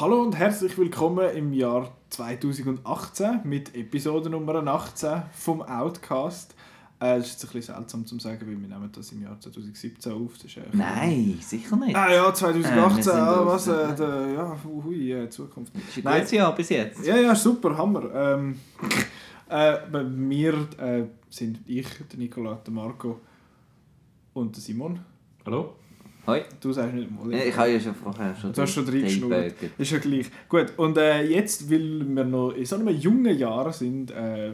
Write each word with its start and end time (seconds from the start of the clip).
Hallo 0.00 0.22
und 0.22 0.36
herzlich 0.36 0.76
willkommen 0.78 1.28
im 1.34 1.52
Jahr 1.52 1.92
2018 2.10 3.40
mit 3.44 3.74
Episode 3.74 4.30
Nummer 4.30 4.54
18 4.66 5.22
vom 5.32 5.62
Outcast. 5.62 6.54
Äh, 7.00 7.16
es 7.16 7.28
ist 7.28 7.44
ein 7.44 7.50
bisschen 7.52 7.74
seltsam 7.74 8.06
zu 8.06 8.18
sagen, 8.18 8.40
weil 8.42 8.60
wir 8.60 8.68
nehmen 8.68 8.90
das 8.92 9.12
im 9.12 9.22
Jahr 9.22 9.40
2017 9.40 10.12
auf. 10.12 10.34
Das 10.34 10.44
ist 10.44 10.58
Nein, 10.72 11.38
sicher 11.40 11.76
nicht. 11.76 11.96
Ah 11.96 12.12
ja, 12.12 12.32
2018, 12.32 13.12
Äh, 13.12 13.14
wir 13.16 13.22
ah, 13.22 13.46
was, 13.46 13.68
aus- 13.68 13.92
äh, 13.92 13.96
der, 13.96 14.32
ja, 14.34 14.56
hui, 14.64 15.12
äh, 15.12 15.30
Zukunft. 15.30 15.74
Das 15.74 15.82
ist 15.82 15.96
ein 15.98 16.04
Nein. 16.04 16.14
gutes 16.18 16.30
Jahr 16.32 16.54
bis 16.54 16.68
jetzt. 16.68 17.06
Ja, 17.06 17.16
ja, 17.16 17.34
super, 17.34 17.76
Hammer. 17.76 18.14
Ähm, 18.14 18.60
äh, 19.48 19.78
bei 19.90 20.02
mir 20.04 20.54
äh, 20.78 21.04
sind 21.30 21.60
ich, 21.66 21.86
der 22.10 22.18
Nicola, 22.18 22.54
der 22.64 22.72
Marco 22.72 23.20
und 24.34 24.54
der 24.54 24.62
Simon. 24.62 25.00
Hallo? 25.44 25.74
Hoi. 26.28 26.42
Du 26.60 26.72
sagst 26.72 26.94
nicht 26.94 27.10
mal. 27.10 27.32
Ich 27.32 27.56
habe 27.56 27.70
ja 27.70 27.80
schon 27.80 27.94
vorher 27.94 28.34
schon 28.40 28.52
Du 28.52 28.60
hast 28.62 28.74
schon 28.74 28.84
drei- 28.84 28.92
reingeschnurrt. 28.98 29.54
Ist 29.78 29.90
ja 29.92 29.98
gleich. 29.98 30.26
Gut, 30.48 30.66
und 30.76 30.96
äh, 30.98 31.22
jetzt, 31.22 31.70
weil 31.70 32.04
wir 32.06 32.24
noch 32.24 32.50
in 32.52 32.66
so 32.66 32.76
einem 32.76 32.88
jungen 32.90 33.36
Jahr 33.38 33.72
sind, 33.72 34.10
äh, 34.10 34.52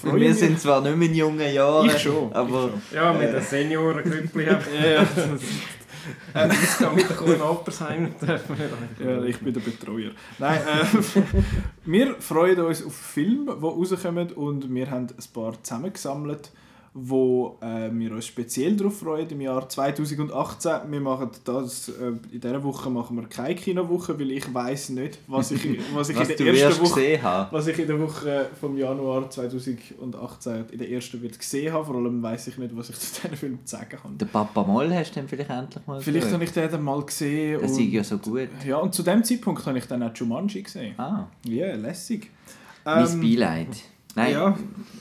freue 0.00 0.20
Wir 0.20 0.34
sind 0.34 0.60
zwar 0.60 0.80
nicht 0.80 0.96
mehr 0.96 1.08
in 1.08 1.14
jungen 1.16 1.52
Jahren, 1.52 1.86
Ich 1.86 1.98
schon. 1.98 2.32
aber 2.32 2.70
ich 2.88 2.94
Ja, 2.94 3.12
mit 3.12 3.32
den 3.32 3.42
Seniorengrüppli 3.42 4.46
haben 4.46 4.62
schon. 4.62 5.38
Ja, 6.34 6.46
ja. 6.46 6.48
wir 6.48 6.54
jetzt 6.54 6.78
gerade 6.78 6.94
mit 6.96 7.08
dürfen 7.08 8.56
wir 8.96 9.10
ja, 9.10 9.22
ich 9.24 9.38
bin 9.40 9.52
der 9.52 9.60
Betreuer. 9.60 10.10
Nein, 10.38 10.58
äh, 10.58 11.22
wir 11.84 12.14
freuen 12.20 12.60
uns 12.60 12.82
auf 12.84 12.94
Filme, 12.94 13.56
die 13.60 13.64
rauskommen 13.64 14.32
und 14.32 14.72
wir 14.74 14.90
haben 14.90 15.08
ein 15.08 15.32
paar 15.34 15.62
zusammengesammelt, 15.62 16.50
wo 17.00 17.56
äh, 17.60 17.88
wir 17.92 18.12
uns 18.12 18.26
speziell 18.26 18.76
darauf 18.76 18.98
freuen 18.98 19.28
im 19.30 19.40
Jahr 19.40 19.68
2018. 19.68 20.72
Wir 20.90 21.00
machen 21.00 21.30
das, 21.44 21.88
äh, 21.88 22.08
in 22.32 22.40
dieser 22.40 22.62
Woche 22.64 22.90
machen 22.90 23.16
wir 23.16 23.28
keine 23.28 23.54
Kinowoche, 23.54 24.18
weil 24.18 24.30
ich 24.32 24.52
weiß 24.52 24.90
nicht, 24.90 25.18
was 25.26 25.50
ich, 25.52 25.64
was 25.94 26.08
ich 26.08 26.16
was 26.18 26.28
in 26.30 26.44
der 26.44 26.54
ersten 26.54 26.82
Woche 26.84 26.94
gesehen 27.00 27.22
haben. 27.22 27.48
Was 27.52 27.66
ich 27.66 27.78
in 27.78 27.86
der 27.86 28.00
Woche 28.00 28.50
vom 28.60 28.76
Januar 28.76 29.30
2018 29.30 30.64
in 30.72 30.78
der 30.78 30.90
ersten 30.90 31.22
wird 31.22 31.38
gesehen 31.38 31.72
habe, 31.72 31.84
vor 31.84 31.96
allem 31.96 32.22
weiß 32.22 32.48
ich 32.48 32.58
nicht, 32.58 32.76
was 32.76 32.90
ich 32.90 32.96
zu 33.00 33.22
diesem 33.22 33.36
Film 33.36 33.58
zu 33.64 33.76
sagen 33.76 33.98
habe. 34.02 34.14
Den 34.14 34.28
Papa 34.28 34.62
Moll 34.64 34.92
hast 34.92 35.12
du 35.12 35.20
dann 35.20 35.28
vielleicht 35.28 35.50
endlich 35.50 35.86
mal 35.86 36.00
Vielleicht 36.00 36.20
gesehen? 36.26 36.34
habe 36.34 36.44
ich 36.44 36.52
den 36.52 36.82
mal 36.82 37.02
gesehen. 37.02 37.60
Das 37.60 37.70
ist 37.72 37.80
ja 37.80 38.04
so 38.04 38.18
gut. 38.18 38.48
Ja, 38.66 38.78
und 38.78 38.94
zu 38.94 39.02
dem 39.02 39.22
Zeitpunkt 39.24 39.64
habe 39.66 39.78
ich 39.78 39.84
dann 39.86 40.02
auch 40.02 40.14
Jumanji 40.14 40.62
gesehen. 40.62 40.94
Ah, 40.98 41.26
Ja, 41.44 41.66
yeah, 41.66 41.76
lässig. 41.76 42.30
mein 42.84 43.06
Ähm, 43.06 43.20
Beileid. 43.20 43.68
Nein, 44.18 44.32
Ja, 44.32 44.50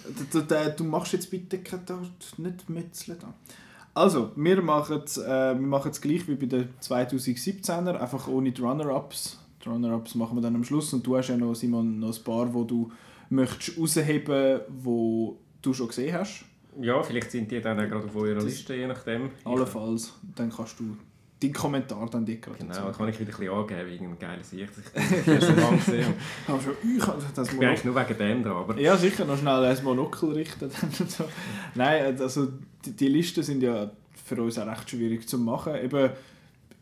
d- 0.07 0.39
d- 0.39 0.41
d- 0.47 0.73
du 0.77 0.83
machst 0.83 1.13
jetzt 1.13 1.29
bitte 1.29 1.59
kein- 1.59 1.85
da- 1.85 1.99
nicht 2.37 2.69
metzeln 2.69 3.17
da. 3.19 3.33
Also, 3.93 4.31
wir 4.35 4.61
machen 4.61 5.01
es 5.03 5.17
äh, 5.17 5.55
wir 5.55 5.91
gleich 6.01 6.27
wie 6.27 6.35
bei 6.35 6.45
den 6.45 6.69
2017er, 6.81 7.95
einfach 7.99 8.27
ohne 8.27 8.51
die 8.51 8.61
Runner-Ups. 8.61 9.39
Die 9.65 9.69
Runner-Ups 9.69 10.13
machen 10.15 10.37
wir 10.37 10.41
dann 10.41 10.55
am 10.55 10.63
Schluss 10.63 10.93
und 10.93 11.05
du 11.05 11.17
hast 11.17 11.29
ja 11.29 11.37
noch, 11.37 11.55
Simon, 11.55 11.99
noch 11.99 12.15
ein 12.15 12.23
paar, 12.23 12.53
wo 12.53 12.63
du 12.63 12.91
möchtest 13.29 13.77
rausheben, 13.77 14.61
wo 14.69 15.37
du 15.61 15.73
schon 15.73 15.87
gesehen 15.87 16.15
hast. 16.15 16.45
Ja, 16.79 17.01
vielleicht 17.01 17.31
sind 17.31 17.49
die 17.51 17.59
dann 17.59 17.79
auch 17.79 17.89
gerade 17.89 18.05
auf 18.05 18.15
eurer 18.15 18.39
Liste, 18.43 18.75
je 18.75 18.85
nachdem. 18.85 19.31
Allenfalls. 19.43 20.13
Dann 20.35 20.51
kannst 20.51 20.79
du 20.79 20.95
deinen 21.41 21.53
Kommentar 21.53 22.09
dann 22.09 22.25
dir 22.25 22.37
gerade 22.37 22.57
Genau, 22.57 22.73
dazu 22.73 22.97
kann 22.97 23.09
ich 23.09 23.19
wieder 23.19 23.31
ein 23.31 23.37
bisschen 23.37 23.53
angeben, 23.53 23.89
wegen 23.91 24.05
einem 24.05 24.19
geilen 24.19 24.43
Sicht. 24.43 24.71
Ich 24.95 25.27
habe 25.27 25.41
schon 25.41 25.55
lange 25.55 25.77
gesehen. 25.77 26.13
Aber 26.47 26.61
schon, 26.61 26.73
ich 26.97 27.07
habe 27.07 27.21
das 27.35 27.53
Ich 27.53 27.59
bin 27.59 27.77
nur 27.83 27.95
wegen 27.95 28.17
dem 28.17 28.43
da, 28.43 28.51
aber 28.53 28.79
Ja, 28.79 28.97
sicher, 28.97 29.25
noch 29.25 29.37
schnell 29.37 29.63
ein 29.63 29.83
Monokel 29.83 30.31
richten. 30.31 30.69
dann 30.69 30.89
und 30.99 31.11
so. 31.11 31.25
Nein, 31.75 32.19
also 32.19 32.47
die, 32.85 32.91
die 32.91 33.07
Listen 33.07 33.43
sind 33.43 33.61
ja 33.61 33.91
für 34.25 34.41
uns 34.41 34.57
auch 34.57 34.67
recht 34.67 34.89
schwierig 34.89 35.27
zu 35.27 35.37
machen. 35.37 35.75
Eben, 35.75 36.11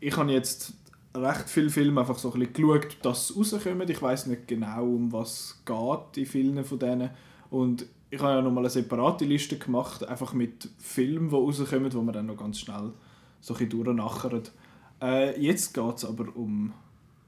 ich 0.00 0.16
habe 0.16 0.32
jetzt 0.32 0.72
recht 1.14 1.48
viele 1.48 1.70
Filme 1.70 2.00
einfach 2.00 2.18
so 2.18 2.32
ein 2.32 2.40
bisschen 2.40 2.54
geschaut, 2.54 2.96
dass 3.02 3.28
sie 3.28 3.34
rauskommen. 3.34 3.88
Ich 3.88 4.00
weiß 4.00 4.26
nicht 4.26 4.48
genau, 4.48 4.84
um 4.84 5.12
was 5.12 5.30
es 5.30 5.62
geht 5.64 6.16
in 6.16 6.26
vielen 6.26 6.64
von 6.64 6.78
denen. 6.78 7.10
Und 7.50 7.86
ich 8.10 8.20
habe 8.20 8.34
ja 8.34 8.42
nochmal 8.42 8.64
eine 8.64 8.70
separate 8.70 9.24
Liste 9.24 9.58
gemacht, 9.58 10.06
einfach 10.06 10.32
mit 10.32 10.68
Filmen, 10.78 11.28
die 11.28 11.34
rauskommen, 11.34 11.92
wo 11.92 12.02
man 12.02 12.14
dann 12.14 12.26
noch 12.26 12.36
ganz 12.36 12.60
schnell 12.60 12.92
so 13.46 13.54
ein 13.54 13.58
bisschen 13.58 13.84
durchnachern. 13.84 14.42
Äh, 15.00 15.40
jetzt 15.40 15.72
geht 15.72 15.96
es 15.96 16.04
aber 16.04 16.26
um, 16.34 16.72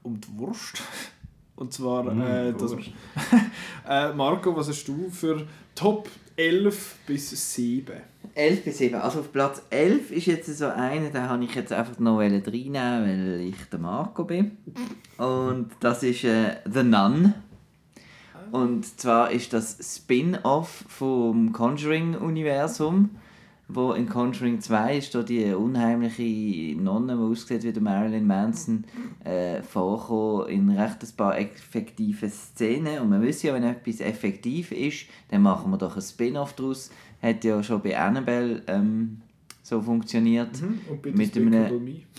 um 0.03 0.19
die 0.19 0.37
Wurst. 0.37 0.81
Und 1.55 1.73
zwar, 1.73 2.05
äh, 2.07 2.53
das, 2.53 2.73
äh, 3.87 4.13
Marco, 4.13 4.55
was 4.55 4.69
hast 4.69 4.85
du 4.85 5.09
für 5.09 5.45
Top 5.75 6.09
11 6.35 6.95
bis 7.05 7.55
7? 7.55 7.95
11 8.33 8.63
bis 8.63 8.77
7. 8.77 8.95
Also 8.95 9.19
auf 9.19 9.31
Platz 9.31 9.61
11 9.69 10.11
ist 10.11 10.25
jetzt 10.27 10.57
so 10.57 10.67
einer, 10.67 11.09
den 11.09 11.23
habe 11.23 11.43
ich 11.43 11.55
jetzt 11.55 11.73
einfach 11.73 11.99
noch 11.99 12.19
reinnehmen, 12.19 12.73
weil 12.73 13.41
ich 13.41 13.69
der 13.69 13.79
Marco 13.79 14.23
bin. 14.23 14.57
Und 15.17 15.71
das 15.81 16.03
ist 16.03 16.23
äh, 16.23 16.57
The 16.69 16.83
Nun. 16.83 17.33
Und 18.51 18.99
zwar 18.99 19.31
ist 19.31 19.53
das 19.53 19.77
Spin-off 19.81 20.85
vom 20.87 21.51
Conjuring-Universum, 21.51 23.09
wo 23.71 23.93
in 23.93 24.09
Conjuring 24.09 24.59
2 24.59 24.97
ist 24.97 25.13
da 25.13 25.21
die 25.21 25.53
unheimliche 25.53 26.75
Nonne, 26.81 27.15
die 27.15 27.21
aussieht 27.21 27.63
wie 27.63 27.71
der 27.71 27.83
Marilyn 27.83 28.25
Manson, 28.25 28.83
äh, 29.23 29.61
vorkommen 29.61 30.49
in 30.49 30.69
recht 30.71 31.03
ein 31.03 31.15
paar 31.15 31.37
effektive 31.37 32.29
Szenen. 32.29 32.99
Und 32.99 33.09
man 33.09 33.23
weiß 33.23 33.43
ja, 33.43 33.53
wenn 33.53 33.63
etwas 33.63 33.99
effektiv 33.99 34.71
ist, 34.71 35.05
dann 35.29 35.43
machen 35.43 35.69
wir 35.69 35.77
doch 35.77 35.95
ein 35.95 36.01
Spin-off 36.01 36.53
daraus. 36.53 36.89
Hat 37.21 37.43
ja 37.43 37.61
schon 37.61 37.81
bei 37.81 37.97
Annabelle 37.97 38.63
ähm, 38.65 39.21
so 39.61 39.81
funktioniert. 39.81 40.61
Und 40.89 41.01
bei 41.03 41.11
Mit 41.11 41.37
einem-? 41.37 42.01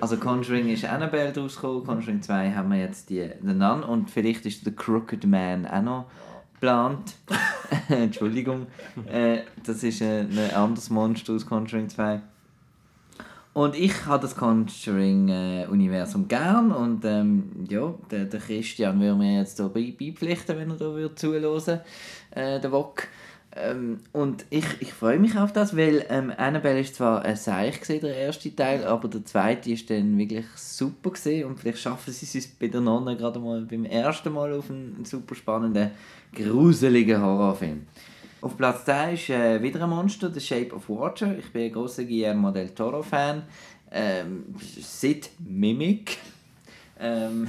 Also 0.00 0.16
Conjuring 0.16 0.68
ist 0.68 0.84
Annabelle 0.84 1.32
daraus 1.32 1.54
gekommen, 1.54 1.84
Conjuring 1.84 2.22
2 2.22 2.52
haben 2.52 2.70
wir 2.70 2.78
jetzt 2.78 3.10
die 3.10 3.30
The 3.42 3.52
Nun 3.52 3.82
und 3.82 4.10
vielleicht 4.10 4.44
ist 4.46 4.64
The 4.64 4.72
Crooked 4.72 5.24
Man 5.26 5.66
auch 5.66 5.82
noch 5.82 6.06
geplant. 6.54 7.14
Entschuldigung. 7.88 8.66
Äh, 9.06 9.40
das 9.64 9.82
ist 9.82 10.00
äh, 10.00 10.20
ein 10.20 10.50
anderes 10.54 10.90
Monster 10.90 11.34
aus 11.34 11.46
Conjuring 11.46 11.88
2. 11.88 12.20
Und 13.54 13.74
ich 13.74 14.06
habe 14.06 14.22
das 14.22 14.36
Conjuring-Universum 14.36 16.28
gern 16.28 16.70
und 16.70 17.04
ähm, 17.04 17.66
ja, 17.68 17.92
der, 18.10 18.26
der 18.26 18.38
Christian 18.40 19.00
würde 19.00 19.16
mir 19.16 19.40
jetzt 19.40 19.56
hier 19.58 19.68
bei- 19.68 19.94
beipflichten, 19.98 20.56
wenn 20.56 20.70
er 20.70 20.76
da 20.76 20.84
würde 20.94 21.14
zuhören 21.14 21.80
äh, 22.30 22.60
der 22.60 22.70
Wok. 22.70 23.08
Ähm, 23.56 24.00
und 24.12 24.44
ich, 24.50 24.66
ich 24.80 24.92
freue 24.92 25.18
mich 25.18 25.36
auf 25.38 25.52
das, 25.52 25.76
weil 25.76 26.04
ähm, 26.10 26.32
Annabelle 26.36 26.80
ist 26.80 26.96
zwar 26.96 27.22
ein 27.22 27.36
Seich 27.36 27.80
gewesen, 27.80 28.02
der 28.02 28.16
erste 28.16 28.54
Teil, 28.54 28.84
aber 28.84 29.08
der 29.08 29.24
zweite 29.24 29.70
ist 29.70 29.88
dann 29.88 30.18
wirklich 30.18 30.44
super 30.54 31.10
gewesen 31.10 31.46
und 31.46 31.58
vielleicht 31.58 31.78
schaffen 31.78 32.12
sie 32.12 32.38
es 32.38 32.46
bei 32.46 32.68
der 32.68 32.82
Nonne 32.82 33.16
gerade 33.16 33.40
mal 33.40 33.62
beim 33.62 33.86
ersten 33.86 34.32
Mal 34.32 34.52
auf 34.52 34.70
einen 34.70 35.04
super 35.04 35.34
spannenden, 35.34 35.90
gruseligen 36.34 37.22
Horrorfilm. 37.22 37.86
Auf 38.40 38.56
Platz 38.56 38.84
2 38.84 39.14
ist 39.14 39.30
äh, 39.30 39.60
wieder 39.60 39.82
ein 39.82 39.90
Monster, 39.90 40.30
The 40.32 40.40
Shape 40.40 40.72
of 40.72 40.88
Water. 40.88 41.36
Ich 41.36 41.50
bin 41.50 41.62
ein 41.64 41.72
großer 41.72 42.04
Guillermo 42.04 42.52
del 42.52 42.68
Toro-Fan. 42.68 43.42
Ähm, 43.90 44.54
seit 44.80 45.30
Mimic. 45.38 46.18
Ähm, 47.00 47.48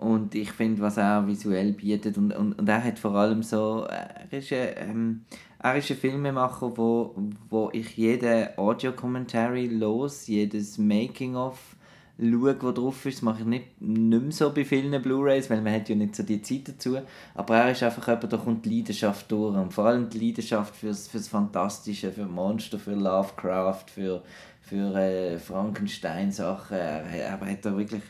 und 0.00 0.34
ich 0.34 0.50
finde, 0.52 0.80
was 0.80 0.96
er 0.96 1.26
visuell 1.26 1.72
bietet 1.72 2.16
und, 2.16 2.32
und, 2.32 2.58
und 2.58 2.68
er 2.68 2.82
hat 2.82 2.98
vor 2.98 3.14
allem 3.14 3.42
so, 3.42 3.86
er 3.86 4.32
ist 4.32 4.50
ein, 4.50 4.68
ähm, 4.76 5.20
er 5.62 5.76
ist 5.76 5.90
ein 5.90 5.96
Filmemacher, 5.98 6.74
wo, 6.74 7.14
wo 7.50 7.68
ich 7.74 7.98
jeden 7.98 8.48
Audio-Commentary 8.56 9.66
los, 9.66 10.26
jedes 10.26 10.78
Making-of 10.78 11.76
schaue, 12.18 12.56
wo 12.62 12.72
drauf 12.72 13.04
ist. 13.04 13.18
Das 13.18 13.22
mache 13.22 13.40
ich 13.40 13.46
nicht, 13.46 13.80
nicht 13.82 14.22
mehr 14.22 14.32
so 14.32 14.52
bei 14.54 14.64
vielen 14.64 15.02
Blu-Rays, 15.02 15.50
weil 15.50 15.60
man 15.60 15.74
hat 15.74 15.90
ja 15.90 15.94
nicht 15.94 16.16
so 16.16 16.22
die 16.22 16.40
Zeit 16.40 16.68
dazu. 16.68 16.96
Aber 17.34 17.56
er 17.56 17.72
ist 17.72 17.82
einfach 17.82 18.06
jemand, 18.06 18.32
da 18.32 18.36
kommt 18.38 18.64
die 18.64 18.76
Leidenschaft 18.76 19.30
durch. 19.30 19.54
Und 19.54 19.74
vor 19.74 19.84
allem 19.84 20.08
die 20.08 20.18
Leidenschaft 20.18 20.76
fürs, 20.76 21.08
fürs 21.08 21.28
Fantastische, 21.28 22.10
für 22.10 22.24
Monster, 22.24 22.78
für 22.78 22.94
Lovecraft, 22.94 23.84
für, 23.94 24.22
für 24.62 24.94
äh, 24.94 25.38
Frankenstein-Sachen. 25.38 26.76
Er, 26.76 27.04
er 27.04 27.40
hat 27.40 27.64
da 27.64 27.76
wirklich... 27.76 28.02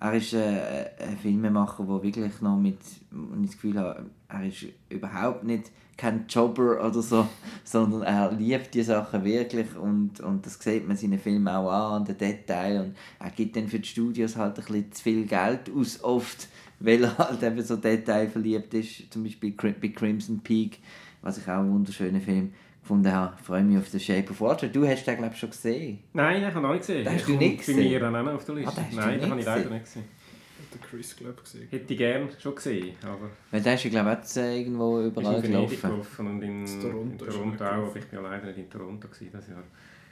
Er 0.00 0.12
ist 0.14 0.32
äh, 0.34 0.90
ein 0.98 1.16
Filmemacher, 1.16 1.84
der 1.84 2.02
wirklich 2.02 2.40
noch 2.40 2.58
mit... 2.58 2.78
Und 3.10 3.44
ich 3.44 3.50
das 3.50 3.56
Gefühl 3.56 3.78
habe, 3.78 4.06
er 4.28 4.46
ist 4.46 4.66
überhaupt 4.88 5.44
nicht 5.44 5.70
kein 5.96 6.26
Jobber 6.28 6.84
oder 6.84 7.02
so, 7.02 7.28
sondern 7.64 8.02
er 8.02 8.32
liebt 8.32 8.74
die 8.74 8.82
Sachen 8.82 9.24
wirklich 9.24 9.76
und, 9.76 10.20
und 10.20 10.44
das 10.44 10.58
sieht 10.60 10.86
man 10.86 10.96
seinen 10.96 11.18
Filmen 11.18 11.48
auch 11.48 11.70
an, 11.70 12.02
an 12.02 12.04
den 12.04 12.18
Detail 12.18 12.80
und 12.80 12.96
er 13.20 13.30
gibt 13.30 13.56
dann 13.56 13.68
für 13.68 13.78
die 13.78 13.88
Studios 13.88 14.36
halt 14.36 14.58
ein 14.58 14.64
bisschen 14.64 14.92
zu 14.92 15.02
viel 15.02 15.26
Geld 15.26 15.70
aus, 15.74 16.02
oft, 16.02 16.48
weil 16.80 17.04
er 17.04 17.16
halt 17.16 17.42
eben 17.42 17.62
so 17.62 17.76
detailverliebt 17.76 18.74
ist, 18.74 19.12
zum 19.12 19.24
Beispiel 19.24 19.52
bei 19.52 19.88
Crimson 19.88 20.40
Peak, 20.40 20.80
was 21.22 21.38
ich 21.38 21.44
auch 21.44 21.60
einen 21.60 21.72
wunderschönen 21.72 22.20
Film 22.20 22.52
gefunden 22.84 23.12
habe. 23.12 23.34
Ich 23.38 23.44
freue 23.46 23.64
mich 23.64 23.78
auf 23.78 23.88
The 23.88 23.98
Shape 23.98 24.30
of 24.30 24.40
Water. 24.40 24.68
Du 24.68 24.86
hast 24.86 25.04
den, 25.04 25.16
glaube 25.16 25.32
ich, 25.34 25.40
schon 25.40 25.50
gesehen. 25.50 25.98
Nein, 26.12 26.42
den 26.42 26.54
habe 26.54 26.58
ich 26.58 26.62
noch 26.62 26.70
nicht 26.72 26.80
gesehen. 26.86 27.04
Den 27.04 27.14
hast 27.14 27.26
du 27.28 27.32
nicht 27.32 27.50
Bei 27.56 27.56
gesehen? 27.56 27.76
mir 27.90 28.00
dann 28.00 28.16
auch 28.16 28.22
noch 28.22 28.34
auf 28.34 28.44
der 28.44 28.54
Liste. 28.54 28.72
Ah, 28.80 28.84
den 28.90 28.96
Nein, 28.96 29.20
den 29.20 29.30
habe 29.30 29.40
ich 29.40 29.46
leider 29.46 29.60
gesehen? 29.62 29.72
nicht 29.74 29.84
gesehen. 29.86 30.04
Der 30.72 30.80
Chris 30.80 31.16
Club 31.16 31.42
gesehen. 31.44 31.68
Hätte 31.70 31.92
ich 31.92 31.98
gerne 31.98 32.28
schon 32.40 32.54
gesehen, 32.54 32.96
aber 33.02 33.30
Weil 33.50 33.60
der 33.60 33.74
ist 33.74 33.84
ja, 33.84 33.90
glaube 33.90 34.18
ich, 34.22 34.30
auch 34.38 34.42
irgendwo 34.44 34.98
ist 35.00 35.06
überall 35.06 35.36
in 35.36 35.42
Venedig 35.44 35.80
gelaufen. 35.80 35.90
gelaufen 35.90 36.26
und 36.26 36.42
in, 36.42 36.66
In 36.66 36.80
Toronto 36.80 37.24
in 37.24 37.28
ist 37.30 37.36
Toronto 37.36 37.64
auch, 37.64 37.70
aber 37.70 37.96
ich 37.96 38.04
bin 38.06 38.18
ja 38.22 38.28
leider 38.28 38.46
nicht 38.46 38.58
in 38.58 38.70
Toronto 38.70 39.08
gewesen, 39.08 39.28
das 39.32 39.48
Jahr. 39.48 39.62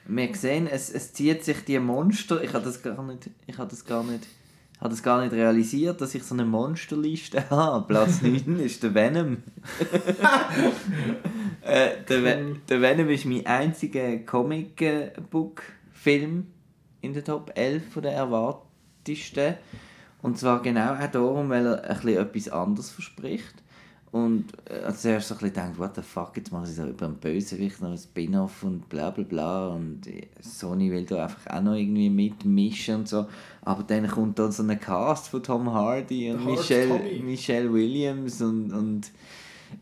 Wir 0.06 0.34
sehen, 0.34 0.66
es, 0.68 0.90
es 0.90 1.12
zieht 1.12 1.44
sich 1.44 1.64
die 1.64 1.78
Monster. 1.78 2.42
Ich 2.42 2.52
habe 2.52 2.64
das 2.64 2.82
gar 2.82 3.00
nicht, 3.04 3.30
ich 3.46 3.58
habe 3.58 3.70
das 3.70 3.84
gar 3.84 4.02
nicht, 4.04 4.24
ich 4.24 4.41
habe 4.82 4.90
das 4.90 5.02
gar 5.02 5.20
nicht 5.22 5.32
realisiert, 5.32 6.00
dass 6.00 6.14
ich 6.14 6.22
so 6.24 6.34
eine 6.34 6.44
Monsterliste 6.44 7.48
habe. 7.50 7.86
Platz 7.86 8.20
9 8.22 8.58
ist 8.58 8.82
der 8.82 8.94
Venom. 8.94 9.36
äh, 11.62 11.90
der, 12.08 12.24
Ve- 12.24 12.56
der 12.68 12.80
Venom 12.80 13.08
ist 13.08 13.24
mein 13.24 13.46
einziger 13.46 14.18
Comic-Book-Film 14.18 16.46
in 17.00 17.14
der 17.14 17.24
Top 17.24 17.52
11 17.54 17.92
von 17.92 18.02
der 18.02 18.12
erwartesten. 18.12 19.54
Und 20.20 20.38
zwar 20.38 20.62
genau 20.62 20.94
auch 20.94 21.06
darum, 21.10 21.48
weil 21.50 21.66
er 21.66 21.82
ein 21.84 21.96
bisschen 22.00 22.18
etwas 22.18 22.48
anderes 22.48 22.90
verspricht. 22.90 23.54
Und 24.12 24.44
äh, 24.68 24.74
als 24.80 25.00
zuerst 25.02 25.28
so 25.28 25.34
ein 25.34 25.38
bisschen 25.40 25.54
denkt, 25.54 25.78
what 25.78 25.96
the 25.96 26.02
fuck, 26.02 26.36
jetzt 26.36 26.52
machen 26.52 26.66
sie 26.66 26.74
so 26.74 26.84
über 26.86 27.06
einen 27.06 27.16
Bösewicht 27.16 27.80
noch 27.80 27.90
ein 27.92 27.96
Spin-off 27.98 28.62
und 28.62 28.86
bla 28.90 29.08
bla 29.10 29.24
bla. 29.24 29.68
Und 29.68 30.06
äh, 30.06 30.28
Sony 30.40 30.90
will 30.90 31.04
da 31.06 31.24
einfach 31.24 31.46
auch 31.46 31.62
noch 31.62 31.74
irgendwie 31.74 32.10
mitmischen 32.10 32.96
und 32.96 33.08
so. 33.08 33.26
Aber 33.62 33.82
dann 33.84 34.06
kommt 34.06 34.38
dann 34.38 34.52
so 34.52 34.62
ein 34.64 34.78
Cast 34.78 35.28
von 35.28 35.42
Tom 35.42 35.72
Hardy 35.72 36.30
und 36.30 36.44
Michelle. 36.44 37.00
Michelle 37.22 37.72
Williams 37.72 38.42
und, 38.42 38.70
und 38.72 39.10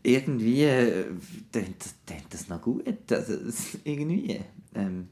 irgendwie 0.01 0.63
äh, 0.63 1.05
das, 1.51 1.95
das 2.29 2.47
noch 2.47 2.61
gut. 2.61 2.85
Also, 3.11 3.33
es- 3.33 3.79
irgendwie. 3.83 4.39
Ähm, 4.73 5.09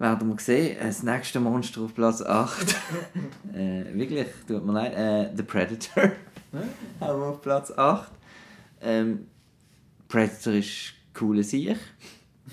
werden 0.00 0.28
wir 0.28 0.38
sehen. 0.40 0.76
Das 0.82 1.04
nächste 1.04 1.38
Monster 1.38 1.82
auf 1.82 1.94
Platz 1.94 2.20
8. 2.20 2.74
äh, 3.54 3.84
wirklich, 3.94 4.26
tut 4.48 4.66
mir 4.66 4.72
leid. 4.72 4.94
Äh, 4.96 5.36
The 5.36 5.42
Predator. 5.44 6.10
haben 7.00 7.20
wir 7.20 7.26
auf 7.26 7.40
Platz 7.40 7.70
8. 7.76 8.10
Ähm, 8.82 9.26
Predator 10.08 10.54
ist 10.54 10.94
cooler 11.14 11.42
Sieg. 11.42 11.76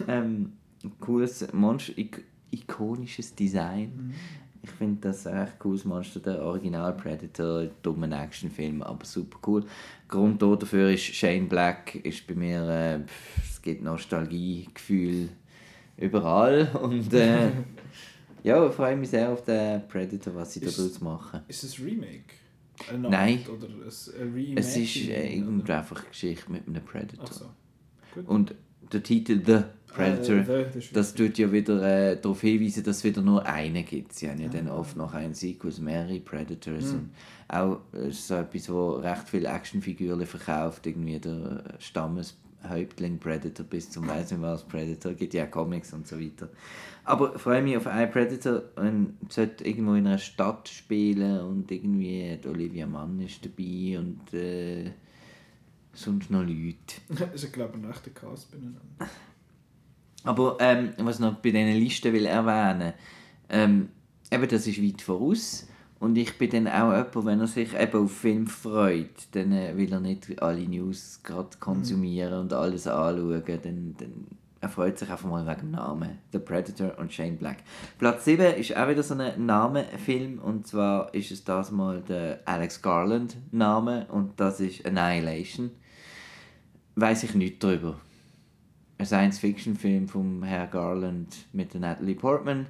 Ähm, 0.07 0.53
cooles 0.99 1.51
Monster, 1.53 1.97
ik 1.97 2.23
ikonisches 2.51 3.35
Design. 3.35 4.13
Ich 4.61 4.69
finde 4.71 5.01
das 5.09 5.25
ein 5.27 5.37
recht 5.37 5.59
cooles 5.59 5.85
Monster, 5.85 6.19
der 6.19 6.41
Original 6.41 6.93
Predator, 6.93 7.67
dummer 7.81 8.11
Actionfilm, 8.11 8.81
aber 8.81 9.05
super 9.05 9.39
cool. 9.47 9.65
Grund 10.07 10.41
dafür 10.41 10.91
ist 10.91 11.03
Shane 11.03 11.47
Black, 11.47 11.95
ist 11.95 12.27
bei 12.27 12.33
mir, 12.35 12.67
äh, 12.67 12.99
es 13.41 13.61
gibt 13.61 13.83
Nostalgiegefühl 13.83 15.29
überall 15.97 16.69
und 16.81 17.13
äh, 17.13 17.51
ja, 18.43 18.65
ich 18.67 18.73
freue 18.73 18.95
mich 18.97 19.09
sehr 19.09 19.29
auf 19.29 19.43
den 19.43 19.87
Predator, 19.87 20.35
was 20.35 20.53
sie 20.53 20.59
Ist- 20.61 20.77
daraus 20.77 21.01
machen. 21.01 21.41
Ist 21.47 21.63
es 21.63 21.77
ein 21.79 21.85
Remake? 21.85 22.33
Eine 22.89 23.09
Nein. 23.09 23.39
Oder 23.47 23.67
ein? 23.67 24.55
Es 24.57 24.77
ist 24.77 24.95
äh, 25.09 25.33
irgendwie 25.35 25.71
einfach 25.73 25.99
eine 26.01 26.09
Geschichte 26.09 26.51
mit 26.51 26.67
einem 26.67 26.83
Predator. 26.83 27.25
Ach 27.27 27.33
so. 27.33 27.45
Gut. 28.15 28.27
Und 28.27 28.55
der 28.91 29.03
Titel 29.03 29.41
The 29.45 29.63
Predator, 29.93 30.35
Äh, 30.37 30.65
the- 30.73 30.79
das 30.79 30.91
das 30.91 31.13
tut 31.15 31.37
ja 31.37 31.51
wieder 31.51 31.81
äh, 32.11 32.15
darauf 32.21 32.41
hinweisen, 32.41 32.83
dass 32.83 32.97
es 32.97 33.03
wieder 33.03 33.21
nur 33.21 33.45
einen 33.45 33.85
gibt. 33.85 34.13
Sie 34.13 34.29
haben 34.29 34.39
ja 34.39 34.47
dann 34.47 34.67
oft 34.69 34.95
noch 34.95 35.13
einen 35.13 35.33
Sequel, 35.33 35.73
mehrere 35.79 36.19
Predators. 36.19 36.91
Und 36.93 37.09
auch 37.47 37.81
äh, 37.93 38.11
so 38.11 38.35
etwas, 38.35 38.69
wo 38.69 38.91
recht 38.93 39.27
viele 39.29 39.49
Actionfiguren 39.49 40.25
verkauft, 40.25 40.85
irgendwie 40.87 41.19
der 41.19 41.63
Stammeshäuptling 41.79 43.17
Predator 43.19 43.65
bis 43.65 43.89
zum 43.89 44.07
weiss 44.07 44.31
nicht 44.31 44.41
was 44.41 44.63
Predator, 44.63 45.13
gibt 45.13 45.33
ja 45.33 45.45
Comics 45.47 45.93
und 45.93 46.07
so 46.07 46.19
weiter. 46.19 46.49
Aber 47.09 47.33
ich 47.33 47.41
freue 47.41 47.63
mich 47.63 47.75
auf 47.75 47.87
einen 47.87 48.11
Predator 48.11 48.61
und 48.75 49.17
sollte 49.29 49.65
irgendwo 49.65 49.95
in 49.95 50.05
einer 50.05 50.19
Stadt 50.19 50.69
spielen 50.69 51.41
und 51.41 51.71
irgendwie 51.71 52.37
die 52.41 52.47
Olivia 52.47 52.85
Mann 52.85 53.19
ist 53.19 53.43
dabei 53.43 53.97
und 53.97 54.31
äh, 54.31 54.91
sonst 55.91 56.29
noch 56.29 56.43
Leute. 56.43 56.75
Das 57.09 57.43
ist, 57.43 57.51
glaube 57.51 57.79
ich, 57.79 57.83
ein 57.83 57.89
echter 57.89 58.11
Cast 58.11 58.51
beieinander. 58.51 58.81
Aber 60.23 60.57
ähm, 60.59 60.93
was 60.99 61.15
ich 61.15 61.21
noch 61.21 61.33
bei 61.37 61.49
diesen 61.49 61.79
Listen 61.79 62.13
will 62.13 62.27
erwähnen 62.27 62.93
ähm, 63.49 63.89
eben 64.31 64.47
das 64.47 64.67
ist 64.67 64.79
weit 64.79 65.01
voraus. 65.01 65.67
Und 65.99 66.15
ich 66.15 66.37
bin 66.37 66.51
dann 66.51 66.67
auch 66.67 66.91
jemand, 66.91 67.25
wenn 67.25 67.39
er 67.39 67.47
sich 67.47 67.73
eben 67.73 68.03
auf 68.03 68.11
Film 68.11 68.45
freut, 68.45 69.29
dann 69.31 69.51
äh, 69.51 69.75
will 69.75 69.91
er 69.91 69.99
nicht 69.99 70.39
alle 70.43 70.61
News 70.61 71.21
gerade 71.23 71.57
konsumieren 71.59 72.41
und 72.41 72.53
alles 72.53 72.85
anschauen. 72.85 73.43
Dann, 73.47 73.95
dann 73.97 74.27
er 74.61 74.69
freut 74.69 74.97
sich 74.97 75.09
einfach 75.09 75.29
mal 75.29 75.45
wegen 75.45 75.59
dem 75.59 75.71
Namen. 75.71 76.19
The 76.31 76.39
Predator 76.39 76.97
und 76.97 77.13
Shane 77.13 77.37
Black. 77.37 77.57
Platz 77.97 78.25
7 78.25 78.55
ist 78.55 78.75
auch 78.75 78.89
wieder 78.89 79.03
so 79.03 79.15
ein 79.15 79.45
Namenfilm. 79.45 80.39
Und 80.39 80.67
zwar 80.67 81.13
ist 81.13 81.31
es 81.31 81.43
das 81.43 81.71
mal 81.71 82.01
der 82.01 82.39
Alex 82.45 82.81
Garland 82.81 83.37
Name 83.51 84.05
und 84.07 84.39
das 84.39 84.59
ist 84.59 84.85
Annihilation. 84.85 85.71
Weiß 86.95 87.23
ich 87.23 87.35
nichts 87.35 87.59
darüber 87.59 87.95
ein 88.99 89.05
Science-Fiction-Film 89.05 90.09
vom 90.09 90.43
Herr 90.43 90.67
Garland 90.67 91.33
mit 91.53 91.73
Natalie 91.73 92.15
Portman. 92.15 92.67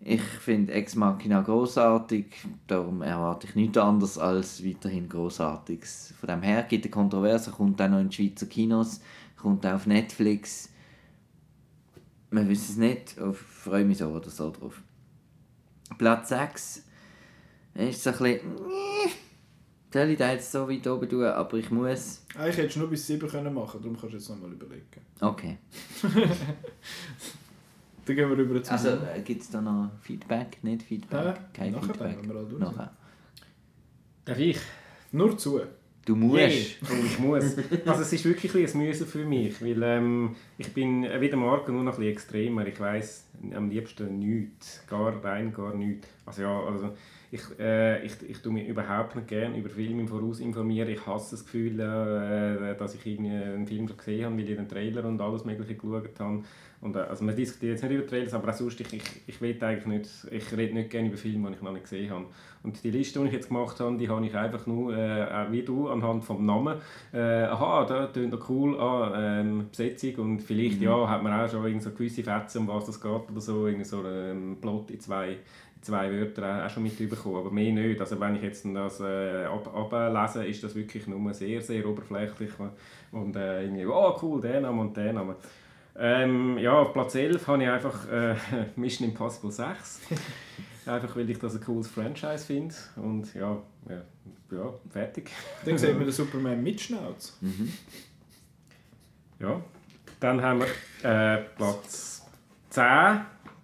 Ich 0.00 0.20
finde 0.20 0.72
Ex 0.72 0.96
Machina 0.96 1.40
großartig, 1.40 2.26
darum 2.66 3.02
erwarte 3.02 3.46
ich 3.46 3.54
nichts 3.54 3.78
anderes 3.78 4.18
als 4.18 4.64
weiterhin 4.64 5.08
Großartiges. 5.08 6.14
Von 6.18 6.28
dem 6.28 6.42
her 6.42 6.64
gibt 6.64 6.84
es 6.84 6.90
Kontroverse, 6.90 7.52
kommt 7.52 7.80
auch 7.80 7.88
noch 7.88 8.00
in 8.00 8.08
die 8.08 8.16
Schweizer 8.16 8.46
Kinos, 8.46 9.00
kommt 9.36 9.64
auch 9.64 9.74
auf 9.74 9.86
Netflix. 9.86 10.71
Man 12.32 12.48
weiß 12.48 12.70
es 12.70 12.76
nicht, 12.76 13.16
ich 13.18 13.36
freue 13.36 13.84
mich 13.84 13.98
so 13.98 14.08
oder 14.08 14.30
so 14.30 14.50
drauf. 14.50 14.80
Platz 15.98 16.30
6 16.30 16.82
ist 17.74 18.02
so 18.02 18.10
ein 18.10 18.16
bisschen... 18.18 18.40
Soll 19.92 20.08
ich 20.08 20.18
da 20.18 20.32
jetzt 20.32 20.50
so 20.50 20.66
weit 20.66 20.86
oben 20.86 21.06
tun, 21.06 21.24
aber 21.24 21.58
ich 21.58 21.70
muss... 21.70 22.24
Eigentlich 22.34 22.56
hättest 22.56 22.76
du 22.76 22.80
nur 22.80 22.88
bis 22.88 23.06
7 23.06 23.28
können 23.28 23.52
machen 23.52 23.82
darum 23.82 23.94
kannst 24.00 24.14
du 24.14 24.16
jetzt 24.16 24.30
nochmal 24.30 24.50
überlegen. 24.52 24.86
Okay. 25.20 25.58
Dann 28.06 28.16
gehen 28.16 28.30
wir 28.30 28.38
rüber 28.38 28.62
zum 28.62 28.72
Also 28.72 28.88
äh, 28.88 29.20
gibt 29.22 29.42
es 29.42 29.50
da 29.50 29.60
noch 29.60 29.90
Feedback? 30.00 30.64
Nicht 30.64 30.84
Feedback? 30.84 31.36
Hä? 31.36 31.42
Kein 31.52 31.72
Nachher 31.72 31.86
Feedback. 31.88 32.16
wir 32.26 32.58
Nachher. 32.58 32.96
Darf 34.24 34.38
ich? 34.38 34.58
Nur 35.12 35.36
zu. 35.36 35.60
Du 36.04 36.16
musst. 36.16 36.78
Oh, 36.82 37.04
ich 37.04 37.18
muss. 37.18 37.56
Also 37.86 38.02
es 38.02 38.12
ist 38.12 38.24
wirklich 38.24 38.54
ein, 38.54 38.78
Müssen 38.78 39.06
für 39.06 39.24
mich, 39.24 39.62
weil 39.62 39.80
ähm, 39.82 40.34
ich 40.58 40.72
bin 40.74 41.04
äh, 41.04 41.20
wie 41.20 41.28
der 41.28 41.38
Marco 41.38 41.70
nur 41.70 41.84
noch 41.84 41.92
ein 41.92 41.98
bisschen 41.98 42.12
extremer. 42.12 42.66
Ich 42.66 42.80
weiß 42.80 43.26
am 43.54 43.70
liebsten 43.70 44.18
nichts, 44.18 44.84
gar 44.88 45.22
rein, 45.22 45.52
gar 45.52 45.74
nichts. 45.74 46.08
Also 46.26 46.42
ja, 46.42 46.60
also 46.60 46.96
ich, 47.32 47.58
äh, 47.58 48.04
ich, 48.04 48.12
ich 48.28 48.42
tue 48.42 48.52
mich 48.52 48.68
überhaupt 48.68 49.16
nicht 49.16 49.26
gerne 49.26 49.56
über 49.56 49.70
Filme 49.70 50.02
im 50.02 50.08
Voraus 50.08 50.38
informieren. 50.38 50.90
Ich 50.90 51.06
hasse 51.06 51.30
das 51.30 51.44
Gefühl, 51.44 51.80
äh, 51.80 52.76
dass 52.76 52.94
ich 52.94 53.06
einen 53.06 53.66
Film 53.66 53.86
gesehen 53.86 54.26
habe, 54.26 54.36
weil 54.36 54.50
ich 54.50 54.54
den 54.54 54.68
Trailer 54.68 55.06
und 55.06 55.18
alles 55.18 55.46
mögliche 55.46 55.74
geschaut 55.74 56.20
habe. 56.20 56.42
Und, 56.82 56.94
äh, 56.94 56.98
also 56.98 57.24
man 57.24 57.34
diskutiert 57.34 57.72
jetzt 57.72 57.82
nicht 57.84 57.92
über 57.92 58.06
Trailers, 58.06 58.34
aber 58.34 58.50
auch 58.50 58.54
sonst, 58.54 58.80
ich, 58.80 58.92
ich, 58.92 59.02
ich 59.26 59.40
will 59.40 59.56
eigentlich 59.62 59.86
nicht, 59.86 60.10
ich 60.30 60.52
rede 60.54 60.74
nicht 60.74 60.90
gerne 60.90 61.08
über 61.08 61.16
Filme, 61.16 61.48
die 61.48 61.56
ich 61.56 61.62
noch 61.62 61.72
nicht 61.72 61.84
gesehen 61.84 62.10
habe. 62.10 62.26
Und 62.64 62.84
die 62.84 62.90
Liste, 62.90 63.20
die 63.20 63.26
ich 63.28 63.32
jetzt 63.32 63.48
gemacht 63.48 63.80
habe, 63.80 63.96
die 63.96 64.10
habe 64.10 64.26
ich 64.26 64.34
einfach 64.34 64.66
nur, 64.66 64.94
äh, 64.94 65.50
wie 65.50 65.62
du, 65.62 65.88
anhand 65.88 66.24
vom 66.24 66.44
Namen. 66.44 66.80
Äh, 67.14 67.18
aha, 67.18 67.86
da 67.86 68.06
tönt 68.08 68.32
noch 68.32 68.48
cool, 68.50 68.78
ah, 68.78 69.40
ähm, 69.40 69.68
Besetzung 69.70 70.16
und 70.16 70.42
vielleicht, 70.42 70.82
ja, 70.82 71.08
hat 71.08 71.22
man 71.22 71.32
auch 71.32 71.48
schon 71.48 71.64
irgend 71.64 71.82
so 71.82 71.92
gewisse 71.92 72.24
Fetzen, 72.24 72.58
um 72.58 72.68
was 72.68 72.84
das 72.84 73.00
geht 73.00 73.10
oder 73.10 73.40
so, 73.40 73.66
irgendwie 73.66 73.86
so 73.86 74.00
einen 74.00 74.58
Plot 74.60 74.90
in 74.90 75.00
zwei 75.00 75.38
zwei 75.82 76.10
Wörter 76.10 76.64
auch 76.64 76.70
schon 76.70 76.84
mitbekommen, 76.84 77.36
aber 77.36 77.50
mehr 77.50 77.72
nicht. 77.72 78.00
Also 78.00 78.18
wenn 78.18 78.36
ich 78.36 78.42
jetzt 78.42 78.64
das 78.64 79.00
äh, 79.00 79.44
ab, 79.44 79.74
ablese, 79.74 80.46
ist 80.46 80.62
das 80.62 80.74
wirklich 80.74 81.06
nur 81.06 81.34
sehr, 81.34 81.60
sehr 81.60 81.86
oberflächlich 81.86 82.52
und 83.10 83.36
äh, 83.36 83.64
irgendwie, 83.64 83.86
oh 83.86 84.16
cool, 84.22 84.40
der 84.40 84.60
Name 84.60 84.80
und 84.80 84.96
der 84.96 85.12
Name. 85.12 85.36
Ähm, 85.94 86.56
ja, 86.58 86.72
auf 86.72 86.92
Platz 86.92 87.14
11 87.16 87.46
habe 87.46 87.62
ich 87.62 87.68
einfach 87.68 88.08
äh, 88.08 88.34
Mission 88.76 89.08
Impossible 89.08 89.50
6. 89.50 90.00
einfach 90.86 91.14
weil 91.16 91.28
ich 91.28 91.38
das 91.38 91.54
ein 91.54 91.60
cooles 91.60 91.88
Franchise 91.88 92.46
finde 92.46 92.74
und 92.96 93.34
ja, 93.34 93.58
ja, 93.88 94.02
ja 94.50 94.74
fertig. 94.90 95.30
Dann 95.64 95.76
sehen 95.76 95.98
wir 95.98 96.06
den 96.06 96.12
Superman 96.12 96.62
mit 96.62 96.80
Schnauz. 96.80 97.38
Ja. 99.38 99.60
Dann 100.18 100.40
haben 100.40 100.60
wir 100.60 101.34
äh, 101.34 101.42
Platz 101.56 102.24
10. 102.70 102.84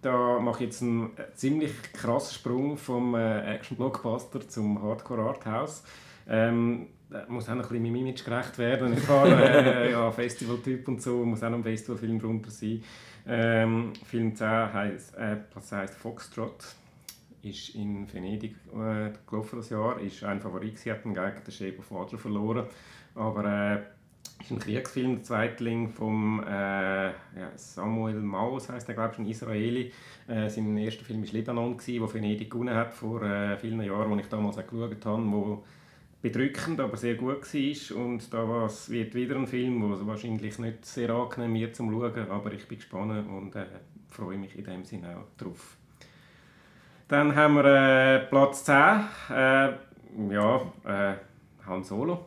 Da 0.01 0.39
mache 0.39 0.63
ich 0.63 0.71
jetzt 0.71 0.83
einen 0.83 1.17
äh, 1.17 1.33
ziemlich 1.35 1.73
krassen 1.93 2.35
Sprung 2.35 2.77
vom 2.77 3.15
äh, 3.15 3.55
Action-Blockbuster 3.55 4.49
zum 4.49 4.81
Hardcore-Arthouse. 4.81 5.83
Ähm, 6.29 6.89
da 7.11 7.25
muss 7.29 7.49
auch 7.49 7.55
noch 7.55 7.65
ein 7.65 7.69
bisschen 7.69 7.83
meinem 7.83 7.97
Image 7.97 8.25
gerecht 8.25 8.59
werden. 8.59 8.93
Ich 8.93 9.09
war 9.09 9.27
äh, 9.27 9.91
ja, 9.93 10.11
Festivaltyp 10.11 10.87
und 10.89 11.03
so, 11.03 11.25
muss 11.25 11.43
auch 11.43 11.51
noch 11.51 11.59
ein 11.59 11.65
Festivalfilm 11.65 12.21
drunter 12.21 12.51
sein. 12.51 12.83
Ähm, 13.27 13.93
Film 14.05 14.37
10 14.37 14.73
heisst, 14.73 15.17
äh, 15.17 15.37
10 15.59 15.79
heisst 15.79 15.95
Foxtrot. 15.95 16.65
Ist 17.43 17.75
in 17.75 18.13
Venedig 18.13 18.57
äh, 18.75 19.11
gelaufen 19.29 19.57
das 19.57 19.71
Jahr. 19.71 20.01
Ist 20.01 20.23
ein 20.23 20.41
Favorit, 20.41 20.79
sie 20.79 20.93
hatten 20.93 21.15
gegen 21.15 21.45
den 21.45 21.53
Shape 21.53 21.79
of 21.79 21.91
Water 21.91 22.19
verloren. 22.19 22.67
Aber 23.15 23.45
äh, 23.45 23.81
ist 24.41 24.51
ein 24.51 24.59
Kriegsfilm, 24.59 25.17
der 25.17 25.23
Zweitling 25.25 25.89
vom 25.89 26.43
äh, 26.45 27.11
Samuel 27.57 28.21
Maus, 28.21 28.69
heißt 28.69 28.89
er 28.89 28.95
glaube 28.95 29.15
ich, 29.15 29.19
ein 29.19 29.27
Israeli. 29.27 29.93
Äh, 30.27 30.49
sein 30.49 30.77
erster 30.77 31.05
Film 31.05 31.23
war 31.23 31.33
Libanon, 31.33 31.77
wo 31.79 32.15
Venedig 32.15 32.51
gewonnen 32.51 32.75
hat 32.75 32.95
vor 32.95 33.23
äh, 33.23 33.57
vielen 33.57 33.81
Jahren, 33.83 34.11
wo 34.11 34.17
ich 34.17 34.29
damals 34.29 34.59
auch 34.59 34.67
geschaut 34.67 35.05
habe, 35.05 35.33
wo 35.33 35.65
bedrückend, 36.23 36.81
aber 36.81 36.97
sehr 36.97 37.15
gut 37.15 37.43
war. 37.43 37.97
Und 37.97 38.33
da 38.33 38.69
wird 38.89 39.15
wieder 39.15 39.37
ein 39.37 39.47
Film, 39.47 39.81
der 39.81 40.07
wahrscheinlich 40.07 40.59
nicht 40.59 40.85
sehr 40.85 41.11
angenehm 41.11 41.55
wird 41.55 41.77
zum 41.77 41.91
Schauen, 41.91 42.31
aber 42.31 42.53
ich 42.53 42.67
bin 42.67 42.79
gespannt 42.79 43.29
und 43.29 43.55
äh, 43.55 43.67
freue 44.09 44.39
mich 44.39 44.57
in 44.57 44.65
dem 44.65 44.85
Sinne 44.85 45.17
auch 45.17 45.43
drauf. 45.43 45.77
Dann 47.09 47.35
haben 47.35 47.55
wir 47.55 47.65
äh, 47.65 48.19
Platz 48.27 48.65
10. 48.65 48.75
Äh, 49.31 49.73
ja, 50.31 50.61
äh, 50.85 51.15
Han 51.67 51.83
Solo. 51.83 52.27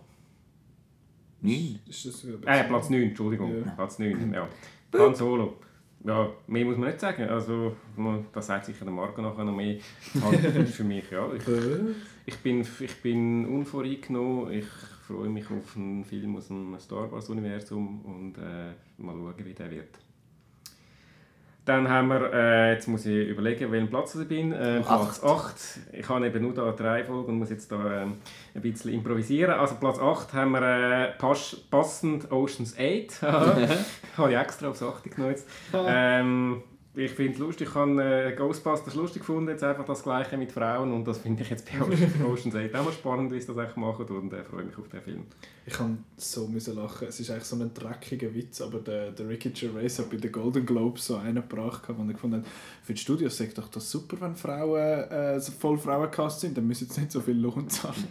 9. 1.41 1.79
Ist 1.87 2.05
das 2.05 2.23
Äh, 2.25 2.63
Platz 2.63 2.89
9, 2.89 3.01
Entschuldigung. 3.01 3.65
Ja. 3.65 3.71
Platz 3.71 3.99
9, 3.99 4.33
ja. 4.33 4.47
Han 4.97 5.15
Solo. 5.15 5.57
Ja, 6.03 6.29
mehr 6.47 6.65
muss 6.65 6.77
man 6.77 6.89
nicht 6.89 6.99
sagen. 6.99 7.23
Also, 7.29 7.75
das 8.33 8.47
sagt 8.47 8.65
sicher 8.65 8.85
der 8.85 8.93
Marco 8.93 9.21
nachher 9.21 9.43
noch 9.43 9.55
mehr. 9.55 9.77
Für 10.65 10.83
mich, 10.83 11.09
ja. 11.11 11.31
Ich, 11.33 11.47
Äh, 11.47 11.93
ich, 12.25 12.37
bin, 12.37 12.61
ich 12.79 13.01
bin 13.01 13.45
unvoreingenommen. 13.45 14.51
Ich 14.51 14.65
freue 14.65 15.29
mich 15.29 15.45
auf 15.51 15.75
einen 15.75 16.03
Film 16.03 16.35
aus 16.37 16.47
dem 16.47 16.75
Star 16.79 17.11
Wars-Universum 17.11 18.01
und 18.01 18.37
äh, 18.37 18.71
mal 18.97 19.13
schauen, 19.15 19.45
wie 19.45 19.53
der 19.53 19.69
wird. 19.69 19.99
Dann 21.63 21.87
haben 21.87 22.07
wir, 22.07 22.33
äh, 22.33 22.73
jetzt 22.73 22.87
muss 22.87 23.05
ich 23.05 23.27
überlegen, 23.27 23.71
welchen 23.71 23.89
Platz 23.89 24.15
ich 24.15 24.27
bin. 24.27 24.51
Äh, 24.51 24.81
Platz 24.81 25.23
8. 25.23 25.55
Ich 25.93 26.09
habe 26.09 26.25
eben 26.25 26.41
nur 26.41 26.55
da 26.55 26.71
drei 26.71 27.03
Folgen 27.03 27.33
und 27.33 27.39
muss 27.39 27.51
jetzt 27.51 27.71
da 27.71 28.01
ähm, 28.01 28.17
ein 28.55 28.61
bisschen 28.61 28.91
improvisieren. 28.91 29.53
Also 29.53 29.75
Platz 29.75 29.99
8 29.99 30.33
haben 30.33 30.51
wir 30.51 30.61
äh, 30.63 31.11
pass 31.19 31.55
passend 31.69 32.31
Oceans 32.31 32.75
8. 32.79 33.21
habe 34.17 34.31
ich 34.31 34.37
extra 34.37 34.69
aufs 34.69 34.81
8 34.81 35.03
genommen 35.03 35.33
jetzt. 35.33 35.47
ähm, 35.73 36.63
ich 36.93 37.11
finde 37.11 37.33
es 37.33 37.39
lustig, 37.39 37.69
ich 37.69 37.75
habe 37.75 38.03
äh, 38.03 38.35
Ghostbusters 38.35 38.95
lustig 38.95 39.21
gefunden, 39.21 39.49
jetzt 39.49 39.63
einfach 39.63 39.85
das 39.85 40.03
Gleiche 40.03 40.37
mit 40.37 40.51
Frauen 40.51 40.91
und 40.91 41.07
das 41.07 41.19
finde 41.19 41.41
ich 41.41 41.49
jetzt 41.49 41.65
bei 41.65 41.79
Oceans 42.25 42.53
8 42.53 42.75
auch 42.75 42.83
mal 42.83 42.91
spannend, 42.91 43.31
wie 43.31 43.39
sie 43.39 43.47
das 43.47 43.57
eigentlich 43.57 43.77
machen 43.77 44.05
und 44.07 44.33
äh, 44.33 44.43
freue 44.43 44.65
mich 44.65 44.77
auf 44.77 44.89
den 44.89 45.01
Film. 45.01 45.23
Ich 45.65 45.73
kann 45.73 46.03
so 46.17 46.47
müssen 46.47 46.75
lachen. 46.75 47.07
Es 47.07 47.19
ist 47.19 47.29
eigentlich 47.29 47.45
so 47.45 47.55
ein 47.55 47.73
dreckiger 47.73 48.33
Witz, 48.33 48.61
aber 48.61 48.79
der, 48.79 49.11
der 49.11 49.29
Ricky 49.29 49.51
Gervais 49.51 49.99
hat 49.99 50.09
bei 50.09 50.17
den 50.17 50.31
Golden 50.31 50.65
Globes 50.65 51.05
so 51.05 51.15
einen 51.15 51.35
gebracht, 51.35 51.83
wo 51.87 52.03
er 52.03 52.13
gefunden 52.13 52.41
hat, 52.41 52.47
für 52.83 52.93
die 52.93 52.99
Studios 52.99 53.37
sagt 53.37 53.57
doch 53.57 53.69
das 53.69 53.89
super, 53.89 54.17
wenn 54.19 54.35
Frauen 54.35 54.77
äh, 54.77 55.39
voll 55.39 55.77
Frauencast 55.77 56.41
sind, 56.41 56.57
dann 56.57 56.67
müssen 56.67 56.89
sie 56.89 56.99
nicht 56.99 57.11
so 57.11 57.21
viel 57.21 57.37
Lohn 57.37 57.69
zahlen. 57.69 58.07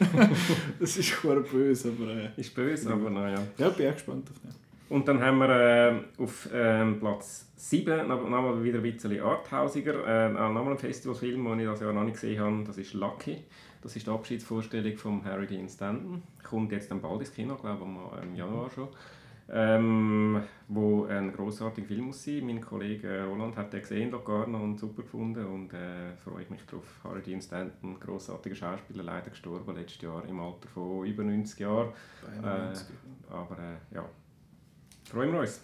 das 0.80 0.96
ist 0.96 1.22
böse, 1.22 1.92
aber 1.96 2.10
äh, 2.10 2.30
Ist 2.36 2.54
böse, 2.54 2.90
aber 2.90 3.10
naja. 3.10 3.42
ja, 3.58 3.68
bin 3.68 3.88
auch 3.88 3.92
gespannt 3.92 4.28
auf 4.30 4.40
den. 4.40 4.63
Und 4.88 5.08
dann 5.08 5.22
haben 5.22 5.38
wir 5.38 5.48
äh, 5.48 6.22
auf 6.22 6.48
ähm, 6.52 7.00
Platz 7.00 7.50
7 7.56 8.06
noch, 8.06 8.22
noch 8.22 8.42
mal 8.42 8.62
wieder 8.62 8.78
ein 8.78 8.82
bisschen 8.82 9.20
arthausiger, 9.20 10.06
äh, 10.06 10.28
nochmal 10.28 10.72
ein 10.72 10.78
Festivalfilm, 10.78 11.44
den 11.44 11.60
ich 11.60 11.66
das 11.66 11.80
Jahr 11.80 11.92
noch 11.92 12.04
nicht 12.04 12.14
gesehen 12.14 12.40
habe, 12.40 12.64
das 12.66 12.78
ist 12.78 12.94
«Lucky». 12.94 13.44
Das 13.80 13.94
ist 13.96 14.06
die 14.06 14.10
Abschiedsvorstellung 14.10 14.96
von 14.96 15.22
Harry 15.26 15.46
Dean 15.46 15.68
Stanton. 15.68 16.22
Kommt 16.42 16.72
jetzt 16.72 16.90
dann 16.90 17.02
bald 17.02 17.20
ins 17.20 17.34
Kino, 17.34 17.54
glaube 17.54 17.84
ich, 17.84 18.22
im 18.22 18.34
Januar 18.34 18.70
schon. 18.70 18.88
Ähm, 19.46 20.42
wo 20.68 21.04
ein 21.04 21.30
grossartiger 21.30 21.86
Film 21.86 22.06
muss 22.06 22.24
sein. 22.24 22.46
Mein 22.46 22.62
Kollege 22.62 23.08
äh, 23.08 23.20
Roland 23.24 23.56
hat 23.58 23.74
den 23.74 23.82
gesehen, 23.82 24.10
Locarno, 24.10 24.58
und 24.58 24.80
super 24.80 25.02
gefunden 25.02 25.44
und 25.44 25.74
äh, 25.74 26.16
freue 26.24 26.46
mich 26.48 26.64
drauf. 26.64 27.00
Harry 27.04 27.20
Dean 27.20 27.42
Stanton, 27.42 28.00
grossartiger 28.00 28.54
Schauspieler, 28.54 29.02
leider 29.02 29.28
gestorben 29.28 29.76
letztes 29.76 30.00
Jahr 30.00 30.24
im 30.26 30.40
Alter 30.40 30.68
von 30.68 31.04
über 31.04 31.22
90 31.22 31.58
Jahren. 31.60 31.90
Äh, 32.42 32.46
91. 32.46 32.86
aber 33.28 33.58
äh, 33.58 33.94
ja, 33.94 34.08
freuen 35.14 35.32
wir 35.32 35.40
uns. 35.40 35.60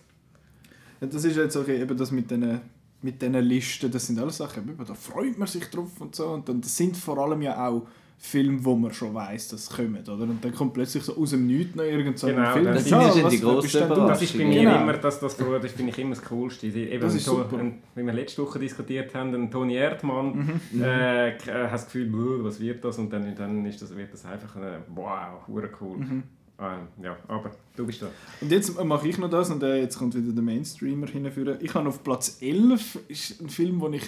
Ja, 1.00 1.06
das 1.06 1.24
ist 1.24 1.36
jetzt 1.36 1.56
okay, 1.56 1.80
eben 1.80 1.96
das 1.96 2.10
mit 2.10 2.30
diesen 2.30 2.60
mit 3.02 3.20
diesen 3.22 3.34
Listen, 3.36 3.90
das 3.90 4.06
sind 4.06 4.18
alles 4.18 4.36
Sachen, 4.36 4.62
eben, 4.68 4.84
da 4.86 4.92
freut 4.94 5.38
man 5.38 5.48
sich 5.48 5.64
drauf 5.70 5.88
und 6.00 6.14
so. 6.14 6.28
Und 6.28 6.46
dann 6.48 6.60
das 6.60 6.76
sind 6.76 6.94
vor 6.96 7.16
allem 7.18 7.40
ja 7.40 7.66
auch 7.66 7.86
Filme, 8.18 8.62
wo 8.62 8.76
man 8.76 8.92
schon 8.92 9.14
weiß, 9.14 9.48
dass 9.48 9.68
sie 9.68 9.74
kommen, 9.74 10.02
oder? 10.02 10.12
Und 10.24 10.44
dann 10.44 10.54
kommt 10.54 10.74
plötzlich 10.74 11.02
so 11.02 11.16
aus 11.16 11.30
dem 11.30 11.46
Nichts 11.46 11.74
noch 11.74 11.84
irgend 11.84 12.18
so 12.18 12.26
ein 12.26 12.36
Genau, 12.36 12.52
Film. 12.52 12.64
das 12.66 12.74
dann, 12.74 13.00
sind- 13.00 13.00
das 13.00 13.14
sind 13.14 13.32
die 13.32 13.40
grossen? 13.40 13.88
Das 13.88 14.20
ist 14.22 14.36
bei 14.36 14.44
mir 14.44 14.60
Genau. 14.60 14.82
immer, 14.82 14.92
das, 14.92 15.18
das, 15.20 15.34
das 15.38 15.72
finde 15.72 15.90
ich 15.92 15.98
immer 15.98 16.14
das 16.14 16.22
Coolste. 16.26 16.66
Eben, 16.66 17.00
Das 17.00 17.14
ist 17.14 17.24
so, 17.24 17.36
super. 17.38 17.56
Ein, 17.56 17.78
wie 17.94 18.04
wir 18.04 18.12
letzte 18.12 18.42
Woche 18.42 18.58
diskutiert 18.58 19.14
haben, 19.14 19.34
ein 19.34 19.50
Toni 19.50 19.76
Erdmann 19.76 20.60
Mhm. 20.70 20.82
äh, 20.82 21.38
k- 21.38 21.50
äh, 21.50 21.64
hat 21.64 21.72
das 21.72 21.86
Gefühl, 21.86 22.04
«Bäh, 22.10 22.44
was 22.44 22.60
wird 22.60 22.84
das? 22.84 22.98
Und 22.98 23.10
dann, 23.10 23.34
dann 23.34 23.64
ist 23.64 23.80
das, 23.80 23.96
wird 23.96 24.12
das 24.12 24.26
einfach 24.26 24.54
äh, 24.56 24.80
wow, 24.94 25.48
hure 25.48 25.70
cool. 25.80 25.96
Mhm. 25.96 26.22
Äh, 26.60 27.02
ja, 27.02 27.16
aber 27.26 27.50
du 27.74 27.86
bist 27.86 28.02
da. 28.02 28.10
Und 28.40 28.52
jetzt 28.52 28.82
mache 28.84 29.08
ich 29.08 29.16
noch 29.16 29.30
das 29.30 29.50
und 29.50 29.62
äh, 29.62 29.80
jetzt 29.80 29.98
kommt 29.98 30.14
wieder 30.14 30.32
der 30.32 30.42
Mainstreamer 30.42 31.06
hinführen. 31.06 31.58
Ich 31.60 31.74
habe 31.74 31.88
auf 31.88 32.04
Platz 32.04 32.36
11 32.40 32.98
ist 33.08 33.40
ein 33.40 33.48
Film, 33.48 33.80
wo 33.80 33.88
ich 33.88 34.02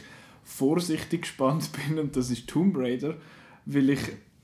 vorsichtig 0.45 1.23
gespannt 1.23 1.71
bin 1.89 1.99
und 1.99 2.15
das 2.15 2.31
ist 2.31 2.49
Tomb 2.49 2.77
Raider, 2.77 3.15
weil 3.65 3.91
ich 3.91 4.01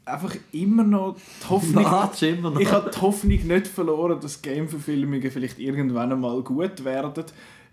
einfach 0.07 0.35
immer 0.53 0.85
noch 0.85 1.17
die 1.17 1.49
Hoffnung 1.51 1.83
noch. 2.43 2.61
ich 2.61 2.73
habe 2.73 2.91
die 2.91 3.01
Hoffnung 3.01 3.47
nicht 3.47 3.67
verloren, 3.67 4.19
dass 4.21 4.41
Game-Verfilmungen 4.41 5.31
vielleicht 5.31 5.59
irgendwann 5.59 6.11
einmal 6.11 6.43
gut 6.43 6.85
werden. 6.85 7.25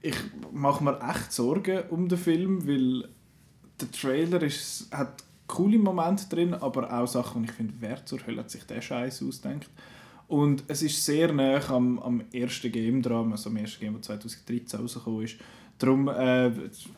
Ich 0.01 0.17
mache 0.51 0.83
mir 0.83 0.99
echt 1.09 1.31
Sorgen 1.31 1.83
um 1.89 2.09
den 2.09 2.17
Film, 2.17 2.67
weil 2.67 3.07
der 3.79 3.89
Trailer 3.89 4.41
ist, 4.43 4.89
hat 4.91 5.23
coole 5.47 5.77
Momente 5.77 6.27
drin, 6.27 6.53
aber 6.53 6.91
auch 6.91 7.07
Sachen, 7.07 7.41
wo 7.41 7.45
ich 7.45 7.51
finde, 7.51 7.73
wer 7.79 8.05
zur 8.05 8.25
Hölle 8.27 8.41
hat 8.41 8.49
sich 8.49 8.65
der 8.65 8.81
Scheiß 8.81 9.23
ausdenkt. 9.23 9.69
Und 10.27 10.63
es 10.67 10.81
ist 10.81 11.05
sehr 11.05 11.31
nah 11.31 11.61
am, 11.69 11.99
am 11.99 12.23
ersten 12.33 12.71
Game 12.71 13.01
dran, 13.01 13.31
also 13.31 13.49
am 13.49 13.57
ersten 13.57 13.79
Game, 13.79 13.93
das 13.95 14.07
2013 14.07 14.79
rausgekommen 14.79 15.23
ist. 15.23 15.35
Darum 15.77 16.07
äh, 16.07 16.47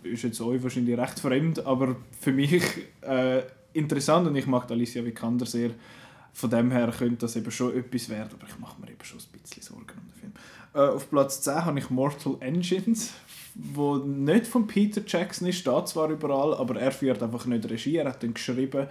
ist 0.03 0.23
jetzt 0.23 0.39
euch 0.39 0.61
wahrscheinlich 0.61 0.97
recht 0.97 1.19
fremd, 1.19 1.65
aber 1.65 1.95
für 2.19 2.31
mich 2.31 2.63
äh, 3.01 3.41
interessant 3.73 4.27
und 4.27 4.35
ich 4.35 4.45
mag 4.45 4.69
Alicia 4.69 5.03
Vikander 5.03 5.45
sehr. 5.45 5.71
Von 6.31 6.51
dem 6.51 6.69
her 6.69 6.93
könnte 6.95 7.17
das 7.21 7.35
eben 7.35 7.49
schon 7.49 7.75
etwas 7.75 8.09
werden, 8.09 8.29
aber 8.39 8.47
ich 8.47 8.59
mache 8.59 8.79
mir 8.79 8.91
eben 8.91 9.03
schon 9.03 9.17
ein 9.17 9.41
bisschen 9.41 9.63
Sorgen 9.63 9.85
um 9.89 10.07
den 10.07 10.19
Film. 10.19 10.33
Äh, 10.75 10.93
auf 10.93 11.09
Platz 11.09 11.41
10 11.41 11.65
habe 11.65 11.79
ich 11.79 11.89
Mortal 11.89 12.37
Engines, 12.41 13.13
wo 13.55 13.97
nicht 13.97 14.45
von 14.45 14.67
Peter 14.67 15.01
Jackson 15.05 15.47
ist, 15.47 15.57
steht 15.57 15.87
zwar 15.87 16.11
überall, 16.11 16.53
aber 16.53 16.79
er 16.79 16.91
führt 16.91 17.23
einfach 17.23 17.47
nicht 17.47 17.67
Regie, 17.67 17.97
er 17.97 18.09
hat 18.09 18.21
den 18.21 18.35
geschrieben 18.35 18.85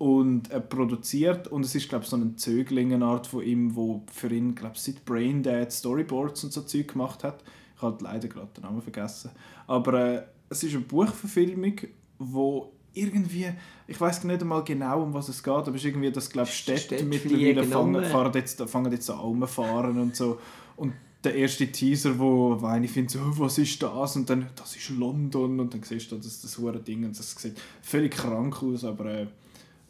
und 0.00 0.50
äh, 0.50 0.62
produziert 0.62 1.46
und 1.48 1.62
es 1.62 1.74
ist 1.74 1.90
glaube 1.90 2.04
ich 2.04 2.10
so 2.10 2.16
eine 2.16 2.34
Zöglingenart 2.34 3.26
von 3.26 3.42
ihm, 3.42 3.76
wo 3.76 4.02
für 4.10 4.32
ihn 4.32 4.54
glaube 4.54 4.76
ich 4.76 4.80
seit 4.80 5.04
Braindead 5.04 5.70
Storyboards 5.70 6.42
und 6.42 6.54
so 6.54 6.62
Zeug 6.62 6.88
gemacht 6.88 7.22
hat. 7.22 7.44
Ich 7.76 7.82
habe 7.82 8.02
leider 8.02 8.28
gerade 8.28 8.48
den 8.56 8.64
Namen 8.64 8.80
vergessen, 8.80 9.30
aber 9.66 9.92
äh, 9.92 10.22
es 10.48 10.62
ist 10.62 10.74
eine 10.74 10.84
Buchverfilmung, 10.84 11.74
wo 12.18 12.72
irgendwie, 12.94 13.52
ich 13.86 14.00
weiß 14.00 14.24
nicht 14.24 14.40
einmal 14.40 14.64
genau, 14.64 15.02
um 15.02 15.12
was 15.12 15.28
es 15.28 15.42
geht, 15.42 15.52
aber 15.52 15.68
es 15.68 15.76
ist 15.76 15.84
irgendwie, 15.84 16.10
dass 16.10 16.30
glaube 16.30 16.48
ich, 16.48 16.54
Städte 16.54 16.80
Städte 16.80 17.04
mittlerweile 17.04 17.62
fangen, 17.64 18.02
fahren 18.06 18.32
jetzt, 18.34 18.62
fangen 18.70 18.92
jetzt 18.92 19.10
an 19.10 19.18
rumfahren 19.18 20.00
und 20.00 20.16
so 20.16 20.40
und 20.76 20.94
der 21.22 21.34
erste 21.34 21.66
Teaser, 21.70 22.18
wo, 22.18 22.58
eine 22.64 22.88
findet, 22.88 23.10
so, 23.10 23.18
«Oh, 23.18 23.34
was 23.40 23.58
ist 23.58 23.82
das? 23.82 24.16
Und 24.16 24.30
dann, 24.30 24.46
das 24.56 24.74
ist 24.76 24.88
London. 24.88 25.60
Und 25.60 25.74
dann 25.74 25.82
siehst 25.82 26.10
du 26.10 26.16
das, 26.16 26.40
das 26.40 26.56
hure 26.56 26.80
Ding 26.80 27.04
und 27.04 27.18
das 27.18 27.32
sieht 27.32 27.60
völlig 27.82 28.12
krank 28.14 28.62
aus, 28.62 28.84
aber 28.84 29.04
äh, 29.04 29.26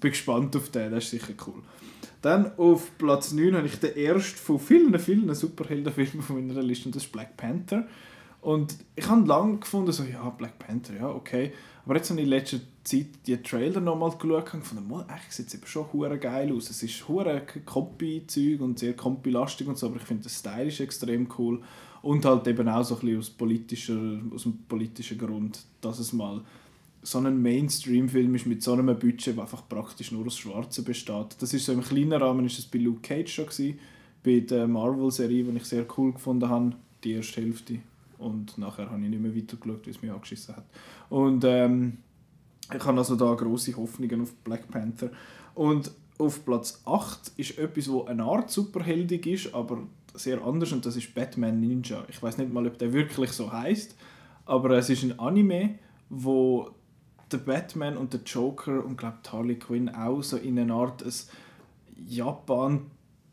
bin 0.01 0.11
gespannt 0.11 0.57
auf 0.57 0.71
den, 0.71 0.91
das 0.91 1.05
ist 1.05 1.11
sicher 1.11 1.35
cool. 1.47 1.63
Dann 2.23 2.53
auf 2.59 2.97
Platz 2.99 3.33
9 3.33 3.57
habe 3.57 3.67
ich 3.67 3.77
den 3.77 3.97
ersten 3.97 4.37
von 4.37 4.59
vielen, 4.59 4.99
vielen 4.99 5.35
Superheldenfilmen 5.35 6.23
von 6.23 6.47
meiner 6.47 6.63
Liste 6.63 6.87
und 6.87 6.95
das 6.95 7.05
ist 7.05 7.13
Black 7.13 7.37
Panther. 7.37 7.87
Und 8.43 8.77
ich 8.97 9.07
habe 9.09 9.27
lange 9.27 9.59
gefunden, 9.59 9.93
so, 9.93 10.03
ja, 10.05 10.29
Black 10.31 10.59
Panther, 10.59 10.95
ja, 10.95 11.09
okay. 11.09 11.53
Aber 11.85 11.97
jetzt 11.97 12.11
habe 12.11 12.21
ich 12.21 12.25
in 12.25 12.31
letzter 12.31 12.59
Zeit 12.85 13.07
die 13.27 13.37
Trailer 13.43 13.81
nochmal 13.81 14.11
geschaut 14.11 14.55
und 14.55 14.61
gefunden, 14.61 14.89
mal, 14.89 15.05
eigentlich 15.09 15.33
sieht 15.33 15.53
eben 15.55 15.67
schon 15.67 15.93
hure 15.93 16.19
geil 16.19 16.53
aus. 16.55 16.71
Es 16.71 16.83
ist 16.83 17.09
hure 17.09 17.43
Copy-Zeug 17.65 18.61
und 18.61 18.79
sehr 18.79 18.95
Copy-lastig 18.95 19.67
und 19.67 19.79
so, 19.79 19.87
aber 19.87 19.97
ich 19.97 20.03
finde 20.03 20.25
das 20.25 20.39
Style 20.39 20.69
ist 20.69 20.81
extrem 20.81 21.29
cool. 21.39 21.61
Und 22.03 22.25
halt 22.25 22.47
eben 22.47 22.69
auch 22.69 22.83
so 22.83 22.95
ein 22.95 23.01
bisschen 23.01 23.19
aus, 23.19 23.31
politischer, 23.31 24.21
aus 24.35 24.45
dem 24.45 24.59
politischen 24.69 25.19
Grund, 25.19 25.61
dass 25.83 25.99
es 25.99 26.15
mal 26.15 26.43
so 27.03 27.19
ein 27.19 27.41
Mainstream-Film 27.41 28.35
ist 28.35 28.47
mit 28.47 28.63
so 28.63 28.73
einem 28.73 28.99
Budget, 28.99 29.37
der 29.37 29.43
einfach 29.43 29.69
praktisch 29.69 30.13
nur 30.13 30.27
aus 30.27 30.39
Schwarzen 30.39 30.85
besteht. 30.85 31.37
Das 31.39 31.55
ist 31.55 31.65
so 31.65 31.73
im 31.73 31.83
kleinen 31.83 32.13
Rahmen 32.13 32.45
ist 32.45 32.59
es 32.59 32.67
bei 32.67 32.79
Luke 32.79 33.01
Cage 33.01 33.33
schon 33.33 33.47
gewesen, 33.47 33.79
bei 34.23 34.41
der 34.41 34.69
Marvel-Serie, 34.69 35.45
die 35.45 35.57
ich 35.57 35.65
sehr 35.65 35.87
cool 35.97 36.13
gefunden 36.13 36.49
habe, 36.49 36.73
die 37.03 37.13
erste 37.13 37.41
Hälfte. 37.41 37.79
Und 38.19 38.59
nachher 38.59 38.91
habe 38.91 39.03
ich 39.03 39.09
nicht 39.09 39.23
mehr 39.23 39.35
weitergeschaut, 39.35 39.87
wie 39.87 39.91
es 39.91 40.03
mich 40.03 40.11
angeschissen 40.11 40.57
hat. 40.57 40.67
Und 41.09 41.43
ähm, 41.45 41.99
ich 42.75 42.85
habe 42.85 42.99
also 42.99 43.17
da 43.17 43.33
große 43.33 43.75
Hoffnungen 43.77 44.21
auf 44.21 44.35
Black 44.45 44.69
Panther. 44.69 45.11
Und 45.55 45.91
auf 46.19 46.45
Platz 46.45 46.83
8 46.85 47.33
ist 47.39 47.59
etwas, 47.59 47.91
wo 47.91 48.05
eine 48.05 48.25
Art 48.25 48.51
superheldig 48.51 49.27
ist, 49.27 49.55
aber 49.55 49.79
sehr 50.15 50.43
anders 50.45 50.73
und 50.73 50.85
das 50.85 50.97
ist 50.97 51.15
Batman 51.15 51.61
Ninja. 51.61 52.05
Ich 52.09 52.23
weiß 52.23 52.37
nicht 52.39 52.53
mal, 52.53 52.67
ob 52.67 52.79
der 52.79 52.93
wirklich 52.93 53.33
so 53.33 53.51
heißt, 53.51 53.97
aber 54.45 54.71
es 54.77 54.91
ist 54.91 55.03
ein 55.03 55.19
Anime, 55.19 55.79
wo 56.11 56.71
der 57.33 57.39
Batman 57.39 57.97
und 57.97 58.13
der 58.13 58.21
Joker 58.21 58.85
und 58.85 58.97
glaube 58.97 59.19
Harley 59.31 59.57
Quinn 59.57 59.89
auch 59.89 60.23
so 60.23 60.37
in 60.37 60.59
eine 60.59 60.73
Art 60.73 61.03
ein 61.03 61.13
Japan 62.09 62.91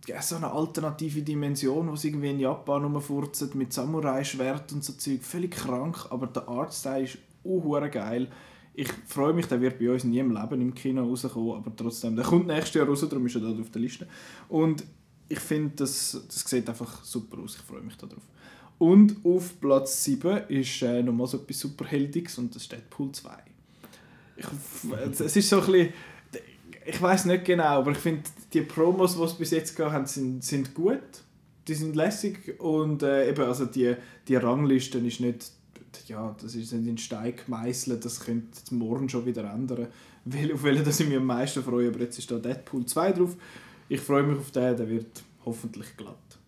ja, 0.08 0.22
so 0.22 0.38
eine 0.38 0.50
alternative 0.50 1.22
Dimension, 1.22 1.90
wo 1.90 1.96
sie 1.96 2.10
irgendwie 2.10 2.30
in 2.30 2.40
Japan 2.40 2.84
rumfurzen 2.84 3.52
mit 3.56 3.74
Samurai-Schwert 3.74 4.72
und 4.72 4.84
so 4.84 4.94
Zeug. 4.94 5.22
Völlig 5.22 5.52
krank, 5.52 6.08
aber 6.10 6.28
der 6.28 6.48
Artstyle 6.48 7.04
ist 7.04 7.18
auch 7.44 7.92
geil. 7.92 8.30
Ich 8.74 8.90
freue 9.06 9.34
mich, 9.34 9.48
der 9.48 9.60
wird 9.60 9.80
bei 9.80 9.92
uns 9.92 10.04
nie 10.04 10.20
im 10.20 10.32
Leben 10.32 10.62
im 10.62 10.74
Kino 10.74 11.04
rauskommen, 11.04 11.58
aber 11.58 11.76
trotzdem, 11.76 12.16
der 12.16 12.24
kommt 12.24 12.48
nächstes 12.48 12.76
Jahr 12.76 12.88
raus, 12.88 13.02
darum 13.02 13.26
ist 13.26 13.36
er 13.36 13.42
da 13.42 13.50
auf 13.50 13.72
der 13.72 13.82
Liste. 13.82 14.08
Und 14.50 14.84
ich 15.28 15.40
finde, 15.40 15.76
das, 15.78 16.22
das 16.28 16.50
sieht 16.50 16.70
einfach 16.70 17.04
super 17.04 17.40
aus, 17.40 17.56
ich 17.56 17.64
freue 17.64 17.82
mich 17.82 17.98
darauf. 17.98 18.22
Und 18.78 19.18
auf 19.26 19.60
Platz 19.60 20.04
7 20.04 20.44
ist 20.50 20.82
äh, 20.84 21.02
nochmal 21.02 21.28
so 21.28 21.38
etwas 21.38 21.60
Superheldiges 21.60 22.38
und 22.38 22.56
das 22.56 22.62
ist 22.62 22.72
Deadpool 22.72 23.12
2. 23.12 23.32
Ich, 24.38 25.20
es 25.20 25.36
ist 25.36 25.50
so 25.50 25.60
ein 25.60 25.66
bisschen, 25.66 25.94
ich 26.86 27.02
weiß 27.02 27.26
nicht 27.26 27.46
genau, 27.46 27.80
aber 27.80 27.92
ich 27.92 27.98
finde, 27.98 28.24
die 28.54 28.62
Promos, 28.62 29.18
die 29.18 29.24
es 29.24 29.34
bis 29.34 29.52
jetzt 29.52 29.76
gegeben 29.76 29.94
haben, 29.94 30.06
sind, 30.06 30.44
sind 30.44 30.74
gut. 30.74 31.02
Die 31.68 31.74
sind 31.74 31.98
lässig 31.98 32.60
und 32.62 33.04
äh, 33.04 33.30
eben, 33.30 33.44
also 33.44 33.66
die, 33.66 33.94
die 34.28 34.36
Rangliste 34.38 35.00
ist 35.00 35.20
nicht, 35.20 35.52
ja, 36.08 36.34
das 36.42 36.56
ist 36.56 36.72
nicht 36.72 36.88
in 36.88 36.98
Stein 36.98 37.34
gemeißelt, 37.36 38.06
das 38.06 38.22
könnte 38.22 38.74
morgen 38.74 39.10
schon 39.10 39.26
wieder 39.26 39.52
ändern, 39.52 39.88
weil, 40.24 40.54
auf 40.54 40.64
welchen 40.64 40.88
ich 40.88 41.08
mich 41.10 41.18
am 41.18 41.26
meisten 41.26 41.62
freue, 41.62 41.90
aber 41.90 42.00
jetzt 42.00 42.20
ist 42.20 42.32
da 42.32 42.38
Deadpool 42.38 42.86
2 42.86 43.12
drauf. 43.12 43.36
Ich 43.90 44.00
freue 44.00 44.24
mich 44.24 44.38
auf 44.40 44.52
den, 44.52 44.78
der 44.78 44.90
wird 44.90 45.24
hoffentlich 45.44 45.98
glatt. 45.98 46.40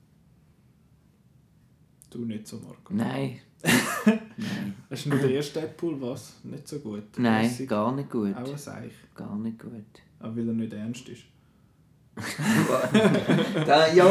Du 2.09 2.25
nicht 2.25 2.47
so, 2.47 2.59
Marco. 2.59 2.93
Nein. 2.93 3.39
Nein. 3.63 4.19
Hast 4.89 5.05
du 5.05 5.09
nur 5.09 5.19
den 5.19 5.31
ersten 5.31 5.59
Deadpool, 5.59 6.01
was? 6.01 6.35
Nicht 6.43 6.67
so 6.67 6.79
gut? 6.79 7.03
Nein, 7.17 7.43
Lässig. 7.43 7.69
gar 7.69 7.95
nicht 7.95 8.09
gut. 8.09 8.35
Auch 8.35 8.49
ein 8.49 8.57
Seich. 8.57 8.91
Gar 9.15 9.35
nicht 9.37 9.59
gut. 9.59 9.71
Aber 10.19 10.35
weil 10.35 10.47
er 10.47 10.53
nicht 10.53 10.73
ernst 10.73 11.07
ist. 11.09 11.23
da, 13.65 13.87
ja, 13.93 14.05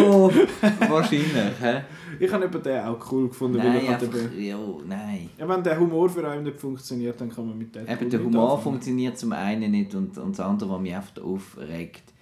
wahrscheinlich. 0.88 1.61
Hä? 1.61 1.83
Ich 2.19 2.33
habe 2.33 2.49
den 2.49 2.81
auch 2.85 3.12
cool 3.12 3.28
gefunden, 3.28 3.59
weil 3.59 3.69
Nein, 3.69 3.88
hat 3.88 4.02
einfach, 4.02 4.19
eben, 4.33 4.43
ja, 4.43 4.59
nein. 4.87 5.31
ja, 5.37 5.49
wenn 5.49 5.62
der 5.62 5.78
Humor 5.78 6.09
für 6.09 6.26
einen 6.26 6.45
nicht 6.45 6.59
funktioniert, 6.59 7.21
dann 7.21 7.28
kann 7.28 7.47
man 7.47 7.59
mit 7.59 7.75
Deadpool 7.75 7.95
Eben, 7.95 8.11
der 8.11 8.21
Humor 8.25 8.43
anfangen. 8.45 8.62
funktioniert 8.62 9.19
zum 9.19 9.33
einen 9.33 9.71
nicht 9.71 9.95
und, 9.95 10.17
und 10.17 10.38
das 10.38 10.40
andere, 10.47 10.71
was 10.71 10.81
mich 10.81 10.97
oft 10.97 11.21
aufregt, 11.21 12.12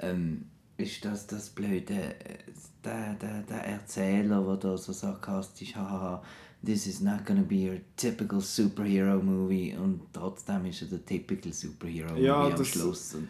ähm, 0.00 0.46
ist 0.78 1.04
das, 1.04 1.26
das 1.26 1.50
blöde, 1.50 1.94
äh, 1.94 2.38
der, 2.84 3.14
der, 3.14 3.42
der 3.42 3.64
Erzähler, 3.66 4.42
der 4.42 4.56
da 4.56 4.78
so 4.78 4.92
sarkastisch, 4.92 5.74
haha, 5.74 6.22
this 6.66 6.86
is 6.86 7.00
not 7.00 7.24
gonna 7.24 7.42
be 7.42 7.68
your 7.70 7.78
typical 7.96 8.40
superhero 8.40 9.22
movie 9.22 9.74
und 9.74 10.00
trotzdem 10.12 10.66
ist 10.66 10.82
er 10.82 10.88
der 10.88 11.06
typical 11.06 11.52
superhero 11.52 12.10
movie 12.10 12.24
Ja, 12.24 12.46
am 12.48 12.64
Schluss. 12.64 13.14
Und, 13.14 13.28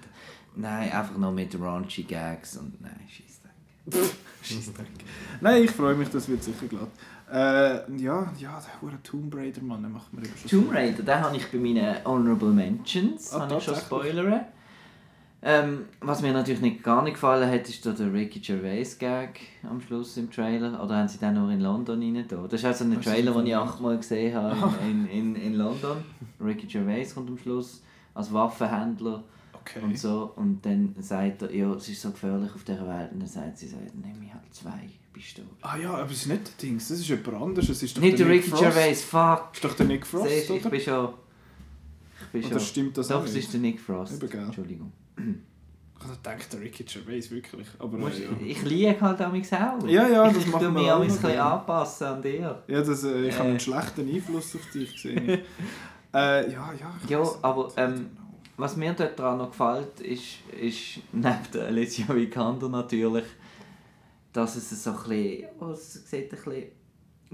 nein, 0.56 0.90
einfach 0.90 1.16
noch 1.16 1.32
mit 1.32 1.54
raunchy 1.60 2.02
Gags 2.02 2.56
und 2.56 2.80
nein, 2.80 2.98
scheiße. 3.08 3.36
Scheissdreck. 4.42 4.86
Nein, 5.40 5.62
ich 5.64 5.70
freue 5.70 5.94
mich, 5.94 6.08
das 6.08 6.28
wird 6.28 6.42
sicher 6.42 6.66
glatt. 6.66 6.88
Äh, 7.30 8.02
ja, 8.02 8.32
ja, 8.38 8.60
der 8.60 8.80
hure 8.82 9.00
Tomb 9.02 9.34
Raider, 9.34 9.62
Mann, 9.62 9.82
der 9.82 9.90
macht 9.90 10.12
mir 10.12 10.22
schon 10.24 10.50
Tomb 10.64 10.74
Raider, 10.74 11.02
den 11.02 11.14
habe 11.20 11.36
ich 11.36 11.46
bei 11.50 11.58
meinen 11.58 12.04
Honorable 12.04 12.50
Mentions, 12.50 13.32
Ah, 13.32 13.40
habe 13.42 13.58
ich 13.58 13.64
schon 13.64 13.76
spoilern. 13.76 14.44
Ähm, 15.42 15.84
was 16.00 16.22
mir 16.22 16.32
natürlich 16.32 16.60
nicht, 16.60 16.82
gar 16.82 17.02
nicht 17.02 17.14
gefallen 17.14 17.48
hat, 17.48 17.68
ist 17.68 17.84
der 17.84 18.12
Ricky 18.12 18.40
Gervais 18.40 18.96
Gag 18.98 19.40
am 19.68 19.80
Schluss 19.80 20.16
im 20.16 20.30
Trailer. 20.30 20.82
Oder 20.82 20.96
haben 20.96 21.08
sie 21.08 21.18
den 21.18 21.34
nur 21.34 21.50
in 21.50 21.60
London 21.60 22.00
rein 22.00 22.24
da? 22.26 22.36
Das 22.48 22.60
ist 22.60 22.64
also 22.64 22.84
ein 22.84 22.96
Was 22.96 23.04
Trailer, 23.04 23.32
den 23.32 23.46
ich 23.46 23.56
achtmal 23.56 23.96
gesehen 23.96 24.34
habe 24.34 24.74
in, 24.90 25.06
in, 25.06 25.36
in 25.36 25.54
London. 25.54 25.98
Ricky 26.40 26.66
Gervais 26.66 27.14
kommt 27.14 27.28
am 27.30 27.38
Schluss 27.38 27.82
als 28.14 28.32
Waffenhändler 28.32 29.22
Okay. 29.60 29.80
und 29.82 29.98
so. 29.98 30.32
Und 30.36 30.64
dann 30.64 30.94
sagt 31.00 31.42
er, 31.42 31.54
ja, 31.54 31.72
es 31.74 31.88
ist 31.88 32.00
so 32.00 32.10
gefährlich 32.12 32.52
auf 32.54 32.62
dieser 32.64 32.86
Welt. 32.86 33.10
Und 33.12 33.20
dann 33.20 33.28
sagt 33.28 33.58
sie, 33.58 33.68
dann 33.68 34.00
nehme 34.00 34.24
ich 34.24 34.32
halt 34.32 34.52
zwei 34.52 34.88
Pistolen. 35.12 35.50
Ah 35.60 35.76
ja, 35.76 35.92
aber 35.92 36.10
es 36.10 36.18
ist 36.18 36.26
nicht 36.28 36.46
der 36.46 36.68
Dings, 36.68 36.88
das 36.88 36.98
ist 37.00 37.08
jemand 37.08 37.34
anderes. 37.34 37.68
Es 37.68 37.82
ist 37.82 37.96
doch 37.96 38.02
Nicht 38.02 38.18
der 38.18 38.28
Ricky 38.28 38.48
Frost. 38.50 38.62
Gervais, 38.62 39.02
fuck! 39.02 39.50
ist 39.52 39.64
doch 39.64 39.74
der 39.74 39.86
Nick 39.86 40.06
Frost, 40.06 40.28
Siehst, 40.28 40.50
ich 40.50 40.60
oder? 40.60 40.70
bin 40.70 40.80
schon... 40.80 41.08
Ich 42.20 42.26
bin 42.32 42.44
Oder 42.44 42.50
schon... 42.58 42.60
stimmt 42.60 42.98
das 42.98 43.08
Doch, 43.08 43.24
es 43.24 43.34
ist 43.34 43.52
der 43.52 43.60
Nick 43.60 43.80
Frost. 43.80 44.22
Eben? 44.22 44.40
Entschuldigung. 44.40 44.92
Ich 45.16 46.04
habe 46.04 46.14
gedacht, 46.16 46.52
der 46.52 46.60
Ricky 46.60 46.84
Gervais, 46.84 47.30
wirklich. 47.30 47.66
Aber 47.78 47.96
Musst, 47.96 48.20
äh, 48.20 48.24
ja. 48.24 48.30
Ich 48.44 48.62
liege 48.62 49.00
halt 49.00 49.20
an 49.20 49.32
mich 49.32 49.50
auch. 49.52 49.82
Ja, 49.88 50.06
ja, 50.08 50.24
das 50.28 50.36
ich 50.44 50.44
tue 50.50 50.60
wir 50.60 50.70
mich 50.70 50.82
auch 50.82 50.96
auch 50.96 51.00
ein 51.00 51.06
noch 51.08 51.14
bisschen 51.14 51.28
gerne. 51.30 51.42
anpassen 51.52 52.06
an 52.06 52.22
dir. 52.22 52.62
Ja, 52.68 52.82
das, 52.82 53.04
äh, 53.04 53.28
ich 53.28 53.34
habe 53.38 53.48
Äh. 53.48 53.50
einen 53.52 53.60
schlechten 53.60 54.14
Einfluss 54.14 54.54
auf 54.56 54.70
dich 54.72 54.92
gesehen. 54.92 55.28
äh, 56.14 56.52
ja, 56.52 56.72
ja. 56.78 56.94
ich 57.02 57.10
Ja, 57.10 57.22
aber, 57.42 57.72
ähm, 57.76 58.10
Was 58.58 58.76
mir 58.76 58.92
dort 58.94 59.18
dran 59.18 59.36
noch 59.38 59.50
gefällt, 59.50 60.00
ist, 60.00 60.22
ist 60.58 61.00
neben 61.12 61.38
der 61.52 61.66
Alicia 61.66 62.14
Vikander 62.14 62.68
natürlich, 62.70 63.24
dass 64.32 64.56
es 64.56 64.82
so 64.82 64.90
ein 64.90 64.96
bisschen, 64.96 65.44
oh, 65.60 65.66
es 65.70 65.94
sieht 66.10 66.32
ein 66.32 66.38
bisschen 66.38 66.64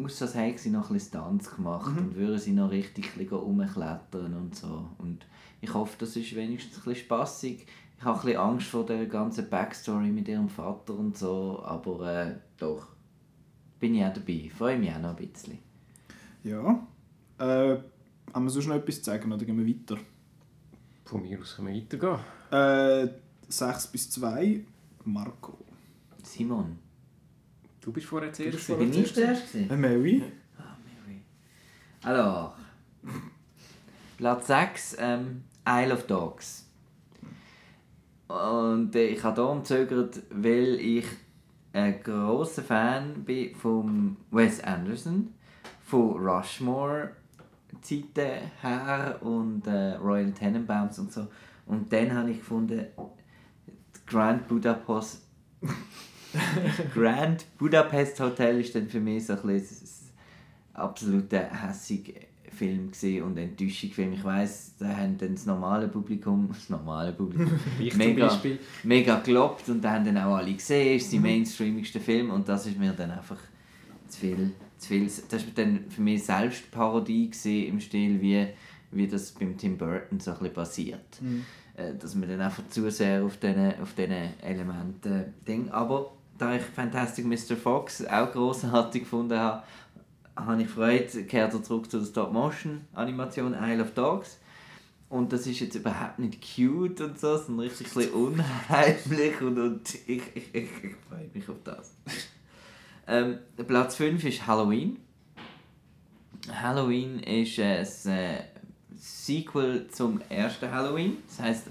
aus, 0.05 0.23
als 0.23 0.35
hätte 0.35 0.59
sie 0.59 0.71
noch 0.71 0.89
ein 0.91 0.95
bisschen 0.95 1.21
Stunts 1.21 1.55
gemacht 1.55 1.93
Mhm. 1.93 1.99
und 1.99 2.17
würde 2.17 2.39
sie 2.39 2.53
noch 2.53 2.71
richtig 2.71 3.11
ein 3.19 3.29
rumklettern 3.29 4.35
und 4.35 4.57
so. 4.57 4.89
Und 4.99 5.27
ich 5.61 5.73
hoffe, 5.75 5.95
das 5.99 6.17
ist 6.17 6.35
wenigstens 6.35 6.79
ein 6.79 6.85
bisschen 6.85 7.05
spassig. 7.07 7.67
Ich 8.03 8.07
habe 8.07 8.19
ein 8.19 8.25
bisschen 8.27 8.41
Angst 8.41 8.67
vor 8.67 8.85
der 8.85 9.07
ganzen 9.07 9.49
Backstory 9.49 10.11
mit 10.11 10.27
ihrem 10.27 10.49
Vater 10.49 10.93
und 10.93 11.17
so, 11.17 11.63
aber 11.65 12.13
äh, 12.27 12.35
doch, 12.59 12.89
bin 13.79 13.95
ich 13.95 14.05
auch 14.05 14.13
dabei. 14.13 14.51
Freue 14.59 14.77
mich 14.77 14.91
auch 14.91 14.99
noch 14.99 15.17
ein 15.17 15.29
bisschen. 15.31 15.61
Ja. 16.43 16.85
Äh, 17.39 17.77
haben 18.35 18.45
wir 18.45 18.51
sonst 18.51 18.67
noch 18.67 18.75
etwas 18.75 18.97
zu 18.99 19.05
sagen 19.05 19.31
oder 19.33 19.45
gehen 19.45 19.57
wir 19.57 19.65
weiter? 19.73 20.01
Von 21.05 21.23
mir 21.23 21.39
aus 21.39 21.55
können 21.55 21.69
wir 21.69 21.81
weitergehen. 21.81 23.09
Äh, 23.09 23.09
6 23.49 23.87
bis 23.87 24.11
2, 24.11 24.65
Marco. 25.05 25.57
Simon, 26.25 26.81
Du 27.81 27.93
bist 27.93 28.09
vorher 28.09 28.33
zuerst. 28.33 28.57
bist 28.57 28.67
gewesen. 28.67 28.91
bin 28.91 29.01
ich 29.05 29.13
der 29.13 29.29
Erste? 29.29 29.47
gewesen? 29.59 29.71
Äh, 29.71 29.77
Mary? 29.77 30.23
Ah, 30.59 30.77
Mary. 31.07 31.21
Alors, 32.03 32.55
Platz 34.19 34.49
6, 34.49 34.97
ähm, 34.99 35.45
Isle 35.65 35.95
of 35.95 36.05
Dogs. 36.09 36.62
Und 38.29 38.95
äh, 38.95 39.07
ich 39.07 39.23
habe 39.23 39.43
hier 39.43 39.51
umzögert, 39.51 40.23
weil 40.31 40.75
ich 40.81 41.07
ein 41.73 42.03
grosser 42.03 42.63
Fan 42.63 43.25
bin 43.25 43.55
von 43.55 44.17
Wes 44.31 44.63
Anderson, 44.63 45.35
von 45.83 46.27
Rushmore 46.27 47.11
Zeiten 47.81 48.51
her 48.61 49.19
und 49.23 49.67
äh, 49.67 49.95
Royal 49.95 50.33
Tenenbaums 50.33 50.99
und 50.99 51.13
so. 51.13 51.27
Und 51.67 51.93
dann 51.93 52.15
habe 52.15 52.31
ich 52.31 52.39
gefunden, 52.39 52.87
Grand 54.07 54.47
Budapest 54.49 55.23
Grand 56.95 57.47
Budapest 57.59 58.19
Hotel 58.21 58.61
ist 58.61 58.75
dann 58.75 58.89
für 58.89 59.01
mich 59.01 59.27
so 59.27 59.35
ein 59.35 59.49
ein 59.49 59.63
absoluter 60.75 61.41
hässiger 61.41 62.21
Film 62.53 62.91
und 63.25 63.37
Enttäuschung 63.39 63.91
Ich 64.13 64.25
weiss, 64.25 64.75
da 64.79 64.97
haben 64.97 65.17
dann 65.19 65.35
das 65.35 65.47
normale 65.47 65.89
Publikum, 65.89 66.49
das 66.53 66.69
normale 66.69 67.13
Publikum, 67.13 67.59
mega, 67.97 68.41
mega 68.83 69.19
gelobt 69.21 69.69
und 69.69 69.83
da 69.83 69.93
haben 69.93 70.05
dann 70.05 70.19
auch 70.19 70.37
alle 70.37 70.53
gesehen, 70.53 70.97
es 70.97 71.05
ist 71.05 71.13
der 71.13 71.21
mainstreamigste 71.21 72.01
Film 72.01 72.31
und 72.31 72.49
das 72.49 72.67
ist 72.67 72.79
mir 72.79 72.93
dann 72.93 73.11
einfach 73.11 73.39
zu 74.09 74.21
viel, 74.21 74.53
zu 74.79 74.89
viel. 74.89 75.11
Das 75.29 75.45
war 75.45 75.53
dann 75.55 75.85
für 75.89 76.03
mich 76.03 76.25
selbst 76.25 76.71
Parodie 76.71 77.31
gewesen, 77.31 77.67
im 77.67 77.81
Stil, 77.81 78.21
wie, 78.21 78.47
wie 78.91 79.07
das 79.09 79.33
beim 79.33 79.57
Tim 79.57 79.79
Burton 79.79 80.21
so 80.21 80.33
ein 80.33 80.39
bisschen 80.39 80.55
passiert. 80.55 81.21
Äh, 81.75 81.95
Dass 81.99 82.15
man 82.15 82.29
dann 82.29 82.41
einfach 82.41 82.67
zu 82.69 82.91
sehr 82.91 83.25
auf 83.25 83.39
diesen 83.39 83.81
auf 83.81 83.95
diesen 83.95 84.39
Elementen 84.43 85.33
Ding. 85.47 85.71
Aber 85.71 86.13
da 86.39 86.55
ich 86.57 86.63
Fantastic 86.63 87.25
Mr. 87.25 87.57
Fox 87.57 88.05
auch 88.05 88.33
großartig 88.33 89.03
gefunden 89.03 89.39
habe, 89.39 89.63
habe 90.37 90.63
ich 90.63 90.69
Freude, 90.69 91.25
kehrt 91.25 91.55
er 91.55 91.63
zurück 91.63 91.91
zu 91.91 91.99
der 91.99 92.07
Stop-Motion-Animation 92.07 93.55
Isle 93.55 93.83
of 93.83 93.93
Dogs. 93.93 94.39
Und 95.09 95.33
das 95.33 95.47
ist 95.47 95.61
jetzt 95.61 95.75
überhaupt 95.75 96.19
nicht 96.19 96.41
cute 96.41 97.03
und 97.03 97.21
so, 97.21 97.37
sondern 97.37 97.69
richtig 97.69 98.15
unheimlich 98.15 99.41
und, 99.43 99.59
und 99.59 99.95
ich, 100.07 100.23
ich, 100.35 100.55
ich, 100.55 100.55
ich 100.55 100.95
freue 101.07 101.29
mich 101.35 101.49
auf 101.51 101.63
das. 101.65 101.95
ähm, 103.07 103.39
Platz 103.67 103.97
5 103.97 104.25
ist 104.25 104.47
Halloween. 104.47 104.97
Halloween 106.51 107.21
ist 107.21 107.59
äh, 107.59 107.85
ein 108.07 108.09
äh, 108.09 108.43
Sequel 108.97 109.89
zum 109.89 110.23
ersten 110.31 110.71
Halloween. 110.71 111.19
Das 111.29 111.41
heisst, 111.41 111.67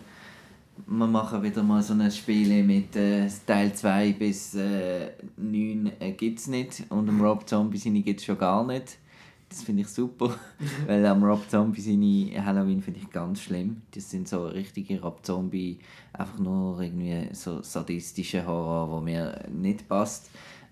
wir 0.88 1.08
machen 1.08 1.44
wieder 1.44 1.63
mal 1.63 1.82
so 1.82 1.94
ein 1.94 2.12
Spiel 2.12 2.63
mit 2.63 2.96
äh, 2.96 3.28
Teil 3.46 3.74
2 3.74 4.13
bis 4.13 4.56
äh, 4.56 5.12
9 5.38 5.91
äh, 6.00 6.12
gibt 6.12 6.39
es 6.39 6.48
nicht. 6.48 6.84
Und 6.89 7.10
am 7.10 7.22
Rob 7.22 7.48
Zombie 7.48 7.78
seine 7.78 8.02
gibt 8.02 8.20
es 8.20 8.26
schon 8.26 8.38
gar 8.38 8.65
nicht. 8.65 8.98
Das 9.50 9.63
finde 9.63 9.82
ich 9.82 9.89
super, 9.89 10.34
weil 10.88 11.06
am 11.06 11.24
Rob 11.24 11.50
Zombie 11.50 11.82
seine 11.82 12.46
Halloween 12.46 12.82
finde 12.82 13.02
ich 13.02 13.10
ganz 13.10 13.41
schlimm. 13.41 13.82
Das 13.94 14.10
sind 14.10 14.28
so 14.28 14.48
richtige 14.48 15.02
Rob 15.02 15.26
Zombie, 15.26 15.80
einfach 16.13 16.39
nur 16.39 16.82
irgendwie 16.82 17.28
so 17.34 17.62
sadistische 17.62 18.46
Horror, 18.46 18.89
wo 18.89 19.02
mir 19.02 19.44
nicht 19.52 19.88
passt. 19.88 20.30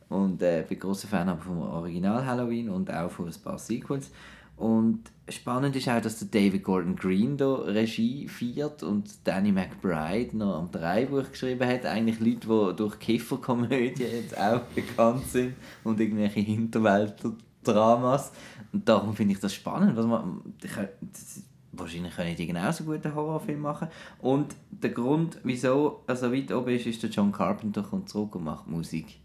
Und 0.07 0.41
äh, 0.41 0.65
bin 0.67 0.79
großer 0.79 1.07
Fan 1.07 1.29
aber 1.29 1.41
vom 1.41 1.59
Original 1.59 2.25
Halloween 2.25 2.69
und 2.69 2.91
auch 2.91 3.11
von 3.11 3.27
ein 3.27 3.41
paar 3.43 3.59
Sequels. 3.59 4.11
Und 4.59 5.03
spannend 5.29 5.73
ist 5.77 5.87
auch, 5.87 6.01
dass 6.01 6.19
der 6.19 6.27
David 6.27 6.65
Gordon 6.65 6.97
Green 6.97 7.37
da 7.37 7.55
Regie 7.55 8.27
feiert 8.27 8.83
und 8.83 9.25
Danny 9.25 9.53
McBride 9.53 10.35
noch 10.35 10.55
am 10.57 10.69
Dreibuch 10.69 11.31
geschrieben 11.31 11.65
hat. 11.65 11.85
Eigentlich 11.85 12.19
Leute, 12.19 12.71
die 12.71 12.75
durch 12.75 12.99
Kifferkomödien 12.99 14.11
jetzt 14.11 14.37
auch 14.37 14.59
bekannt 14.75 15.25
sind 15.27 15.55
und 15.85 16.01
irgendwelche 16.01 16.41
Hinterwäldler-Dramas. 16.41 18.33
Und 18.73 18.89
darum 18.89 19.15
finde 19.15 19.33
ich 19.33 19.39
das 19.39 19.53
spannend. 19.53 19.95
Was 19.95 20.05
man, 20.05 20.41
ich, 20.61 20.71
das, 20.73 21.41
wahrscheinlich 21.71 22.13
können 22.13 22.35
die 22.35 22.47
genauso 22.47 22.83
gut 22.83 23.05
einen 23.05 23.15
Horrorfilm 23.15 23.61
machen. 23.61 23.87
Und 24.19 24.57
der 24.71 24.89
Grund, 24.89 25.39
wieso 25.45 26.03
er 26.05 26.17
so 26.17 26.33
weit 26.33 26.51
oben 26.51 26.75
ist, 26.75 26.85
ist, 26.85 27.01
der 27.01 27.11
John 27.11 27.31
Carpenter 27.31 27.81
kommt 27.81 28.09
zurück 28.09 28.35
und 28.35 28.43
macht 28.43 28.67
Musik. 28.67 29.21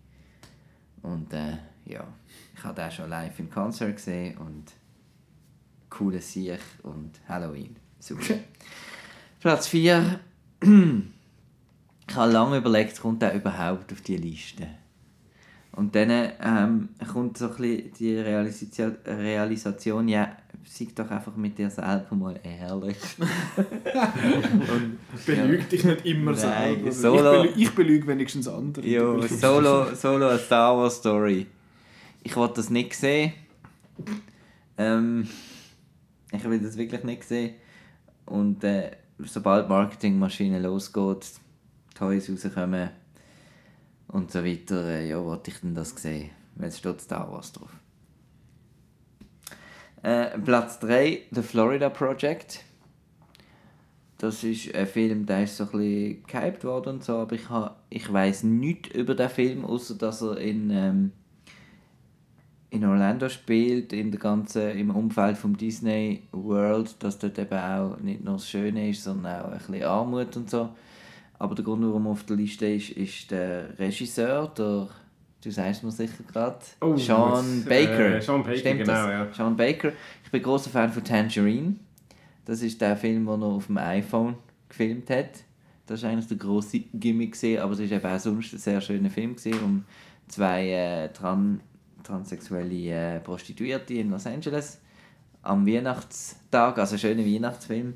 Und 1.02 1.32
äh, 1.32 1.56
ja, 1.86 2.06
ich 2.56 2.62
habe 2.62 2.80
den 2.80 2.92
schon 2.92 3.10
live 3.10 3.36
im 3.40 3.50
Konzert 3.50 3.96
gesehen 3.96 4.38
und 4.38 4.72
coole 5.96 6.20
Sieg 6.20 6.58
und 6.82 7.12
Halloween. 7.28 7.76
Super. 7.98 8.34
Platz 9.40 9.68
4. 9.68 10.20
ich 10.62 12.16
habe 12.16 12.32
lange 12.32 12.58
überlegt, 12.58 13.00
kommt 13.00 13.22
der 13.22 13.34
überhaupt 13.34 13.92
auf 13.92 14.00
die 14.00 14.16
Liste? 14.16 14.66
Und 15.72 15.94
dann 15.96 16.30
ähm, 16.40 16.88
kommt 17.12 17.36
so 17.36 17.46
ein 17.46 17.56
bisschen 17.56 17.92
die 17.98 18.16
Realisation, 18.16 18.96
Realisation 19.04 20.06
ja, 20.06 20.36
sei 20.64 20.86
doch 20.94 21.10
einfach 21.10 21.34
mit 21.34 21.58
dir 21.58 21.68
selber 21.68 22.14
mal 22.14 22.38
ehrlich. 22.44 22.96
und, 23.56 24.98
Belüg 25.26 25.60
ja. 25.60 25.66
dich 25.66 25.84
nicht 25.84 26.06
immer 26.06 26.30
Nein, 26.32 26.38
selber. 26.40 26.92
Solo, 26.92 27.18
ich, 27.18 27.50
belüge, 27.50 27.60
ich 27.60 27.74
belüge 27.74 28.06
wenigstens 28.06 28.46
andere. 28.46 28.86
Jo, 28.86 29.20
Solo, 29.22 29.94
Solo 29.94 30.28
eine 30.28 30.38
Star 30.38 30.76
Wars 30.76 30.96
Story. 30.96 31.46
Ich 32.22 32.36
wollte 32.36 32.54
das 32.56 32.70
nicht 32.70 32.94
sehen. 32.94 33.32
Ähm, 34.78 35.28
ich 36.34 36.44
will 36.44 36.60
das 36.60 36.76
wirklich 36.76 37.04
nicht 37.04 37.24
sehen. 37.24 37.54
Und 38.26 38.64
äh, 38.64 38.92
sobald 39.18 39.68
Marketingmaschine 39.68 40.60
losgeht, 40.60 41.26
Toys 41.94 42.30
rauskommen 42.30 42.90
und 44.08 44.30
so 44.30 44.44
weiter, 44.44 44.84
äh, 44.88 45.08
ja, 45.08 45.22
wollte 45.22 45.50
ich 45.50 45.60
denn 45.60 45.74
das 45.74 45.90
sehen? 45.90 46.30
Weil 46.56 46.68
es 46.68 46.78
steht 46.78 47.00
Star 47.00 47.30
Wars 47.30 47.52
drauf. 47.52 47.70
Äh, 50.02 50.38
Platz 50.38 50.78
3, 50.80 51.22
The 51.30 51.42
Florida 51.42 51.88
Project. 51.88 52.60
Das 54.18 54.44
ist 54.44 54.74
ein 54.74 54.86
Film, 54.86 55.26
der 55.26 55.44
ist 55.44 55.56
so 55.56 55.64
ein 55.64 55.70
bisschen 55.70 56.24
gehypt 56.26 56.64
worden 56.64 56.94
und 56.94 57.04
so, 57.04 57.16
aber 57.16 57.34
ich, 57.34 57.48
ha, 57.50 57.76
ich 57.90 58.12
weiß 58.12 58.44
nichts 58.44 58.94
über 58.94 59.14
den 59.14 59.28
Film, 59.28 59.64
außer 59.64 59.96
dass 59.96 60.22
er 60.22 60.38
in, 60.38 60.70
ähm, 60.70 61.12
in 62.74 62.84
Orlando 62.84 63.28
spielt, 63.28 63.92
in 63.92 64.10
der 64.10 64.18
ganzen, 64.18 64.76
im 64.76 64.90
Umfeld 64.90 65.38
vom 65.38 65.56
Disney 65.56 66.24
World, 66.32 66.96
dass 66.98 67.18
dort 67.18 67.38
eben 67.38 67.58
auch 67.58 67.98
nicht 68.00 68.24
nur 68.24 68.34
das 68.34 68.48
Schöne 68.48 68.90
ist, 68.90 69.04
sondern 69.04 69.40
auch 69.40 69.52
ein 69.52 69.58
bisschen 69.58 69.84
Armut 69.84 70.36
und 70.36 70.50
so. 70.50 70.70
Aber 71.38 71.54
der 71.54 71.64
Grund, 71.64 71.84
warum 71.84 72.06
er 72.06 72.12
auf 72.12 72.24
der 72.24 72.36
Liste 72.36 72.66
ist, 72.66 72.90
ist 72.90 73.30
der 73.30 73.78
Regisseur, 73.78 74.48
der 74.58 74.88
du 75.40 75.50
sagst 75.50 75.84
mir 75.84 75.90
sicher 75.90 76.24
gerade, 76.32 76.58
oh, 76.80 76.96
Sean 76.96 77.64
Baker. 77.64 78.16
Äh, 78.16 78.22
Sean 78.22 78.42
Baker, 78.42 78.56
Stimmt 78.56 78.78
genau, 78.80 78.92
das? 78.92 79.08
ja. 79.08 79.32
Sean 79.32 79.56
Baker. 79.56 79.92
Ich 80.24 80.30
bin 80.30 80.42
großer 80.42 80.70
Fan 80.70 80.90
von 80.90 81.04
Tangerine. 81.04 81.76
Das 82.44 82.60
ist 82.62 82.80
der 82.80 82.96
Film, 82.96 83.26
den 83.26 83.42
er 83.42 83.48
auf 83.48 83.66
dem 83.66 83.78
iPhone 83.78 84.34
gefilmt 84.68 85.10
hat. 85.10 85.44
Das 85.86 86.02
war 86.02 86.10
eigentlich 86.10 86.28
der 86.28 86.38
grosse 86.38 86.80
Gimmick, 86.94 87.32
gewesen, 87.32 87.60
aber 87.60 87.72
es 87.74 87.78
war 87.78 87.86
eben 87.86 88.06
auch 88.06 88.18
sonst 88.18 88.52
ein 88.52 88.58
sehr 88.58 88.80
schöner 88.80 89.10
Film 89.10 89.36
gewesen, 89.36 89.60
um 89.62 89.84
zwei 90.28 90.70
äh, 90.70 91.08
tran 91.12 91.60
transsexuelle 92.04 93.16
äh, 93.16 93.20
Prostituierte 93.20 93.94
in 93.94 94.10
Los 94.10 94.26
Angeles 94.26 94.78
am 95.42 95.66
Weihnachtstag, 95.66 96.78
also 96.78 96.96
schöner 96.96 97.24
Weihnachtsfilm. 97.24 97.94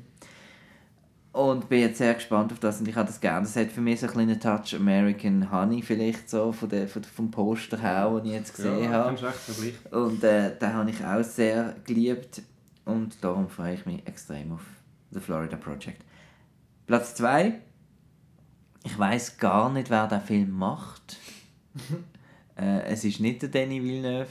Und 1.31 1.69
bin 1.69 1.81
jetzt 1.81 1.99
sehr 1.99 2.15
gespannt 2.15 2.51
auf 2.51 2.59
das 2.59 2.79
und 2.79 2.87
ich 2.87 2.95
habe 2.95 3.07
das 3.07 3.21
gerne. 3.21 3.41
Das 3.41 3.55
hat 3.55 3.71
für 3.71 3.81
mich 3.81 3.99
so 3.99 4.07
einen 4.07 4.13
kleinen 4.13 4.39
Touch 4.39 4.75
American 4.75 5.51
Honey 5.51 5.81
vielleicht 5.83 6.29
so, 6.29 6.51
von 6.51 6.69
der, 6.69 6.87
von, 6.87 7.03
vom 7.03 7.29
Poster 7.29 7.79
her, 7.79 8.09
den 8.09 8.25
ich 8.25 8.33
jetzt 8.33 8.55
gesehen 8.55 8.85
ja, 8.85 8.91
habe. 8.91 9.33
Und 9.91 10.23
äh, 10.23 10.57
den 10.57 10.73
habe 10.73 10.89
ich 10.89 11.05
auch 11.05 11.23
sehr 11.23 11.75
geliebt 11.85 12.41
und 12.85 13.23
darum 13.23 13.47
freue 13.47 13.75
ich 13.75 13.85
mich 13.85 14.05
extrem 14.07 14.53
auf 14.53 14.65
The 15.11 15.19
Florida 15.19 15.55
Project. 15.55 16.03
Platz 16.87 17.13
2. 17.15 17.59
Ich 18.83 18.97
weiß 18.97 19.37
gar 19.37 19.71
nicht, 19.71 19.91
wer 19.91 20.07
den 20.07 20.21
Film 20.21 20.51
macht. 20.51 21.17
äh, 22.59 22.81
es 22.83 23.03
ist 23.05 23.19
nicht 23.19 23.41
der 23.41 23.49
Danny 23.49 23.81
Villeneuve, 23.81 24.27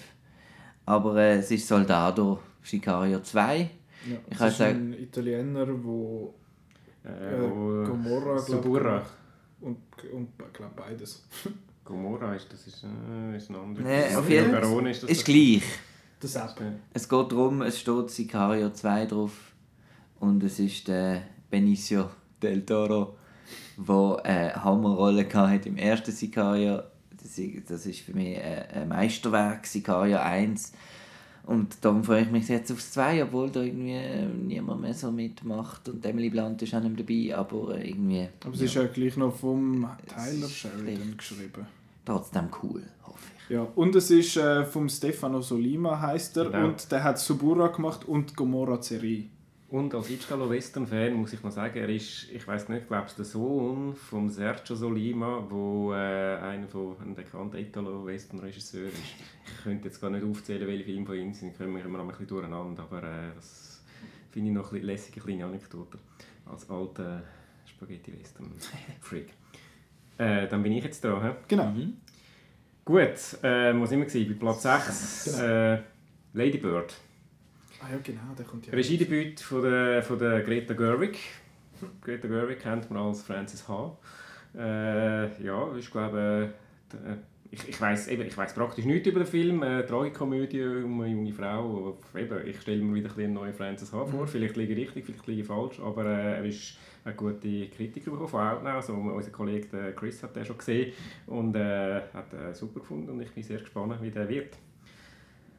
aber 0.86 1.16
äh, 1.16 1.38
es 1.38 1.50
ist 1.50 1.66
Soldado 1.66 2.40
Sicario 2.62 3.20
2. 3.20 3.58
Ja, 3.58 4.16
ich 4.30 4.36
das 4.36 4.52
ist 4.52 4.58
sagen, 4.58 4.92
ein 4.92 5.02
Italiener, 5.02 5.66
der 5.66 5.74
äh, 7.04 7.34
äh, 7.34 7.86
Gomorra 7.86 8.38
Suburra. 8.38 9.02
Und, 9.60 9.78
und 10.12 10.28
ich 10.38 10.52
glaube 10.52 10.74
beides. 10.76 11.24
Gomorra 11.84 12.34
ist, 12.34 12.52
das 12.52 12.66
ist, 12.66 12.84
äh, 12.84 13.36
ist 13.36 13.48
ein 13.50 13.56
anderes. 13.56 13.86
Nee, 13.86 14.14
auf 14.14 14.28
jeden 14.28 14.50
Fall. 14.50 14.86
Ist 14.88 15.02
das 15.02 15.10
Ist 15.10 15.24
gleich. 15.24 15.62
Das. 16.20 16.36
Es 16.92 17.08
geht 17.08 17.32
darum, 17.32 17.62
es 17.62 17.78
steht 17.78 18.10
Sicario 18.10 18.70
2 18.70 19.06
drauf 19.06 19.52
und 20.18 20.42
es 20.42 20.58
ist 20.58 20.88
der 20.88 21.22
Benicio 21.48 22.10
del 22.42 22.66
Toro, 22.66 23.16
der 23.76 24.24
eine 24.24 24.64
Hammerrolle 24.64 25.28
hatte 25.32 25.68
im 25.68 25.76
ersten 25.76 26.10
Sicario. 26.10 26.82
Das 27.68 27.86
ist, 27.86 28.00
für 28.00 28.12
mich 28.12 28.38
ein 28.40 28.88
Meisterwerk, 28.88 29.66
Sicario 29.66 30.18
1. 30.18 30.72
Und 31.44 31.82
darum 31.82 32.04
freue 32.04 32.22
ich 32.22 32.30
mich 32.30 32.46
jetzt 32.48 32.70
aufs 32.70 32.92
2, 32.92 33.24
obwohl 33.24 33.50
da 33.50 33.62
irgendwie 33.62 33.98
niemand 34.46 34.82
mehr 34.82 34.92
so 34.92 35.10
mitmacht 35.10 35.88
und 35.88 36.04
Emily 36.04 36.28
Blunt 36.28 36.60
ist 36.60 36.74
auch 36.74 36.82
nicht 36.82 37.00
dabei, 37.00 37.34
aber 37.34 37.82
irgendwie... 37.82 38.28
Aber 38.44 38.52
es 38.52 38.60
ja. 38.60 38.66
ist 38.66 38.74
ja 38.74 38.84
gleich 38.84 39.16
noch 39.16 39.34
vom 39.34 39.88
Tyler 40.06 40.46
Sheridan 40.46 41.16
geschrieben. 41.16 41.66
Trotzdem 42.04 42.48
cool, 42.62 42.82
hoffe 43.06 43.24
ich. 43.48 43.54
Ja, 43.54 43.66
und 43.74 43.94
es 43.94 44.10
ist 44.10 44.36
äh, 44.36 44.64
vom 44.66 44.90
Stefano 44.90 45.40
Solima 45.40 45.98
heißt 45.98 46.36
er 46.36 46.50
Genau. 46.50 46.66
und 46.66 46.92
der 46.92 47.02
hat 47.02 47.18
Suburra 47.18 47.68
gemacht 47.68 48.06
und 48.06 48.36
Gomorra 48.36 48.82
Serie. 48.82 49.24
Und 49.70 49.94
als 49.94 50.08
Italo-Western-Fan 50.08 51.12
muss 51.12 51.34
ich 51.34 51.42
noch 51.42 51.50
sagen, 51.50 51.76
er 51.78 51.90
ist, 51.90 52.30
ich 52.32 52.46
weiß 52.46 52.70
nicht, 52.70 52.88
glaube 52.88 53.08
der 53.16 53.24
Sohn 53.26 53.94
von 53.94 54.30
Sergio 54.30 54.74
Solima, 54.74 55.44
wo 55.46 55.92
äh, 55.92 55.96
einer 56.38 56.66
von 56.68 56.96
ein 57.02 57.14
bekannter 57.14 57.58
Italo-Western-Regisseur 57.58 58.86
ist. 58.88 58.96
Ich 59.44 59.62
könnte 59.62 59.88
jetzt 59.88 60.00
gar 60.00 60.08
nicht 60.08 60.24
aufzählen, 60.24 60.66
welche 60.66 60.84
Filme 60.84 61.04
von 61.04 61.16
ihm 61.16 61.34
sind, 61.34 61.56
kommen 61.58 61.76
wir 61.76 61.84
immer 61.84 61.98
noch 61.98 62.04
ein 62.04 62.10
bisschen 62.10 62.28
durcheinander, 62.28 62.82
aber 62.82 63.02
äh, 63.02 63.34
das 63.34 63.82
finde 64.30 64.48
ich 64.48 64.54
noch 64.54 64.72
eine 64.72 64.80
lässige 64.80 65.20
kleine 65.20 65.44
Anekdote 65.44 65.98
als 66.46 66.70
alter 66.70 67.22
Spaghetti-Western-Freak. 67.66 69.28
äh, 70.18 70.48
dann 70.48 70.62
bin 70.62 70.72
ich 70.72 70.84
jetzt 70.84 71.04
da. 71.04 71.22
He? 71.22 71.30
Genau. 71.46 71.66
Mhm. 71.66 71.98
Gut, 72.86 73.02
äh, 73.42 73.78
wo 73.78 73.84
sind 73.84 73.98
wir 73.98 74.06
gewesen? 74.06 74.28
Bei 74.32 74.38
Platz 74.46 74.62
6, 74.62 75.24
Genau. 75.36 75.46
äh, 75.46 75.82
Lady 76.32 76.56
Bird. 76.56 76.94
Ah 77.80 77.92
ja, 77.92 77.98
genau, 78.02 78.34
der 78.36 78.44
kommt 78.44 78.66
ja. 78.66 78.72
Regiedebüt 78.72 79.40
von 79.40 79.62
der, 79.62 80.02
von 80.02 80.18
der 80.18 80.42
Greta 80.42 80.74
Gerwig. 80.74 81.18
Greta 82.02 82.26
Gerwig 82.26 82.58
kennt 82.58 82.90
man 82.90 83.02
als 83.02 83.22
Frances 83.22 83.68
H. 83.68 83.96
Äh, 84.56 85.42
ja, 85.44 85.76
ist 85.76 85.90
glaube 85.90 86.52
äh, 86.92 87.16
ich, 87.50 87.68
ich 87.68 87.80
weiß 87.80 88.08
ich 88.08 88.36
weiß 88.36 88.54
praktisch 88.54 88.84
nichts 88.84 89.08
über 89.08 89.20
den 89.20 89.26
Film. 89.26 89.62
Eine 89.62 89.86
Tragikomödie 89.86 90.62
um 90.62 91.00
eine 91.00 91.12
junge 91.12 91.32
Frau. 91.32 91.96
Eben, 92.16 92.46
ich 92.46 92.60
stelle 92.60 92.82
mir 92.82 92.94
wieder 92.94 93.08
ein 93.08 93.14
bisschen 93.14 93.24
einen 93.24 93.34
neuen 93.34 93.54
Frances 93.54 93.92
H. 93.92 94.06
vor. 94.06 94.26
Vielleicht 94.26 94.56
liege 94.56 94.74
ich 94.74 94.88
richtig, 94.88 95.06
vielleicht 95.06 95.26
liege 95.26 95.42
ich 95.42 95.46
falsch, 95.46 95.80
aber 95.80 96.04
äh, 96.04 96.36
er 96.38 96.44
ist 96.44 96.78
eine 97.04 97.14
gute 97.14 97.68
Kritik 97.68 98.04
bekommen 98.04 98.28
von 98.28 98.40
Outnow. 98.40 98.74
Also, 98.74 98.94
unser 98.94 99.30
Kollege 99.30 99.92
Chris 99.94 100.22
hat 100.22 100.36
den 100.36 100.44
schon 100.44 100.58
gesehen 100.58 100.92
und 101.26 101.54
äh, 101.54 102.02
hat 102.12 102.32
den 102.32 102.52
super 102.54 102.80
gefunden 102.80 103.10
und 103.10 103.20
ich 103.20 103.30
bin 103.30 103.42
sehr 103.42 103.60
gespannt, 103.60 104.02
wie 104.02 104.10
der 104.10 104.28
wird. 104.28 104.56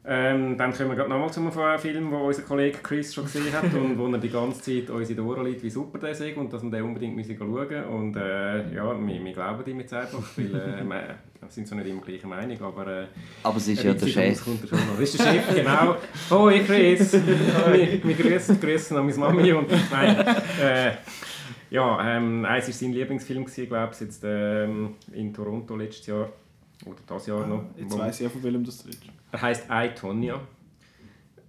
Ähm, 0.02 0.56
dann 0.56 0.72
kommen 0.72 0.88
wir 0.88 0.96
gerade 0.96 1.10
nochmal 1.10 1.30
zu 1.30 1.40
einem 1.40 1.78
Film, 1.78 2.10
den 2.10 2.12
unser 2.12 2.42
Kollege 2.42 2.78
Chris 2.82 3.12
schon 3.14 3.24
gesehen 3.24 3.52
hat 3.52 3.64
und 3.74 3.98
wo 3.98 4.06
er 4.06 4.16
die 4.16 4.30
ganze 4.30 4.62
Zeit 4.62 4.88
uns 4.88 5.10
in 5.10 5.16
die 5.16 5.20
Ohren 5.20 5.44
liegt, 5.44 5.62
wie 5.62 5.68
super 5.68 5.98
der 5.98 6.10
ist 6.10 6.22
und 6.38 6.50
dass 6.50 6.62
wir 6.62 6.70
den 6.70 6.84
unbedingt 6.84 7.14
müssen 7.14 7.36
schauen 7.36 7.52
müssen. 7.52 7.84
Und 7.84 8.16
äh, 8.16 8.74
ja, 8.74 8.98
wir, 8.98 9.24
wir 9.24 9.32
glauben 9.34 9.62
ihm 9.66 9.80
jetzt 9.80 9.92
einfach, 9.92 10.22
weil 10.36 10.54
äh, 10.54 10.84
wir 10.88 11.18
sind 11.48 11.68
so 11.68 11.74
nicht 11.74 11.88
immer 11.88 12.00
gleicher 12.00 12.28
Meinung, 12.28 12.62
aber... 12.62 12.86
Äh, 12.86 13.06
Aber 13.42 13.58
es 13.58 13.68
ist 13.68 13.82
ja 13.82 13.92
der 13.92 14.06
Chef. 14.06 14.42
Das 14.42 15.00
ist 15.00 15.18
der 15.18 15.32
Chef, 15.32 15.54
genau. 15.54 15.96
Hoi 16.30 16.60
Chris! 16.60 17.12
wir, 17.72 18.02
wir 18.02 18.14
grüßen, 18.14 18.58
grüßen 18.58 18.96
an 18.96 19.04
meine 19.04 19.18
Mami 19.18 19.52
und... 19.52 19.68
Nein, 19.90 20.16
äh, 20.62 20.92
ja, 21.68 22.16
ähm, 22.16 22.46
eins 22.46 22.66
war 22.66 22.72
sein 22.72 22.92
Lieblingsfilm, 22.92 23.44
glaube 23.44 23.90
ich, 23.92 24.00
jetzt 24.00 24.22
ähm, 24.24 24.94
in 25.12 25.32
Toronto 25.32 25.76
letztes 25.76 26.06
Jahr. 26.06 26.30
Oder 26.86 26.98
das 27.06 27.26
Jahr 27.26 27.46
noch. 27.46 27.64
Jetzt 27.76 27.98
weiss 27.98 28.20
ich 28.20 28.26
auch, 28.26 28.30
von 28.32 28.42
welchem 28.42 28.64
das 28.64 28.82
ist. 28.82 29.02
Er 29.32 29.42
heißt 29.42 29.66
I, 29.70 29.88
Tonya. 29.94 30.40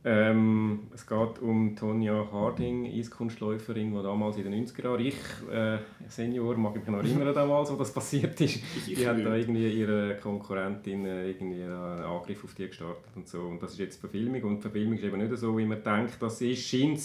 Ähm, 0.04 0.88
es 0.96 1.06
geht 1.06 1.40
um 1.44 1.76
Tonya 1.76 2.28
Harding, 2.32 2.88
Eiskunstläuferin, 2.88 3.92
die 3.94 4.02
damals 4.02 4.36
in 4.38 4.50
den 4.50 4.66
90er 4.66 4.84
Jahren, 4.84 5.06
ich, 5.06 5.16
äh, 5.52 5.78
Senior, 6.08 6.58
mag 6.58 6.76
mich 6.76 6.88
noch 6.88 6.98
erinnern, 7.04 7.36
damals, 7.36 7.72
wo 7.72 7.76
das 7.76 7.94
passiert 7.94 8.42
ist, 8.42 8.62
die 8.88 9.08
hat 9.08 9.24
da 9.24 9.36
irgendwie 9.36 9.70
ihre 9.70 10.16
Konkurrentin 10.18 11.06
äh, 11.06 11.30
irgendwie 11.30 11.62
einen 11.62 12.02
Angriff 12.02 12.44
auf 12.44 12.56
die 12.56 12.66
gestartet 12.66 13.16
und 13.16 13.28
so. 13.28 13.42
Und 13.42 13.62
das 13.62 13.74
ist 13.74 13.80
jetzt 13.80 13.98
die 13.98 14.02
Verfilmung 14.02 14.42
und 14.44 14.58
die 14.58 14.62
Verfilmung 14.64 14.96
ist 14.96 15.04
eben 15.04 15.20
nicht 15.20 15.38
so, 15.38 15.56
wie 15.56 15.66
man 15.66 15.84
denkt, 15.84 16.18
das 16.20 16.42
ist, 16.42 16.68
scheint 16.68 17.00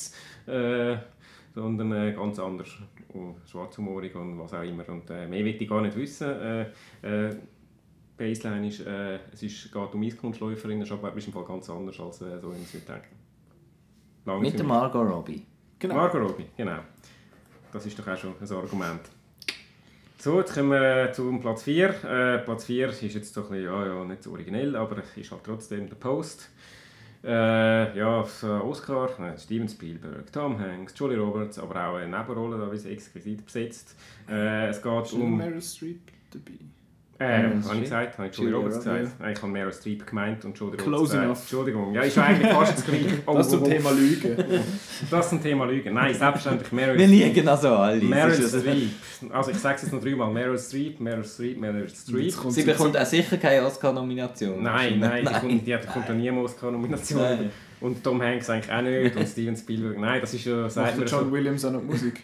äh, 0.46 0.96
sondern 1.54 1.92
äh, 1.92 2.12
ganz 2.12 2.38
anders. 2.38 2.78
Und 3.08 3.36
schwarzhumorig 3.46 4.14
und 4.14 4.38
was 4.38 4.54
auch 4.54 4.62
immer. 4.62 4.88
Und 4.88 5.08
äh, 5.10 5.26
mehr 5.26 5.44
will 5.44 5.56
ich 5.60 5.68
gar 5.68 5.82
nicht 5.82 5.96
wissen. 5.96 6.26
Äh, 8.18 8.24
äh, 8.24 8.28
Baseline 8.28 8.68
ist, 8.68 8.80
äh, 8.80 9.18
es 9.32 9.42
ist, 9.42 9.72
geht 9.72 9.94
um 9.94 10.02
Eiskunstläuferinnen, 10.02 10.90
aber 10.90 11.14
ist 11.16 11.26
im 11.26 11.32
Fall 11.32 11.44
ganz 11.44 11.68
anders, 11.70 11.98
als 12.00 12.20
äh, 12.22 12.38
so 12.40 12.50
in 12.50 12.64
denken. 12.72 13.16
Lange 14.24 14.40
Mit 14.40 14.58
der. 14.58 14.66
Margot 14.66 15.08
Robbie. 15.08 15.44
Genau. 15.78 15.94
Margot 15.94 16.22
Robbie, 16.22 16.46
genau. 16.56 16.78
Das 17.72 17.86
ist 17.86 17.98
doch 17.98 18.06
auch 18.08 18.16
schon 18.16 18.34
ein 18.40 18.50
Argument. 18.50 19.02
So, 20.18 20.40
jetzt 20.40 20.54
kommen 20.54 20.70
wir 20.70 21.12
zum 21.12 21.40
Platz 21.40 21.62
4. 21.64 22.04
Äh, 22.04 22.38
Platz 22.38 22.64
4 22.64 22.88
ist 22.88 23.02
jetzt 23.02 23.34
so 23.34 23.42
ein 23.42 23.48
bisschen, 23.50 23.64
ja, 23.64 23.86
ja, 23.86 24.04
nicht 24.04 24.22
so 24.22 24.32
originell, 24.32 24.74
aber 24.74 24.98
es 24.98 25.16
ist 25.16 25.30
halt 25.30 25.44
trotzdem 25.44 25.88
der 25.88 25.96
Post. 25.96 26.50
Äh, 27.22 27.96
ja, 27.96 28.20
auf 28.20 28.42
Oscar, 28.42 29.08
äh, 29.20 29.38
Steven 29.38 29.68
Spielberg, 29.68 30.32
Tom 30.32 30.58
Hanks, 30.58 30.94
Julie 30.96 31.18
Roberts, 31.18 31.58
aber 31.58 31.88
auch 31.88 31.96
eine 31.96 32.16
Nebenrolle, 32.16 32.58
da 32.58 32.72
ist 32.72 32.86
exquisit 32.86 33.44
besetzt. 33.44 33.96
Äh, 34.28 34.68
es 34.68 34.80
geht 34.80 35.12
um... 35.12 35.36
Meryl 35.36 35.60
Streep 35.60 36.00
dabei. 36.30 36.58
Äh, 37.18 37.44
habe 37.44 37.74
ich 37.76 37.80
gesagt? 37.80 38.18
Habe 38.18 38.28
ich 38.28 38.36
Julia 38.36 38.56
Roberts 38.56 38.76
gesagt? 38.76 39.08
Nein, 39.20 39.32
ich 39.32 39.42
habe 39.42 39.50
Meryl 39.52 39.72
Streep 39.72 40.06
gemeint 40.06 40.44
und 40.44 40.54
Close 40.54 40.72
Roberts 40.84 41.02
gesagt. 41.02 41.24
enough. 41.24 41.40
Entschuldigung. 41.40 41.94
Ja, 41.94 42.02
ist 42.02 42.18
eigentlich 42.18 42.52
fast 42.52 42.76
das 42.76 42.84
gleiche. 42.84 43.06
Oh, 43.26 43.34
Das 43.36 43.48
zum 43.48 43.62
oh, 43.62 43.64
oh. 43.64 43.68
Thema 43.68 43.90
Lügen. 43.92 44.36
Das 45.10 45.28
zum 45.30 45.42
Thema 45.42 45.64
Lügen. 45.64 45.94
Nein, 45.94 46.12
selbstverständlich 46.14 46.72
Meryl 46.72 46.98
Wir 46.98 47.06
liegen 47.06 47.48
also 47.48 47.68
alle. 47.70 48.02
Meryl 48.02 48.38
ja- 48.40 48.48
Streep. 48.48 48.90
Also 49.32 49.50
ich 49.50 49.56
sage 49.56 49.76
es 49.76 49.82
jetzt 49.82 49.92
noch 49.92 50.02
dreimal. 50.02 50.30
Meryl 50.30 50.58
Streep, 50.58 51.00
Meryl 51.00 51.24
Streep, 51.24 51.58
Meryl 51.58 51.88
Streep. 51.88 52.32
Sie 52.50 52.62
bekommt 52.64 52.96
auch 52.98 53.06
sicher 53.06 53.36
keine 53.38 53.64
Oscar-Nomination. 53.64 54.62
Nein, 54.62 54.98
nein, 54.98 55.24
die 55.26 55.40
kommt, 55.40 55.66
die 55.66 55.74
hat- 55.74 55.86
kommt 55.90 56.08
da 56.08 56.12
nie 56.12 56.28
eine 56.28 56.40
Oscar-Nomination. 56.40 57.50
Und 57.80 58.02
Tom 58.04 58.22
Hanks 58.22 58.48
eigentlich 58.50 58.72
auch 58.72 58.82
nicht 58.82 59.16
und 59.16 59.26
Steven 59.28 59.56
Spielberg. 59.56 59.98
Nein, 59.98 60.20
das 60.20 60.32
ist 60.34 60.44
ja, 60.44 60.62
Macht 60.62 60.98
man 60.98 61.06
John 61.06 61.30
Williams 61.32 61.64
auch 61.64 61.72
noch 61.72 61.80
die 61.80 61.86
Musik? 61.86 62.22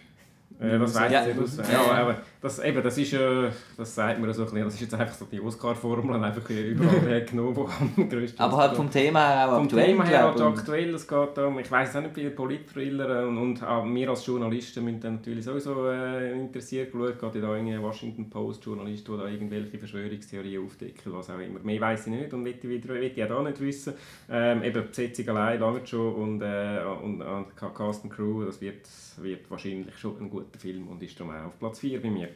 äh, 0.61 0.79
das 0.79 0.95
weiß 0.95 1.13
Ja. 1.13 1.27
ich 1.27 1.35
nicht. 1.37 1.59
Ja. 1.59 1.65
Ja, 1.73 1.93
aber 2.03 2.17
das, 2.43 2.59
eben, 2.59 2.83
das 2.83 2.99
ist 2.99 3.13
ja, 3.13 3.51
das 3.77 3.95
sagt 3.95 4.19
man 4.19 4.33
so 4.33 4.43
ein 4.43 4.47
bisschen, 4.47 4.65
das 4.65 4.75
ist 4.75 4.81
jetzt 4.81 4.95
einfach 4.95 5.15
so 5.15 5.27
die 5.31 5.41
Oscar-Formel 5.41 6.23
einfach 6.25 6.51
überall 6.51 7.01
hergenommen, 7.09 7.55
wo 7.55 7.69
am 7.69 8.09
grössten 8.09 8.43
Aber 8.43 8.57
halt 8.57 8.75
vom 8.75 8.91
Thema 8.91 9.29
her 9.29 9.49
auch 9.49 9.55
Vom 9.55 9.65
aktuell, 9.65 9.87
Thema 9.87 10.05
her 10.05 10.25
halt 10.25 10.41
aktuell, 10.41 10.95
es 10.95 11.07
geht 11.07 11.39
um, 11.39 11.59
ich 11.61 11.71
weiss 11.71 11.95
auch 11.95 12.01
nicht 12.01 12.15
viele 12.15 12.31
Politthriller 12.31 13.29
und, 13.29 13.39
und 13.39 13.63
auch 13.63 13.85
wir 13.85 14.11
als 14.11 14.27
Journalisten 14.27 14.85
müssen 14.85 15.01
dann 15.01 15.15
natürlich 15.15 15.45
sowieso 15.45 15.89
äh, 15.89 16.33
interessiert 16.33 16.91
schauen, 16.91 17.15
ja 17.21 17.41
da 17.41 17.55
irgendein 17.55 17.81
Washington 17.81 18.29
Post 18.29 18.65
Journalist, 18.65 19.07
der 19.07 19.17
da 19.19 19.29
irgendwelche 19.29 19.79
Verschwörungstheorien 19.79 20.67
aufdeckt, 20.67 21.03
was 21.13 21.31
auch 21.31 21.39
immer. 21.39 21.61
Mehr 21.61 21.81
weiss 21.81 22.09
ich 22.09 22.13
nicht 22.13 22.35
und 22.35 22.45
will 22.45 23.03
ich 23.05 23.23
auch 23.23 23.29
da 23.29 23.43
nicht 23.43 23.61
wissen. 23.61 23.95
Ähm, 24.29 24.65
eben 24.65 24.83
die 24.83 24.89
Besetzung 24.89 25.29
allein 25.29 25.61
lange 25.61 25.87
schon 25.87 26.13
und, 26.15 26.43
äh, 26.43 26.81
und, 27.05 27.23
und 27.23 27.57
Cast 27.57 28.03
and 28.03 28.13
Crew, 28.13 28.45
das 28.45 28.61
wird, 28.61 28.89
wird 29.19 29.49
wahrscheinlich 29.49 29.97
schon 29.97 30.19
ein 30.21 30.29
guter 30.29 30.59
Film 30.59 30.89
und 30.89 31.01
ist 31.05 31.21
darum 31.21 31.33
auch 31.33 31.47
auf 31.47 31.59
Platz 31.61 31.79
4 31.79 32.03
bei 32.03 32.11
mir. 32.11 32.32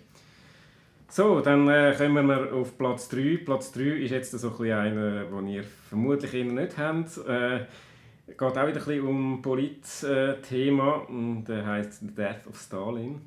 So, 1.09 1.41
dann 1.41 1.69
äh, 1.69 1.95
kommen 1.97 2.27
wir 2.27 2.53
auf 2.53 2.77
Platz 2.77 3.09
3. 3.09 3.39
Platz 3.45 3.73
3 3.73 3.83
ist 3.83 4.11
jetzt 4.11 4.33
so 4.33 4.53
ein 4.59 4.73
einer, 4.73 5.25
den 5.25 5.49
ihr 5.49 5.65
vermutlich 5.65 6.35
eher 6.35 6.45
nicht 6.45 6.77
habt. 6.77 7.17
Äh, 7.29 7.61
geht 8.27 8.43
auch 8.43 8.51
wieder 8.51 8.63
ein 8.63 8.75
bisschen 8.75 9.07
um 9.07 9.41
Polit-Thema 9.41 11.09
und 11.09 11.45
der 11.45 11.65
heißt 11.65 12.01
The 12.01 12.15
Death 12.15 12.47
of 12.49 12.61
Stalin. 12.61 13.21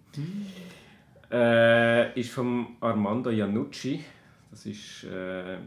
Äh, 1.31 2.19
ist 2.19 2.31
von 2.31 2.67
Armando 2.81 3.29
Iannucci. 3.29 4.03
Das 4.51 4.65
ist 4.65 5.05
äh, 5.05 5.57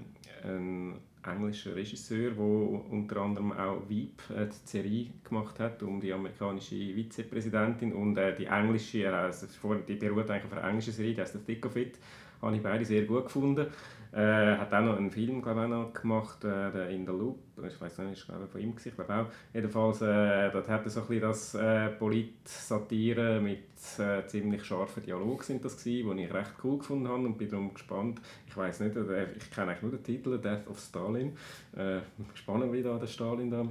ein 0.44 0.94
englischer 1.24 1.76
Regisseur, 1.76 2.32
der 2.32 2.40
unter 2.40 3.16
anderem 3.18 3.52
auch 3.52 3.88
Veep, 3.88 4.22
äh, 4.30 4.46
die 4.46 4.68
Serie 4.68 5.06
gemacht 5.24 5.58
hat, 5.60 5.82
um 5.82 6.00
die 6.00 6.12
amerikanische 6.12 6.76
Vizepräsidentin 6.76 7.92
und 7.92 8.16
äh, 8.16 8.34
die 8.34 8.46
englische, 8.46 9.04
äh, 9.04 9.08
also 9.08 9.46
die 9.88 9.94
beruht 9.94 10.30
eigentlich 10.30 10.44
auf 10.44 10.52
einer 10.52 10.68
englischen 10.68 10.92
Serie, 10.92 11.14
die 11.14 11.20
heißt 11.20 11.34
The 11.34 11.38
Thick 11.40 11.66
of 11.66 11.76
It, 11.76 11.98
habe 12.42 12.56
ich 12.56 12.62
beide 12.62 12.84
sehr 12.84 13.04
gut 13.04 13.24
gefunden. 13.24 13.66
Äh, 14.14 14.58
hat 14.58 14.74
auch 14.74 14.82
noch 14.82 14.98
einen 14.98 15.10
Film 15.10 15.38
ich, 15.38 15.94
gemacht, 15.94 16.44
äh, 16.44 16.94
In 16.94 17.06
the 17.06 17.12
Loop, 17.12 17.38
ich 17.66 17.80
weiß 17.80 17.96
nicht, 18.00 18.18
ist 18.18 18.26
glaube 18.26 18.44
ich 18.44 18.50
von 18.50 18.60
ihm 18.60 18.76
gewesen, 18.76 18.92
glaube 18.94 19.14
auch. 19.14 19.26
Jedenfalls, 19.54 20.02
äh, 20.02 20.50
dort 20.50 20.68
hat 20.68 20.84
er 20.84 20.90
so 20.90 21.00
ein 21.00 21.06
bisschen 21.06 21.22
das 21.22 21.54
äh, 21.54 21.88
Polit-Satire 21.88 23.40
mit 23.40 23.60
äh, 23.98 24.26
ziemlich 24.26 24.64
scharfen 24.64 25.02
Dialog 25.02 25.42
sind 25.44 25.64
das 25.64 25.82
gewesen, 25.82 26.14
die 26.14 26.24
ich 26.24 26.34
recht 26.34 26.52
cool 26.62 26.76
gefunden 26.76 27.08
habe 27.08 27.24
und 27.24 27.38
bin 27.38 27.48
darum 27.48 27.72
gespannt. 27.72 28.20
Ich 28.46 28.54
weiß 28.54 28.80
nicht, 28.80 28.96
ich 28.96 29.50
kenne 29.50 29.70
eigentlich 29.70 29.82
nur 29.82 29.92
den 29.92 30.02
Titel 30.02 30.38
Death 30.38 30.68
of 30.68 30.78
Stalin. 30.78 31.32
Äh, 31.74 32.00
gespannt, 32.32 32.70
wie 32.70 32.82
da 32.82 32.98
der 32.98 33.06
Stalin 33.06 33.50
da 33.50 33.66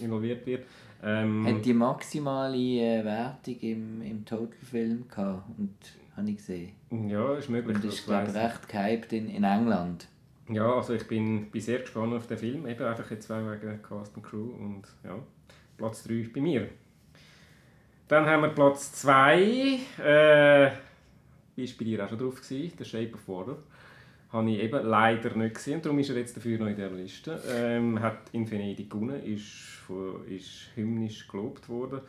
involviert 0.00 0.46
wird. 0.46 0.66
Ähm, 1.02 1.44
Hat 1.48 1.64
die 1.64 1.74
maximale 1.74 2.56
äh, 2.56 3.04
Wertung 3.04 3.56
im, 3.58 4.02
im 4.02 4.24
Total-Film 4.24 5.08
gehabt 5.08 5.48
und 5.58 5.74
habe 6.16 6.30
ich 6.30 6.36
gesehen. 6.36 6.72
ja, 7.08 7.34
ist 7.34 7.48
möglich. 7.48 7.76
Und 7.76 7.84
das 7.84 7.94
ist 7.94 8.06
glaube 8.06 8.28
ich 8.28 8.34
recht 8.34 8.68
gehypt 8.68 9.12
in, 9.12 9.28
in 9.28 9.44
England. 9.44 10.08
Ja, 10.48 10.74
also 10.74 10.94
ich 10.94 11.06
bin, 11.06 11.50
bin 11.50 11.60
sehr 11.60 11.78
gespannt 11.78 12.12
auf 12.12 12.26
den 12.26 12.36
Film, 12.36 12.66
eben 12.66 12.84
einfach 12.84 13.08
jetzt 13.10 13.30
auch 13.30 13.38
wegen 13.38 13.82
Cast 13.82 14.16
und 14.16 14.22
Crew 14.24 14.50
und 14.58 14.82
ja, 15.04 15.16
Platz 15.76 16.02
3 16.04 16.14
ist 16.14 16.32
bei 16.32 16.40
mir. 16.40 16.68
Dann 18.08 18.26
haben 18.26 18.42
wir 18.42 18.48
Platz 18.48 18.92
2, 18.94 19.40
äh, 19.40 20.70
wie 21.54 21.68
war 21.68 21.74
bei 21.78 21.84
dir 21.84 22.04
auch 22.04 22.08
schon 22.08 22.18
drauf, 22.18 22.40
gewesen, 22.40 22.72
«The 22.76 22.84
Shape 22.84 23.14
of 23.14 23.28
Water». 23.28 23.58
Habe 24.32 24.50
ich 24.50 24.60
eben 24.60 24.86
leider 24.86 25.36
nicht 25.36 25.54
gesehen, 25.54 25.80
darum 25.82 25.98
ist 26.00 26.10
er 26.10 26.16
jetzt 26.16 26.36
dafür 26.36 26.58
noch 26.58 26.66
in 26.66 26.76
dieser 26.76 26.90
Liste. 26.90 27.40
Ähm, 27.48 28.00
hat 28.00 28.18
in 28.32 28.48
Venedig 28.50 28.90
gewonnen, 28.90 29.22
ist, 29.22 29.84
ist 30.28 30.70
hymnisch 30.74 31.28
gelobt 31.28 31.68
worden. 31.68 32.00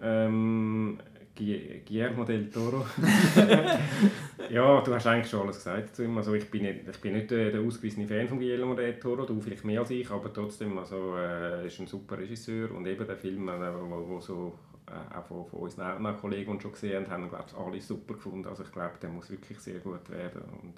Ähm, 0.00 0.98
Guillermo 1.38 2.24
del 2.24 2.50
Toro. 2.50 2.84
ja, 4.50 4.80
du 4.80 4.94
hast 4.94 5.06
eigentlich 5.06 5.30
schon 5.30 5.42
alles 5.42 5.56
gesagt 5.56 5.94
zu 5.94 6.04
ihm. 6.04 6.16
Also 6.18 6.34
ich 6.34 6.50
bin 6.50 6.62
nicht, 6.62 6.88
ich 6.88 7.00
bin 7.00 7.12
nicht 7.12 7.30
der, 7.30 7.50
der 7.50 7.60
ausgewiesene 7.60 8.08
Fan 8.08 8.28
von 8.28 8.38
Guillermo 8.38 8.74
del 8.74 8.98
Toro, 8.98 9.24
du 9.24 9.40
vielleicht 9.40 9.64
mehr 9.64 9.80
als 9.80 9.90
ich, 9.90 10.10
aber 10.10 10.32
trotzdem, 10.32 10.76
also, 10.78 11.16
äh, 11.16 11.66
ist 11.66 11.78
ein 11.78 11.86
super 11.86 12.18
Regisseur 12.18 12.74
und 12.74 12.86
eben 12.86 13.06
der 13.06 13.16
Film, 13.16 13.48
äh, 13.48 13.74
wo, 13.74 14.08
wo 14.08 14.20
so 14.20 14.54
äh, 14.88 15.16
auch 15.16 15.24
von, 15.26 15.46
von 15.46 15.60
unseren 15.60 16.16
Kollegen 16.16 16.60
schon 16.60 16.72
gesehen 16.72 17.08
haben, 17.08 17.22
haben 17.22 17.30
glaube 17.30 17.44
ich 17.48 17.56
alle 17.56 17.80
super 17.80 18.14
gefunden. 18.14 18.48
Also 18.48 18.64
ich 18.64 18.72
glaube, 18.72 18.94
der 19.00 19.10
muss 19.10 19.30
wirklich 19.30 19.60
sehr 19.60 19.78
gut 19.78 20.10
werden 20.10 20.42
und 20.62 20.74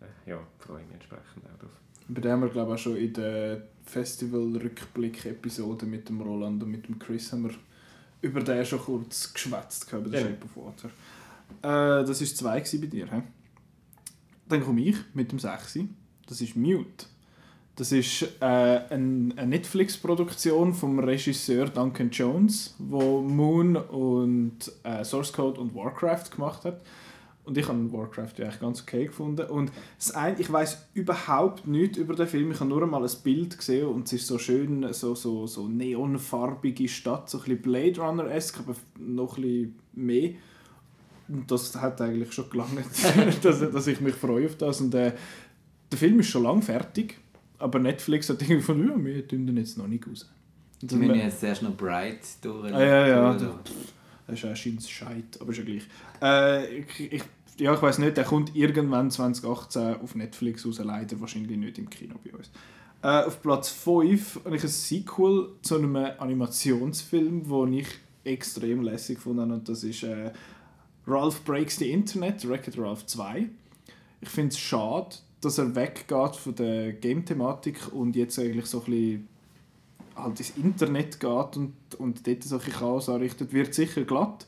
äh, 0.00 0.30
ja, 0.30 0.40
freue 0.58 0.82
mich 0.84 0.94
entsprechend 0.94 1.44
auch 1.44 1.58
drauf. 1.58 1.70
Bei 2.08 2.20
dem 2.20 2.32
haben 2.32 2.42
wir 2.42 2.48
glaube 2.48 2.72
ich 2.72 2.74
auch 2.74 2.82
schon 2.82 2.96
in 2.96 3.12
der 3.12 3.62
Festival-Rückblick-Episode 3.84 5.86
mit 5.86 6.08
dem 6.08 6.20
Roland 6.20 6.60
und 6.62 6.70
mit 6.70 6.88
dem 6.88 6.98
Chris 6.98 7.32
haben 7.32 7.44
wir 7.44 7.54
über 8.22 8.40
den 8.40 8.64
schon 8.64 8.80
kurz 8.80 9.32
geschwätzt 9.32 9.92
über 9.92 10.08
den 10.08 10.12
Ja. 10.12 10.20
Shape 10.20 10.44
of 10.44 10.56
Water. 10.56 10.88
Äh, 11.62 12.04
das 12.06 12.20
war 12.20 12.62
zwei 12.62 12.78
bei 12.78 12.86
dir. 12.86 13.06
He? 13.12 13.22
Dann 14.48 14.64
komme 14.64 14.80
ich 14.80 14.96
mit 15.12 15.30
dem 15.32 15.38
6. 15.38 15.80
Das 16.26 16.40
ist 16.40 16.56
Mute. 16.56 17.06
Das 17.76 17.90
ist 17.90 18.22
äh, 18.40 18.44
ein, 18.44 19.32
eine 19.36 19.46
Netflix-Produktion 19.46 20.74
vom 20.74 20.98
Regisseur 20.98 21.68
Duncan 21.68 22.10
Jones, 22.10 22.74
wo 22.78 23.22
Moon 23.22 23.76
und 23.76 24.58
äh, 24.82 25.04
Source 25.04 25.32
Code 25.32 25.60
und 25.60 25.74
Warcraft 25.74 26.30
gemacht 26.34 26.64
hat. 26.64 26.80
Und 27.44 27.58
ich 27.58 27.66
habe 27.68 27.92
Warcraft 27.92 28.34
ja 28.38 28.44
eigentlich 28.46 28.60
ganz 28.60 28.82
okay 28.82 29.06
gefunden. 29.06 29.46
Und 29.50 29.72
das 29.98 30.12
ein, 30.12 30.36
ich 30.38 30.50
weiß 30.52 30.90
überhaupt 30.94 31.66
nichts 31.66 31.98
über 31.98 32.14
den 32.14 32.28
Film. 32.28 32.52
Ich 32.52 32.60
habe 32.60 32.70
nur 32.70 32.82
einmal 32.82 33.02
ein 33.04 33.10
Bild 33.24 33.58
gesehen 33.58 33.88
und 33.88 34.06
es 34.06 34.12
ist 34.12 34.28
so 34.28 34.38
schön, 34.38 34.86
so, 34.92 35.16
so, 35.16 35.46
so 35.48 35.66
neonfarbige 35.68 36.88
Stadt, 36.88 37.28
so 37.28 37.38
ein 37.38 37.44
bisschen 37.44 37.62
Blade 37.62 38.00
Runner-esque, 38.00 38.60
aber 38.60 38.76
noch 39.00 39.36
ein 39.38 39.42
bisschen 39.42 39.74
mehr. 39.94 40.30
Und 41.28 41.50
das 41.50 41.74
hat 41.80 42.00
eigentlich 42.00 42.32
schon 42.32 42.48
gelangt, 42.50 42.84
dass, 43.42 43.58
dass 43.58 43.86
ich 43.88 44.00
mich 44.00 44.14
freue 44.14 44.46
auf 44.46 44.56
das. 44.56 44.80
Und 44.80 44.94
äh, 44.94 45.12
der 45.90 45.98
Film 45.98 46.20
ist 46.20 46.28
schon 46.28 46.44
lange 46.44 46.62
fertig, 46.62 47.18
aber 47.58 47.78
Netflix 47.80 48.28
hat 48.28 48.40
irgendwie 48.42 48.60
von, 48.62 48.86
ja, 48.86 49.04
wir 49.04 49.26
tun 49.26 49.46
den 49.46 49.56
jetzt 49.56 49.76
noch 49.78 49.88
nicht 49.88 50.06
raus. 50.06 50.30
Und 50.80 50.92
das- 50.92 50.98
müssen 50.98 51.14
jetzt 51.14 51.42
erst 51.42 51.62
noch 51.62 51.76
Bright 51.76 52.20
durch. 52.42 52.72
Ah, 52.72 52.80
ja, 52.84 53.06
ja, 53.06 53.32
durch- 53.34 53.50
das 54.32 54.44
ist 54.44 54.48
anscheinend 54.48 54.82
Scheit, 54.84 55.40
aber 55.40 55.50
ist 55.50 55.58
ja 55.58 55.64
gleich. 55.64 55.82
Äh, 56.22 56.78
ich, 56.78 57.12
ich, 57.12 57.22
ja, 57.58 57.74
ich 57.74 57.82
weiß 57.82 57.98
nicht, 57.98 58.16
der 58.16 58.24
kommt 58.24 58.56
irgendwann 58.56 59.10
2018 59.10 59.96
auf 59.96 60.14
Netflix 60.14 60.66
raus, 60.66 60.80
leider 60.82 61.20
wahrscheinlich 61.20 61.56
nicht 61.56 61.78
im 61.78 61.90
Kino 61.90 62.14
bei 62.24 62.36
uns. 62.36 62.50
Äh, 63.02 63.26
auf 63.26 63.42
Platz 63.42 63.68
5 63.68 64.44
habe 64.44 64.56
ich 64.56 64.62
ein 64.62 64.68
Sequel 64.68 65.50
zu 65.62 65.76
einem 65.76 65.96
Animationsfilm, 65.96 67.48
den 67.48 67.72
ich 67.74 67.88
extrem 68.24 68.82
lässig 68.82 69.18
habe, 69.26 69.40
und 69.40 69.68
das 69.68 69.84
ist 69.84 70.04
äh, 70.04 70.32
Ralph 71.06 71.44
Breaks 71.44 71.76
the 71.78 71.90
Internet, 71.90 72.48
Wreck-It 72.48 72.78
Ralph 72.78 73.06
2. 73.06 73.48
Ich 74.20 74.28
finde 74.28 74.50
es 74.50 74.58
schade, 74.58 75.16
dass 75.40 75.58
er 75.58 75.74
weggeht 75.74 76.36
von 76.36 76.54
der 76.54 76.92
Game-Thematik 76.92 77.92
und 77.92 78.14
jetzt 78.14 78.38
eigentlich 78.38 78.66
so 78.66 78.78
ein 78.78 78.84
bisschen 78.84 79.28
halt 80.22 80.38
ins 80.40 80.50
Internet 80.56 81.18
geht 81.20 81.56
und, 81.56 81.72
und 81.98 82.26
dort 82.26 82.44
solche 82.44 82.70
Chaos 82.70 83.08
anrichtet, 83.08 83.52
wird 83.52 83.74
sicher 83.74 84.02
glatt. 84.04 84.46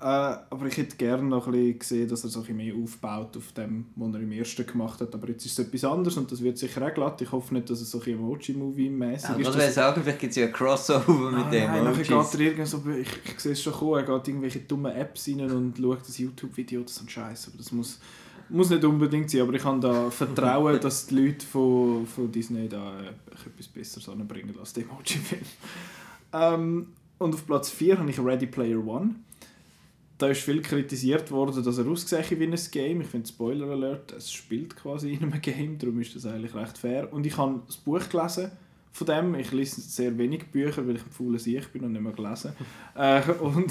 Äh, 0.00 0.04
aber 0.04 0.66
ich 0.66 0.76
hätte 0.76 0.94
gerne 0.96 1.24
noch 1.24 1.46
ein 1.48 1.52
bisschen 1.54 1.78
gesehen, 1.80 2.08
dass 2.08 2.22
er 2.22 2.30
so 2.30 2.44
ein 2.48 2.56
mehr 2.56 2.72
aufbaut 2.72 3.36
auf 3.36 3.50
dem, 3.50 3.86
was 3.96 4.14
er 4.14 4.20
im 4.20 4.30
ersten 4.30 4.64
gemacht 4.64 5.00
hat. 5.00 5.12
Aber 5.12 5.28
jetzt 5.28 5.44
ist 5.44 5.58
es 5.58 5.66
etwas 5.66 5.82
anderes 5.84 6.16
und 6.16 6.30
das 6.30 6.40
wird 6.40 6.56
sicher 6.56 6.86
auch 6.86 6.94
glatt. 6.94 7.20
Ich 7.20 7.32
hoffe 7.32 7.52
nicht, 7.52 7.68
dass 7.68 7.80
es 7.80 7.90
so 7.90 8.00
ein 8.00 8.08
Emoji-Movie-mäßig 8.12 9.28
Ja, 9.30 9.34
ist. 9.34 9.40
ich 9.40 9.46
wollte 9.46 9.72
sagen, 9.72 10.02
vielleicht 10.02 10.20
gibt 10.20 10.30
es 10.30 10.36
ja 10.36 10.46
ein 10.46 10.52
Crossover 10.52 11.32
mit 11.32 11.46
Ah, 11.46 11.50
dem. 11.50 11.64
Nein, 11.66 11.82
nachher 11.84 12.02
geht 12.04 12.34
er 12.34 12.40
irgend 12.40 12.68
so, 12.68 12.80
ich, 12.96 13.08
ich 13.24 13.40
sehe 13.40 13.52
es 13.52 13.62
schon 13.62 13.72
kommen, 13.72 13.94
er 13.94 14.02
geht 14.04 14.28
irgendwelche 14.28 14.60
dummen 14.60 14.92
Apps 14.94 15.28
rein 15.28 15.50
und 15.50 15.76
schaut 15.78 16.00
das 16.00 16.16
YouTube-Video, 16.18 16.82
das 16.82 16.92
ist 16.92 17.02
ein 17.02 17.08
Scheiß, 17.08 17.48
aber 17.48 17.58
das 17.58 17.72
muss, 17.72 17.98
muss 18.50 18.70
nicht 18.70 18.84
unbedingt 18.84 19.30
sein, 19.30 19.42
aber 19.42 19.54
ich 19.54 19.64
habe 19.64 19.80
da 19.80 20.10
Vertrauen, 20.10 20.80
dass 20.80 21.06
die 21.06 21.14
Leute 21.16 21.44
von, 21.46 22.06
von 22.06 22.30
Disney 22.30 22.68
da 22.68 23.00
äh, 23.00 23.08
etwas 23.46 23.68
Besseres 23.68 24.08
anbringen 24.08 24.54
als 24.58 24.72
der 24.72 24.84
Emoji-Film. 24.84 25.42
Ähm, 26.32 26.86
und 27.18 27.34
auf 27.34 27.46
Platz 27.46 27.70
4 27.70 27.98
habe 27.98 28.10
ich 28.10 28.18
Ready 28.18 28.46
Player 28.46 28.84
One. 28.84 29.16
da 30.18 30.28
ist 30.28 30.42
viel 30.42 30.62
kritisiert 30.62 31.30
worden, 31.30 31.62
dass 31.62 31.78
er 31.78 31.86
aussieht 31.86 32.38
wie 32.38 32.44
ein 32.44 32.58
Game. 32.70 33.00
Ich 33.00 33.08
finde 33.08 33.28
Spoiler 33.28 33.70
Alert, 33.70 34.12
es 34.12 34.32
spielt 34.32 34.76
quasi 34.76 35.12
in 35.12 35.22
einem 35.22 35.40
Game, 35.40 35.78
darum 35.78 36.00
ist 36.00 36.14
das 36.14 36.26
eigentlich 36.26 36.54
recht 36.54 36.78
fair. 36.78 37.12
Und 37.12 37.26
ich 37.26 37.36
habe 37.36 37.60
das 37.66 37.76
Buch 37.76 38.08
gelesen 38.08 38.50
von 38.92 39.06
dem. 39.06 39.34
Ich 39.36 39.52
lese 39.52 39.80
sehr 39.80 40.16
wenig 40.18 40.46
Bücher, 40.46 40.86
weil 40.86 40.96
ich 40.96 41.04
ein 41.04 41.10
fauler 41.10 41.38
Sieg 41.38 41.72
bin 41.72 41.84
und 41.84 41.92
nicht 41.92 42.02
mehr 42.02 42.12
gelesen. 42.12 42.52
äh, 42.94 43.22
und 43.40 43.70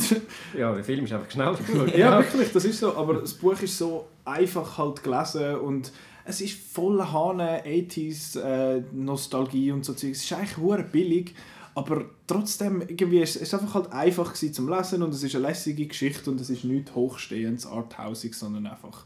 ja, 0.57 0.73
der 0.73 0.83
Film 0.83 1.05
ist 1.05 1.13
einfach 1.13 1.29
schnell 1.29 1.55
Ja, 1.97 2.19
wirklich, 2.19 2.51
das 2.51 2.65
ist 2.65 2.79
so. 2.79 2.95
Aber 2.95 3.15
das 3.15 3.33
Buch 3.33 3.61
ist 3.61 3.77
so 3.77 4.07
einfach 4.27 4.77
halt 4.77 5.03
gelesen 5.03 5.55
und 5.55 5.91
es 6.25 6.41
ist 6.41 6.59
voller 6.59 7.11
Hane, 7.13 7.63
80s, 7.65 8.39
äh, 8.39 8.83
Nostalgie 8.91 9.71
und 9.71 9.85
so 9.85 9.93
Es 9.93 10.03
ist 10.03 10.33
eigentlich 10.33 10.57
hure 10.57 10.83
billig, 10.83 11.33
aber 11.73 12.05
trotzdem 12.25 12.81
irgendwie 12.81 13.21
ist 13.21 13.41
es 13.41 13.53
einfach 13.53 13.75
halt 13.75 13.91
einfach 13.93 14.33
zum 14.33 14.67
Lesen 14.67 15.03
und 15.03 15.13
es 15.13 15.23
ist 15.23 15.35
eine 15.35 15.47
lässige 15.47 15.87
Geschichte 15.87 16.29
und 16.29 16.41
es 16.41 16.49
ist 16.49 16.65
nicht 16.65 16.93
hochstehendes 16.95 17.65
Arthousing, 17.65 18.33
sondern 18.33 18.67
einfach 18.67 19.05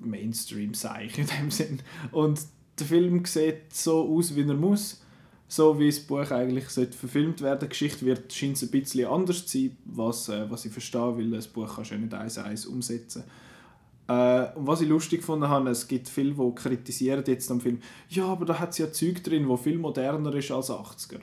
Mainstream-Seich 0.00 1.18
in 1.18 1.26
dem 1.26 1.50
Sinn. 1.50 1.80
Und 2.10 2.40
der 2.78 2.86
Film 2.86 3.24
sieht 3.24 3.72
so 3.72 4.08
aus, 4.16 4.34
wie 4.34 4.42
er 4.42 4.54
muss. 4.54 5.00
So 5.46 5.78
wie 5.78 5.90
das 5.90 6.00
Buch 6.00 6.30
eigentlich 6.30 6.70
sollte 6.70 6.96
verfilmt 6.96 7.42
werden. 7.42 7.60
Die 7.60 7.68
Geschichte 7.68 8.06
wird, 8.06 8.32
scheint 8.32 8.60
ein 8.60 8.70
bisschen 8.70 9.06
anders 9.06 9.46
zu 9.46 9.58
sein, 9.58 9.76
was, 9.84 10.28
äh, 10.28 10.50
was 10.50 10.64
ich 10.64 10.72
verstehe, 10.72 11.16
weil 11.16 11.30
das 11.30 11.46
Buch 11.46 11.76
kannst 11.76 11.90
du 11.90 11.94
ja 11.94 12.00
nicht 12.00 12.14
eins 12.14 12.38
eins 12.38 12.66
umsetzen 12.66 13.22
äh, 14.06 14.46
und 14.54 14.66
was 14.66 14.80
ich 14.80 14.88
lustig 14.88 15.20
gefunden 15.20 15.48
habe, 15.48 15.70
es 15.70 15.88
gibt 15.88 16.08
viele, 16.08 16.34
die 16.34 16.54
kritisieren 16.54 17.24
jetzt 17.26 17.50
am 17.50 17.60
Film, 17.60 17.78
ja, 18.08 18.26
aber 18.26 18.44
da 18.44 18.58
hat 18.58 18.70
es 18.70 18.78
ja 18.78 18.92
Zeug 18.92 19.22
drin, 19.22 19.48
wo 19.48 19.56
viel 19.56 19.78
moderner 19.78 20.34
ist 20.34 20.50
als 20.50 20.70
80er. 20.70 21.20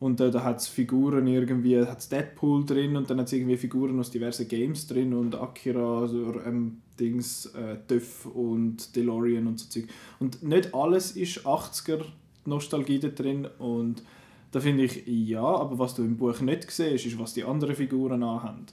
Und 0.00 0.20
äh, 0.20 0.30
da 0.30 0.42
hat 0.42 0.58
es 0.58 0.66
Figuren 0.66 1.26
irgendwie, 1.26 1.80
hat's 1.80 2.08
Deadpool 2.08 2.66
drin 2.66 2.96
und 2.96 3.08
dann 3.08 3.20
hat 3.20 3.26
es 3.26 3.32
irgendwie 3.32 3.56
Figuren 3.56 3.98
aus 4.00 4.10
diversen 4.10 4.48
Games 4.48 4.86
drin 4.86 5.14
und 5.14 5.34
Akira, 5.34 6.00
also, 6.00 6.40
ähm, 6.44 6.78
Dings, 6.98 7.46
äh, 7.46 7.78
Duff 7.88 8.26
und 8.26 8.94
DeLorean 8.94 9.46
und 9.46 9.58
so 9.58 9.68
Zeug. 9.68 9.88
Und 10.18 10.42
nicht 10.42 10.74
alles 10.74 11.12
ist 11.12 11.46
80er 11.46 12.02
Nostalgie 12.44 12.98
da 12.98 13.08
drin 13.08 13.48
und 13.58 14.02
da 14.50 14.60
finde 14.60 14.84
ich, 14.84 15.04
ja, 15.06 15.42
aber 15.42 15.78
was 15.78 15.94
du 15.94 16.02
im 16.02 16.16
Buch 16.16 16.40
nicht 16.40 16.70
siehst, 16.70 17.06
ist, 17.06 17.18
was 17.18 17.34
die 17.34 17.42
anderen 17.42 17.74
Figuren 17.74 18.22
anhaben. 18.22 18.66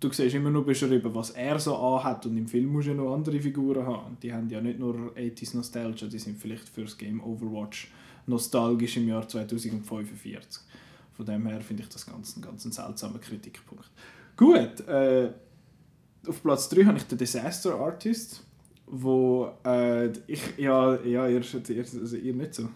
Du 0.00 0.10
siehst 0.10 0.34
immer 0.34 0.50
nur 0.50 0.64
beschrieben, 0.64 1.14
was 1.14 1.30
er 1.30 1.58
so 1.58 1.76
anhat 1.76 2.24
und 2.24 2.36
im 2.36 2.48
Film 2.48 2.72
musst 2.72 2.88
du 2.88 2.92
ja 2.92 2.96
noch 2.96 3.12
andere 3.12 3.38
Figuren 3.38 3.86
haben. 3.86 4.16
Die 4.22 4.32
haben 4.32 4.48
ja 4.48 4.60
nicht 4.60 4.78
nur 4.78 5.12
80s 5.14 5.54
Nostalgia, 5.54 6.08
die 6.08 6.18
sind 6.18 6.38
vielleicht 6.38 6.70
fürs 6.70 6.96
Game 6.96 7.22
Overwatch 7.22 7.90
nostalgisch 8.26 8.96
im 8.96 9.08
Jahr 9.08 9.28
2045. 9.28 10.62
Von 11.12 11.26
dem 11.26 11.46
her 11.46 11.60
finde 11.60 11.82
ich 11.82 11.90
das 11.90 12.06
ganz, 12.06 12.34
ein 12.34 12.40
ganz 12.40 12.62
seltsamer 12.62 13.18
Kritikpunkt. 13.18 13.90
Gut, 14.38 14.80
äh, 14.88 15.32
auf 16.26 16.42
Platz 16.42 16.70
3 16.70 16.84
habe 16.84 16.96
ich 16.96 17.04
den 17.04 17.18
Disaster 17.18 17.74
Artist, 17.74 18.42
wo 18.86 19.52
äh, 19.66 20.08
ich, 20.26 20.56
ja, 20.56 20.98
ja 21.02 21.28
ihr, 21.28 21.42
ihr, 21.42 21.84
also 22.00 22.16
ihr 22.16 22.34
nicht 22.34 22.54
so. 22.54 22.70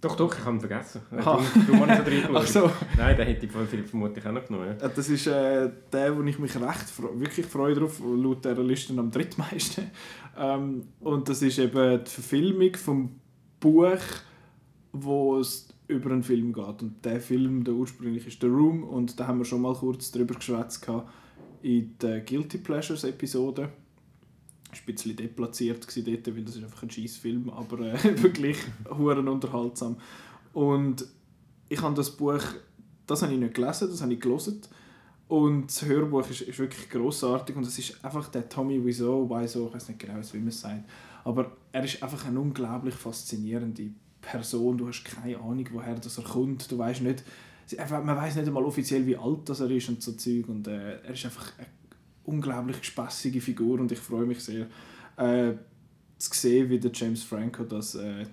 Doch, 0.00 0.16
doch, 0.16 0.34
ich 0.34 0.44
habe 0.44 0.56
ihn 0.56 0.60
vergessen. 0.60 1.02
Ah. 1.18 1.38
Du, 1.66 1.72
du 1.72 2.36
Ach 2.36 2.46
so. 2.46 2.70
Nein, 2.96 3.16
den 3.16 3.26
hätte 3.26 3.46
ich 3.46 3.52
vermutlich 3.52 4.26
auch 4.26 4.32
noch 4.32 4.46
genommen. 4.46 4.76
Ja. 4.80 4.88
Das 4.88 5.08
ist 5.08 5.26
äh, 5.26 5.70
der, 5.92 6.16
wo 6.16 6.22
ich 6.22 6.38
mich 6.38 6.56
recht 6.56 7.20
wirklich 7.20 7.46
freue 7.46 7.74
drauf, 7.74 8.00
laut 8.00 8.44
dieser 8.44 8.62
Liste 8.62 8.98
am 8.98 9.10
drittmeisten. 9.10 9.90
Ähm, 10.38 10.84
und 11.00 11.28
das 11.28 11.42
ist 11.42 11.58
eben 11.58 12.04
die 12.04 12.10
Verfilmung 12.10 12.74
vom 12.76 13.20
Buch 13.58 13.98
wo 14.92 15.38
es 15.38 15.68
über 15.88 16.10
einen 16.10 16.22
Film 16.22 16.52
geht. 16.52 16.82
Und 16.82 17.04
der 17.04 17.20
Film, 17.20 17.64
der 17.64 17.74
ursprünglich 17.74 18.26
ist 18.26 18.40
The 18.40 18.46
Room 18.46 18.84
und 18.84 19.18
da 19.18 19.26
haben 19.26 19.38
wir 19.38 19.44
schon 19.44 19.62
mal 19.62 19.74
kurz 19.74 20.10
darüber 20.10 20.34
geschwätzt 20.34 20.86
in 21.62 21.96
der 21.98 22.20
Guilty 22.20 22.58
Pleasures 22.58 23.04
Episode. 23.04 23.70
Ein 24.72 24.94
bisschen 24.94 25.16
deplatziert 25.16 25.86
dort, 26.06 26.36
weil 26.36 26.44
das 26.44 26.56
ist 26.56 26.62
einfach 26.62 26.82
ein 26.82 26.90
scheiß 26.90 27.16
Film, 27.16 27.50
aber 27.50 27.80
äh, 27.80 28.22
wirklich 28.22 28.56
huren 28.88 29.28
unterhaltsam. 29.28 29.96
Und 30.52 31.06
ich 31.68 31.80
habe 31.80 31.94
das 31.94 32.10
Buch, 32.16 32.42
das 33.06 33.22
habe 33.22 33.32
ich 33.32 33.38
nicht 33.38 33.54
gelesen, 33.54 33.88
das 33.90 34.02
habe 34.02 34.12
ich 34.12 34.20
gelesen. 34.20 34.60
Und 35.28 35.68
das 35.68 35.84
Hörbuch 35.84 36.28
ist, 36.28 36.40
ist 36.40 36.58
wirklich 36.58 36.90
großartig 36.90 37.54
und 37.54 37.64
es 37.64 37.78
ist 37.78 38.04
einfach 38.04 38.28
der 38.30 38.48
Tommy 38.48 38.84
Wiseau, 38.84 39.30
Wiseau, 39.30 39.68
ich 39.68 39.74
weiß 39.74 39.88
nicht 39.88 40.00
genau, 40.00 40.14
wie 40.32 40.38
man 40.38 40.48
es 40.48 40.60
sagt, 40.60 40.82
aber 41.22 41.52
er 41.70 41.84
ist 41.84 42.02
einfach 42.02 42.26
eine 42.26 42.40
unglaublich 42.40 42.96
faszinierende 42.96 43.90
Person, 44.20 44.76
du 44.76 44.88
hast 44.88 45.04
keine 45.04 45.38
Ahnung, 45.38 45.68
woher 45.70 45.94
das 45.94 46.18
er 46.18 46.24
kommt, 46.24 46.68
du 46.72 46.76
weißt 46.76 47.02
nicht, 47.02 47.22
man 47.88 48.16
weiß 48.16 48.34
nicht 48.34 48.48
einmal 48.48 48.64
offiziell, 48.64 49.06
wie 49.06 49.16
alt 49.16 49.48
das 49.48 49.60
er 49.60 49.70
ist 49.70 49.88
und 49.88 50.02
so 50.02 50.12
Zeug 50.12 50.48
und 50.48 50.66
äh, 50.66 51.00
er 51.00 51.12
ist 51.12 51.24
einfach 51.24 51.52
eine 51.58 51.68
unglaublich 52.30 52.82
spaßige 52.82 53.42
Figur 53.42 53.80
und 53.80 53.92
ich 53.92 53.98
freue 53.98 54.26
mich 54.26 54.40
sehr, 54.40 54.66
äh, 55.16 55.54
zu 56.18 56.30
sehen, 56.34 56.68
wie 56.70 56.78
der 56.78 56.90
James 56.92 57.22
Franco 57.22 57.64
das 57.64 57.94
äh, 57.94 58.26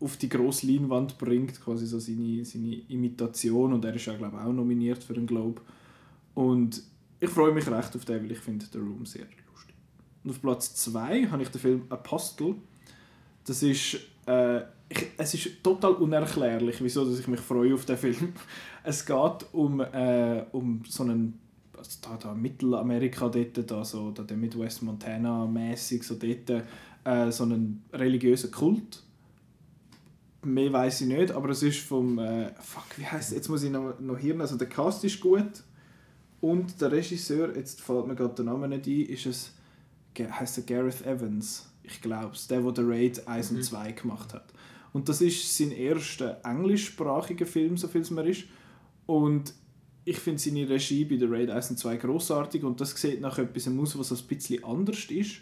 auf 0.00 0.16
die 0.16 0.28
grosse 0.28 0.66
Leinwand 0.66 1.18
bringt, 1.18 1.60
quasi 1.60 1.86
so 1.86 1.98
seine, 1.98 2.44
seine 2.44 2.76
Imitation 2.88 3.72
und 3.72 3.84
er 3.84 3.94
ist 3.94 4.06
ja 4.06 4.16
glaube 4.16 4.36
ich 4.36 4.42
auch 4.42 4.52
nominiert 4.52 5.02
für 5.02 5.14
den 5.14 5.26
Globe 5.26 5.60
und 6.34 6.82
ich 7.18 7.30
freue 7.30 7.52
mich 7.52 7.70
recht 7.70 7.94
auf 7.94 8.04
den, 8.04 8.22
weil 8.22 8.32
ich 8.32 8.38
finde 8.38 8.64
The 8.72 8.78
Room 8.78 9.04
sehr 9.04 9.26
lustig. 9.52 9.74
Und 10.24 10.30
auf 10.30 10.40
Platz 10.40 10.74
2 10.76 11.26
habe 11.26 11.42
ich 11.42 11.50
den 11.50 11.60
Film 11.60 11.82
Apostle. 11.90 12.54
Das 13.44 13.62
ist 13.62 13.98
äh, 14.26 14.62
ich, 14.90 15.06
es 15.16 15.34
ist 15.34 15.62
total 15.62 15.92
unerklärlich, 15.92 16.82
wieso 16.82 17.04
dass 17.04 17.20
ich 17.20 17.28
mich 17.28 17.40
freue 17.40 17.74
auf 17.74 17.84
den 17.84 17.96
Film. 17.96 18.32
Es 18.82 19.04
geht 19.04 19.46
um, 19.52 19.80
äh, 19.80 20.44
um 20.52 20.82
so 20.88 21.02
einen 21.02 21.38
also 21.80 21.98
da, 22.02 22.16
da 22.16 22.34
Mittelamerika 22.34 23.28
dort, 23.28 23.70
da 23.70 23.84
so 23.84 24.10
da 24.10 24.22
der 24.22 24.36
Midwest 24.36 24.82
Montana 24.82 25.46
mäßig 25.46 26.04
so 26.04 26.14
dort 26.14 26.64
äh, 27.04 27.30
so 27.30 27.44
einen 27.44 27.82
religiösen 27.92 28.50
Kult. 28.50 29.02
Mehr 30.42 30.72
weiß 30.72 31.02
ich 31.02 31.08
nicht, 31.08 31.32
aber 31.32 31.50
es 31.50 31.62
ist 31.62 31.80
vom 31.80 32.18
äh, 32.18 32.52
fuck 32.60 32.96
wie 32.96 33.06
heißt 33.06 33.32
jetzt 33.32 33.48
muss 33.48 33.62
ich 33.62 33.70
noch, 33.70 33.98
noch 33.98 34.18
hier 34.18 34.38
also 34.40 34.56
der 34.56 34.68
Cast 34.68 35.04
ist 35.04 35.20
gut 35.20 35.62
und 36.40 36.80
der 36.80 36.92
Regisseur 36.92 37.54
jetzt 37.56 37.80
fällt 37.80 38.06
mir 38.06 38.14
gerade 38.14 38.34
der 38.34 38.44
Name 38.44 38.68
nicht 38.68 38.86
ein, 38.86 39.14
ist 39.14 39.26
es 39.26 39.52
heißt 40.18 40.58
er 40.58 40.64
Gareth 40.64 41.04
Evans 41.04 41.70
ich 41.82 42.00
glaube 42.00 42.34
es, 42.34 42.46
der, 42.46 42.60
der 42.60 42.74
The 42.76 42.82
Raid 42.84 43.26
1 43.26 43.50
mhm. 43.50 43.56
und 43.56 43.62
2 43.64 43.92
gemacht 43.92 44.34
hat. 44.34 44.52
Und 44.92 45.08
das 45.08 45.20
ist 45.20 45.56
sein 45.56 45.70
erster 45.70 46.40
englischsprachiger 46.44 47.46
Film, 47.46 47.76
so 47.76 47.88
viel 47.88 48.00
es 48.00 48.10
mir 48.10 48.26
ist. 48.26 48.44
Und 49.06 49.54
ich 50.04 50.18
finde 50.18 50.40
seine 50.40 50.68
Regie 50.68 51.04
bei 51.04 51.16
The 51.16 51.26
Raid 51.26 51.50
1 51.50 51.70
und 51.70 51.78
2 51.78 51.96
großartig 51.96 52.64
und 52.64 52.80
das 52.80 52.90
sieht 53.00 53.20
nach 53.20 53.38
etwas 53.38 53.68
aus, 53.68 53.98
was 53.98 54.12
ein 54.12 54.26
bisschen 54.26 54.64
anders 54.64 55.04
ist. 55.06 55.40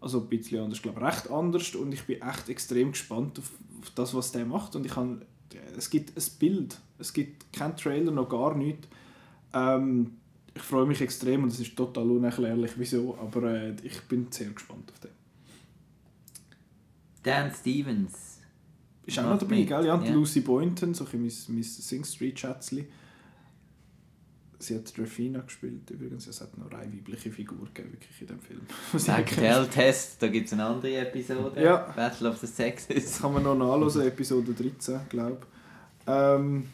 Also 0.00 0.20
ein 0.20 0.28
bisschen 0.28 0.62
anders, 0.62 0.78
ich 0.78 0.82
glaube 0.82 1.02
recht 1.02 1.30
anders 1.30 1.74
und 1.74 1.92
ich 1.92 2.04
bin 2.04 2.22
echt 2.22 2.48
extrem 2.48 2.92
gespannt 2.92 3.38
auf, 3.38 3.50
auf 3.82 3.90
das, 3.94 4.14
was 4.14 4.32
der 4.32 4.46
macht 4.46 4.74
und 4.74 4.86
ich 4.86 4.92
kann, 4.92 5.22
es 5.76 5.90
gibt 5.90 6.16
ein 6.16 6.24
Bild, 6.38 6.78
es 6.98 7.12
gibt 7.12 7.52
keinen 7.52 7.76
Trailer, 7.76 8.10
noch 8.10 8.28
gar 8.28 8.56
nichts. 8.56 8.88
Ähm, 9.52 10.12
ich 10.54 10.62
freue 10.62 10.86
mich 10.86 11.00
extrem 11.00 11.44
und 11.44 11.50
es 11.50 11.60
ist 11.60 11.76
total 11.76 12.10
unerklärlich, 12.10 12.72
wieso, 12.76 13.16
aber 13.18 13.52
äh, 13.52 13.76
ich 13.82 14.00
bin 14.02 14.28
sehr 14.30 14.50
gespannt 14.50 14.90
auf 14.90 15.00
den. 15.00 15.10
Dan 17.22 17.52
Stevens. 17.52 18.38
Ist 19.04 19.18
auch 19.18 19.24
noch 19.24 19.38
dabei, 19.38 19.62
gell? 19.62 19.86
Ja, 19.86 19.94
und 19.94 20.04
ja. 20.04 20.12
Lucy 20.12 20.40
Boynton, 20.40 20.94
so 20.94 21.04
ein 21.04 21.20
mein, 21.20 21.32
mein 21.48 21.62
Sing 21.62 22.04
Street 22.04 22.38
Schätzchen. 22.38 22.86
Sie 24.60 24.74
hat 24.74 24.96
Drafina 24.96 25.40
gespielt 25.40 25.90
übrigens. 25.90 26.26
Es 26.26 26.42
hat 26.42 26.56
noch 26.58 26.70
eine 26.70 26.92
weibliche 26.92 27.30
Figur 27.30 27.66
gegeben, 27.72 27.92
wirklich 27.92 28.20
in 28.20 28.26
dem 28.26 28.40
Film. 28.40 28.60
Test, 29.70 30.22
da 30.22 30.28
gibt 30.28 30.48
es 30.48 30.52
eine 30.52 30.66
andere 30.66 30.96
Episode. 30.96 31.62
Ja. 31.62 31.76
Battle 31.96 32.28
of 32.28 32.36
the 32.38 32.46
Sexes. 32.46 33.04
Das 33.04 33.20
kann 33.22 33.32
man 33.32 33.42
noch 33.42 33.56
nachlesen, 33.56 34.02
Episode 34.02 34.52
13, 34.52 35.00
glaube 35.08 35.38
ich. 35.40 36.04
Ähm, 36.06 36.68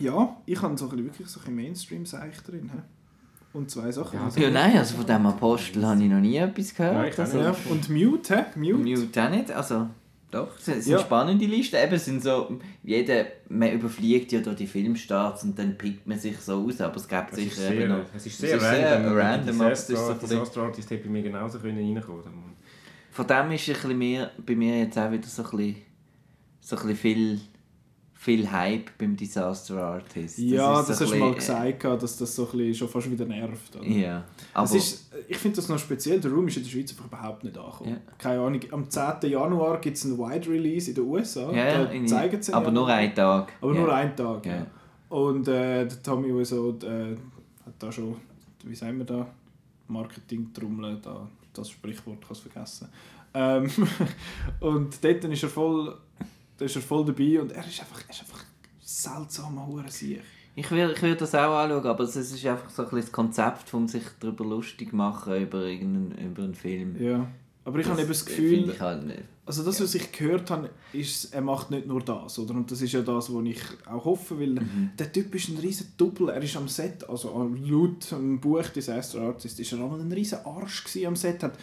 ja, 0.00 0.36
ich 0.44 0.60
habe 0.60 0.76
so 0.76 0.90
ein 0.90 1.04
wirklich 1.04 1.28
so 1.28 1.40
ein 1.46 1.54
Mainstream-Seich 1.54 2.42
drin. 2.42 2.70
He? 2.74 3.56
Und 3.56 3.70
zwei 3.70 3.90
Sachen. 3.90 4.18
Ja, 4.18 4.42
ja 4.42 4.50
nein, 4.50 4.76
also 4.76 4.96
von 4.96 5.06
diesem 5.06 5.26
Apostel 5.26 5.86
habe 5.86 6.02
ich 6.02 6.10
noch 6.10 6.20
nie 6.20 6.36
etwas 6.36 6.74
gehört. 6.74 6.94
Nein, 6.94 7.12
also, 7.16 7.38
ja. 7.38 7.56
Und 7.70 7.88
Mute, 7.88 8.36
hä? 8.36 8.44
Mute? 8.54 9.00
Mute 9.00 9.24
auch 9.24 9.30
nicht, 9.30 9.50
also... 9.50 9.88
Doch, 10.30 10.58
es 10.58 10.66
sind 10.66 10.86
ja. 10.86 10.98
spannende 10.98 11.46
Listen. 11.46 11.76
Eben 11.82 11.98
sind 11.98 12.22
so, 12.22 12.58
jeder, 12.82 13.26
man 13.48 13.72
überfliegt 13.72 14.30
ja 14.32 14.40
durch 14.40 14.56
die 14.56 14.66
Filmstarts 14.66 15.44
und 15.44 15.58
dann 15.58 15.78
pickt 15.78 16.06
man 16.06 16.18
sich 16.18 16.36
so 16.38 16.66
aus, 16.66 16.80
aber 16.82 16.96
es 16.96 17.08
gibt 17.08 17.34
sicher 17.34 17.54
sehr, 17.54 17.72
eben 17.72 17.88
noch... 17.88 18.04
Es 18.14 18.26
ist 18.26 18.38
sehr, 18.38 18.56
es 18.56 18.62
ist 18.62 18.68
random. 18.68 19.02
Sehr 19.04 19.16
random 19.16 19.58
das 19.58 19.86
Disaster 19.86 20.62
Artist 20.62 20.90
hätte 20.90 21.04
bei 21.04 21.10
mir 21.10 21.22
genauso 21.22 21.58
reinkommen 21.58 22.02
können. 22.02 22.56
Von 23.10 23.26
dem 23.26 23.50
ist 23.52 23.68
ein 23.68 23.74
bisschen 23.74 23.98
mehr, 23.98 24.30
bei 24.44 24.54
mir 24.54 24.78
jetzt 24.80 24.98
auch 24.98 25.10
wieder 25.10 25.26
so 25.26 25.42
ein 25.42 25.50
bisschen, 25.50 25.76
so 26.60 26.76
ein 26.76 26.82
bisschen 26.82 26.96
viel 26.96 27.40
viel 28.20 28.50
Hype 28.50 28.90
beim 28.98 29.16
Disaster 29.16 29.80
Artist. 29.80 30.38
Das 30.38 30.44
ja, 30.44 30.82
das 30.82 31.00
hast 31.00 31.12
du 31.12 31.16
mal 31.16 31.34
gesagt, 31.34 31.84
dass 31.84 32.16
das 32.16 32.34
so 32.34 32.48
ein 32.52 32.74
schon 32.74 32.88
fast 32.88 33.10
wieder 33.10 33.24
nervt. 33.24 33.76
Oder? 33.76 33.86
Ja, 33.86 34.24
aber 34.52 34.74
ist, 34.74 35.10
ich 35.28 35.36
finde 35.36 35.56
das 35.56 35.68
noch 35.68 35.78
speziell, 35.78 36.20
der 36.20 36.30
Room 36.32 36.48
ist 36.48 36.56
in 36.56 36.64
der 36.64 36.70
Schweiz 36.70 36.90
einfach 36.90 37.06
überhaupt 37.06 37.44
nicht 37.44 37.56
angekommen. 37.56 37.90
Ja. 37.90 38.12
Keine 38.18 38.40
Ahnung, 38.40 38.60
am 38.72 38.90
10. 38.90 39.30
Januar 39.30 39.80
gibt 39.80 39.96
es 39.96 40.04
einen 40.04 40.18
Wide 40.18 40.50
Release 40.50 40.90
in 40.90 40.96
den 40.96 41.04
USA, 41.04 41.52
ja, 41.52 41.84
da 41.84 42.06
zeigen 42.06 42.42
sie 42.42 42.52
Aber 42.52 42.70
nur 42.70 42.88
einen 42.88 43.14
Tag. 43.14 43.52
Aber 43.60 43.72
ja. 43.72 43.80
nur 43.80 43.94
einen 43.94 44.16
Tag, 44.16 44.44
ja. 44.44 44.66
Und 45.08 45.48
äh, 45.48 45.86
der 45.86 46.02
Tommy 46.02 46.36
Wiseau 46.36 46.76
äh, 46.82 47.12
hat 47.64 47.74
da 47.78 47.90
schon 47.90 48.16
wie 48.64 48.74
sagen 48.74 48.98
wir 48.98 49.04
da, 49.04 49.26
Marketing-Trommeln, 49.88 51.00
da, 51.02 51.28
das 51.52 51.70
Sprichwort 51.70 52.20
kann 52.20 52.32
es 52.32 52.40
vergessen. 52.40 52.88
Ähm, 53.34 53.70
und 54.60 55.02
dort 55.02 55.24
ist 55.24 55.42
er, 55.42 55.48
voll, 55.48 55.96
da 56.58 56.64
ist 56.64 56.76
er 56.76 56.82
voll 56.82 57.04
dabei 57.04 57.40
und 57.40 57.52
er 57.52 57.66
ist 57.66 57.80
einfach, 57.80 58.02
er 58.06 58.10
ist 58.10 58.20
einfach 58.20 58.44
seltsamer 58.80 59.66
Hurensieg. 59.66 60.20
Ich 60.56 60.70
will, 60.72 60.90
ich 60.90 61.02
will 61.02 61.14
das 61.14 61.34
auch 61.36 61.56
anschauen, 61.56 61.86
aber 61.86 62.02
es 62.02 62.16
ist 62.16 62.44
einfach 62.44 62.68
so 62.68 62.82
ein 62.82 62.96
das 62.96 63.12
Konzept, 63.12 63.68
von 63.68 63.86
sich 63.86 64.02
darüber 64.18 64.44
lustig 64.44 64.92
machen 64.92 65.40
über, 65.40 65.62
irgendeinen, 65.62 66.32
über 66.32 66.42
einen 66.42 66.54
Film. 66.54 67.00
Ja. 67.00 67.28
Aber 67.64 67.78
ich 67.78 67.84
Das 67.84 67.92
habe 67.92 68.00
eben 68.00 68.08
das 68.08 68.22
finde 68.22 68.62
Gefühl, 68.62 68.70
Ich 68.70 68.80
halt 68.80 69.06
nicht. 69.06 69.22
Also 69.48 69.62
das, 69.62 69.80
was 69.80 69.94
ich 69.94 70.12
gehört 70.12 70.50
habe, 70.50 70.68
ist, 70.92 71.32
er 71.32 71.40
macht 71.40 71.70
nicht 71.70 71.86
nur 71.86 72.02
das, 72.02 72.38
oder? 72.38 72.52
Und 72.52 72.70
das 72.70 72.82
ist 72.82 72.92
ja 72.92 73.00
das, 73.00 73.32
was 73.32 73.44
ich 73.46 73.62
auch 73.86 74.04
hoffe, 74.04 74.38
weil 74.38 74.60
der 74.98 75.10
Typ 75.10 75.34
ist 75.34 75.48
ein 75.48 75.56
riesen 75.56 75.90
Double. 75.96 76.28
Er 76.28 76.42
ist 76.42 76.54
am 76.54 76.68
Set, 76.68 77.08
also 77.08 77.50
laut 77.64 78.10
dem 78.10 78.38
Buch 78.38 78.68
Disaster 78.68 79.22
Artist, 79.22 79.58
ist 79.58 79.72
er 79.72 79.78
einmal 79.78 80.00
ein 80.00 80.12
riesen 80.12 80.40
Arsch 80.44 80.84
am 81.06 81.16
Set. 81.16 81.42
Hat, 81.42 81.54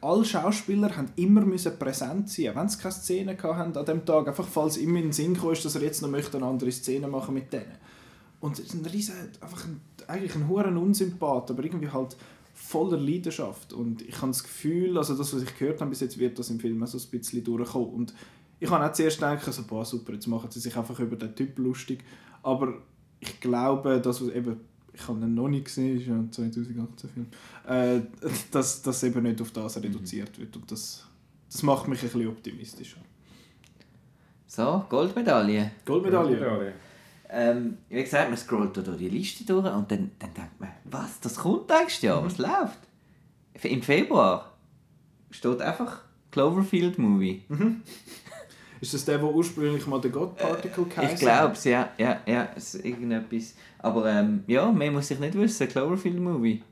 alle 0.00 0.24
Schauspieler 0.24 0.96
haben 0.96 1.08
immer 1.16 1.40
müssen 1.40 1.76
präsent 1.80 2.30
sein, 2.30 2.54
wenn 2.54 2.68
sie 2.68 2.78
keine 2.78 2.94
Szene 2.94 3.36
hatten 3.36 3.76
an 3.76 3.86
dem 3.86 4.06
Tag, 4.06 4.28
einfach 4.28 4.46
falls 4.46 4.76
ihm 4.76 4.94
in 4.94 5.06
den 5.06 5.12
Sinn 5.12 5.36
kam, 5.36 5.52
dass 5.52 5.74
er 5.74 5.82
jetzt 5.82 6.00
noch 6.00 6.10
möchte 6.10 6.36
eine 6.36 6.46
andere 6.46 6.70
Szene 6.70 7.08
machen 7.08 7.34
mit 7.34 7.52
denen. 7.52 7.74
Und 8.38 8.60
es 8.60 8.66
ist 8.66 8.74
ein 8.74 8.86
riesen, 8.86 9.16
einfach 9.40 9.64
ein, 9.64 9.80
eigentlich 10.06 10.36
ein 10.36 10.46
hoher 10.46 10.66
Unsympath, 10.66 11.50
aber 11.50 11.64
irgendwie 11.64 11.88
halt 11.88 12.16
voller 12.62 12.98
Leidenschaft. 12.98 13.72
Und 13.72 14.02
ich 14.02 14.16
habe 14.16 14.28
das 14.28 14.42
Gefühl, 14.42 14.96
also 14.96 15.16
das, 15.16 15.34
was 15.34 15.42
ich 15.42 15.58
gehört 15.58 15.80
habe 15.80 15.90
bis 15.90 16.00
jetzt, 16.00 16.18
wird 16.18 16.38
das 16.38 16.50
im 16.50 16.60
Film 16.60 16.82
auch 16.82 16.86
so 16.86 16.98
ein 16.98 17.10
bisschen 17.10 17.44
durchkommen. 17.44 17.90
Und 17.90 18.14
ich 18.60 18.70
habe 18.70 18.84
auch 18.84 18.92
zuerst 18.92 19.18
gedacht, 19.18 19.52
so, 19.52 19.62
boah, 19.64 19.84
super, 19.84 20.12
jetzt 20.12 20.26
machen 20.26 20.50
sie 20.50 20.60
sich 20.60 20.76
einfach 20.76 20.98
über 21.00 21.16
den 21.16 21.34
Typ 21.34 21.58
lustig. 21.58 22.04
Aber 22.42 22.74
ich 23.20 23.40
glaube, 23.40 24.00
dass 24.00 24.22
was 24.22 24.28
eben, 24.28 24.60
ich 24.92 25.08
habe 25.08 25.20
ihn 25.20 25.34
noch 25.34 25.48
nicht 25.48 25.64
gesehen, 25.64 25.98
ist 25.98 26.06
ja 26.06 26.14
ein 26.14 26.30
2018 26.30 27.10
Film, 27.10 27.26
äh, 27.66 28.00
dass 28.50 28.82
das 28.82 29.02
eben 29.02 29.22
nicht 29.22 29.40
auf 29.40 29.50
das 29.50 29.82
reduziert 29.82 30.38
wird. 30.38 30.56
Und 30.56 30.70
das, 30.70 31.06
das 31.50 31.62
macht 31.62 31.88
mich 31.88 32.00
ein 32.02 32.08
bisschen 32.08 32.28
optimistischer. 32.28 33.00
So, 34.46 34.84
Goldmedaille. 34.88 35.72
Goldmedaille. 35.84 36.36
Medaille. 36.36 36.72
Ähm, 37.34 37.78
wie 37.88 38.02
gesagt, 38.02 38.28
man 38.28 38.36
scrollt 38.36 38.76
durch 38.76 38.98
die 38.98 39.08
Liste 39.08 39.44
durch 39.44 39.64
und 39.64 39.90
dann, 39.90 40.10
dann 40.18 40.34
denkt 40.34 40.60
man, 40.60 40.70
was, 40.84 41.18
das 41.20 41.36
kommt 41.36 41.70
nächstes 41.70 42.02
Jahr, 42.02 42.22
was 42.22 42.36
läuft? 42.36 42.78
Im 43.62 43.82
Februar 43.82 44.52
steht 45.30 45.62
einfach 45.62 46.02
Cloverfield 46.30 46.98
Movie. 46.98 47.42
Ist 48.82 48.94
das 48.94 49.04
der, 49.04 49.18
der 49.18 49.32
ursprünglich 49.32 49.86
mal 49.86 50.00
der 50.00 50.10
God 50.10 50.36
Particle 50.36 50.86
Ich 51.02 51.16
glaube 51.16 51.52
es, 51.52 51.64
ja, 51.64 51.90
ja, 51.96 52.20
ja, 52.26 52.42
ist 52.56 52.74
irgendetwas. 52.74 53.54
Aber 53.78 54.10
ähm, 54.10 54.44
ja, 54.46 54.70
mehr 54.70 54.90
muss 54.90 55.10
ich 55.10 55.18
nicht 55.18 55.34
wissen, 55.34 55.68
Cloverfield 55.68 56.18
Movie. 56.18 56.62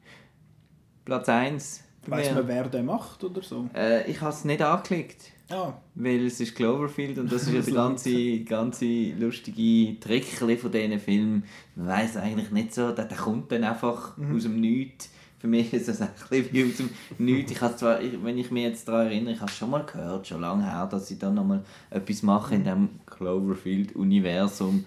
Platz 1.05 1.29
1. 1.29 1.85
Weiß 2.07 2.35
man, 2.35 2.49
wer 2.49 2.69
den 2.69 2.87
macht 2.87 3.23
oder 3.23 3.43
so? 3.43 3.69
Äh, 3.75 4.11
ich 4.11 4.21
habe 4.21 4.33
es 4.33 4.45
nicht 4.45 4.61
angeklickt. 4.61 5.33
Ah, 5.51 5.75
Weil 5.97 6.27
es 6.27 6.41
ist 6.41 6.55
Cloverfield 6.55 7.19
und 7.19 7.31
das 7.31 7.43
ist 7.43 7.53
ja 7.53 7.61
der 7.61 7.75
ganze, 7.89 8.41
ganze 8.41 8.87
lustige 9.19 9.99
Trickchen 9.99 10.57
von 10.57 10.71
diesen 10.71 10.99
Filmen. 11.01 11.45
Man 11.75 11.89
weiß 11.89 12.17
eigentlich 12.19 12.51
nicht 12.51 12.73
so, 12.75 12.93
der, 12.93 13.07
der 13.07 13.19
kommt 13.19 13.51
dann 13.51 13.65
einfach 13.65 14.17
aus 14.17 14.43
dem 14.45 14.61
Nichts. 14.61 15.11
Für 15.41 15.49
mich 15.49 15.73
ist 15.73 15.89
das 15.89 16.01
ein 16.03 16.11
bisschen 16.29 16.53
wie 16.53 16.65
aus 16.65 16.77
dem 16.77 16.91
Nichts. 17.19 17.51
Ich 17.51 17.61
habe 17.61 17.75
zwar, 17.75 17.99
wenn 18.23 18.39
ich 18.39 18.51
mich 18.51 18.63
jetzt 18.63 18.87
daran 18.87 19.07
erinnere, 19.07 19.35
ich 19.35 19.41
habe 19.41 19.51
es 19.51 19.57
schon 19.57 19.71
mal 19.71 19.85
gehört, 19.85 20.27
schon 20.27 20.41
lange 20.41 20.65
her, 20.71 20.87
dass 20.87 21.09
sie 21.09 21.19
da 21.19 21.31
nochmal 21.31 21.65
etwas 21.89 22.23
machen 22.23 22.59
in 22.59 22.65
diesem 22.65 22.89
Cloverfield-Universum. 23.07 24.85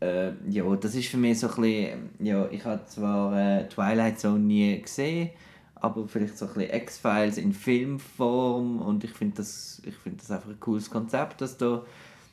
Äh, 0.00 0.30
ja, 0.48 0.64
das 0.76 0.94
ist 0.94 1.08
für 1.08 1.16
mich 1.16 1.40
so 1.40 1.48
ein 1.48 1.54
bisschen, 1.60 1.98
ja, 2.20 2.48
ich 2.50 2.64
habe 2.64 2.84
zwar 2.86 3.36
äh, 3.38 3.68
Twilight 3.68 4.18
Zone 4.20 4.38
nie 4.38 4.80
gesehen, 4.80 5.30
aber 5.76 6.08
vielleicht 6.08 6.38
so 6.38 6.46
ein 6.46 6.54
bisschen 6.54 6.74
X-Files 6.74 7.38
in 7.38 7.52
Filmform 7.52 8.80
und 8.80 9.04
ich 9.04 9.12
finde 9.12 9.36
das, 9.36 9.80
ich 9.84 9.94
find 9.94 10.20
das 10.20 10.30
einfach 10.30 10.48
ein 10.48 10.60
cooles 10.60 10.90
Konzept, 10.90 11.40
dass 11.40 11.56
da 11.56 11.84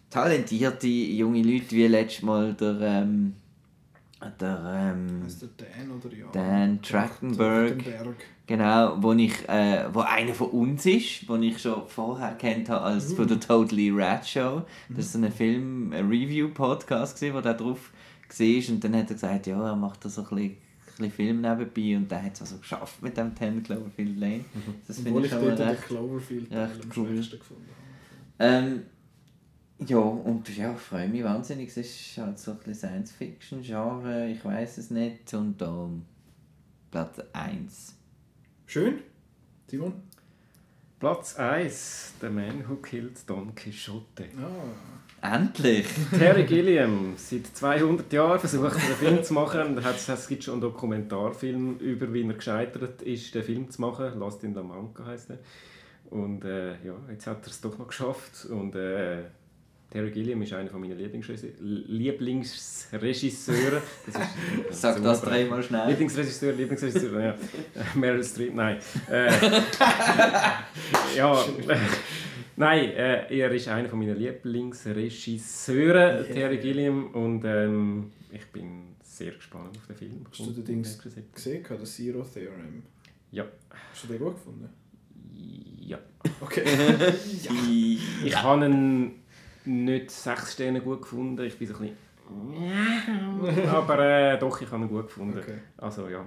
talentierte 0.09 0.87
junge 0.87 1.41
Leute 1.41 1.71
wie 1.71 1.87
letztes 1.87 2.23
Mal 2.23 2.53
der, 2.53 2.79
ähm, 2.81 3.33
der 4.39 4.93
ähm, 4.93 5.21
der 5.41 5.49
Dan 5.57 5.91
oder 5.91 6.15
ja? 6.15 6.25
Dan 6.31 6.81
Trachtenberg. 6.81 7.83
Genau, 8.45 9.01
wo 9.01 9.13
ich, 9.13 9.47
äh, 9.47 9.85
wo 9.93 10.01
einer 10.01 10.33
von 10.33 10.49
uns 10.49 10.85
ist, 10.85 11.29
wo 11.29 11.35
ich 11.37 11.61
schon 11.61 11.87
vorher 11.87 12.35
kennt 12.35 12.69
habe 12.69 12.81
als 12.81 13.13
von 13.13 13.27
der 13.27 13.39
Totally 13.39 13.89
Rad 13.89 14.27
Show. 14.27 14.63
Das 14.89 15.05
ist 15.05 15.13
so 15.13 15.19
ein 15.19 15.31
Film, 15.31 15.93
ein 15.93 16.07
Review-Podcast 16.07 17.15
gewesen, 17.15 17.35
wo 17.35 17.41
der 17.41 17.53
drauf 17.53 17.91
war 18.37 18.73
und 18.73 18.83
dann 18.83 18.95
hat 18.95 19.09
er 19.09 19.13
gesagt, 19.13 19.47
ja, 19.47 19.65
er 19.65 19.75
macht 19.75 20.03
da 20.03 20.09
so 20.09 20.21
ein 20.23 20.27
bisschen, 20.27 20.57
bisschen 20.97 21.11
Film 21.11 21.41
nebenbei 21.41 21.97
und 21.97 22.09
der 22.09 22.23
hat 22.23 22.33
es 22.33 22.41
also 22.41 22.57
geschafft 22.57 23.01
mit 23.01 23.17
dem 23.17 23.35
10 23.35 23.63
Cloverfield 23.63 24.19
Lane. 24.19 24.45
Das 24.87 24.99
finde 24.99 25.19
ich 25.19 25.25
ich 25.25 25.31
schon 25.31 25.45
mal 25.45 25.53
recht, 25.53 25.83
Cloverfield 25.83 26.51
recht 26.51 26.83
am 26.83 26.91
cool. 26.95 27.25
ähm, 28.39 28.83
ja, 29.79 29.97
und 29.97 30.55
ja, 30.55 30.73
ich 30.73 30.79
freue 30.79 31.09
mich 31.09 31.23
wahnsinnig. 31.23 31.69
Es 31.69 31.77
ist 31.77 32.17
halt 32.17 32.39
so 32.39 32.51
ein 32.51 32.57
bisschen 32.57 32.75
Science-Fiction-Genre, 32.75 34.29
ich 34.29 34.43
weiß 34.43 34.77
es 34.77 34.91
nicht. 34.91 35.33
Und 35.33 35.59
da 35.59 35.89
Platz 36.91 37.19
1. 37.33 37.95
Schön. 38.65 39.01
Simon? 39.67 39.93
Platz 40.99 41.35
1, 41.35 42.13
The 42.21 42.29
Man 42.29 42.69
Who 42.69 42.75
Killed 42.77 43.17
Don 43.27 43.53
Quixote. 43.55 44.29
Ah. 44.37 45.02
Endlich! 45.23 45.85
Terry 46.17 46.43
Gilliam, 46.43 47.13
seit 47.15 47.47
200 47.47 48.11
Jahren 48.11 48.39
versucht 48.39 48.75
er 48.75 48.83
einen 48.83 48.95
Film 48.95 49.23
zu 49.23 49.33
machen. 49.33 49.77
Es 49.77 50.27
gibt 50.27 50.43
schon 50.43 50.55
einen 50.55 50.61
Dokumentarfilm 50.61 51.77
über, 51.77 52.11
wie 52.13 52.27
er 52.27 52.33
gescheitert 52.33 53.01
ist, 53.03 53.33
den 53.33 53.43
Film 53.43 53.69
zu 53.69 53.79
machen. 53.79 54.19
Lost 54.19 54.43
in 54.43 54.53
La 54.53 54.61
Manca 54.61 55.05
heisst 55.05 55.29
er. 55.29 55.37
Und 56.09 56.43
äh, 56.43 56.71
ja, 56.85 56.95
jetzt 57.09 57.25
hat 57.25 57.45
er 57.45 57.51
es 57.51 57.61
doch 57.61 57.77
noch 57.77 57.87
geschafft. 57.87 58.47
Und 58.49 58.75
äh, 58.75 59.19
Terry 59.89 60.11
Gilliam 60.11 60.41
ist 60.41 60.51
einer 60.53 60.73
meiner 60.73 60.95
Lieblingsregisse- 60.95 61.53
Lieblingsregisseure. 61.61 63.81
Das 64.05 64.15
ist, 64.15 64.21
Sag 64.81 65.01
das 65.03 65.21
dreimal 65.21 65.63
schnell. 65.63 65.87
Lieblingsregisseur, 65.87 66.51
Lieblingsregisseur, 66.51 67.21
ja. 67.21 67.35
Meryl 67.95 68.23
Streep, 68.25 68.53
nein. 68.55 68.77
Äh, 69.09 69.31
ja, 71.15 71.33
nein, 72.55 72.91
äh, 72.91 73.37
er 73.37 73.51
ist 73.51 73.67
einer 73.67 73.93
meiner 73.95 74.13
Lieblingsregisseure, 74.15 76.25
Terry 76.31 76.57
Gilliam, 76.57 77.07
und 77.07 77.43
ähm, 77.45 78.11
ich 78.31 78.45
bin 78.51 78.95
sehr 79.01 79.31
gespannt 79.31 79.75
auf 79.77 79.87
den 79.87 79.95
Film. 79.95 80.25
Hast 80.29 80.39
du 80.39 80.51
den 80.51 80.65
Dings 80.65 80.99
gesehen, 80.99 81.25
das 81.69 81.95
Zero 81.95 82.23
Theorem? 82.23 82.83
Ja. 83.31 83.45
Hast 83.91 84.03
du 84.03 84.07
den 84.07 84.19
gut 84.19 84.35
gefunden? 84.35 84.69
Ja. 85.79 85.97
Okay. 86.41 86.63
Ich 88.25 88.41
habe 88.41 88.65
ihn 88.65 89.11
nicht 89.65 90.11
sechs 90.11 90.53
Sterne 90.53 90.81
gut 90.81 91.01
gefunden, 91.01 91.43
ich 91.43 91.57
bin 91.57 91.67
so 91.67 91.73
ein 91.75 91.79
bisschen... 91.81 91.97
Aber 93.67 93.99
äh, 93.99 94.39
doch, 94.39 94.61
ich 94.61 94.71
habe 94.71 94.83
ihn 94.83 94.89
gut 94.89 95.07
gefunden. 95.07 95.37
okay. 95.37 95.57
Also 95.77 96.07
ja. 96.09 96.25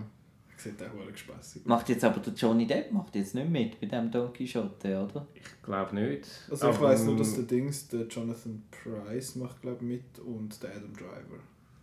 Sieht 0.67 0.83
auch 0.83 0.95
verdammt 0.95 1.19
spaßig. 1.19 1.65
Macht 1.65 1.89
jetzt 1.89 2.05
aber 2.05 2.19
der 2.21 2.33
Johnny 2.33 2.67
Depp 2.67 2.91
macht 2.91 3.15
jetzt 3.15 3.35
nicht 3.35 3.49
mit 3.49 3.81
bei 3.81 3.87
dem 3.87 4.11
Don 4.11 4.33
Quixote, 4.33 5.01
oder? 5.01 5.27
Ich 5.35 5.63
glaube 5.63 5.95
nicht. 5.95 6.27
Also 6.51 6.71
ich 6.71 6.81
weiss 6.81 7.05
nur, 7.05 7.17
dass 7.17 7.29
ähm, 7.29 7.35
der 7.37 7.45
Dings, 7.45 7.89
der 7.89 8.07
Jonathan 8.07 8.63
Price 8.71 9.37
macht 9.37 9.63
glaube 9.63 9.85
mit 9.85 10.19
und 10.19 10.61
der 10.63 10.71
Adam 10.71 10.93
Driver. 10.93 11.39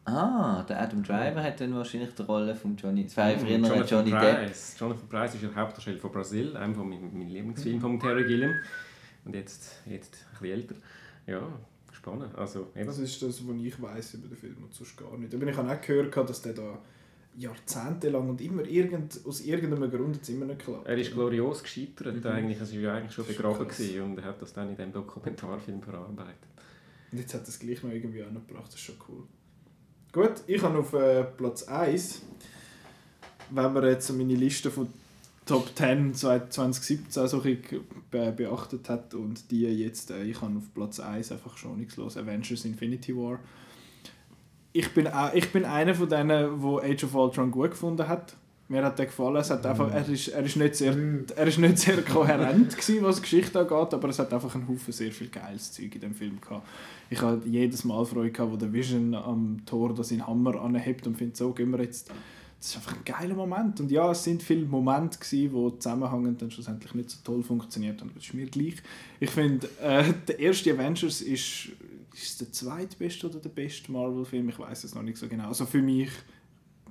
Ah, 0.05 0.63
der 0.63 0.81
Adam 0.81 1.01
Driver 1.01 1.41
hat 1.41 1.61
dann 1.61 1.73
wahrscheinlich 1.75 2.13
die 2.13 2.23
Rolle 2.23 2.53
von 2.55 2.75
Johnny. 2.75 3.05
Es 3.05 3.15
war 3.15 3.31
früher 3.31 3.57
noch 3.57 3.69
Jonathan 3.69 3.87
Johnny 3.87 4.11
Depp. 4.11 4.35
Price. 4.35 4.75
Jonathan 4.77 5.07
Price 5.07 5.35
ist 5.35 5.43
der 5.43 5.55
Hauptdarsteller 5.55 5.99
von 5.99 6.11
Brasil, 6.11 6.57
einem 6.57 6.75
von 6.75 6.89
meinen, 6.89 7.17
meinen 7.17 7.29
Lieblingsfilmen 7.29 7.79
von 7.79 7.99
Terry 7.99 8.25
Gilliam. 8.25 8.53
Und 9.23 9.33
jetzt, 9.33 9.81
jetzt 9.85 10.25
ein 10.33 10.39
bisschen 10.41 10.59
älter. 10.59 10.75
Ja, 11.25 11.41
spannend. 11.93 12.35
Also, 12.35 12.67
eben. 12.75 12.85
Das 12.85 12.99
ist 12.99 13.21
das, 13.21 13.47
was 13.47 13.55
ich 13.55 13.81
weiß 13.81 14.15
über 14.15 14.27
den 14.27 14.37
Film 14.37 14.57
und 14.61 14.73
sonst 14.73 14.97
gar 14.97 15.17
nicht. 15.17 15.33
Aber 15.33 15.47
ich 15.47 15.55
habe 15.55 15.71
auch 15.71 15.81
gehört, 15.81 16.29
dass 16.29 16.41
der 16.41 16.51
da 16.51 16.79
jahrzehntelang 17.37 18.29
und 18.29 18.41
immer 18.41 18.63
irgend, 18.63 19.19
aus 19.25 19.41
irgendeinem 19.41 19.89
Grund 19.89 20.17
jetzt 20.17 20.29
immer 20.29 20.45
nicht 20.45 20.59
klappt. 20.59 20.87
Er 20.87 20.97
ist 20.97 21.11
glorios 21.11 21.63
gescheitert. 21.63 22.23
Mhm. 22.23 22.27
Eigentlich, 22.27 22.61
es 22.61 22.81
war 22.81 22.93
eigentlich 22.95 23.13
schon 23.13 23.25
begraben 23.25 23.67
gewesen, 23.67 24.01
und 24.01 24.17
er 24.17 24.25
hat 24.25 24.41
das 24.41 24.53
dann 24.53 24.69
in 24.69 24.75
diesem 24.75 24.93
Dokumentarfilm 24.93 25.81
verarbeitet. 25.81 26.37
Und 27.11 27.19
jetzt 27.19 27.33
hat 27.33 27.41
er 27.41 27.49
es 27.49 27.59
gleich 27.59 27.83
noch 27.83 27.91
irgendwie 27.91 28.23
angebracht, 28.23 28.67
das 28.67 28.75
ist 28.75 28.81
schon 28.81 28.95
cool. 29.07 29.23
Gut, 30.11 30.43
ich 30.45 30.61
habe 30.61 30.77
auf 30.77 30.93
äh, 30.93 31.23
Platz 31.23 31.63
1, 31.63 32.21
wenn 33.49 33.73
man 33.73 33.83
jetzt 33.83 34.11
meine 34.11 34.35
Liste 34.35 34.69
von 34.69 34.87
Top 35.45 35.75
10 35.75 36.13
seit 36.13 36.53
2017 36.53 37.27
so 37.27 37.41
ein 37.41 37.61
be 38.09 38.31
beachtet 38.31 38.89
hat 38.89 39.13
und 39.13 39.51
die 39.51 39.63
jetzt, 39.63 40.11
äh, 40.11 40.23
ich 40.23 40.39
habe 40.41 40.57
auf 40.57 40.73
Platz 40.73 40.99
1 40.99 41.31
einfach 41.31 41.57
schon 41.57 41.79
nichts 41.79 41.97
los, 41.97 42.15
Avengers 42.15 42.63
Infinity 42.63 43.15
War. 43.15 43.39
Ich 44.73 44.91
bin, 44.93 45.07
auch, 45.07 45.33
ich 45.33 45.51
bin 45.51 45.65
einer 45.65 45.93
von 45.93 46.09
denen, 46.09 46.61
wo 46.61 46.79
Age 46.79 47.03
of 47.03 47.13
Ultron 47.13 47.51
gut 47.51 47.71
gefunden 47.71 48.07
hat. 48.07 48.35
Mir 48.69 48.83
hat 48.83 48.97
der 48.97 49.05
gefallen. 49.05 49.35
Es 49.35 49.51
hat 49.51 49.65
einfach, 49.65 49.91
er, 49.91 50.07
ist, 50.07 50.29
er, 50.29 50.43
ist 50.43 50.55
nicht 50.55 50.75
sehr, 50.75 50.95
er 51.35 51.47
ist 51.47 51.59
nicht 51.59 51.77
sehr 51.77 52.01
kohärent, 52.01 52.75
gewesen, 52.75 53.03
was 53.03 53.21
Geschichte 53.21 53.59
angeht, 53.59 53.93
aber 53.93 54.09
es 54.09 54.17
hat 54.17 54.33
einfach 54.33 54.55
einen 54.55 54.67
Haufen 54.67 54.91
sehr 54.91 55.11
viel 55.11 55.27
geiles 55.27 55.71
Zeug 55.71 55.93
in 55.93 56.01
dem 56.01 56.15
Film 56.15 56.41
gehabt. 56.41 56.67
Ich 57.09 57.21
hatte 57.21 57.47
jedes 57.47 57.83
Mal 57.83 58.03
Freude, 58.05 58.31
gehabt, 58.31 58.51
wo 58.51 58.55
der 58.55 58.73
Vision 58.73 59.13
am 59.13 59.61
Tor 59.65 59.95
seinen 60.03 60.25
Hammer 60.25 60.59
anhebt 60.59 61.05
und 61.05 61.17
findet, 61.17 61.37
so 61.37 61.51
gehen 61.51 61.71
wir 61.71 61.81
jetzt 61.81 62.09
das 62.63 62.69
ist 62.69 62.77
einfach 62.77 62.95
ein 62.95 63.03
geiler 63.03 63.35
Moment. 63.35 63.81
Und 63.81 63.91
ja, 63.91 64.09
es 64.11 64.23
sind 64.23 64.41
viele 64.41 64.65
Momente, 64.65 65.19
gewesen, 65.19 65.51
die 65.53 65.79
zusammenhängend 65.79 66.41
dann 66.41 66.49
schlussendlich 66.49 66.93
nicht 66.93 67.09
so 67.09 67.17
toll 67.21 67.43
funktioniert 67.43 67.99
haben. 67.99 68.11
Das 68.15 68.23
ist 68.23 68.33
mir 68.33 68.45
gleich. 68.45 68.75
Ich 69.19 69.29
finde, 69.31 69.67
äh, 69.81 70.13
der 70.29 70.39
erste 70.39 70.71
Avengers 70.71 71.19
ist, 71.19 71.73
ist 72.13 72.41
der 72.41 72.51
zweitbeste 72.51 73.27
oder 73.27 73.39
der 73.39 73.49
beste 73.49 73.91
Marvel-Film. 73.91 74.49
Ich 74.49 74.59
weiß 74.59 74.83
es 74.83 74.95
noch 74.95 75.01
nicht 75.03 75.17
so 75.17 75.27
genau. 75.27 75.47
Also 75.47 75.65
für 75.65 75.81
mich 75.81 76.09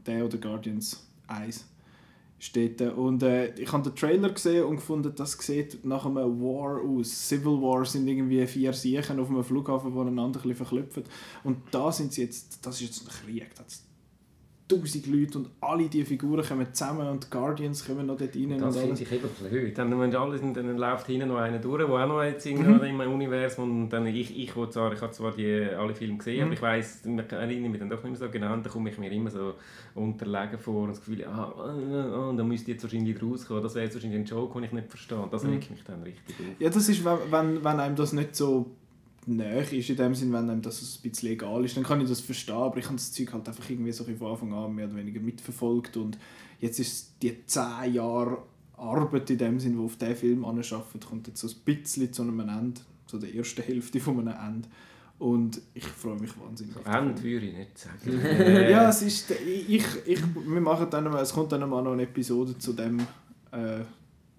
der 0.06 0.24
oder 0.24 0.38
Guardians 0.38 1.06
1 1.28 1.64
steht 2.38 2.80
Und 2.82 3.22
äh, 3.22 3.54
ich 3.54 3.72
habe 3.72 3.88
den 3.88 3.94
Trailer 3.94 4.30
gesehen 4.30 4.64
und 4.64 4.76
gefunden, 4.76 5.12
das 5.14 5.32
sieht 5.34 5.84
nach 5.84 6.04
einem 6.04 6.16
War 6.16 6.80
aus. 6.82 7.28
Civil 7.28 7.62
War 7.62 7.84
sind 7.84 8.08
irgendwie 8.08 8.44
vier 8.48 8.72
Siechen 8.72 9.20
auf 9.20 9.30
einem 9.30 9.44
Flughafen, 9.44 9.92
die 9.94 10.00
einander 10.00 10.40
ein 10.40 10.48
bisschen 10.48 10.56
verklüpfen. 10.56 11.04
Und 11.44 11.58
da 11.70 11.92
sind 11.92 12.12
sie 12.12 12.22
jetzt, 12.22 12.66
das 12.66 12.80
ist 12.80 12.80
jetzt 12.80 13.02
ein 13.06 13.26
Krieg. 13.26 13.54
Das 13.54 13.84
tausend 14.76 15.06
Leute 15.06 15.38
und 15.38 15.48
alle 15.60 15.88
diese 15.88 16.04
Figuren 16.04 16.44
kommen 16.44 16.66
zusammen 16.72 17.08
und 17.08 17.24
die 17.24 17.30
Guardians 17.30 17.86
kommen 17.86 18.06
noch 18.06 18.16
dort 18.16 18.34
rein. 18.34 18.58
Das 18.58 18.76
finde 18.76 19.02
ich 19.02 19.12
eben 19.12 19.28
blöd. 19.28 19.78
Dann, 19.78 20.00
wenn 20.00 20.14
alle 20.14 20.38
sind, 20.38 20.56
dann 20.56 20.76
läuft 20.76 21.06
hinten 21.06 21.28
noch 21.28 21.38
einer 21.38 21.58
durch, 21.58 21.84
der 21.84 21.88
auch 21.88 22.06
noch 22.06 22.22
jetzt 22.22 22.46
mhm. 22.46 22.82
im 22.82 23.00
Universum 23.00 23.82
und 23.82 23.88
dann 23.90 24.06
ich, 24.06 24.36
ich, 24.36 24.56
wo 24.56 24.66
zwar, 24.66 24.92
ich 24.92 25.00
habe 25.00 25.12
zwar 25.12 25.32
die, 25.32 25.64
alle 25.64 25.94
Filme 25.94 26.18
gesehen, 26.18 26.38
mhm. 26.38 26.44
aber 26.44 26.52
ich 26.54 26.62
weiss, 26.62 27.02
ich 27.04 27.32
erinnere 27.32 27.70
mich 27.70 27.78
dann 27.78 27.90
doch 27.90 28.02
nicht 28.02 28.18
mehr 28.18 28.28
so 28.28 28.30
genau 28.30 28.52
und 28.54 28.64
dann 28.64 28.72
komme 28.72 28.90
ich 28.90 28.98
mir 28.98 29.10
immer 29.10 29.30
so 29.30 29.54
unterlegen 29.94 30.58
vor 30.58 30.82
und 30.82 30.90
das 30.90 30.98
Gefühl, 31.00 31.24
ah, 31.24 31.52
ah, 31.56 32.30
ah, 32.30 32.32
da 32.36 32.44
müsste 32.44 32.72
jetzt 32.72 32.82
wahrscheinlich 32.82 33.22
rauskommen. 33.22 33.62
Das 33.62 33.74
wäre 33.74 33.84
jetzt 33.84 33.94
wahrscheinlich 33.94 34.20
ein 34.20 34.24
Joke, 34.24 34.54
den 34.54 34.64
ich 34.64 34.72
nicht 34.72 34.88
verstehe. 34.88 35.28
Das 35.30 35.44
mhm. 35.44 35.50
regt 35.50 35.70
mich 35.70 35.84
dann 35.84 36.02
richtig 36.02 36.34
auf. 36.40 36.60
Ja, 36.60 36.70
das 36.70 36.88
ist, 36.88 37.04
wenn, 37.04 37.18
wenn, 37.30 37.64
wenn 37.64 37.80
einem 37.80 37.96
das 37.96 38.12
nicht 38.12 38.34
so 38.34 38.70
näher 39.26 39.72
ist, 39.72 39.90
in 39.90 39.96
dem 39.96 40.14
Sinn, 40.14 40.32
wenn 40.32 40.50
einem 40.50 40.62
das 40.62 40.80
ein 40.80 41.10
bisschen 41.10 41.30
egal 41.30 41.64
ist, 41.64 41.76
dann 41.76 41.84
kann 41.84 42.00
ich 42.00 42.08
das 42.08 42.20
verstehen, 42.20 42.56
aber 42.56 42.78
ich 42.78 42.86
habe 42.86 42.96
das 42.96 43.12
Zeug 43.12 43.32
halt 43.32 43.48
einfach 43.48 43.68
irgendwie 43.70 43.92
so 43.92 44.04
von 44.04 44.30
Anfang 44.30 44.52
an 44.52 44.74
mehr 44.74 44.86
oder 44.86 44.96
weniger 44.96 45.20
mitverfolgt 45.20 45.96
und 45.96 46.18
jetzt 46.60 46.80
ist 46.80 47.22
die 47.22 47.46
zehn 47.46 47.94
Jahre 47.94 48.42
Arbeit 48.76 49.30
in 49.30 49.38
dem 49.38 49.60
Sinn, 49.60 49.74
die 49.74 49.78
auf 49.78 49.96
diesen 49.96 50.16
Film 50.16 50.44
arbeitet, 50.44 51.06
kommt 51.06 51.28
jetzt 51.28 51.40
so 51.40 51.48
ein 51.48 51.54
bisschen 51.64 52.12
zu 52.12 52.22
einem 52.22 52.40
Ende, 52.40 52.80
zu 53.06 53.18
der 53.18 53.34
ersten 53.34 53.62
Hälfte 53.62 54.00
von 54.00 54.18
einem 54.20 54.36
Ende 54.38 54.68
und 55.18 55.62
ich 55.74 55.86
freue 55.86 56.18
mich 56.18 56.32
wahnsinnig. 56.40 56.74
Ende 56.84 57.22
würde 57.22 57.46
ich 57.46 57.56
nicht 57.56 57.78
sagen. 57.78 58.20
ja, 58.70 58.88
es 58.88 59.02
ist, 59.02 59.30
ich, 59.30 59.84
ich, 60.04 60.20
wir 60.34 60.60
machen 60.60 60.88
dann, 60.90 61.06
es 61.14 61.32
kommt 61.32 61.52
dann 61.52 61.68
mal 61.68 61.82
noch 61.82 61.92
eine 61.92 62.02
Episode 62.02 62.58
zu 62.58 62.72
dem, 62.72 62.98
äh, 63.52 63.84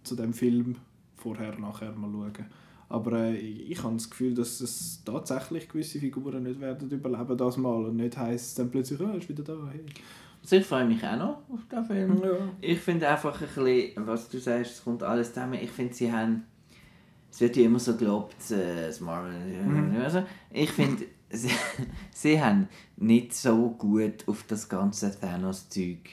zu 0.04 0.16
dem 0.16 0.34
Film, 0.34 0.76
vorher, 1.16 1.58
nachher 1.58 1.94
mal 1.94 2.12
schauen 2.12 2.63
aber 2.90 3.14
äh, 3.14 3.36
ich 3.36 3.82
habe 3.84 3.96
das 3.96 4.10
Gefühl, 4.10 4.34
dass 4.34 4.62
es 4.62 5.04
tatsächlich 5.04 5.70
gewisse 5.70 6.00
Figuren 6.00 6.44
nicht 6.44 6.60
werden 6.60 6.90
überleben 6.90 7.38
das 7.38 7.58
Mal 7.58 7.86
und 7.86 7.96
nicht 7.96 8.18
heisst 8.18 8.60
dann 8.60 8.70
plötzlich, 8.70 9.00
oh, 9.00 9.18
ist 9.18 9.30
wieder 9.30 9.44
da. 9.44 9.58
Hey. 9.72 9.82
Also 10.42 10.58
ich 10.58 10.66
freue 10.66 10.86
mich 10.86 11.04
auch 11.06 11.18
noch 11.18 11.38
auf 11.50 11.68
den 11.72 11.86
Film. 11.86 12.22
Ja. 12.22 12.32
Ich 12.60 12.80
finde 12.80 13.08
einfach 13.08 13.42
ein 13.42 13.48
bisschen, 13.48 14.08
was 14.08 14.30
du 14.30 14.40
sagst, 14.40 14.72
es 14.74 14.84
kommt 14.84 15.02
alles 15.02 15.34
zusammen. 15.34 15.58
Ich 15.62 15.72
finde, 15.72 15.94
sie 15.94 16.12
haben, 16.12 16.44
es 17.32 17.40
wird 17.40 17.56
ja 17.56 17.64
immer 17.64 17.80
so 17.80 17.96
gelobt, 17.96 18.52
äh, 18.52 18.88
das 18.88 19.00
Marvel, 19.00 19.32
mhm. 19.32 19.96
also 20.02 20.24
ich 20.52 20.70
finde, 20.70 21.06
sie, 21.30 21.50
sie 22.14 22.42
haben 22.42 22.68
nicht 22.98 23.34
so 23.34 23.70
gut 23.70 24.28
auf 24.28 24.44
das 24.48 24.68
ganze 24.68 25.18
Thanos-Zeug 25.18 26.10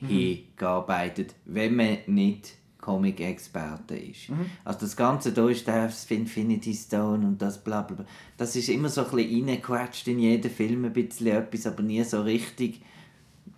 mhm. 0.00 0.06
hingearbeitet, 0.06 1.36
wenn 1.44 1.76
man 1.76 1.98
nicht 2.08 2.54
Comic-Experte 2.88 3.96
ist. 3.96 4.30
Mhm. 4.30 4.46
Also 4.64 4.80
das 4.80 4.96
Ganze 4.96 5.32
da 5.32 5.46
ist 5.48 5.66
der 5.66 5.90
Infinity 6.08 6.72
Stone 6.72 7.26
und 7.26 7.42
das 7.42 7.58
bla 7.62 7.82
bla 7.82 7.96
bla. 7.96 8.06
Das 8.38 8.56
ist 8.56 8.70
immer 8.70 8.88
so 8.88 9.04
ein 9.04 9.10
bisschen 9.10 9.46
reingequetscht 9.46 10.08
in 10.08 10.18
jeden 10.20 10.50
Film 10.50 10.86
ein 10.86 10.92
bisschen 10.94 11.26
etwas, 11.26 11.66
aber 11.66 11.82
nie 11.82 12.02
so 12.02 12.22
richtig. 12.22 12.80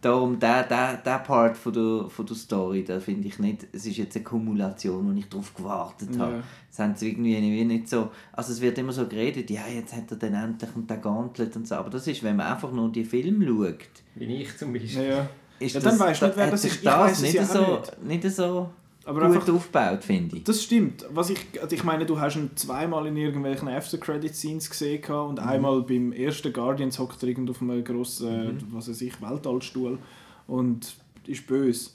Darum, 0.00 0.40
der, 0.40 0.64
der, 0.64 0.96
der 0.96 1.18
Part 1.18 1.56
von 1.56 1.72
der, 1.72 2.08
von 2.08 2.24
der 2.26 2.34
Story, 2.34 2.84
da 2.84 2.98
finde 2.98 3.28
ich 3.28 3.38
nicht, 3.38 3.66
es 3.72 3.84
ist 3.86 3.98
jetzt 3.98 4.16
eine 4.16 4.24
Kumulation, 4.24 5.12
wo 5.12 5.18
ich 5.18 5.28
darauf 5.28 5.54
gewartet 5.54 6.18
habe. 6.18 6.36
Ja. 6.36 6.42
Das 6.70 6.78
haben 6.78 6.94
sie 6.96 7.10
irgendwie 7.10 7.64
nicht 7.64 7.88
so, 7.88 8.10
also 8.32 8.52
es 8.52 8.60
wird 8.62 8.78
immer 8.78 8.92
so 8.92 9.06
geredet, 9.06 9.50
ja, 9.50 9.62
jetzt 9.72 9.94
hat 9.94 10.10
er 10.10 10.16
dann 10.16 10.34
endlich 10.34 10.70
und 10.74 10.88
der 10.88 10.96
Gauntlet 10.96 11.54
und 11.54 11.68
so, 11.68 11.74
aber 11.74 11.90
das 11.90 12.06
ist, 12.06 12.22
wenn 12.22 12.36
man 12.36 12.46
einfach 12.46 12.72
nur 12.72 12.90
die 12.90 13.04
Filme 13.04 13.46
schaut. 13.46 13.88
Wie 14.14 14.42
ich 14.42 14.56
zum 14.56 14.72
Beispiel. 14.72 15.08
Ja, 15.10 15.28
Ist 15.58 15.74
ja, 15.74 15.80
dann 15.80 15.98
das, 15.98 16.00
weißt 16.00 16.22
du 16.22 16.26
nicht, 16.26 16.36
wer 16.36 16.50
das 16.50 16.64
ist. 16.64 16.76
Ich 16.76 16.82
das 16.82 17.20
nicht, 17.20 17.46
so, 17.46 17.82
nicht. 18.02 18.24
nicht 18.24 18.34
so 18.34 18.70
aber 19.04 19.26
gut 19.26 19.36
einfach, 19.36 19.54
aufgebaut, 19.54 20.04
finde 20.04 20.36
ich. 20.36 20.44
Das 20.44 20.62
stimmt. 20.62 21.06
Was 21.10 21.30
ich, 21.30 21.38
also 21.60 21.74
ich 21.74 21.84
meine, 21.84 22.04
du 22.04 22.20
hast 22.20 22.36
ihn 22.36 22.50
zweimal 22.54 23.06
in 23.06 23.16
irgendwelchen 23.16 23.68
After-Credit-Scenes 23.68 24.68
gesehen 24.68 25.04
und 25.04 25.40
mhm. 25.40 25.48
einmal 25.48 25.82
beim 25.82 26.12
ersten 26.12 26.52
Guardians 26.52 26.98
hockt 26.98 27.22
er 27.22 27.30
irgendwo 27.30 27.52
auf 27.52 27.62
einem 27.62 27.82
grossen, 27.82 28.54
mhm. 28.54 28.66
was 28.72 28.88
weiß 28.88 29.00
ich, 29.00 29.20
Weltallstuhl 29.22 29.98
und 30.46 30.94
ist 31.26 31.46
böse. 31.46 31.90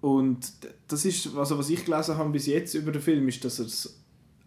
Und 0.00 0.52
das 0.88 1.06
ist, 1.06 1.34
also 1.34 1.58
was 1.58 1.70
ich 1.70 1.84
gelesen 1.86 2.18
habe 2.18 2.30
bis 2.30 2.46
jetzt 2.46 2.74
über 2.74 2.92
den 2.92 3.00
Film, 3.00 3.26
ist, 3.26 3.42
dass 3.44 3.58
es 3.58 3.98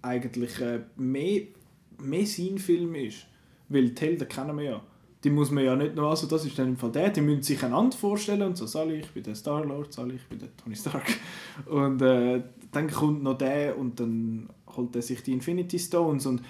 eigentlich 0.04 0.60
äh, 0.62 0.82
mehr, 0.98 1.42
mehr 2.00 2.26
sein 2.28 2.60
Film 2.60 2.94
ist. 2.94 3.26
Weil 3.70 3.92
Helden 3.98 4.28
kennen 4.28 4.56
wir 4.56 4.64
ja 4.64 4.82
die 5.24 5.30
muss 5.30 5.52
man 5.52 5.64
ja 5.64 5.76
nicht 5.76 5.96
nur, 5.96 6.10
also 6.10 6.28
das 6.28 6.46
ist 6.46 6.58
dann 6.60 6.70
im 6.70 6.78
Fall 6.78 6.92
der, 6.92 7.10
die 7.10 7.22
müssen 7.22 7.44
sich 7.44 7.64
einander 7.64 7.98
vorstellen 7.98 8.44
und 8.44 8.58
so, 8.58 8.68
Sally, 8.68 9.00
ich 9.00 9.10
bin 9.12 9.24
der 9.24 9.36
Star-Lord, 9.36 9.92
Sally, 9.92 10.16
ich 10.16 10.26
bin 10.28 10.40
der 10.40 10.56
Tony 10.56 10.76
Stark. 10.76 11.08
Und 11.66 12.02
äh, 12.02 12.44
dann 12.72 12.90
kommt 12.90 13.24
noch 13.24 13.38
der 13.38 13.78
und 13.78 14.00
dann 14.00 14.50
holt 14.76 14.96
er 14.96 15.02
sich 15.02 15.24
die 15.24 15.34
Infinity 15.34 15.80
Stones 15.80 16.26
und 16.26 16.42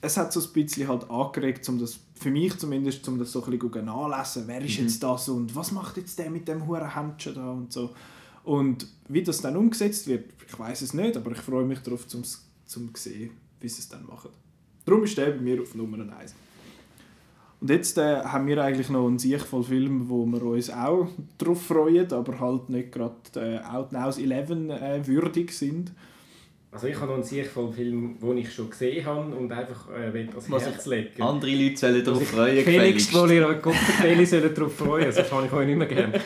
es 0.00 0.16
hat 0.16 0.32
so 0.32 0.40
ein 0.40 0.52
bisschen 0.52 0.86
halt 0.86 1.10
angeregt, 1.10 1.68
um 1.68 1.78
das, 1.78 1.98
für 2.14 2.30
mich 2.30 2.56
zumindest, 2.58 3.08
um 3.08 3.18
das 3.18 3.32
so 3.32 3.42
ein 3.42 3.58
bisschen 3.58 3.86
nachlesen, 3.86 4.44
wer 4.46 4.60
ist 4.60 4.78
mhm. 4.78 4.84
jetzt 4.84 5.02
das 5.02 5.28
und 5.28 5.56
was 5.56 5.72
macht 5.72 5.96
jetzt 5.96 6.18
der 6.18 6.30
mit 6.30 6.46
dem 6.46 6.66
hohen 6.66 6.94
Händchen 6.94 7.34
da 7.34 7.50
und 7.50 7.72
so. 7.72 7.90
Und 8.44 8.86
wie 9.08 9.22
das 9.22 9.40
dann 9.40 9.56
umgesetzt 9.56 10.06
wird, 10.06 10.30
ich 10.46 10.58
weiß 10.58 10.82
es 10.82 10.92
nicht, 10.92 11.16
aber 11.16 11.32
ich 11.32 11.38
freue 11.38 11.64
mich 11.64 11.78
darauf, 11.80 12.06
zum, 12.06 12.22
zum 12.66 12.90
sehen, 12.94 13.30
wie 13.60 13.68
sie 13.68 13.80
es 13.80 13.88
dann 13.88 14.06
machen. 14.06 14.30
Darum 14.84 15.04
ist 15.04 15.16
der 15.16 15.30
bei 15.30 15.40
mir 15.40 15.62
auf 15.62 15.74
Nummer 15.74 15.98
1. 15.98 16.34
Und 17.64 17.70
jetzt 17.70 17.96
äh, 17.96 18.20
haben 18.22 18.46
wir 18.46 18.62
eigentlich 18.62 18.90
noch 18.90 19.06
einen 19.06 19.18
sichtvollen 19.18 19.64
Film, 19.64 20.10
wo 20.10 20.26
wir 20.26 20.42
uns 20.42 20.68
auch 20.68 21.08
darauf 21.38 21.62
freuen, 21.62 22.12
aber 22.12 22.38
halt 22.38 22.68
nicht 22.68 22.92
gerade 22.92 23.14
äh, 23.36 23.58
Outnows 23.60 24.18
11 24.18 24.50
äh, 24.50 25.06
würdig 25.06 25.50
sind. 25.50 25.90
Also 26.70 26.88
ich 26.88 26.96
habe 26.96 27.06
noch 27.06 27.14
einen 27.14 27.22
sichtvollen 27.22 27.72
Film, 27.72 28.18
den 28.20 28.36
ich 28.36 28.52
schon 28.52 28.68
gesehen 28.68 29.06
habe 29.06 29.34
und 29.34 29.50
einfach 29.50 29.88
äh, 29.92 30.28
ans 30.28 30.46
Herz 30.50 30.84
legen. 30.84 31.22
Andere 31.22 31.52
Leute 31.52 31.78
sollen 31.78 32.04
darauf 32.04 32.28
freuen. 32.28 32.64
Felix, 32.64 33.14
wo 33.14 33.24
ihr 33.24 33.54
Kopfverteile 33.54 34.26
sollen 34.26 34.54
darauf 34.54 34.76
freuen, 34.76 35.06
das 35.06 35.30
kann 35.30 35.46
ich 35.46 35.52
euch 35.54 35.66
nicht 35.66 35.78
mehr 35.78 35.88
gerne. 35.88 36.20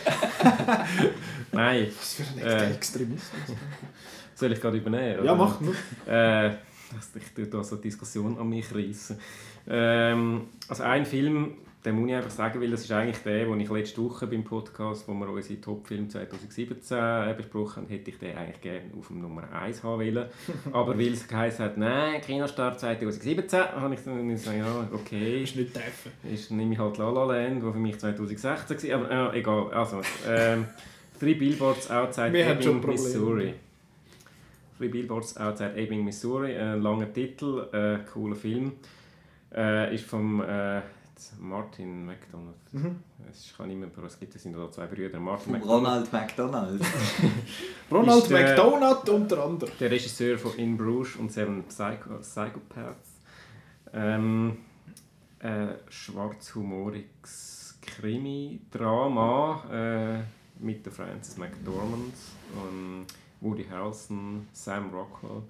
Nein. 1.52 1.86
Was 1.96 2.14
für 2.14 2.22
ein 2.24 2.48
äh, 2.48 2.70
Extremismus. 2.72 3.56
Soll 4.34 4.50
ich 4.54 4.60
gerade 4.60 4.78
übernehmen? 4.78 5.24
Ja, 5.24 5.36
mach. 5.36 5.60
Äh, 6.04 6.48
ich 6.48 7.32
tue 7.32 7.46
da 7.46 7.62
so 7.62 7.76
eine 7.76 7.82
Diskussion 7.82 8.36
an 8.36 8.48
mich 8.48 8.74
reissen. 8.74 9.18
Ähm, 9.68 10.48
also 10.68 10.82
ein 10.82 11.04
Film, 11.04 11.52
den 11.84 11.94
muss 11.94 12.08
ich 12.08 12.14
einfach 12.14 12.30
sagen, 12.30 12.60
weil 12.60 12.70
das 12.70 12.82
ist 12.82 12.92
eigentlich 12.92 13.18
der, 13.18 13.44
den 13.44 13.60
ich 13.60 13.70
letzte 13.70 14.02
Woche 14.02 14.26
beim 14.26 14.42
Podcast, 14.42 15.06
wo 15.06 15.14
wir 15.14 15.28
unsere 15.28 15.60
Top-Film 15.60 16.10
2017 16.10 16.98
äh, 16.98 17.34
besprochen 17.36 17.82
haben, 17.82 17.88
hätte 17.88 18.10
ich 18.10 18.18
den 18.18 18.36
eigentlich 18.36 18.60
gerne 18.60 18.82
auf 18.98 19.08
dem 19.08 19.20
Nummer 19.20 19.44
1 19.52 19.82
haben 19.84 20.00
wollen. 20.00 20.26
Aber 20.72 20.98
weil 20.98 21.12
es 21.12 21.28
geheißen 21.28 21.64
hat, 21.64 21.76
nein, 21.76 22.20
Kinostart 22.20 22.80
2017, 22.80 23.58
habe 23.58 23.94
ich 23.94 24.00
dann 24.00 24.28
gesagt, 24.28 24.58
ja, 24.58 24.88
okay. 24.92 25.42
Ist 25.42 25.56
nicht 25.56 25.74
treffen. 25.74 26.12
Ist, 26.32 26.50
nehme 26.50 26.72
ich 26.72 26.78
halt 26.78 26.98
La 26.98 27.10
La 27.10 27.24
Land, 27.24 27.62
der 27.62 27.72
für 27.72 27.78
mich 27.78 27.98
2016 27.98 28.90
war, 28.92 29.10
aber 29.10 29.34
äh, 29.34 29.38
egal. 29.38 29.70
Also, 29.72 30.00
ähm, 30.28 30.66
Three 31.18 31.34
Billboards 31.34 31.90
Outside 31.90 32.32
Wir 32.32 32.46
Ebbing, 32.46 32.86
Missouri. 32.86 33.54
Three 34.78 34.88
Billboards 34.88 35.36
Outside 35.36 35.74
Ebbing, 35.76 36.04
Missouri, 36.04 36.56
ein 36.56 36.80
langer 36.80 37.12
Titel, 37.12 37.66
äh, 37.72 37.98
cooler 38.12 38.36
Film. 38.36 38.72
Äh, 39.54 39.94
ist 39.94 40.04
vom 40.04 40.42
äh, 40.42 40.82
Martin 41.38 42.06
McDonald. 42.06 42.56
Mhm. 42.72 43.02
Es 43.30 43.54
kann 43.56 43.68
nicht 43.68 43.78
mehr, 43.78 43.88
es 44.04 44.18
gibt 44.20 44.34
es 44.34 44.42
sind 44.42 44.56
da 44.56 44.70
zwei 44.70 44.86
Brüder. 44.86 45.18
Martin 45.18 45.56
Ronald 45.56 46.12
McDonald. 46.12 46.80
Ronald 47.90 48.24
ist, 48.24 48.30
McDonald 48.30 49.08
unter 49.08 49.44
anderem. 49.44 49.72
Der 49.80 49.90
Regisseur 49.90 50.38
von 50.38 50.54
In 50.56 50.76
Bruges 50.76 51.16
und 51.16 51.32
Seven 51.32 51.64
Psycho 51.64 52.18
Psychopaths. 52.20 53.20
Ähm, 53.92 54.58
äh, 55.40 55.68
schwarzhumoriges 55.88 57.78
Krimi-Drama 57.80 59.64
äh, 59.72 60.18
mit 60.62 60.84
der 60.84 60.92
Frances 60.92 61.36
McDormand, 61.36 62.14
und 62.54 63.06
Woody 63.40 63.64
Harrelson, 63.64 64.48
Sam 64.52 64.90
Rockwell. 64.90 65.42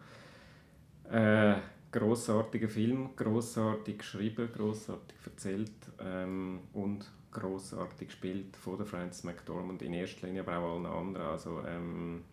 Äh, 1.10 1.56
großartiger 1.90 2.68
Film, 2.68 3.10
großartig 3.16 3.98
geschrieben, 3.98 4.48
großartig 4.52 5.16
erzählt 5.24 5.72
ähm, 6.00 6.60
und 6.72 7.10
großartig 7.32 8.08
gespielt 8.08 8.56
von 8.56 8.78
der 8.78 8.86
Frances 8.86 9.24
McDormand 9.24 9.82
in 9.82 9.94
erster 9.94 10.26
Linie, 10.26 10.42
aber 10.42 10.58
auch 10.58 10.74
allen 10.74 10.86
anderen. 10.86 11.26
Also 11.26 11.62
ähm, 11.66 12.24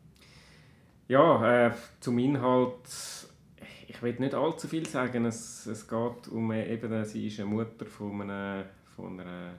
ja, 1.07 1.67
äh, 1.67 1.71
zum 1.99 2.17
Inhalt. 2.19 3.29
Ich 3.87 4.01
will 4.01 4.15
nicht 4.19 4.33
allzu 4.33 4.67
viel 4.67 4.87
sagen. 4.87 5.25
Es, 5.25 5.67
es 5.67 5.87
geht 5.87 6.27
um 6.29 6.51
äh, 6.51 6.73
eben, 6.73 7.05
sie 7.05 7.27
ist 7.27 7.39
eine 7.39 7.49
Mutter 7.49 7.85
von 7.85 8.21
einer, 8.21 8.65
von 8.95 9.19
einer 9.19 9.53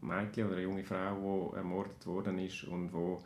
Mädchen 0.00 0.46
oder 0.46 0.56
eine 0.56 0.64
junge 0.64 0.84
Frau, 0.84 1.50
die 1.52 1.58
ermordet 1.58 2.06
worden 2.06 2.38
ist 2.38 2.64
und 2.64 2.90
die 2.90 3.16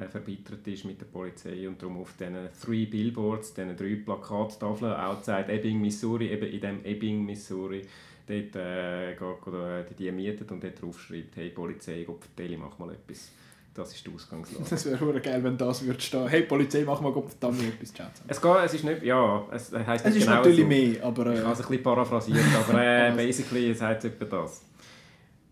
äh, 0.00 0.08
verbittert 0.08 0.66
ist 0.66 0.84
mit 0.84 1.00
der 1.00 1.06
Polizei 1.06 1.68
und 1.68 1.80
darum 1.80 1.98
auf 2.00 2.14
diesen 2.18 2.48
Three 2.64 2.86
Billboards, 2.86 3.54
diesen 3.54 3.76
drei 3.76 3.96
Plakattafeln 4.04 4.92
outside 4.94 5.46
Ebbing, 5.48 5.80
Missouri, 5.80 6.28
eben 6.28 6.48
in 6.50 6.60
dem 6.60 6.84
Ebbing, 6.84 7.24
Missouri, 7.24 7.82
dort 8.26 8.56
äh, 8.56 9.12
geht, 9.14 9.46
oder, 9.46 9.82
die, 9.82 9.94
die 9.94 10.12
mietet 10.12 10.50
und 10.52 10.62
dort 10.62 10.80
drauf 10.80 11.00
schreibt, 11.00 11.36
hey 11.36 11.50
Polizei, 11.50 12.06
vertelle, 12.06 12.56
mach 12.58 12.78
mal 12.78 12.90
etwas. 12.92 13.30
Das 13.72 13.94
ist 13.94 14.04
die 14.04 14.12
Ausgangslage. 14.12 14.64
Das 14.68 14.84
wäre 14.84 15.20
geil, 15.20 15.44
wenn 15.44 15.56
das 15.56 15.86
würde 15.86 16.00
stehen. 16.00 16.26
Hey 16.26 16.42
Polizei, 16.42 16.82
mach 16.84 17.00
mal 17.00 17.12
verdammt 17.12 17.62
etwas 17.62 17.92
chatten. 17.94 18.22
Es, 18.26 18.40
geht, 18.42 18.56
es 18.64 18.74
ist 18.74 18.84
nicht, 18.84 19.02
ja, 19.04 19.46
es 19.52 19.72
heisst 19.72 20.04
Es 20.06 20.14
nicht 20.14 20.22
ist 20.22 20.26
genau 20.26 20.36
natürlich 20.38 20.60
so. 20.62 20.66
mehr, 20.66 21.04
aber 21.04 21.32
Ich 21.32 21.38
äh, 21.38 21.42
habe 21.44 21.52
es 21.52 21.60
ein 21.60 21.66
bisschen 21.68 21.82
paraphrasiert, 21.84 22.44
aber 22.68 22.82
äh, 22.82 23.12
basically 23.16 23.72
sagt 23.72 24.04
es 24.04 24.10
etwa 24.12 24.24
das. 24.24 24.64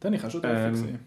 habe 0.03 0.17
ich 0.17 0.25
auch 0.25 0.31
schon 0.31 0.41
Ähm, 0.45 0.73
gesehen. 0.73 0.99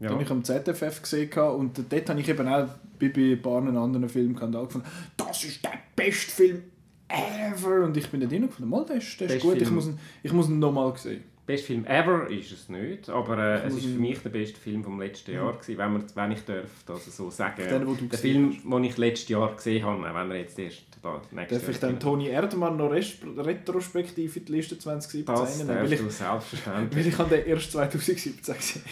Ja. 0.00 0.08
Den 0.08 0.14
habe 0.14 0.22
ich 0.22 0.30
am 0.30 0.42
ZFF 0.42 1.02
gesehen 1.02 1.30
und 1.32 1.78
dort 1.90 2.08
habe 2.08 2.20
ich 2.20 2.28
eben 2.28 2.48
auch 2.48 2.68
bei, 2.98 3.08
bei 3.08 3.32
ein 3.32 3.42
paar 3.42 3.58
anderen 3.58 4.08
Filmen 4.08 4.34
gefunden, 4.34 4.82
das 5.16 5.44
ist 5.44 5.62
der 5.62 5.72
beste 5.94 6.32
Film 6.32 6.62
ever 7.08 7.84
und 7.84 7.96
ich 7.96 8.08
bin 8.08 8.20
nicht 8.20 8.32
hingefunden, 8.32 8.68
mal, 8.68 8.84
der 8.86 8.96
ist, 8.96 9.20
der 9.20 9.28
ist 9.28 9.42
gut, 9.42 9.60
ich 9.60 9.70
muss 9.70 9.86
ihn, 9.86 9.98
ich 10.22 10.32
muss 10.32 10.48
ihn 10.48 10.58
nochmal 10.58 10.96
sehen. 10.96 11.24
Best 11.46 11.64
Film 11.64 11.84
ever 11.84 12.30
ist 12.30 12.52
es 12.52 12.68
nicht, 12.68 13.10
aber 13.10 13.36
äh, 13.36 13.58
Ich 13.58 13.64
es 13.74 13.78
ist 13.78 13.86
für 13.86 13.98
mich 13.98 14.18
der 14.20 14.30
beste 14.30 14.60
Film 14.60 14.84
vom 14.84 15.00
letzten 15.00 15.32
Jahr 15.32 15.52
gewesen, 15.52 15.78
wenn, 15.78 15.92
man, 15.92 16.04
wenn 16.14 16.30
ich 16.30 16.44
darf 16.44 16.68
das 16.86 17.16
so 17.16 17.28
sagen. 17.28 17.62
Den, 17.68 18.08
der 18.08 18.18
Film, 18.18 18.56
den 18.64 18.84
ich 18.84 18.96
letztes 18.96 19.28
Jahr 19.30 19.52
gesehen 19.56 19.84
habe, 19.84 20.00
wenn 20.00 20.30
er 20.30 20.36
jetzt 20.36 20.56
erst 20.60 20.84
da 21.02 21.20
nächstes 21.32 21.60
Darf 21.60 21.68
ich 21.68 21.80
Jahr 21.82 21.90
dann 21.90 21.98
Toni 21.98 22.28
Erdmann 22.28 22.76
noch 22.76 22.92
retrospektiv 22.92 24.36
in 24.36 24.44
die 24.44 24.52
Liste 24.52 24.78
2017 24.78 25.24
Das 25.24 25.58
nehmen? 25.58 25.70
Weil 25.70 25.92
ich, 25.92 25.98
du 25.98 26.08
selbstverständlich. 26.10 26.96
weil 27.04 27.12
ich 27.12 27.18
habe 27.18 27.36
den 27.36 27.46
erst 27.46 27.72
2017 27.72 28.54
gesehen. 28.54 28.82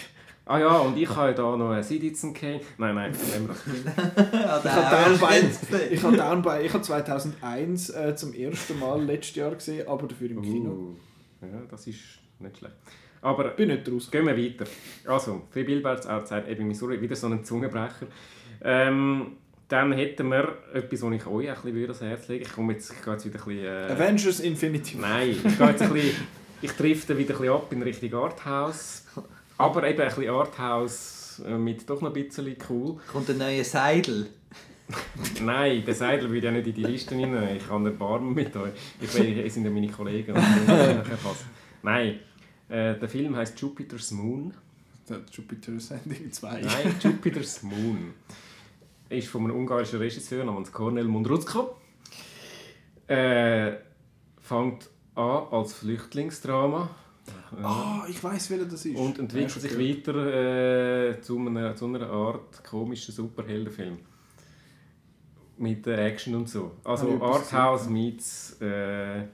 Ah 0.51 0.59
ja, 0.59 0.79
und 0.79 0.97
ich 0.97 1.15
habe 1.15 1.35
da 1.35 1.57
noch 1.57 1.73
einen 1.73 1.83
Citizen 1.83 2.33
Kane. 2.33 2.63
Nein, 2.79 2.95
nein, 2.95 3.13
nehmen 3.13 3.49
wir 3.49 3.55
das. 3.55 4.65
Ich 4.65 4.73
habe 4.73 4.97
Downby, 4.97 5.95
ich 5.95 6.03
habe 6.03 6.17
Downby, 6.17 6.65
ich 6.65 6.73
habe 6.73 6.83
2001 6.83 7.91
äh, 7.91 8.17
zum 8.17 8.33
ersten 8.33 8.79
Mal 8.79 9.05
letztes 9.05 9.37
Jahr 9.37 9.55
gesehen, 9.55 9.87
aber 9.87 10.07
dafür 10.09 10.31
im 10.31 10.41
Kino. 10.41 10.71
Uh, 10.71 10.97
ja, 11.43 11.61
das 11.71 11.87
ist 11.87 11.99
nicht 12.39 12.57
schlecht. 12.57 12.75
Aber 13.21 13.49
Bin 13.49 13.69
nicht 13.69 13.93
raus. 13.93 14.11
Gehen 14.11 14.25
wir 14.25 14.39
weiter. 14.39 14.65
Also, 15.07 15.43
Three 15.53 15.65
Billboards 15.65 16.07
Outside 16.07 16.47
Ebbing, 16.49 16.69
Missouri, 16.69 16.99
wieder 16.99 17.15
so 17.15 17.27
ein 17.27 17.45
Zungenbrecher. 17.45 18.07
Ähm, 18.63 19.33
dann 19.69 19.93
hätten 19.93 20.31
wir 20.31 20.57
etwas, 20.73 21.03
was 21.03 21.13
ich 21.13 21.27
euch 21.27 21.51
ein 21.51 21.55
bisschen 21.63 21.85
ans 21.85 22.01
Herz 22.01 22.29
legen 22.29 22.45
Ich 22.45 22.53
komme 22.55 22.73
jetzt, 22.73 22.91
ich 22.91 23.05
gehe 23.05 23.13
jetzt 23.13 23.27
wieder 23.27 23.39
ein 23.39 23.45
bisschen... 23.45 23.65
Äh, 23.67 23.93
Avengers 23.93 24.41
Infinity 24.41 24.97
nein, 24.97 25.29
ich 25.29 25.59
gehe 25.59 25.69
jetzt 25.69 25.83
ein 25.83 25.93
bisschen... 25.93 26.27
Ich 26.63 26.73
drifte 26.73 27.19
wieder 27.19 27.35
ein 27.35 27.41
bisschen 27.41 27.55
ab 27.55 27.71
in 27.71 27.83
Richtung 27.83 28.15
Arthouse. 28.15 29.05
Aber 29.59 29.89
eben 29.89 30.01
ein 30.01 30.09
bisschen 30.09 30.31
Arthouse 30.31 31.43
äh, 31.47 31.59
mit 31.59 31.89
doch 31.91 32.01
noch 32.01 32.15
ein 32.15 32.25
bisschen 32.25 32.57
cool. 32.71 32.97
Kommt 33.13 33.29
ein 33.29 33.39
neuer 33.39 33.65
Seidel. 33.65 34.29
Nein, 35.43 35.85
der 35.85 35.95
Seidel 35.95 36.31
würde 36.31 36.47
ja 36.47 36.53
nicht 36.53 36.69
in 36.69 36.75
die 36.75 36.85
Liste 36.85 37.15
rein. 37.15 37.57
Ich 37.57 37.69
habe 37.69 37.91
Erbarmen 37.91 38.33
mit 38.33 38.57
euch. 38.57 38.73
Ich 39.01 39.13
weiß, 39.13 39.25
ihr 39.25 39.51
sind 39.51 39.65
ja 39.65 39.71
meine 39.71 39.89
Kollegen. 39.89 40.33
kann. 40.33 40.67
Nein, 41.83 42.21
äh, 42.69 42.95
der 42.95 43.09
Film 43.09 43.37
heißt 43.37 43.61
Jupiter's 43.61 44.13
Moon. 44.13 44.55
Der 45.09 45.21
Jupiter 45.31 45.73
Ascending 45.73 46.31
2. 46.31 46.61
Nein, 46.61 46.95
Jupiter's 47.03 47.63
Moon. 47.63 48.15
Ist 49.09 49.29
von 49.29 49.45
einem 49.45 49.57
ungarischen 49.57 49.99
Regisseur 49.99 50.45
namens 50.45 50.71
Kornel 50.71 51.05
Mundruzko. 51.05 51.77
Äh, 53.07 53.73
fängt 54.41 54.89
an 55.15 55.47
als 55.51 55.75
Flüchtlingsdrama 55.75 56.91
Ah, 57.63 58.05
ich 58.09 58.23
weiß, 58.23 58.51
welcher 58.51 58.65
das 58.67 58.85
ist. 58.85 58.97
und 58.97 59.19
entwickelt 59.19 59.55
Ja, 59.55 59.61
sich 59.61 59.71
gehört. 59.71 60.07
weiter 60.07 61.13
äh, 61.17 61.21
zu, 61.21 61.39
einer, 61.39 61.75
zu 61.75 61.87
einer 61.87 62.09
Art 62.11 62.63
komischen 62.65 63.15
Superheldenfilm. 63.15 63.99
Mit 65.59 65.87
äh, 65.87 66.07
Action 66.07 66.35
und 66.37 66.49
so. 66.49 66.73
Also 66.85 67.21
Arthouse 67.21 67.81
gesehen, 67.83 67.93
meets 67.93 68.61
äh, 68.61 69.25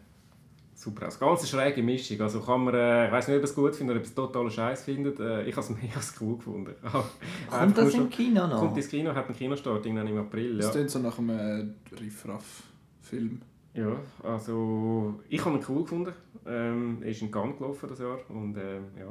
Superhouse. 0.75 1.19
Ganz 1.21 1.41
eine 1.41 1.49
schräge 1.49 1.83
Mischung. 1.83 2.21
Also 2.23 2.41
kann 2.41 2.65
man, 2.65 2.75
äh, 2.75 3.07
ich 3.07 3.13
weiß 3.13 3.29
nicht, 3.29 3.37
ob 3.37 3.43
ihr 3.43 3.45
es 3.45 3.55
gut 3.55 3.77
findet 3.77 3.95
oder 3.97 4.01
ob 4.01 4.05
ihr 4.07 4.09
es 4.09 4.15
totaler 4.15 4.51
Scheiß 4.51 4.85
findet. 4.85 5.21
Äh, 5.21 5.43
ich 5.45 5.55
habe 5.55 5.61
es 5.67 5.71
mega 5.71 6.01
cool 6.21 6.37
gefunden. 6.37 6.75
Kommt 7.51 7.77
das 7.77 7.95
im 7.95 8.09
Kino 8.09 8.47
noch? 8.47 8.59
Kommt 8.59 8.77
ins 8.77 8.89
Kino, 8.89 9.15
hat 9.15 9.27
einen 9.27 9.37
Kinostart 9.37 9.85
irgendwann 9.85 10.07
im 10.09 10.19
April. 10.19 10.57
Das 10.57 10.67
Ja. 10.67 10.73
klingt 10.73 10.91
so 10.91 10.99
nach 11.01 11.19
einem 11.19 11.31
äh, 11.31 11.67
Riff-Raff-Film. 12.01 13.43
ja, 13.75 13.97
also 14.23 15.21
ich 15.29 15.45
habe 15.45 15.59
ihn 15.59 15.65
cool 15.69 15.83
gefunden. 15.83 16.13
Ähm, 16.47 16.99
er 17.03 17.09
ist 17.11 17.23
in 17.23 17.31
Cannes 17.31 17.57
gelaufen 17.57 17.89
das 17.89 17.99
Jahr 17.99 18.19
und 18.29 18.57
ähm, 18.57 18.85
ja. 18.99 19.07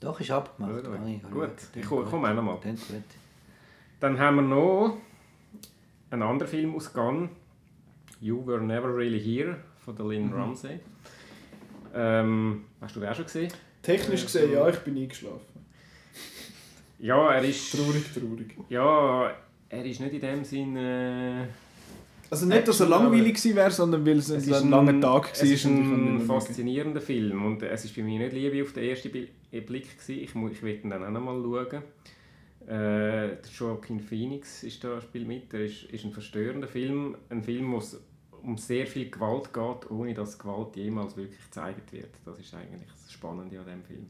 Doch, 0.00 0.20
ist 0.20 0.30
abgemacht. 0.30 0.84
Gut, 0.84 0.92
Ah, 0.92 1.28
gut. 1.30 1.50
ich 1.74 1.86
komme 1.86 2.04
komm 2.10 2.24
auch 2.24 2.34
noch 2.34 2.42
mal. 2.42 2.58
Klingt 2.60 2.86
gut. 2.88 3.02
Dann 4.00 4.18
haben 4.18 4.36
wir 4.36 4.42
noch 4.42 4.98
einen 6.10 6.22
anderen 6.22 6.50
Film 6.50 6.74
aus 6.74 6.92
Cannes, 6.92 7.30
You 8.20 8.46
Were 8.46 8.60
Never 8.60 8.94
Really 8.94 9.20
Here 9.20 9.56
von 9.78 9.96
der 9.96 10.04
Mhm. 10.04 10.10
Lynn 10.10 10.32
Ramsey. 10.34 10.80
Ähm, 11.94 12.64
hast 12.80 12.96
du 12.96 13.00
den 13.00 13.08
auch 13.08 13.14
schon 13.14 13.24
gesehen? 13.24 13.52
Technisch 13.82 14.24
gesehen, 14.24 14.52
ja, 14.52 14.68
ich 14.68 14.78
bin 14.80 14.96
eingeschlafen. 14.96 15.40
Ja, 16.98 17.32
er 17.32 17.44
ist 17.44 17.70
Traurig, 17.72 18.04
traurig. 18.12 18.56
ja, 18.68 19.30
er 19.68 19.84
ist 19.84 20.00
nicht 20.00 20.14
in 20.14 20.20
dem 20.20 20.44
Sinn. 20.44 20.76
Äh, 20.76 21.46
Also 22.30 22.46
nicht, 22.46 22.66
dass 22.66 22.80
er 22.80 22.86
Action, 22.86 23.02
langweilig 23.02 23.34
gewesen 23.34 23.56
wäre, 23.56 23.70
sondern 23.70 24.06
weil 24.06 24.18
es 24.18 24.30
ein, 24.30 24.54
ein 24.54 24.70
langer 24.70 25.00
Tag 25.00 25.24
war. 25.24 25.32
Es 25.32 25.42
ist 25.42 25.64
ein 25.66 26.20
faszinierender 26.20 27.00
Film 27.00 27.44
und 27.44 27.62
es 27.62 27.84
ist 27.84 27.94
bei 27.94 28.02
mir 28.02 28.18
nicht 28.18 28.32
Liebe 28.32 28.62
auf 28.62 28.72
den 28.72 28.84
ersten 28.84 29.10
Bi- 29.10 29.28
Blick 29.60 29.98
gewesen. 29.98 30.22
Ich, 30.22 30.34
ich 30.56 30.62
will 30.62 30.80
ihn 30.82 30.90
dann 30.90 31.04
auch 31.04 31.10
noch 31.10 31.20
mal 31.20 31.40
schauen. 31.42 31.82
Äh, 32.66 33.34
Joaquin 33.58 34.00
Phoenix 34.00 34.62
ist 34.62 34.82
da, 34.82 35.00
spielt 35.00 35.28
mit. 35.28 35.52
Er 35.52 35.66
ist, 35.66 35.84
ist 35.84 36.04
ein 36.04 36.12
verstörender 36.12 36.66
Film. 36.66 37.14
Ein 37.28 37.42
Film, 37.42 37.72
wo 37.72 37.78
es 37.78 38.00
um 38.42 38.56
sehr 38.58 38.86
viel 38.86 39.10
Gewalt 39.10 39.52
geht, 39.52 39.90
ohne 39.90 40.14
dass 40.14 40.38
Gewalt 40.38 40.74
jemals 40.76 41.16
wirklich 41.16 41.42
gezeigt 41.44 41.92
wird. 41.92 42.10
Das 42.24 42.38
ist 42.38 42.54
eigentlich 42.54 42.90
das 42.90 43.12
Spannende 43.12 43.58
an 43.58 43.64
diesem 43.66 43.82
Film. 43.84 44.06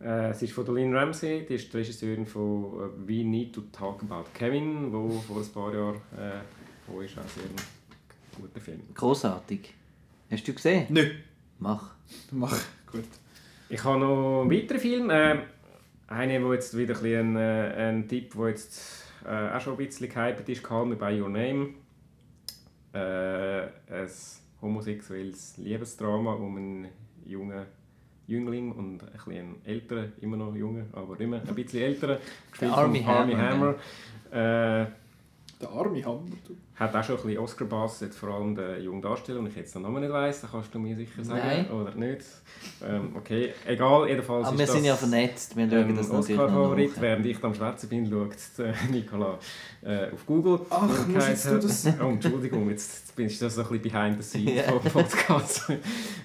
Äh, 0.00 0.30
es 0.30 0.42
ist 0.42 0.52
von 0.52 0.66
Lynn 0.74 0.94
Ramsey, 0.94 1.46
die 1.48 1.54
ist 1.54 1.72
die 1.72 1.76
Regisseurin 1.76 2.26
von 2.26 2.64
äh, 2.64 3.08
We 3.08 3.24
Need 3.24 3.54
to 3.54 3.62
Talk 3.72 4.02
About 4.02 4.28
Kevin, 4.34 4.92
wo 4.92 5.08
vor 5.10 5.38
ein 5.38 5.48
paar 5.48 5.72
Jahren 5.74 5.96
äh, 6.18 6.40
wo 6.86 7.00
ist 7.00 7.18
auch 7.18 7.28
sehr 7.28 7.44
ein 7.44 8.40
guter 8.40 8.60
Film. 8.60 8.80
Großartig. 8.94 9.74
Hast 10.30 10.46
du 10.48 10.52
gesehen? 10.54 10.86
Nö, 10.88 11.10
Mach. 11.58 11.94
mach. 12.30 12.58
Gut. 12.90 13.04
Ich 13.68 13.82
habe 13.84 13.98
noch 13.98 14.42
einen 14.42 14.50
weiteren 14.50 14.80
Film. 14.80 15.10
Äh, 15.10 15.38
einen, 16.08 16.44
wo 16.44 16.52
jetzt 16.52 16.76
wieder 16.76 17.00
ein, 17.02 17.36
äh, 17.36 17.88
ein 17.88 18.08
Tipp, 18.08 18.34
der 18.36 18.48
jetzt 18.48 19.04
äh, 19.24 19.56
auch 19.56 19.60
schon 19.60 19.74
ein 19.74 19.76
bisschen 19.78 20.08
gehypt 20.08 20.48
ist, 20.48 20.62
Call 20.62 20.86
Me 20.86 20.96
By 20.96 21.20
Your 21.20 21.28
Name. 21.28 21.70
Äh, 22.92 23.62
ein 23.62 24.08
homosexuelles 24.60 25.56
Liebesdrama 25.56 26.34
um 26.34 26.56
einen 26.56 26.88
jungen 27.26 27.66
Jüngling 28.26 28.72
und 28.72 29.02
ein 29.02 29.12
bisschen 29.12 29.32
einen 29.32 29.62
älteren, 29.64 30.12
immer 30.20 30.36
noch 30.36 30.54
jungen, 30.54 30.86
aber 30.92 31.18
immer 31.20 31.42
ein 31.46 31.54
bisschen 31.54 31.82
älteren, 31.82 32.18
gespielt 32.50 32.72
von 32.72 32.80
Armie 32.84 33.04
Armie 33.04 33.36
Hammer, 33.36 33.74
Hammer. 34.32 34.88
Der 35.60 35.70
arme 35.70 36.04
Hammer. 36.04 36.22
Du. 36.46 36.56
hat 36.74 36.94
auch 36.94 37.04
schon 37.04 37.16
ein 37.16 37.22
bisschen 37.22 37.38
Oscar-Bass, 37.38 38.00
jetzt 38.00 38.18
vor 38.18 38.30
allem 38.30 38.54
der 38.56 38.80
jungen 38.80 39.00
Darsteller, 39.00 39.38
und 39.38 39.46
ich 39.46 39.54
jetzt 39.56 39.74
den 39.74 39.82
Namen 39.82 40.00
nicht 40.02 40.12
weiss, 40.12 40.40
dann 40.40 40.50
kannst 40.50 40.74
du 40.74 40.78
mir 40.80 40.96
sicher 40.96 41.22
sagen, 41.24 41.40
Nein. 41.46 41.70
oder 41.70 41.94
nicht. 41.94 42.24
Ähm, 42.84 43.10
okay, 43.16 43.52
egal, 43.64 44.08
jedenfalls 44.08 44.46
Aber 44.48 44.54
ist 44.54 44.58
wir 44.58 44.66
das 44.66 44.74
sind 44.74 44.84
ja 44.84 44.96
vernetzt. 44.96 45.56
Wir 45.56 45.70
schauen 45.70 45.96
das 45.96 46.08
natürlich 46.08 46.36
noch 46.36 46.44
Oscar-Favorit. 46.46 47.00
Während 47.00 47.26
ich 47.26 47.44
am 47.44 47.54
Schwätzen 47.54 47.88
bin, 47.88 48.10
schaut 48.10 48.64
äh, 48.66 48.72
Nicola 48.90 49.38
äh, 49.82 50.10
auf 50.12 50.26
Google. 50.26 50.60
Ach, 50.70 51.06
muss 51.06 51.28
jetzt 51.28 51.46
du 51.46 51.58
das- 51.58 51.86
Oh, 52.02 52.08
Entschuldigung, 52.08 52.68
jetzt 52.70 53.14
bin 53.14 53.26
ich 53.26 53.38
das 53.38 53.54
so 53.54 53.62
ein 53.62 53.68
bisschen 53.68 53.82
behind 53.92 54.22
the 54.22 54.28
scenes 54.28 54.54
Ja. 54.66 54.72
vom 54.72 54.80
Podcast. 54.92 55.72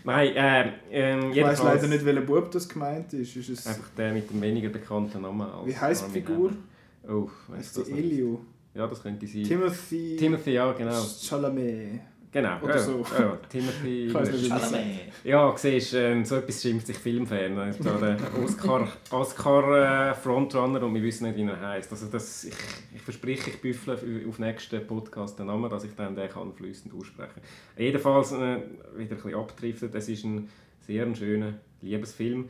Nein, 0.03 0.35
äh, 0.35 0.71
ähm, 0.91 1.19
Ich 1.19 1.25
weiß 1.27 1.35
jedenfalls 1.35 1.63
leider 1.63 1.87
nicht, 1.87 2.03
welcher 2.05 2.21
Bub 2.21 2.49
das 2.51 2.67
gemeint 2.67 3.13
ist. 3.13 3.35
ist 3.35 3.49
es, 3.49 3.67
einfach 3.67 3.89
der 3.95 4.11
mit 4.13 4.29
dem 4.29 4.41
weniger 4.41 4.69
bekannten 4.69 5.21
Namen 5.21 5.41
als 5.49 5.67
wie 5.67 5.77
heisst 5.77 6.07
die 6.07 6.11
Figur? 6.11 6.49
Hammer. 6.49 7.15
Oh, 7.15 7.29
weißt 7.47 7.77
du 7.77 7.83
die 7.83 7.91
Elio? 7.91 8.41
Ja, 8.73 8.87
das 8.87 9.01
könnte 9.01 9.27
sein. 9.27 9.43
Timothy, 9.43 10.15
Timothy, 10.17 10.51
ja, 10.51 10.71
genau. 10.73 11.03
Chalamet. 11.21 12.01
Genau, 12.31 12.61
Oder 12.61 12.75
ja, 12.75 12.79
so. 12.79 13.03
ja, 13.17 13.39
Timothy. 13.49 14.05
Ich 14.05 14.13
nicht, 14.13 14.47
Chalamet. 14.49 14.99
Ja, 15.23 15.57
siehst 15.57 15.95
ähm, 15.95 16.23
so 16.23 16.35
etwas 16.35 16.61
schimpft 16.61 16.85
sich 16.85 16.97
Filmfan. 16.97 17.57
Er 17.57 17.69
ist 17.69 17.83
da 17.83 17.97
der 17.97 18.17
Oscar, 18.43 18.87
Oscar 19.09 20.11
äh, 20.11 20.13
Frontrunner 20.13 20.83
und 20.83 20.93
wir 20.93 21.01
wissen 21.01 21.25
nicht, 21.25 21.37
wie 21.37 21.43
er 21.43 21.59
heißt. 21.59 21.91
Also 21.91 22.05
das, 22.05 22.43
ich, 22.43 22.53
ich 22.93 23.01
verspreche, 23.01 23.49
ich 23.49 23.59
büffle 23.59 23.97
auf 24.27 24.37
nächsten 24.37 24.85
Podcast 24.85 25.39
den 25.39 25.47
Namen, 25.47 25.71
dass 25.71 25.83
ich 25.85 25.95
dann 25.95 26.15
den 26.15 26.29
kann 26.29 26.53
flüssend 26.53 26.93
aussprechen 26.93 27.41
Jedenfalls, 27.75 28.31
äh, 28.33 28.57
wieder 28.95 29.15
ein 29.15 29.21
bisschen 29.21 29.35
abdriftet, 29.35 29.95
es 29.95 30.07
ist 30.07 30.23
ein 30.23 30.49
sehr 30.85 31.15
schöner 31.15 31.55
Liebesfilm. 31.81 32.49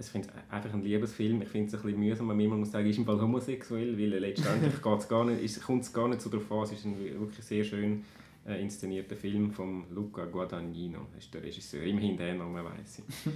Ich 0.00 0.06
finde 0.06 0.28
es 0.28 0.52
einfach 0.52 0.72
ein 0.72 0.82
Liebesfilm. 0.82 1.42
Ich 1.42 1.48
finde 1.48 1.68
es 1.68 1.74
ein 1.74 1.82
bisschen 1.82 2.00
mühsam, 2.00 2.28
wenn 2.28 2.36
man 2.36 2.46
immer 2.46 2.56
muss 2.56 2.72
sagen, 2.72 2.88
ist 2.88 2.98
im 2.98 3.04
Fall 3.04 3.20
homosexuell, 3.20 3.98
weil 3.98 4.18
letztendlich 4.18 4.82
geht's 4.82 5.08
gar 5.08 5.24
nicht, 5.24 5.42
ist, 5.42 5.62
kommt 5.62 5.84
es 5.84 5.92
gar 5.92 6.08
nicht 6.08 6.22
so 6.22 6.30
darauf 6.30 6.50
an. 6.50 6.62
Es 6.64 6.72
ist 6.72 6.86
ein 6.86 6.98
wirklich 6.98 7.44
sehr 7.44 7.64
schön 7.64 8.04
äh, 8.46 8.60
inszenierter 8.60 9.16
Film 9.16 9.52
von 9.52 9.84
Luca 9.94 10.24
Guadagnino. 10.24 11.00
Das 11.14 11.24
ist 11.24 11.34
der 11.34 11.42
Regisseur. 11.42 11.82
Immerhin 11.82 12.16
der 12.16 12.34
Name 12.34 12.64
weiss 12.64 13.00
ich. 13.00 13.32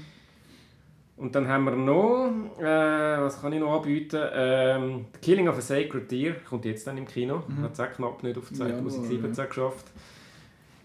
Und 1.16 1.34
dann 1.34 1.46
haben 1.46 1.64
wir 1.64 1.76
noch, 1.76 2.32
äh, 2.58 3.20
was 3.20 3.40
kann 3.40 3.52
ich 3.52 3.60
noch 3.60 3.76
anbieten? 3.76 4.20
Ähm, 4.32 5.04
The 5.12 5.20
Killing 5.20 5.48
of 5.48 5.58
a 5.58 5.60
Sacred 5.60 6.10
Deer 6.10 6.34
kommt 6.48 6.64
jetzt 6.64 6.86
dann 6.86 6.98
im 6.98 7.06
Kino. 7.06 7.44
Hat 7.62 7.72
es 7.74 7.80
auch 7.80 7.92
knapp 7.92 8.22
nicht 8.24 8.36
auf 8.36 8.52
2017 8.52 9.16
Januar, 9.16 9.36
ja. 9.36 9.44
geschafft. 9.44 9.86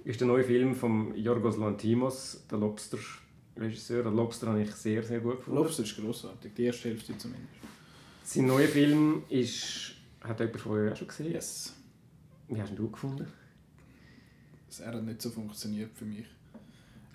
Ist 0.04 0.20
der 0.22 0.28
neue 0.28 0.44
Film 0.44 0.76
von 0.76 1.16
Yorgos 1.16 1.58
Lantimos, 1.58 2.46
der 2.52 2.60
Lobster-Regisseur. 3.60 4.04
Der 4.04 4.12
Lobster 4.12 4.48
habe 4.48 4.62
ich 4.62 4.72
sehr, 4.72 5.04
sehr 5.04 5.20
gut 5.20 5.38
gefunden. 5.38 5.60
Lobster 5.60 5.84
ist 5.84 5.96
grossartig, 5.98 6.54
die 6.56 6.64
erste 6.66 6.90
Hälfte 6.90 7.18
zumindest. 7.18 7.48
Sein 8.24 8.46
neuer 8.46 8.68
Film 8.68 9.24
ist, 9.30 9.92
hat 10.22 10.40
jemand 10.40 10.60
von 10.62 10.72
euch 10.74 10.92
auch 10.92 10.96
schon 10.96 11.08
gesehen? 11.08 11.32
Yes. 11.34 11.74
Wie 12.48 12.62
hast 12.62 12.78
du 12.78 12.84
ihn 12.86 12.92
gefunden? 12.92 13.28
Er 14.80 14.94
hat 14.94 15.04
nicht 15.04 15.22
so 15.22 15.30
funktioniert 15.30 15.90
für 15.96 16.06
mich. 16.06 16.26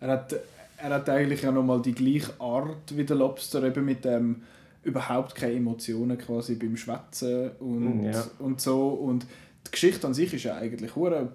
Er 0.00 0.08
hat, 0.08 0.34
er 0.76 0.90
hat 0.90 1.08
eigentlich 1.08 1.42
ja 1.42 1.52
nochmal 1.52 1.80
die 1.80 1.94
gleiche 1.94 2.38
Art 2.40 2.96
wie 2.96 3.04
der 3.04 3.16
Lobster, 3.16 3.62
eben 3.62 3.84
mit 3.84 4.04
dem 4.04 4.42
überhaupt 4.82 5.34
keine 5.34 5.54
Emotionen 5.54 6.18
quasi 6.18 6.56
beim 6.56 6.76
Schwätzen 6.76 7.52
und, 7.60 8.04
Ja. 8.04 8.24
und 8.40 8.60
so. 8.60 8.88
Und 8.88 9.24
die 9.66 9.70
Geschichte 9.70 10.06
an 10.06 10.12
sich 10.14 10.34
ist 10.34 10.42
ja 10.42 10.56
eigentlich 10.56 10.94
hure 10.94 11.30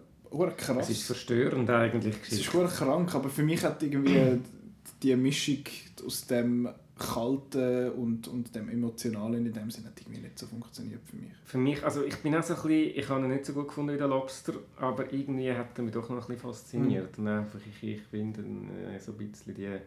krass. 0.55 0.89
Es 0.89 0.97
ist 0.97 1.03
verstörend 1.03 1.70
eigentlich. 1.70 2.16
Es 2.28 2.34
ist 2.34 2.53
hure 2.53 2.68
krank, 2.68 3.16
aber 3.16 3.30
für 3.30 3.41
mich 3.43 3.64
hat 3.64 3.82
irgendwie 3.82 4.39
die 5.02 5.16
Mischung 5.16 5.64
aus 6.06 6.28
dem 6.28 6.70
Kalten 7.00 7.91
und, 7.91 8.28
und 8.28 8.54
dem 8.54 8.70
Emotionalen 8.70 9.45
in 9.45 9.54
dem 9.54 9.72
Sinne 9.72 9.88
hat 9.88 10.02
irgendwie 10.02 10.20
nicht 10.20 10.38
so 10.38 10.45
funktioniert 10.45 11.02
für 11.06 11.16
mich. 11.16 11.32
Für 11.45 11.58
mich, 11.58 11.84
also 11.84 12.04
ich 12.04 12.18
bin 12.18 12.36
auch 12.36 12.43
so 12.43 12.56
ein 12.56 12.62
bisschen, 12.62 12.97
ich 12.97 13.10
habe 13.10 13.22
ihn 13.22 13.30
nicht 13.30 13.45
so 13.45 13.54
gut 13.54 13.70
gefunden 13.70 13.93
wie 13.93 13.97
der 13.97 14.08
Lobster, 14.08 14.54
aber 14.78 15.12
irgendwie 15.14 15.52
hat 15.52 15.78
er 15.78 15.84
mich 15.84 15.93
doch 15.93 16.10
noch 16.10 16.18
ein 16.18 16.20
bisschen 16.20 16.38
fasziniert. 16.38 17.18
Und 17.18 17.28
einfach, 17.28 17.60
ich, 17.66 17.89
ich 17.89 18.02
finde 18.02 18.41
äh, 18.41 19.00
so 19.00 19.14
ein 19.14 19.18
bisschen 19.18 19.56
die, 19.56 19.78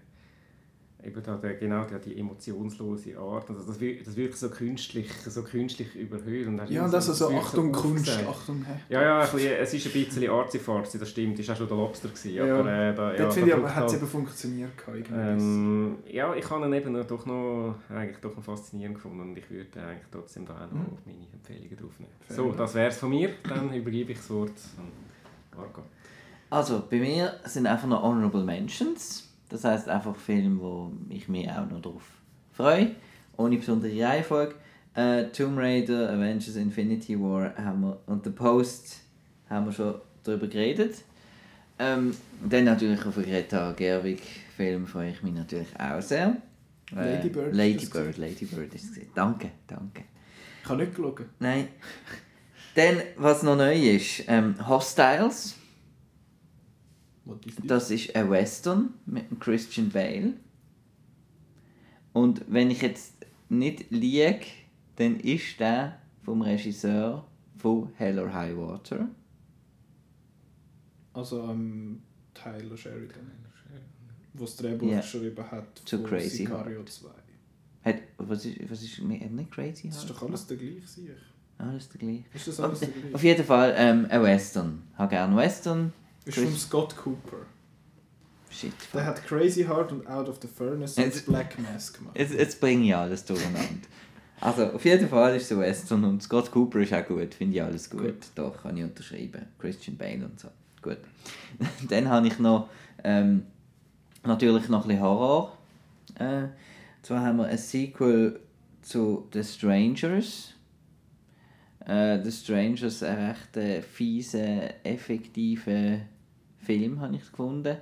eben 1.05 1.23
da, 1.23 1.37
der, 1.37 1.55
genau 1.55 1.85
die, 1.85 2.11
die 2.11 2.19
emotionslose 2.21 3.19
Art, 3.19 3.49
also 3.51 3.65
das, 3.67 3.81
wir- 3.81 4.03
das 4.03 4.15
wirkt 4.17 4.37
so 4.37 4.49
künstlich, 4.51 5.11
so 5.27 5.43
künstlich 5.43 5.95
überhöht. 5.97 6.47
Und 6.47 6.69
Ja, 6.71 6.87
das 6.89 7.09
also 7.09 7.31
wirkt 7.31 7.45
Achtung 7.47 7.73
Kunst, 7.73 8.09
aufgesetzt. 8.09 8.29
Achtung, 8.29 8.65
hä? 8.65 8.75
Ja, 8.89 9.03
ja, 9.03 9.21
ein 9.21 9.31
bisschen, 9.31 9.53
es 9.53 9.75
ist 9.75 9.87
ein 9.87 9.93
bisschen 9.93 10.31
arzi-farzi, 10.31 10.99
das 10.99 11.11
stimmt, 11.11 11.39
das 11.39 11.49
war 11.49 11.55
auch 11.55 11.59
schon 11.59 11.69
der 11.69 11.77
Lobster. 11.77 12.09
Gewesen, 12.09 12.35
Ja. 12.35 12.59
aber, 12.59 12.71
äh, 12.73 12.95
da, 12.95 13.13
ja, 13.13 13.19
Dort 13.19 13.35
finde 13.35 13.49
ich 13.49 13.55
da 13.55 13.59
aber, 13.59 13.67
drückt 13.67 13.77
hat 13.77 13.85
es 13.87 13.93
halt- 13.93 14.03
eben 14.03 14.11
funktioniert. 14.11 14.71
ähm, 15.13 15.97
ja, 16.09 16.35
ich 16.35 16.51
habe 16.51 16.67
ihn 16.67 16.73
eben 16.73 16.93
noch- 16.93 17.05
doch 17.07 17.27
noch, 17.27 17.75
eigentlich 17.89 18.19
doch 18.19 18.37
noch 18.37 18.45
faszinierend 18.45 18.95
gefunden 18.97 19.21
und 19.21 19.37
ich 19.37 19.51
würde 19.51 19.69
eigentlich 19.83 20.07
trotzdem 20.11 20.47
da 20.47 20.55
auch 20.55 20.73
noch 20.73 20.81
Mhm. 20.81 20.99
meine 21.05 21.27
Empfehlungen 21.33 21.77
draufnehmen. 21.77 22.15
Fair 22.27 22.37
so, 22.37 22.53
das 22.53 22.75
wäre 22.75 22.89
es 22.89 22.99
von 22.99 23.11
mir. 23.11 23.31
Dann 23.49 23.73
übergebe 23.75 24.13
ich 24.13 24.19
das 24.19 24.31
Wort 24.31 24.53
an 24.79 25.59
Marco. 25.59 25.83
Also, 26.51 26.83
bei 26.91 26.99
mir 26.99 27.35
sind 27.45 27.67
einfach 27.67 27.89
noch 27.89 28.03
Honorable 28.03 28.45
Mentions. 28.45 29.29
Das 29.53 29.65
heißt 29.65 29.89
einfach 29.91 30.17
Filme, 30.17 30.59
wo 30.59 30.93
ich 31.11 31.29
mich 31.29 31.49
auch 31.51 31.69
noch 31.69 31.83
drauf 31.83 32.03
freue. 32.53 32.93
Ohne 33.37 33.59
besondere 33.59 33.93
Reihenfolge. 34.03 34.55
Äh, 34.95 35.25
Tomb 35.25 35.59
Raider, 35.59 36.11
Avengers 36.11 36.57
Infinity 36.57 37.21
War 37.21 37.55
haben 37.57 37.83
wir, 37.83 37.99
und 38.07 38.25
The 38.25 38.31
Post 38.31 39.01
haben 39.51 39.67
wir 39.67 39.73
schon 39.73 39.95
darüber 40.25 40.47
geredet. 40.47 41.03
Ähm, 41.79 42.17
dann 42.49 42.65
natürlich 42.65 43.05
auf 43.05 43.15
den 43.15 43.25
Greta 43.25 43.73
Gerwig 43.73 44.23
Film 44.57 44.87
freue 44.87 45.11
ich 45.11 45.23
mich 45.23 45.35
natürlich 45.35 45.69
auch 45.79 46.01
sehr. 46.01 46.37
Äh, 46.97 47.17
Lady 47.17 47.29
Bird, 47.29 47.55
Lady 47.55 47.87
Bird, 47.87 48.17
Lady 48.17 48.45
Bird 48.47 48.75
ist 48.75 48.97
es. 48.97 49.05
Danke, 49.15 49.51
danke. 49.67 50.05
Ich 50.63 50.69
habe 50.69 50.83
nicht 50.83 50.95
geschaut. 50.95 51.27
Nein. 51.41 51.69
Dann, 52.75 53.03
was 53.17 53.43
noch 53.43 53.57
neu 53.57 53.75
ist, 53.75 54.25
ähm, 54.29 54.55
Hostiles. 54.67 55.57
Das? 57.65 57.91
Ist 57.91 58.15
ein 58.17 58.31
Western 58.31 58.95
mit 59.07 59.41
Christian 59.41 59.91
Bale. 59.91 60.35
Und 62.13 62.45
wenn 62.49 62.71
ich 62.71 62.83
jetzt 62.83 63.15
nicht 63.49 63.91
liege, 63.91 64.47
dann 64.97 65.21
ist 65.21 65.59
der 65.61 65.99
vom 66.23 66.43
Regisseur 66.43 67.27
von 67.57 67.91
Hell 67.97 68.19
or 68.19 68.33
High 68.33 68.57
Water. 68.57 69.09
Also 71.15 71.43
ähm, 71.49 72.03
Tyler 72.35 72.77
Sheridan, 72.77 73.31
der 74.35 74.41
das 74.41 74.57
Drehbuch 74.57 74.91
Ja. 74.91 75.01
geschrieben 75.01 75.51
hat 75.51 75.79
Zu 75.85 76.03
Crazy 76.03 76.39
Sicario 76.39 76.83
2. 76.85 77.09
Hat, 77.85 77.97
was 78.19 78.45
ist, 78.47 78.71
was 78.71 78.83
ist 78.83 79.01
nicht 79.01 79.51
crazy? 79.51 79.89
Das 79.89 79.99
ist 79.99 80.11
doch 80.11 80.23
alles 80.23 80.47
der 80.47 80.57
gleiche, 80.57 80.87
sehe 80.87 81.13
ich. 81.13 81.59
Alles 81.59 81.89
der 81.89 81.99
gleiche. 81.99 82.25
Ist 82.33 82.49
das 82.49 82.61
alles 82.61 82.81
der 82.81 82.89
Auf 82.89 82.95
gleiche? 82.95 83.27
jeden 83.27 83.45
Fall 83.45 83.75
ähm, 83.77 84.07
ein 84.09 84.23
Western. 84.23 84.83
Ich 84.93 84.99
habe 84.99 85.11
gerne 85.11 85.37
Western. 85.37 85.93
Ist 86.25 86.39
von 86.39 86.57
Scott 86.57 86.97
Cooper. 86.97 87.39
Shit. 88.51 88.73
Der 88.93 89.07
hat 89.07 89.25
Crazy 89.27 89.65
Heart 89.65 89.93
und 89.93 90.07
Out 90.07 90.29
of 90.29 90.39
the 90.43 90.49
Furnace 90.49 90.97
und 90.99 91.05
Jetzt- 91.05 91.27
Black 91.27 91.59
Mask 91.59 91.97
gemacht. 91.99 92.19
Jetzt, 92.19 92.35
jetzt 92.35 92.61
bringe 92.61 92.85
ich 92.87 92.95
alles 92.95 93.25
durcheinander. 93.25 93.61
Also, 94.41 94.67
auf 94.67 94.85
jeden 94.85 95.09
Fall 95.09 95.37
ist 95.37 95.45
es 95.45 95.53
ein 95.53 95.61
Western 95.61 96.05
und 96.05 96.23
Scott 96.23 96.51
Cooper 96.51 96.81
ist 96.81 96.93
auch 96.93 97.07
gut, 97.07 97.33
finde 97.35 97.57
ich 97.57 97.63
alles 97.63 97.89
gut. 97.89 98.03
Gut. 98.03 98.27
Doch, 98.35 98.63
kann 98.63 98.77
ich 98.77 98.83
unterschreiben. 98.85 99.47
Christian 99.59 99.97
Bale 99.97 100.25
und 100.25 100.39
so. 100.39 100.49
Gut. 100.83 100.99
Dann 101.89 102.09
habe 102.09 102.27
ich 102.27 102.39
noch 102.41 102.69
ähm, 103.05 103.45
natürlich 104.25 104.69
noch 104.69 104.83
ein 104.83 104.89
bisschen 104.89 105.03
Horror. 105.03 105.57
Äh, 106.19 106.49
zwar 107.03 107.21
haben 107.25 107.39
wir 107.39 107.47
ein 107.47 107.57
Sequel 107.59 108.41
zu 108.83 109.29
The 109.33 109.45
Strangers. 109.45 110.55
Äh, 111.87 112.23
The 112.23 112.31
Strangers, 112.31 113.03
ein 113.03 113.31
recht 113.31 113.57
äh, 113.57 113.83
fiese, 113.83 114.75
effektiver 114.85 115.99
Film, 116.59 117.01
habe 117.01 117.17
ich 117.17 117.29
gefunden, 117.29 117.77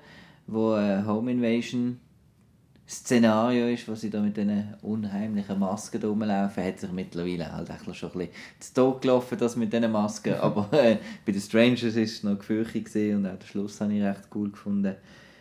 wo 0.46 0.74
äh, 0.74 1.03
Home 1.05 1.32
Invasion 1.32 1.98
Szenario 2.90 3.68
ist, 3.68 3.86
wo 3.86 3.94
sie 3.94 4.11
da 4.11 4.20
mit 4.20 4.36
diesen 4.36 4.74
unheimlichen 4.82 5.61
Masken 5.61 6.03
rumlaufen, 6.03 6.64
hat 6.64 6.80
sich 6.80 6.90
mittlerweile 6.90 7.53
halt 7.53 7.70
eigentlich 7.70 7.96
schon 7.96 8.11
ein 8.11 8.18
bisschen 8.18 8.34
zu 8.59 8.74
Tod 8.74 9.03
gelaufen, 9.03 9.38
das 9.38 9.55
mit 9.55 9.72
diesen 9.72 9.92
Masken. 9.92 10.34
Aber 10.40 10.68
äh, 10.72 10.96
bei 11.24 11.30
den 11.30 11.40
Strangers 11.40 11.94
war 11.94 12.03
es 12.03 12.22
noch 12.24 12.38
gefürchtig 12.38 12.86
gewesen 12.86 13.18
und 13.18 13.26
auch 13.26 13.38
den 13.38 13.46
Schluss 13.46 13.80
habe 13.80 13.94
ich 13.94 14.03
recht 14.03 14.28
cool 14.34 14.51
gefunden. 14.51 14.96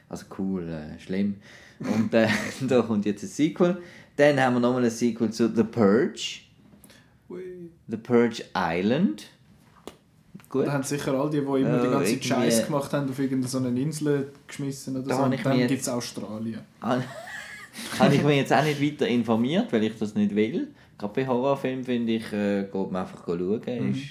Also 0.09 0.25
cool, 0.37 0.69
äh, 0.69 0.99
schlimm. 0.99 1.37
Und 1.79 2.13
äh, 2.13 2.27
da 2.67 2.83
kommt 2.83 3.07
jetzt 3.07 3.23
ein 3.23 3.29
Sequel. 3.29 3.81
Dann 4.15 4.39
haben 4.39 4.53
wir 4.53 4.59
nochmal 4.59 4.83
ein 4.83 4.91
Sequel 4.91 5.31
zu 5.31 5.49
The 5.49 5.63
Purge. 5.63 6.41
Ui. 7.29 7.71
The 7.89 7.97
Purge 7.97 8.43
Island. 8.55 9.27
Gut. 10.49 10.65
Da 10.67 10.73
haben 10.73 10.83
sicher 10.83 11.13
all 11.13 11.29
die, 11.29 11.37
die 11.41 11.43
immer 11.43 11.79
Äh, 11.79 11.81
die 11.83 11.89
ganze 11.91 12.23
Scheiß 12.23 12.65
gemacht 12.65 12.91
haben, 12.93 13.09
auf 13.09 13.19
irgendeine 13.19 13.79
Insel 13.79 14.31
geschmissen 14.47 14.97
oder 14.97 15.07
Da 15.07 15.15
so. 15.15 15.23
Und 15.23 15.45
dann 15.45 15.67
gibt 15.67 15.81
es 15.81 15.89
Australien. 15.89 16.61
Habe 16.81 18.15
ich 18.15 18.23
mich 18.23 18.37
jetzt 18.37 18.51
auch 18.51 18.63
nicht 18.63 18.81
weiter 18.81 19.07
informiert, 19.07 19.71
weil 19.71 19.83
ich 19.83 19.97
das 19.97 20.15
nicht 20.15 20.35
will. 20.35 20.69
Gerade 20.97 21.13
bei 21.13 21.27
Horrorfilmen 21.27 21.85
finde 21.85 22.13
ich, 22.13 22.33
äh, 22.33 22.63
geht 22.63 22.91
man 22.91 23.03
einfach 23.03 23.23
schauen. 23.25 23.91
Ist, 23.91 24.01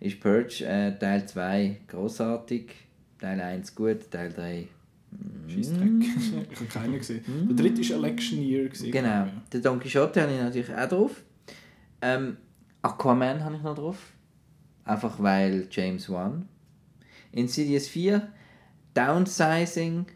ist 0.00 0.20
Purge 0.20 0.64
äh, 0.64 0.98
Teil 0.98 1.26
2 1.26 1.76
großartig, 1.88 2.72
Teil 3.20 3.40
1 3.40 3.74
gut, 3.74 4.10
Teil 4.10 4.32
3 4.32 4.66
Scheissdreck. 5.48 5.90
ich 6.50 6.56
habe 6.56 6.66
keinen 6.66 6.98
gesehen. 6.98 7.24
Der 7.48 7.56
dritte 7.56 7.88
war 7.90 7.96
Election 7.98 8.42
Year. 8.42 8.64
Gewesen, 8.64 8.90
Genau. 8.90 9.26
ich. 9.26 9.50
Den 9.50 9.62
Don 9.62 9.78
Quixote 9.80 10.22
habe 10.22 10.32
ich 10.32 10.40
natürlich 10.40 10.74
auch 10.74 10.88
drauf. 10.88 11.22
Ähm, 12.02 12.36
Aquaman 12.84 13.42
habe 13.42 13.56
ich 13.56 13.62
noch 13.62 13.74
drauf. 13.74 13.96
Einfach 14.84 15.14
weil 15.18 15.66
James 15.70 16.10
Wan. 16.10 16.48
Insidious 17.32 17.88
4, 17.88 18.28
Downsizing 18.92 20.06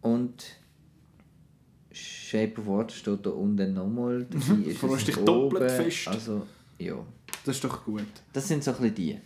und 0.00 0.44
Shape 1.92 2.54
of 2.58 2.66
Water 2.66 2.94
steht 2.94 3.26
da 3.26 3.30
unten 3.30 3.74
nochmal. 3.74 4.26
Freust 4.80 5.08
es 5.08 5.14
dich 5.14 5.24
doppelt 5.24 5.70
fest. 5.70 6.08
Also, 6.08 6.46
ja. 6.78 6.94
Das 7.44 7.56
ist 7.56 7.64
doch 7.64 7.84
gut. 7.84 8.06
Das 8.32 8.48
sind 8.48 8.64
so 8.64 8.70
ein 8.70 8.76
bisschen 8.78 8.94
die. 8.94 9.18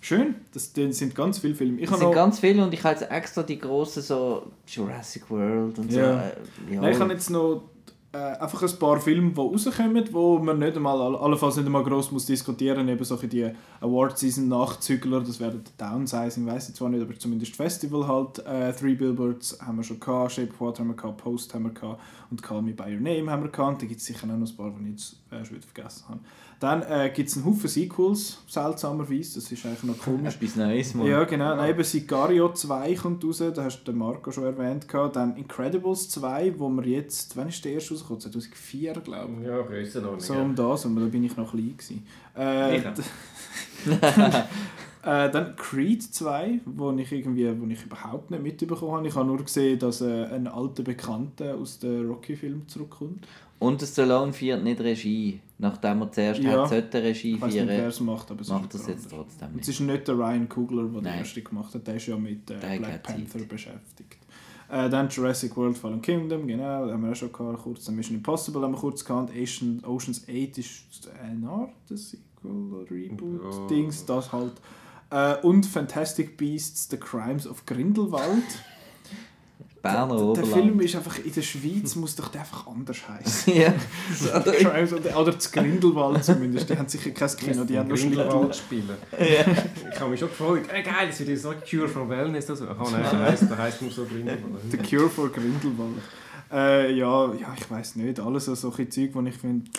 Schön, 0.00 0.36
das 0.52 0.72
das 0.72 0.98
sind 0.98 1.14
ganz 1.14 1.38
viele 1.38 1.54
Filme. 1.54 1.80
Ich 1.80 1.88
habe 1.88 1.98
sind 1.98 2.08
noch, 2.08 2.14
ganz 2.14 2.38
viele 2.38 2.64
und 2.64 2.72
ich 2.72 2.82
habe 2.82 2.98
jetzt 2.98 3.10
extra 3.10 3.42
die 3.42 3.58
grossen 3.58 4.02
so 4.02 4.50
Jurassic 4.66 5.28
World 5.30 5.78
und 5.78 5.92
so. 5.92 5.98
Ja. 5.98 6.28
äh, 6.28 6.36
ja. 6.70 6.80
Nein, 6.80 6.92
ich 6.92 7.00
habe 7.00 7.12
jetzt 7.12 7.28
noch 7.30 7.68
äh, 8.16 8.38
einfach 8.42 8.62
ein 8.62 8.78
paar 8.78 9.00
Filme, 9.00 9.30
die 9.32 9.40
rauskommen, 9.40 10.04
wo 10.12 10.38
man 10.38 10.58
nicht 10.58 10.76
einmal, 10.76 11.00
all- 11.00 11.16
allenfalls 11.16 11.56
nicht 11.56 11.66
einmal 11.66 11.84
gross 11.84 12.10
muss 12.10 12.26
diskutieren 12.26 12.88
eben 12.88 13.04
solche 13.04 13.28
die 13.28 13.50
Award-Season-Nachzügler, 13.80 15.20
das 15.20 15.38
wäre 15.40 15.52
der 15.58 15.88
Downsizing, 15.90 16.46
weiß 16.46 16.70
ich 16.70 16.74
zwar 16.74 16.88
nicht, 16.88 17.02
aber 17.02 17.18
zumindest 17.18 17.54
Festival 17.56 18.06
halt. 18.06 18.38
Äh, 18.46 18.72
Three 18.72 18.94
Billboards 18.94 19.58
haben 19.64 19.76
wir 19.76 19.82
schon 19.84 20.00
gehabt, 20.00 20.32
Shape 20.32 20.50
of 20.50 20.60
Water 20.60 20.80
haben 20.80 20.88
wir 20.88 20.96
gehabt, 20.96 21.18
Post 21.18 21.54
haben 21.54 21.64
wir 21.64 21.70
gehabt 21.72 22.00
und 22.30 22.42
Call 22.42 22.62
Me 22.62 22.72
By 22.72 22.84
Your 22.94 23.00
Name 23.00 23.30
haben 23.30 23.42
wir 23.42 23.50
gehabt. 23.50 23.74
Und 23.74 23.82
Da 23.82 23.86
gibt 23.86 24.00
es 24.00 24.06
sicher 24.06 24.26
noch 24.26 24.34
ein 24.34 24.56
paar, 24.56 24.70
die 24.70 24.84
ich 24.84 24.90
jetzt 24.90 25.16
äh, 25.30 25.44
schon 25.44 25.56
wieder 25.56 25.66
vergessen 25.72 26.04
habe. 26.08 26.20
Dann 26.58 26.82
äh, 26.82 27.10
gibt 27.14 27.28
es 27.28 27.36
einen 27.36 27.44
Haufen 27.44 27.68
Sequels, 27.68 28.38
seltsamerweise, 28.46 29.34
das 29.34 29.52
ist 29.52 29.66
eigentlich 29.66 29.82
noch 29.82 29.98
komisch. 29.98 30.36
Etwas 30.36 30.56
Neues 30.56 30.94
mal. 30.94 31.06
Ja, 31.06 31.24
genau. 31.24 31.54
Nein, 31.54 31.70
eben 31.70 31.84
Sicario 31.84 32.50
2 32.50 32.94
kommt 32.94 33.22
raus, 33.24 33.42
da 33.54 33.62
hast 33.62 33.80
du 33.80 33.92
den 33.92 33.98
Marco 33.98 34.32
schon 34.32 34.44
erwähnt. 34.44 34.88
gehabt. 34.88 35.16
Dann 35.16 35.36
Incredibles 35.36 36.08
2, 36.08 36.54
wo 36.58 36.70
wir 36.70 36.86
jetzt, 36.86 37.36
wann 37.36 37.48
ist 37.48 37.62
der 37.64 37.72
erste 37.72 37.92
rausgekommen? 37.92 38.20
2004, 38.20 38.92
glaube 38.94 39.32
ich. 39.40 39.46
Ja, 39.46 39.60
Grössenordnung. 39.60 40.20
So 40.20 40.34
ja. 40.34 40.42
um 40.42 40.54
das, 40.54 40.84
und 40.86 40.96
da 40.96 41.04
bin 41.04 41.24
ich 41.24 41.36
noch 41.36 41.50
klein. 41.50 41.76
Gewesen. 41.76 42.06
Äh, 42.34 42.80
Äh, 45.06 45.30
dann 45.30 45.54
Creed 45.54 46.02
2, 46.02 46.62
wo 46.64 46.90
ich 46.90 47.12
irgendwie, 47.12 47.48
wo 47.60 47.66
ich 47.68 47.84
überhaupt 47.84 48.32
nicht 48.32 48.42
mitbekommen 48.42 48.90
habe. 48.90 49.06
Ich 49.06 49.14
habe 49.14 49.24
nur 49.24 49.38
gesehen, 49.38 49.78
dass 49.78 50.00
äh, 50.00 50.24
ein 50.24 50.48
alter 50.48 50.82
Bekannter 50.82 51.54
aus 51.54 51.78
den 51.78 52.08
Rocky-Filmen 52.08 52.66
zurückkommt. 52.66 53.24
Und 53.58 53.80
der 53.80 53.86
Stallone 53.86 54.32
führt 54.32 54.62
nicht 54.62 54.80
Regie. 54.80 55.40
Nachdem 55.58 56.02
er 56.02 56.12
zuerst 56.12 56.40
Ja. 56.42 56.62
hat, 56.62 56.68
sollte 56.68 57.02
Regie 57.02 57.36
Ich 57.36 57.40
weiß 57.40 57.54
nicht, 57.54 57.66
wer 57.68 57.88
es 57.88 58.00
macht, 58.00 58.30
aber 58.30 58.42
es 58.42 58.48
macht 58.48 58.74
ist 58.74 58.80
das 58.82 58.86
jetzt 58.88 59.10
trotzdem 59.10 59.48
Und 59.48 59.60
Es 59.60 59.68
nicht. 59.68 59.80
ist 59.80 59.86
nicht 59.86 60.06
der 60.08 60.14
Ryan 60.18 60.48
Coogler, 60.48 60.82
der 60.82 60.92
den 60.92 61.02
Nein. 61.04 61.18
ersten 61.20 61.42
gemacht 61.44 61.74
hat. 61.74 61.86
Der 61.86 61.94
ist 61.96 62.06
ja 62.06 62.16
mit 62.16 62.50
äh, 62.50 62.76
Black 62.78 63.02
Panther 63.02 63.38
Zeit. 63.38 63.48
beschäftigt. 63.48 64.18
Äh, 64.68 64.90
dann 64.90 65.08
Jurassic 65.08 65.56
World 65.56 65.78
Fallen 65.78 66.02
Kingdom, 66.02 66.46
genau, 66.46 66.86
da 66.86 66.92
haben 66.92 67.04
wir 67.04 67.12
auch 67.12 67.14
schon 67.16 67.32
gehabt, 67.32 67.62
kurz. 67.62 67.84
Dann 67.84 67.94
Mission 67.96 68.16
Impossible 68.18 68.60
haben 68.62 68.72
wir 68.72 68.78
kurz 68.80 69.04
gehabt. 69.04 69.30
Ocean, 69.34 69.82
Oceans 69.86 70.24
8 70.28 70.58
ist 70.58 71.08
eine 71.22 71.48
Art 71.48 71.70
Sequel, 71.88 72.86
Reboot. 72.90 73.70
Dings, 73.70 74.04
das 74.04 74.32
halt. 74.32 74.52
Äh, 75.10 75.36
und 75.46 75.64
Fantastic 75.64 76.36
Beasts, 76.36 76.88
The 76.90 76.96
Crimes 76.98 77.46
of 77.46 77.64
Grindelwald. 77.64 78.42
Berner 79.92 80.16
der, 80.16 80.34
der 80.34 80.44
Film 80.44 80.58
Oberland. 80.58 80.82
ist 80.82 80.96
einfach, 80.96 81.18
in 81.18 81.32
der 81.32 81.42
Schweiz 81.42 81.94
muss 81.96 82.16
doch 82.16 82.28
der 82.28 82.40
einfach 82.42 82.66
anders 82.66 83.08
heißen. 83.08 83.54
ja. 83.56 83.74
Crimes 84.40 84.92
of, 84.92 85.16
oder 85.16 85.32
das 85.32 85.50
Grindelwald 85.52 86.24
zumindest, 86.24 86.68
die 86.68 86.76
haben 86.76 86.88
sicher 86.88 87.10
kein 87.10 87.36
Kino, 87.36 87.64
die 87.64 87.78
haben 87.78 87.88
nur 87.88 87.96
Grindelwald 87.96 88.56
spielen. 88.56 88.96
Ich 89.18 90.00
habe 90.00 90.10
mich 90.10 90.20
schon 90.20 90.28
gefreut. 90.28 90.62
Ey, 90.72 90.82
geil, 90.82 91.08
das 91.08 91.26
wird 91.26 91.38
so 91.38 91.52
Cure 91.68 91.88
for 91.88 92.08
Wellness. 92.08 92.50
Also. 92.50 92.66
Ach 92.68 92.90
nein, 92.90 93.02
der 93.10 93.20
heisst, 93.20 93.50
der 93.50 93.58
heisst 93.58 93.82
nur 93.82 93.90
so 93.90 94.04
Grindelwald. 94.04 94.62
The 94.70 94.78
Cure 94.78 95.08
for 95.08 95.30
Grindelwald. 95.30 96.02
Äh, 96.52 96.92
ja, 96.92 97.32
ja, 97.34 97.54
ich 97.56 97.70
weiß 97.70 97.96
nicht. 97.96 98.20
Alles 98.20 98.44
so 98.44 98.54
solche 98.54 98.88
Zeug, 98.88 99.12
die 99.12 99.28
ich 99.28 99.36
finde. 99.36 99.70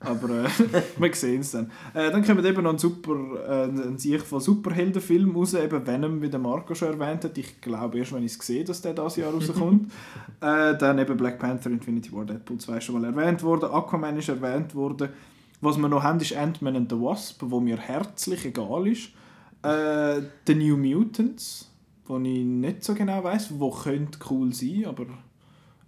Aber 0.00 0.44
äh, 0.44 0.48
wir 0.98 1.14
sehen 1.14 1.42
es 1.42 1.50
dann. 1.50 1.70
Äh, 1.92 2.10
dann 2.10 2.24
kommt 2.24 2.44
eben 2.44 2.62
noch 2.62 2.72
ein 2.72 2.78
super, 2.78 3.14
äh, 3.46 3.64
ein 3.64 3.98
Sicht 3.98 4.24
von 4.24 4.40
Superheldenfilm 4.40 5.36
raus, 5.36 5.52
eben 5.54 5.86
Venom, 5.86 6.22
wie 6.22 6.30
der 6.30 6.40
Marco 6.40 6.74
schon 6.74 6.98
erwähnt 6.98 7.24
hat. 7.24 7.36
Ich 7.36 7.60
glaube 7.60 7.98
erst, 7.98 8.12
wenn 8.12 8.24
ich 8.24 8.32
es 8.32 8.46
sehe, 8.46 8.64
dass 8.64 8.80
der 8.80 8.94
dieses 8.94 9.16
Jahr 9.16 9.32
rauskommt. 9.32 9.92
äh, 10.40 10.76
dann 10.76 10.98
eben 10.98 11.16
Black 11.16 11.38
Panther, 11.38 11.70
Infinity 11.70 12.12
War, 12.12 12.24
Deadpool 12.24 12.58
2 12.58 12.80
schon 12.80 13.00
mal 13.00 13.04
erwähnt 13.04 13.42
worden. 13.42 13.70
Aquaman 13.70 14.16
ist 14.16 14.30
erwähnt 14.30 14.74
worden. 14.74 15.10
Was 15.60 15.76
wir 15.76 15.88
noch 15.88 16.02
haben, 16.02 16.20
ist 16.20 16.34
Ant-Man 16.34 16.76
and 16.76 16.90
the 16.90 16.98
Wasp, 16.98 17.42
wo 17.44 17.60
mir 17.60 17.76
herzlich 17.76 18.46
egal 18.46 18.86
ist. 18.86 19.10
Äh, 19.62 20.22
The 20.46 20.54
New 20.54 20.78
Mutants, 20.78 21.70
wo 22.06 22.16
ich 22.16 22.44
nicht 22.44 22.82
so 22.82 22.94
genau 22.94 23.22
weiß, 23.22 23.60
wo 23.60 23.70
könnte 23.70 24.18
cool 24.30 24.54
sein, 24.54 24.86
aber 24.86 25.04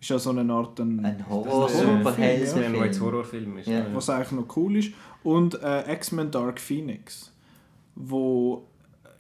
ist 0.03 0.11
ja 0.11 0.19
so 0.19 0.31
eine 0.31 0.53
Art 0.53 0.79
ein, 0.81 1.03
Ein 1.05 1.27
Horror, 1.29 1.69
Superheldenfilm. 1.71 2.85
Jetzt 2.85 3.01
Horrorfilm 3.01 3.57
ist. 3.59 3.69
Ja. 3.69 3.87
was 3.95 4.11
eigentlich 4.11 4.33
noch 4.33 4.57
cool 4.57 4.77
ist. 4.77 4.93
Und 5.23 5.55
äh, 5.63 5.91
X-Men 5.95 6.31
Dark 6.31 6.61
Phoenix, 6.61 7.33
wo 7.95 8.65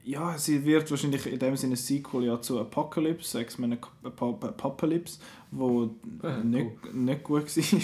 ja, 0.04 0.36
sie 0.36 0.64
wird 0.64 0.90
wahrscheinlich 0.90 1.24
in 1.32 1.38
dem 1.38 1.56
Sinne 1.56 1.74
ein 1.74 1.76
Sequel 1.76 2.24
ja 2.24 2.40
zu 2.42 2.58
Apocalypse, 2.58 3.40
X-Men 3.40 3.74
Ap- 3.74 4.20
Apocalypse, 4.20 5.20
wo 5.52 5.90
Ah, 6.22 6.38
nicht, 6.42 6.92
nicht 6.92 7.22
gut 7.22 7.44
war. 7.56 7.80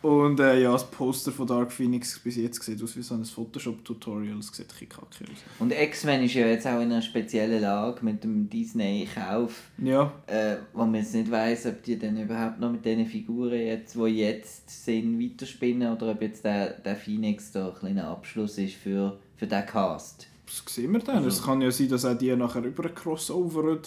Und 0.00 0.38
äh, 0.38 0.62
ja, 0.62 0.72
das 0.72 0.88
Poster 0.88 1.32
von 1.32 1.46
Dark 1.46 1.72
Phoenix 1.72 2.20
bis 2.20 2.36
jetzt 2.36 2.62
sieht 2.62 2.80
aus 2.80 2.96
wie 2.96 3.02
so 3.02 3.14
ein 3.14 3.24
Photoshop-Tutorial, 3.24 4.38
es 4.38 4.46
sieht 4.46 4.66
ein 4.66 4.68
bisschen 4.68 4.88
kacke 4.88 5.24
aus. 5.24 5.38
Und 5.58 5.72
X-Men 5.72 6.22
ist 6.22 6.34
ja 6.34 6.46
jetzt 6.46 6.66
auch 6.68 6.80
in 6.80 6.92
einer 6.92 7.02
speziellen 7.02 7.60
Lage 7.60 8.04
mit 8.04 8.22
dem 8.22 8.48
Disney-Kauf, 8.48 9.64
Ja, 9.78 10.12
äh, 10.28 10.56
wo 10.72 10.84
man 10.84 10.94
jetzt 10.94 11.14
nicht 11.14 11.30
weiss, 11.32 11.66
ob 11.66 11.82
die 11.82 11.98
dann 11.98 12.16
überhaupt 12.16 12.60
noch 12.60 12.70
mit 12.70 12.84
diesen 12.84 13.06
Figuren, 13.06 13.58
jetzt, 13.58 13.96
die 13.96 14.00
jetzt 14.00 14.84
sind, 14.84 15.20
weiterspinnen 15.20 15.92
oder 15.92 16.12
ob 16.12 16.22
jetzt 16.22 16.44
der, 16.44 16.74
der 16.74 16.94
Phoenix 16.94 17.50
da 17.50 17.68
ein 17.68 17.74
kleiner 17.74 18.08
Abschluss 18.08 18.56
ist 18.58 18.74
für, 18.74 19.18
für 19.36 19.48
den 19.48 19.66
Cast. 19.66 20.28
das 20.46 20.62
sehen 20.72 20.92
wir 20.92 21.00
dann. 21.00 21.24
Es 21.24 21.42
kann 21.42 21.60
ja 21.60 21.72
sein, 21.72 21.88
dass 21.88 22.04
auch 22.04 22.16
die 22.16 22.34
nachher 22.36 22.62
über 22.62 22.88
crossoveren. 22.88 23.80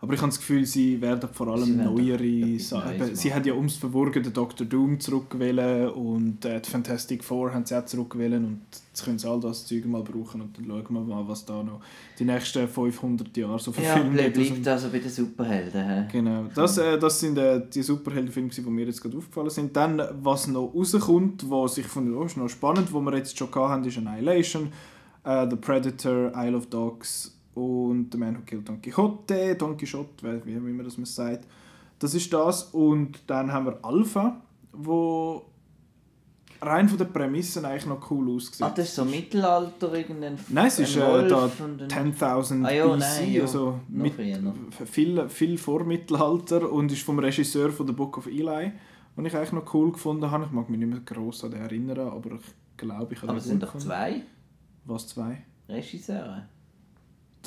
Aber 0.00 0.14
ich 0.14 0.20
habe 0.20 0.30
das 0.30 0.38
Gefühl, 0.38 0.64
sie 0.64 1.00
werden 1.00 1.28
vor 1.32 1.48
allem 1.48 1.76
neuere 1.76 2.58
Sachen. 2.60 3.16
Sie 3.16 3.34
haben 3.34 3.44
ja 3.44 3.54
ums 3.54 3.76
Verwurgen 3.76 4.22
den 4.22 4.32
Dr. 4.32 4.64
Doom 4.66 5.00
zurückgewählt 5.00 5.92
und 5.94 6.44
äh, 6.44 6.60
die 6.60 6.70
Fantastic 6.70 7.24
Four 7.24 7.52
haben 7.52 7.66
sie 7.66 7.76
auch 7.76 7.84
zurückgewählt 7.84 8.34
und 8.34 8.60
jetzt 8.92 9.04
können 9.04 9.18
sie 9.18 9.28
all 9.28 9.40
das 9.40 9.66
Zeug 9.66 9.84
mal 9.86 10.02
brauchen 10.02 10.40
und 10.40 10.56
dann 10.56 10.66
schauen 10.66 10.94
wir 10.94 11.00
mal, 11.00 11.26
was 11.26 11.44
da 11.44 11.62
noch 11.62 11.80
die 12.18 12.24
nächsten 12.24 12.68
500 12.68 13.36
Jahre 13.36 13.58
so 13.58 13.72
Ja, 13.72 13.80
verfilmt 13.82 14.16
wird. 14.16 14.34
bleibt 14.34 14.68
also 14.68 14.88
bei 14.88 14.98
den 15.00 15.10
Superhelden. 15.10 15.84
hä? 15.84 16.06
Genau, 16.12 16.44
das, 16.54 16.78
äh, 16.78 16.96
das 16.98 17.18
sind 17.18 17.36
äh, 17.36 17.60
die 17.68 17.82
Superheldenfilme, 17.82 18.50
die 18.50 18.60
mir 18.62 18.86
jetzt 18.86 19.02
gerade 19.02 19.16
aufgefallen 19.16 19.50
sind. 19.50 19.76
Dann, 19.76 20.00
was 20.22 20.46
noch 20.46 20.72
rauskommt, 20.74 21.50
was 21.50 21.76
ich 21.78 21.86
fand, 21.86 22.14
oh, 22.14 22.22
ist 22.22 22.36
noch 22.36 22.48
spannend, 22.48 22.92
wo 22.92 23.00
wir 23.00 23.16
jetzt 23.16 23.36
schon 23.36 23.52
haben, 23.52 23.84
ist 23.84 23.98
Annihilation, 23.98 24.68
äh, 25.24 25.46
The 25.50 25.56
Predator, 25.56 26.30
Isle 26.36 26.56
of 26.56 26.66
Dogs 26.66 27.34
und 27.58 28.08
The 28.12 28.18
Man 28.18 28.36
Who 28.36 28.42
Killed 28.46 28.68
Don 28.68 28.80
Quixote, 28.80 29.54
Don 29.56 29.76
Quixote, 29.76 30.42
wie, 30.44 30.54
wie 30.54 30.72
man 30.72 30.84
das 30.84 30.96
mal 30.96 31.06
sagt. 31.06 31.46
Das 31.98 32.14
ist 32.14 32.32
das. 32.32 32.64
Und 32.64 33.18
dann 33.26 33.52
haben 33.52 33.66
wir 33.66 33.84
Alpha, 33.84 34.40
wo 34.72 35.44
rein 36.60 36.88
von 36.88 36.98
den 36.98 37.12
Prämissen 37.12 37.64
eigentlich 37.64 37.86
noch 37.86 38.10
cool 38.10 38.36
aussieht. 38.36 38.62
Ah, 38.62 38.70
das 38.70 38.88
ist 38.88 38.94
so 38.94 39.04
Mittelalter, 39.04 39.92
irgendein 39.94 40.38
Nein, 40.48 40.66
es 40.66 40.78
ist 40.78 40.96
äh, 40.96 41.28
da 41.28 41.50
und 41.64 41.82
ein- 41.82 42.12
10.000 42.14 42.64
Ah 42.64 42.70
ja, 42.72 42.86
BC, 42.86 42.98
nein, 42.98 43.40
also 43.40 43.80
mit, 43.88 44.14
viel, 44.86 45.28
viel 45.28 45.58
vor 45.58 45.84
Mittelalter 45.84 46.70
und 46.70 46.90
ist 46.92 47.02
vom 47.02 47.18
Regisseur 47.18 47.70
von 47.70 47.86
The 47.86 47.92
Book 47.92 48.18
of 48.18 48.26
Eli, 48.26 48.72
den 49.16 49.24
ich 49.26 49.36
eigentlich 49.36 49.52
noch 49.52 49.72
cool 49.74 49.92
gefunden 49.92 50.30
habe. 50.30 50.44
Ich 50.44 50.50
mag 50.50 50.68
mich 50.68 50.78
nicht 50.78 50.90
mehr 50.90 51.00
gross 51.00 51.44
an 51.44 51.52
den 51.52 51.60
erinnern, 51.62 52.08
aber 52.08 52.32
ich 52.36 52.76
glaube, 52.76 53.14
ich 53.14 53.20
habe 53.22 53.30
Aber 53.30 53.38
es 53.38 53.44
sind 53.44 53.62
doch 53.62 53.76
zwei 53.76 54.22
Was 54.84 55.08
zwei? 55.08 55.42
Regisseure. 55.68 56.48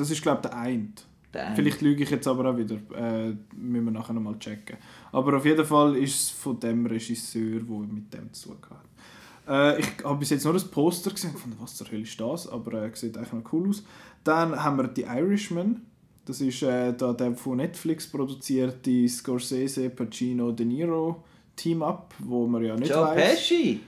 Das 0.01 0.11
ist 0.11 0.21
glaube 0.21 0.41
ich 0.43 0.49
der 0.49 0.57
eine. 0.57 0.87
Der 1.33 1.47
eine. 1.47 1.55
Vielleicht 1.55 1.81
lüge 1.81 2.03
ich 2.03 2.09
jetzt 2.09 2.27
aber 2.27 2.49
auch 2.49 2.57
wieder. 2.57 2.75
Äh, 2.95 3.35
müssen 3.55 3.85
wir 3.85 3.91
nachher 3.91 4.13
nochmal 4.13 4.37
checken. 4.39 4.77
Aber 5.11 5.37
auf 5.37 5.45
jeden 5.45 5.65
Fall 5.65 5.95
ist 5.95 6.15
es 6.15 6.29
von 6.29 6.59
dem 6.59 6.85
Regisseur, 6.85 7.61
der 7.61 7.77
mit 7.87 8.13
dem 8.13 8.33
zu 8.33 8.49
tun 8.49 8.57
hat. 8.69 9.77
Äh, 9.77 9.79
ich 9.79 9.87
habe 10.03 10.19
bis 10.19 10.29
jetzt 10.31 10.43
nur 10.43 10.53
das 10.53 10.65
Poster 10.65 11.11
gesehen 11.11 11.33
gefunden, 11.33 11.57
was 11.59 11.75
zur 11.75 11.89
Hölle 11.91 12.03
ist 12.03 12.19
das? 12.19 12.47
Aber 12.47 12.73
äh, 12.83 12.91
sieht 12.93 13.17
eigentlich 13.17 13.33
noch 13.33 13.53
cool 13.53 13.69
aus. 13.69 13.83
Dann 14.23 14.61
haben 14.61 14.77
wir 14.77 14.89
«The 14.95 15.03
Irishman». 15.03 15.81
Das 16.25 16.39
ist 16.41 16.61
äh, 16.61 16.93
da 16.93 17.13
der 17.13 17.35
von 17.35 17.57
Netflix 17.57 18.07
produzierte 18.07 19.07
Scorsese, 19.07 19.89
Pacino, 19.89 20.51
De 20.51 20.65
Niro 20.65 21.23
Team-Up, 21.55 22.13
wo 22.19 22.47
man 22.47 22.63
ja 22.63 22.75
nicht 22.75 22.91
Joe 22.91 23.07
weiß 23.07 23.35
Pesci. 23.35 23.79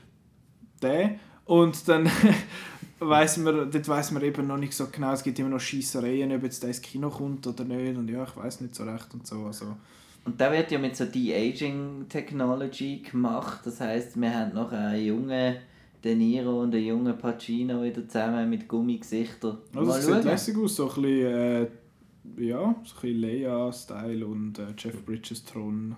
der. 0.82 1.16
Und 1.46 1.88
dann 1.88 2.10
weiß 3.08 3.38
man, 3.38 3.72
dort 3.72 3.88
weiß 3.88 4.12
man 4.12 4.24
eben 4.24 4.48
noch 4.48 4.58
nicht 4.58 4.74
so 4.74 4.88
genau, 4.92 5.14
es 5.14 5.24
gibt 5.24 5.40
immer 5.40 5.50
noch 5.50 5.60
Schießereien, 5.60 6.32
ob 6.34 6.44
jetzt 6.44 6.64
der 6.64 6.70
ins 6.70 6.82
Kino 6.82 7.10
kommt 7.10 7.46
oder 7.48 7.64
nicht. 7.64 7.98
Und 7.98 8.10
ja, 8.10 8.24
ich 8.24 8.36
weiß 8.36 8.62
nicht 8.62 8.76
so 8.76 8.84
recht 8.84 9.14
und 9.14 9.26
so. 9.26 9.46
Also, 9.46 9.76
Und 10.26 10.40
da 10.40 10.52
wird 10.52 10.72
ja 10.72 10.80
mit 10.80 10.96
so 10.96 11.06
De-Aging 11.06 12.06
Technology 12.10 13.04
gemacht. 13.10 13.62
Das 13.66 13.80
heißt, 13.80 14.20
wir 14.20 14.34
haben 14.34 14.54
noch 14.54 14.72
einen 14.72 15.04
jungen 15.04 15.56
De 16.04 16.16
Niro 16.16 16.62
und 16.62 16.76
einen 16.76 16.86
jungen 16.86 17.18
Pacino 17.18 17.82
wieder 17.82 18.06
zusammen 18.08 18.50
mit 18.50 18.68
Gummigesichtern. 18.68 19.58
also 19.74 19.90
Mal 19.90 20.00
es 20.00 20.06
sieht 20.06 20.24
lässig 20.26 20.58
aus, 20.58 20.76
so 20.76 20.90
ein 20.90 21.02
bisschen, 21.02 21.34
äh, 21.34 21.68
ja, 22.38 22.76
so 22.84 22.96
ein 22.96 23.02
bisschen 23.02 23.22
Leia-Style 23.22 24.26
und 24.28 24.60
äh, 24.60 24.74
Jeff 24.78 25.06
Bridges 25.06 25.46
Thron. 25.46 25.96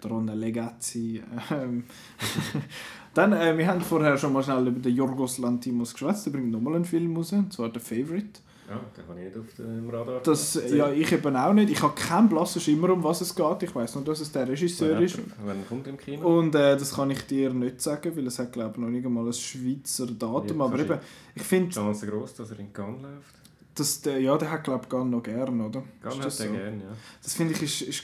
Tron 0.00 0.26
Legazzi. 0.26 1.22
Ähm, 1.50 1.84
dann, 3.16 3.32
äh, 3.32 3.56
wir 3.56 3.66
haben 3.66 3.80
vorher 3.80 4.16
schon 4.18 4.32
mal 4.32 4.42
schnell 4.42 4.66
über 4.68 4.80
den 4.80 4.94
Jorgos 4.94 5.38
Lantimos 5.38 5.92
geschwätzt. 5.92 6.26
Der 6.26 6.32
bringt 6.32 6.50
nochmal 6.50 6.76
einen 6.76 6.84
Film 6.84 7.16
raus, 7.16 7.32
und 7.32 7.52
zwar 7.52 7.70
«The 7.72 7.80
Favorite». 7.80 8.40
Ja, 8.68 8.80
den 8.96 9.08
habe 9.08 9.20
ich 9.20 9.26
nicht 9.26 9.38
auf 9.38 9.54
dem 9.58 9.88
Radar. 9.88 10.20
Das, 10.22 10.58
ja, 10.70 10.90
ich 10.90 11.12
eben 11.12 11.36
auch 11.36 11.52
nicht. 11.52 11.70
Ich 11.70 11.80
habe 11.80 11.94
keinen 11.94 12.28
blassen 12.28 12.60
Schimmer, 12.60 12.90
um 12.90 13.04
was 13.04 13.20
es 13.20 13.32
geht. 13.32 13.62
Ich 13.62 13.72
weiß 13.72 13.94
nur, 13.94 14.04
dass 14.04 14.18
es 14.18 14.32
der 14.32 14.48
Regisseur 14.48 15.00
ist. 15.00 15.20
Wann 15.44 15.64
kommt 15.68 15.86
im 15.86 15.96
Kino? 15.96 16.38
Und 16.38 16.52
äh, 16.56 16.76
das 16.76 16.92
kann 16.92 17.08
ich 17.10 17.24
dir 17.28 17.54
nicht 17.54 17.80
sagen, 17.80 18.16
weil 18.16 18.26
es 18.26 18.40
hat 18.40 18.52
glaube 18.52 18.72
ich 18.72 18.78
noch 18.78 18.88
nicht 18.88 19.06
einmal 19.06 19.24
ein 19.24 19.32
Schweizer 19.32 20.06
Datum. 20.06 20.58
Ja, 20.58 20.64
aber 20.64 20.78
eben, 20.80 20.98
ich 21.36 21.42
finde, 21.42 21.70
Chance 21.72 22.06
groß, 22.08 22.34
dass 22.34 22.50
er 22.50 22.58
in 22.58 22.72
Cannes 22.72 23.02
läuft. 23.02 23.34
dass 23.76 24.00
der, 24.02 24.20
ja, 24.20 24.36
der 24.36 24.50
hat 24.50 24.64
glaube 24.64 24.82
ich 24.82 24.88
gar 24.88 25.04
noch 25.04 25.22
gern, 25.22 25.60
oder? 25.60 25.84
Cannes 26.02 26.18
hat 26.18 26.26
das 26.26 26.40
er 26.40 26.46
so? 26.48 26.52
gerne, 26.52 26.76
ja. 26.82 26.90
Das 27.22 27.34
finde 27.34 27.54
ich 27.54 27.62
ist, 27.62 27.82
ist, 27.82 28.02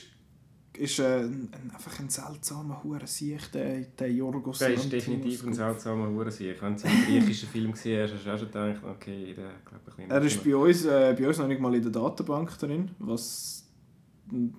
ist 0.77 0.99
äh, 0.99 1.21
ein, 1.21 1.51
einfach 1.73 1.99
ein 1.99 2.09
seltsamer 2.09 2.83
Hure 2.83 3.05
Sieg, 3.05 3.51
der, 3.51 3.81
der 3.81 4.11
Jorgos 4.11 4.59
Der 4.59 4.73
ist 4.73 4.91
definitiv 4.91 5.45
ein 5.45 5.53
seltsamer 5.53 6.07
Hurensieg. 6.09 6.61
Wenn 6.61 6.75
du 6.75 6.87
einen 6.87 7.05
griechischen 7.05 7.49
Film 7.49 7.71
gesehen 7.71 8.03
hast, 8.03 8.13
hast 8.13 8.25
du 8.25 8.33
auch 8.33 8.37
schon 8.37 8.47
gedacht, 8.47 8.83
okay, 8.83 9.33
der 9.35 9.51
glaube 9.65 9.83
ich 9.87 10.03
ein 10.03 10.11
Er 10.11 10.21
ist 10.21 10.43
bei 10.43 10.55
uns, 10.55 10.85
äh, 10.85 11.15
bei 11.17 11.27
uns 11.27 11.37
noch 11.37 11.47
nicht 11.47 11.61
mal 11.61 11.73
in 11.75 11.81
der 11.81 11.91
Datenbank 11.91 12.57
drin, 12.57 12.91
was 12.99 13.65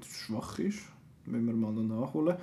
schwach 0.06 0.58
ist. 0.58 0.80
Müssen 1.26 1.46
wir 1.46 1.54
mal 1.54 1.72
noch 1.72 1.82
nachholen. 1.82 2.36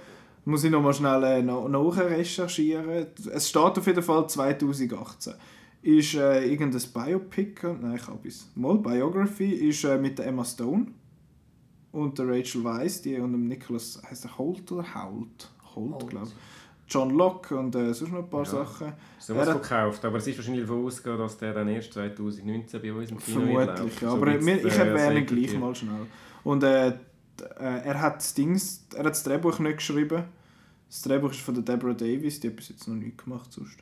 Muss 0.43 0.63
ich 0.63 0.71
noch 0.71 0.81
mal 0.81 0.93
schnell 0.93 1.23
äh, 1.23 1.41
nach, 1.41 1.67
nachrecherchieren. 1.67 3.07
Es 3.31 3.49
steht 3.49 3.61
auf 3.61 3.85
jeden 3.85 4.03
Fall 4.03 4.27
2018. 4.27 5.33
Ist 5.83 6.15
äh, 6.15 6.45
irgendein 6.45 6.81
Biopic, 6.93 7.63
nein, 7.63 7.95
ich 7.95 8.07
habe 8.07 8.27
es. 8.27 8.49
Mal, 8.55 8.77
Biography 8.77 9.51
ist 9.51 9.83
äh, 9.83 9.97
mit 9.97 10.17
der 10.19 10.27
Emma 10.27 10.43
Stone 10.43 10.87
und 11.91 12.17
der 12.17 12.27
Rachel 12.27 12.63
Weisz, 12.63 13.01
die 13.01 13.17
und 13.17 13.31
dem 13.33 13.47
Nicholas, 13.47 14.01
heißt 14.09 14.23
der 14.25 14.37
Holt 14.37 14.71
oder 14.71 14.83
Holt? 14.95 15.49
Holt, 15.75 15.91
Holt. 15.93 16.07
glaube 16.09 16.27
ich. 16.27 16.33
John 16.93 17.11
Locke 17.11 17.57
und 17.57 17.73
äh, 17.75 17.93
sonst 17.93 18.11
noch 18.11 18.19
ein 18.19 18.29
paar 18.29 18.43
Ja. 18.43 18.49
Sachen. 18.49 18.91
Sowas 19.17 19.47
Er 19.47 19.53
hat- 19.53 19.65
verkauft, 19.65 20.03
aber 20.03 20.17
es 20.17 20.27
ist 20.27 20.37
wahrscheinlich 20.37 20.63
davon 20.63 20.85
ausgegangen, 20.85 21.19
dass 21.19 21.37
der 21.37 21.53
dann 21.53 21.69
erst 21.69 21.93
2019 21.93 22.81
bei 22.81 22.91
uns 22.93 23.11
im 23.11 23.17
Kino 23.17 23.39
Vermutlich, 23.41 24.01
ja. 24.01 24.09
So 24.09 24.15
Aber 24.17 24.25
wir, 24.27 24.65
ich 24.65 24.77
äh, 24.77 24.87
erwähne 24.87 25.19
ihn 25.21 25.25
gleich 25.25 25.57
mal 25.57 25.73
schnell. 25.73 26.05
Und 26.43 26.63
äh, 26.63 26.89
äh, 26.89 26.93
er 27.59 28.01
hat 28.01 28.17
das 28.17 28.33
Dings, 28.33 28.85
er 28.93 29.05
hat 29.05 29.11
das 29.11 29.23
Drehbuch 29.23 29.59
nicht 29.59 29.77
geschrieben. 29.77 30.23
Das 30.89 31.01
Drehbuch 31.03 31.31
ist 31.31 31.39
von 31.39 31.53
der 31.55 31.63
Deborah 31.63 31.93
Davis, 31.93 32.41
die 32.41 32.49
hat 32.49 32.57
bis 32.57 32.67
jetzt 32.69 32.85
noch 32.89 32.95
nicht 32.95 33.23
gemacht 33.23 33.53
sonst. 33.53 33.77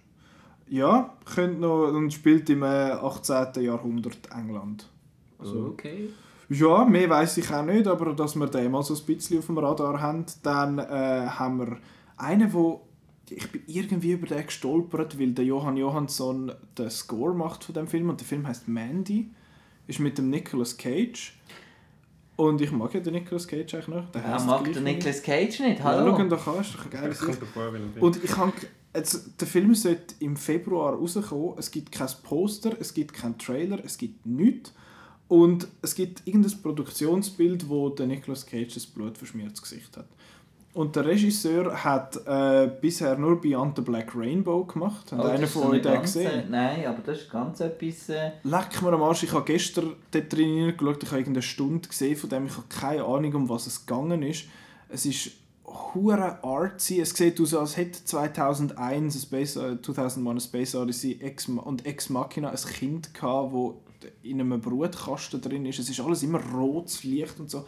Ja, 0.68 1.16
könnte 1.26 1.62
noch 1.62 1.88
und 1.88 2.14
spielt 2.14 2.48
im 2.52 2.62
äh, 2.62 2.66
18. 2.92 3.64
Jahrhundert 3.64 4.20
England. 4.32 4.88
Also, 5.40 5.66
Okay. 5.70 6.10
Ja, 6.50 6.84
mehr 6.86 7.10
weiß 7.10 7.38
ich 7.38 7.52
auch 7.52 7.64
nicht, 7.64 7.88
aber 7.88 8.14
dass 8.14 8.36
wir 8.36 8.48
den 8.48 8.72
mal 8.72 8.82
so 8.84 8.96
ein 8.96 9.06
bisschen 9.06 9.40
auf 9.40 9.46
dem 9.46 9.58
Radar 9.60 10.02
haben. 10.02 10.26
Dann 10.44 10.80
äh, 10.80 10.84
haben 11.28 11.60
wir 11.60 11.78
einen, 12.18 12.52
wo 12.54 12.88
ich 13.30 13.52
bin 13.52 13.62
irgendwie 13.68 14.14
über 14.14 14.28
den 14.28 14.46
gestolpert, 14.46 15.20
weil 15.20 15.34
der 15.34 15.46
Johann 15.46 15.78
Johansson 15.78 16.52
den 16.78 16.90
Score 16.90 17.34
macht 17.36 17.64
von 17.64 17.76
dem 17.76 17.88
Film 17.88 18.10
und 18.10 18.20
der 18.20 18.28
Film 18.28 18.48
heißt 18.48 18.68
Mandy, 18.68 19.30
ist 19.88 20.00
mit 20.00 20.18
dem 20.18 20.32
Nicolas 20.32 20.78
Cage 20.78 21.38
und 22.36 22.62
ich 22.62 22.72
mag 22.72 22.94
ja 22.94 23.00
den 23.00 23.14
Nicolas 23.14 23.48
Cage 23.48 23.74
eigentlich 23.76 23.88
noch. 23.88 24.12
Der 24.12 24.24
Er 24.24 24.34
heisst 24.34 24.48
mag 24.48 24.64
den 24.64 24.84
Nicolas 24.84 25.22
Cage 25.22 25.60
nicht, 25.60 25.80
Ja, 25.80 25.86
hallo? 25.86 26.16
schau 26.16 26.22
ihn 26.24 26.30
doch 26.30 26.48
an, 26.48 26.62
ist 26.62 26.74
doch 26.74 26.86
ein 26.86 26.90
geiles 26.90 27.22
ein 27.22 27.38
und 28.00 28.24
ich 28.24 28.36
habe 28.36 28.54
jetzt, 28.96 29.40
der 29.40 29.48
Film 29.48 29.76
sollte 29.76 30.16
im 30.20 30.36
Februar 30.36 30.94
rauskommen. 30.96 31.54
Es 31.58 31.70
gibt 31.70 31.92
kein 31.92 32.10
Poster, 32.24 32.72
es 32.80 32.94
gibt 32.94 33.14
keinen 33.14 33.38
Trailer, 33.38 33.80
es 33.84 33.98
gibt 33.98 34.26
nichts. 34.26 34.74
Und 35.30 35.68
es 35.82 35.96
gibt 35.96 36.24
irgendein 36.28 36.62
Produktionsbild, 36.62 37.70
wo 37.70 37.90
der 37.90 38.08
Nicolas 38.08 38.46
Cage 38.46 38.74
das 38.74 38.86
blutverschmiertes 38.86 39.62
Gesicht 39.62 39.96
hat. 39.96 40.08
Und 40.74 40.96
der 40.96 41.06
Regisseur 41.06 41.84
hat 41.84 42.20
äh, 42.28 42.70
bisher 42.82 43.18
nur 43.18 43.40
Beyond 43.42 43.76
the 43.78 43.82
Black 43.82 44.16
Rainbow 44.16 44.64
gemacht. 44.66 45.12
Hat 45.12 45.20
Oh, 45.20 45.24
einer 45.24 45.48
von 45.48 45.64
euch 45.72 45.82
den 45.82 45.94
ganze- 45.94 46.24
gesehen? 46.24 46.44
Nein, 46.52 46.86
aber 46.86 47.02
das 47.06 47.22
ist 47.22 47.32
ganz 47.32 47.60
etwas... 47.60 48.10
Äh, 48.10 48.32
Leck 48.44 48.82
mir 48.82 48.94
am 48.94 49.02
Arsch, 49.04 49.24
ich 49.24 49.32
habe 49.34 49.46
gestern 49.46 49.94
dort 50.12 50.32
drin 50.34 50.48
hineingeschaut, 50.48 51.04
ich 51.04 51.10
habe 51.10 51.20
irgendeine 51.22 51.42
Stunde 51.44 51.88
gesehen, 51.88 52.16
von 52.16 52.30
dem 52.30 52.46
ich 52.46 52.54
habe 52.54 52.68
keine 52.70 53.04
Ahnung, 53.04 53.34
um 53.36 53.50
was 53.50 53.66
es 53.68 53.86
gegangen 53.86 54.22
ist. 54.24 54.46
Es 54.90 55.06
ist 55.06 55.32
hure 55.66 56.44
artsy, 56.44 57.00
es 57.02 57.12
sieht 57.12 57.40
aus, 57.42 57.54
als 57.54 57.78
hätte 57.78 58.04
2001 58.06 59.16
ein 59.16 59.20
Space, 59.20 59.56
äh, 59.56 59.82
2001 59.82 60.26
ein 60.28 60.40
Space 60.40 60.76
Odyssey 60.76 61.20
und 61.64 61.86
Ex 61.86 62.10
Machina 62.10 62.50
ein 62.50 62.56
Kind 62.56 63.14
gehabt, 63.14 63.52
wo 63.54 63.82
in 64.24 64.42
einem 64.42 64.60
Brutkasten 64.62 65.42
drin 65.42 65.66
ist. 65.66 65.80
Es 65.80 65.90
ist 65.90 66.00
alles 66.00 66.22
immer 66.24 66.40
rotes 66.54 67.04
Licht 67.04 67.38
und 67.40 67.50
so. 67.50 67.66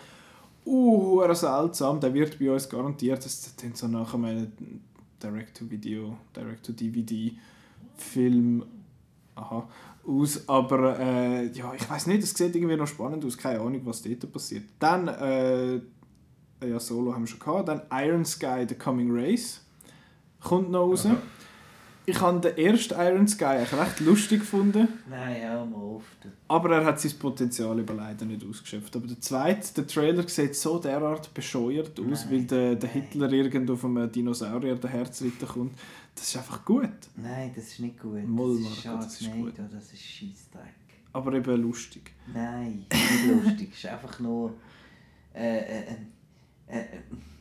Uh, 0.65 1.21
seltsam, 1.33 1.99
der 1.99 2.13
wird 2.13 2.37
bei 2.37 2.51
uns 2.51 2.69
garantiert, 2.69 3.25
das 3.25 3.55
klingt 3.57 3.77
so 3.77 3.87
nach 3.87 4.13
einem 4.13 4.51
Direct-to-Video, 5.21 6.15
Direct-to-DVD-Film 6.35 8.63
aha, 9.35 9.67
aus, 10.05 10.47
aber 10.47 10.99
äh, 10.99 11.47
ja, 11.47 11.73
ich 11.73 11.89
weiß 11.89 12.05
nicht, 12.07 12.23
es 12.23 12.35
sieht 12.35 12.55
irgendwie 12.55 12.75
noch 12.75 12.85
spannend 12.85 13.25
aus, 13.25 13.35
keine 13.37 13.59
Ahnung, 13.59 13.81
was 13.85 14.03
dort 14.03 14.31
passiert. 14.31 14.65
Dann, 14.77 15.07
äh, 15.07 15.81
ja, 16.63 16.79
Solo 16.79 17.11
haben 17.13 17.23
wir 17.23 17.27
schon 17.27 17.39
gehabt, 17.39 17.67
dann 17.67 17.81
Iron 17.91 18.25
Sky, 18.25 18.65
The 18.67 18.75
Coming 18.75 19.09
Race 19.11 19.61
kommt 20.39 20.69
noch 20.69 20.87
raus. 20.87 21.07
Ich 22.05 22.19
habe 22.19 22.39
den 22.39 22.57
ersten 22.57 22.95
Iron 22.99 23.27
Sky 23.27 23.45
eigentlich 23.45 23.79
recht 23.79 23.99
lustig 23.99 24.39
gefunden, 24.39 24.87
nein, 25.09 25.41
ja, 25.41 25.63
mal 25.63 25.77
auf. 25.77 26.03
aber 26.47 26.77
er 26.77 26.85
hat 26.85 26.99
sein 26.99 27.11
Potenzial 27.19 27.77
eben 27.79 27.95
leider 27.95 28.25
nicht 28.25 28.43
ausgeschöpft. 28.43 28.95
Aber 28.95 29.05
der 29.07 29.19
zweite, 29.19 29.73
der 29.75 29.87
Trailer 29.87 30.27
sieht 30.27 30.55
so 30.55 30.79
derart 30.79 31.31
bescheuert 31.33 31.99
aus, 31.99 32.25
Nein, 32.25 32.31
weil 32.31 32.43
der, 32.45 32.75
der 32.75 32.89
nein. 32.89 33.01
Hitler 33.03 33.31
irgendwo 33.31 33.73
auf 33.73 33.85
einem 33.85 34.11
Dinosaurier 34.11 34.75
der 34.75 34.89
Herzritter 34.89 35.45
kommt. 35.45 35.77
Das 36.15 36.27
ist 36.27 36.37
einfach 36.37 36.65
gut, 36.65 36.89
Nein, 37.15 37.51
das 37.55 37.65
ist 37.67 37.79
nicht 37.79 37.99
gut. 37.99 38.27
Moll, 38.27 38.59
das 38.63 38.71
ist 38.77 38.85
Marco, 38.85 39.03
das 39.03 39.21
ist 39.21 39.31
gut. 39.31 39.55
Sharknado, 39.55 39.75
das 39.75 39.93
ist 39.93 40.01
Scheissdreck. 40.01 40.75
aber 41.13 41.33
eben 41.33 41.61
lustig. 41.61 42.11
Nein, 42.33 42.85
nicht 42.91 43.45
lustig. 43.45 43.69
Es 43.73 43.77
ist 43.77 43.85
einfach 43.85 44.19
nur 44.19 44.53
äh, 45.33 45.57
äh, 45.59 45.87
ein 45.87 45.95
äh, 45.95 45.97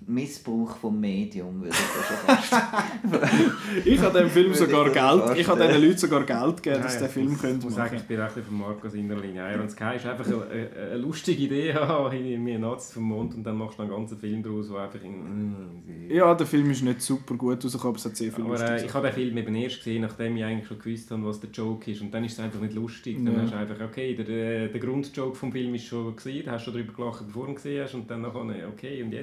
Missbrauch 0.06 0.76
vom 0.78 0.98
Medium, 0.98 1.60
würde 1.60 1.68
ich 1.70 1.76
schon 1.76 2.16
fast 2.26 2.52
Ich 3.84 4.00
habe 4.00 4.18
dem 4.18 4.28
Film 4.28 4.52
sogar 4.54 4.88
ich 4.88 4.92
Geld, 4.92 5.38
ich 5.38 5.46
habe 5.46 5.64
diesen 5.68 5.82
Leuten 5.84 5.98
sogar 5.98 6.24
Geld 6.24 6.62
gegeben, 6.62 6.82
dass 6.82 6.94
Nein, 6.94 6.98
der 6.98 7.06
ich 7.08 7.12
Film 7.14 7.30
muss- 7.30 7.40
könnte 7.40 7.64
muss 7.66 7.74
sagen, 7.76 7.94
ich 7.96 8.02
bin 8.02 8.16
auch 8.18 8.22
ein 8.22 8.26
bisschen 8.28 8.44
von 8.44 8.58
Marcos 8.58 8.94
Innerlinie. 8.94 9.54
Iron 9.54 9.68
Sky 9.68 9.96
ist 9.96 10.06
einfach 10.06 10.26
eine, 10.26 10.70
eine, 10.90 10.96
lustige 10.96 11.44
Idee, 11.44 11.74
mir 12.38 12.58
Nazis 12.58 12.94
vom 12.94 13.04
Mond 13.04 13.34
und 13.36 13.44
dann 13.44 13.56
machst 13.56 13.78
du 13.78 13.82
einen 13.82 13.92
ganzen 13.92 14.18
Film 14.18 14.42
daraus, 14.42 14.68
wo 14.70 14.76
einfach 14.78 15.00
in... 15.04 16.08
Ja, 16.08 16.34
der 16.34 16.46
Film 16.46 16.68
ist 16.70 16.82
nicht 16.82 17.02
super 17.02 17.34
gut 17.36 17.64
rausgekommen, 17.64 17.90
aber 17.94 17.98
es 17.98 18.04
hat 18.04 18.16
sehr 18.16 18.32
viel 18.32 18.44
Aber 18.44 18.68
äh, 18.68 18.84
ich 18.84 18.92
habe 18.92 19.06
den 19.06 19.14
Film 19.14 19.36
eben 19.36 19.54
erst 19.54 19.76
gesehen, 19.78 20.02
nachdem 20.02 20.36
ich 20.36 20.42
eigentlich 20.44 20.66
schon 20.66 20.78
gewusst 20.80 21.08
habe, 21.12 21.24
was 21.24 21.38
der 21.38 21.50
Joke 21.50 21.88
ist. 21.88 22.00
Und 22.00 22.12
dann 22.12 22.24
ist 22.24 22.32
es 22.32 22.40
einfach 22.40 22.60
nicht 22.60 22.74
lustig. 22.74 23.16
Dann 23.24 23.34
Ja. 23.36 23.42
hast 23.42 23.52
du 23.52 23.56
einfach, 23.58 23.80
okay, 23.84 24.14
der, 24.16 24.24
der, 24.24 24.68
der 24.68 24.80
Grundjoke 24.80 25.36
vom 25.36 25.52
Film 25.52 25.72
ist 25.76 25.84
schon 25.84 26.16
gesehen, 26.16 26.42
da 26.46 26.52
hast 26.52 26.66
du 26.66 26.72
schon 26.72 26.80
drüber 26.80 26.92
gelacht, 26.94 27.24
bevor 27.26 27.44
du 27.44 27.52
ihn 27.52 27.54
gesehen 27.54 27.84
hast. 27.84 27.94
Und 27.94 28.10
dann 28.10 28.22
nachher, 28.22 28.40
okay, 28.72 29.02
und 29.04 29.12
jetzt? 29.12 29.19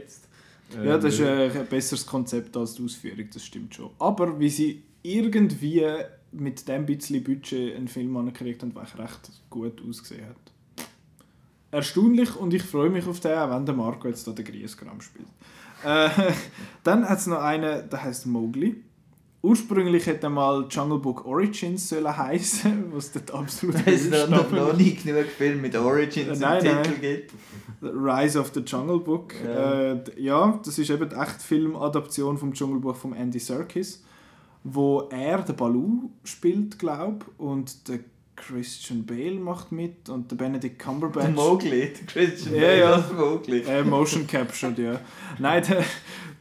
Ja, 0.83 0.97
das 0.97 1.13
ist 1.13 1.19
äh, 1.21 1.47
äh, 1.47 1.59
ein 1.59 1.67
besseres 1.67 2.05
Konzept 2.05 2.55
als 2.57 2.75
die 2.75 2.83
Ausführung, 2.83 3.27
das 3.33 3.43
stimmt 3.43 3.73
schon. 3.73 3.91
Aber 3.99 4.39
wie 4.39 4.49
sie 4.49 4.83
irgendwie 5.01 5.85
mit 6.31 6.67
dem 6.67 6.85
bisschen 6.85 7.23
Budget 7.23 7.75
einen 7.75 7.87
Film 7.87 8.15
angekriegt 8.17 8.61
haben, 8.61 8.73
der 8.73 8.83
recht 8.99 9.31
gut 9.49 9.81
ausgesehen 9.87 10.27
hat. 10.27 10.35
Erstaunlich 11.71 12.35
und 12.35 12.53
ich 12.53 12.63
freue 12.63 12.89
mich 12.89 13.07
auf 13.07 13.19
den, 13.19 13.37
auch 13.37 13.49
wenn 13.49 13.65
der 13.65 13.75
Marco 13.75 14.07
jetzt 14.07 14.27
da 14.27 14.31
den 14.31 14.45
Griesgram 14.45 15.01
spielt. 15.01 15.27
Äh, 15.83 16.09
dann 16.83 17.07
hat 17.07 17.19
es 17.19 17.27
noch 17.27 17.39
einen, 17.39 17.89
der 17.89 18.03
heißt 18.03 18.25
Mowgli. 18.25 18.83
Ursprünglich 19.47 20.05
hätte 20.05 20.27
er 20.27 20.29
mal 20.29 20.65
Jungle 20.69 20.99
Book 20.99 21.25
Origins 21.25 21.87
sollen 21.89 22.17
heißen, 22.17 22.85
was 22.91 23.11
dort 23.11 23.31
absolut 23.33 23.85
Weil 23.85 23.93
es 23.93 24.09
noch, 24.09 24.51
noch, 24.51 24.77
nie 24.77 24.93
genug 24.93 25.25
Filme 25.25 25.61
mit 25.61 25.75
Origins 25.75 26.39
Nein, 26.39 26.65
im 26.65 26.71
nein. 26.75 26.83
Titel 26.83 26.99
gibt. 26.99 27.33
Rise 27.81 28.39
of 28.39 28.51
the 28.53 28.61
Jungle 28.61 28.99
Book. 28.99 29.33
Ja. 29.45 29.51
Ja, 29.53 29.91
äh, 29.93 30.03
ja 30.17 30.59
das 30.65 30.77
ist 30.79 30.89
eben 30.89 31.09
die 31.09 31.15
Echtfilm-Adaption 31.15 32.37
vom 32.37 32.53
Dschungelbuch 32.53 32.95
von 32.95 33.13
Andy 33.13 33.39
Serkis, 33.39 34.03
wo 34.63 35.07
er 35.11 35.41
den 35.43 35.55
Baloo 35.55 36.09
spielt, 36.23 36.77
glaube 36.79 37.25
und 37.37 37.87
der 37.87 37.99
Christian 38.35 39.05
Bale 39.05 39.39
macht 39.39 39.71
mit 39.71 40.09
und 40.09 40.29
der 40.29 40.35
Benedict 40.35 40.79
Der 40.79 40.85
Cumberbatch. 40.85 41.35
Mowgli, 41.35 41.93
der 41.93 42.05
Christian 42.05 42.55
Ja, 42.55 42.61
Bale 42.61 42.79
ja. 42.79 42.93
als 42.93 43.11
Mowgli. 43.13 43.61
äh, 43.61 43.83
motion 43.83 44.27
captured, 44.27 44.77
ja. 44.77 44.99
Nein, 45.39 45.63
der, 45.67 45.83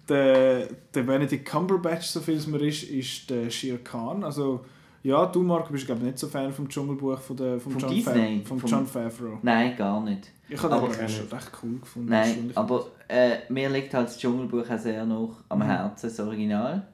der, 0.09 0.69
der 0.95 1.03
Benedict 1.03 1.45
Cumberbatch, 1.49 2.07
so 2.07 2.21
viel 2.21 2.37
es 2.37 2.47
mir 2.47 2.61
ist, 2.63 2.85
ist 2.85 3.29
der 3.31 3.51
Shere 3.51 3.79
Khan. 3.79 4.23
Also, 4.25 4.65
ja, 5.03 5.25
du, 5.27 5.43
Marco, 5.43 5.73
bist 5.73 5.87
glaube 5.87 6.05
nicht 6.05 6.19
so 6.19 6.27
Fan 6.29 6.53
vom 6.53 6.69
Dschungelbuch 6.69 7.19
von 7.21 7.37
der, 7.37 7.61
vom, 7.61 7.77
John, 7.79 7.91
Disney? 7.91 8.43
Vom 8.45 8.59
Vom- 8.59 8.71
John 8.71 8.87
Favreau. 8.87 9.39
Nein, 9.43 9.77
gar 9.77 10.03
nicht. 10.03 10.33
Ich 10.49 10.63
habe 10.63 10.75
Aber- 10.75 10.89
den 10.89 10.99
aber 11.01 11.09
schon 11.09 11.29
recht 11.29 11.51
cool 11.63 11.79
gefunden. 11.81 12.09
Nein, 12.09 12.51
aber 12.55 12.87
äh, 13.09 13.39
mir 13.49 13.69
liegt 13.69 13.95
halt 13.95 14.09
das 14.09 14.19
Dschungelbuch 14.19 14.69
auch 14.71 14.79
sehr 14.79 15.05
noch 15.05 15.37
am 15.49 15.59
Mhm. 15.59 15.63
Herzen, 15.65 16.09
das 16.09 16.21
Original. 16.21 16.87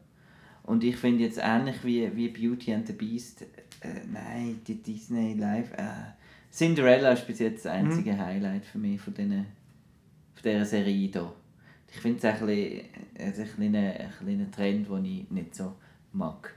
Und 0.64 0.84
ich 0.84 0.96
finde 0.96 1.24
jetzt 1.24 1.38
ähnlich 1.42 1.76
wie, 1.84 2.10
wie 2.16 2.28
Beauty 2.28 2.72
and 2.72 2.86
the 2.86 2.92
Beast, 2.92 3.42
äh, 3.80 3.88
nein, 4.10 4.60
die 4.66 4.82
Disney 4.82 5.34
Live, 5.34 5.72
äh, 5.72 5.82
Cinderella 6.52 7.12
ist 7.12 7.26
bis 7.26 7.38
jetzt 7.40 7.64
das 7.64 7.72
Mhm. 7.72 7.86
einzige 7.90 8.18
Highlight 8.18 8.64
für 8.64 8.78
mich 8.78 9.00
von, 9.00 9.12
diesen, 9.14 9.46
von 10.34 10.42
dieser 10.44 10.64
Serie 10.64 11.08
hier. 11.12 11.32
Ich 11.94 12.00
finde 12.00 12.18
es 12.18 12.24
ein 12.24 12.46
bisschen, 12.46 12.88
ein 13.18 13.54
kleiner, 13.54 14.00
ein 14.00 14.12
kleiner 14.18 14.50
Trend, 14.50 14.88
den 14.88 15.04
ich 15.04 15.30
nicht 15.30 15.54
so 15.54 15.74
mag. 16.12 16.54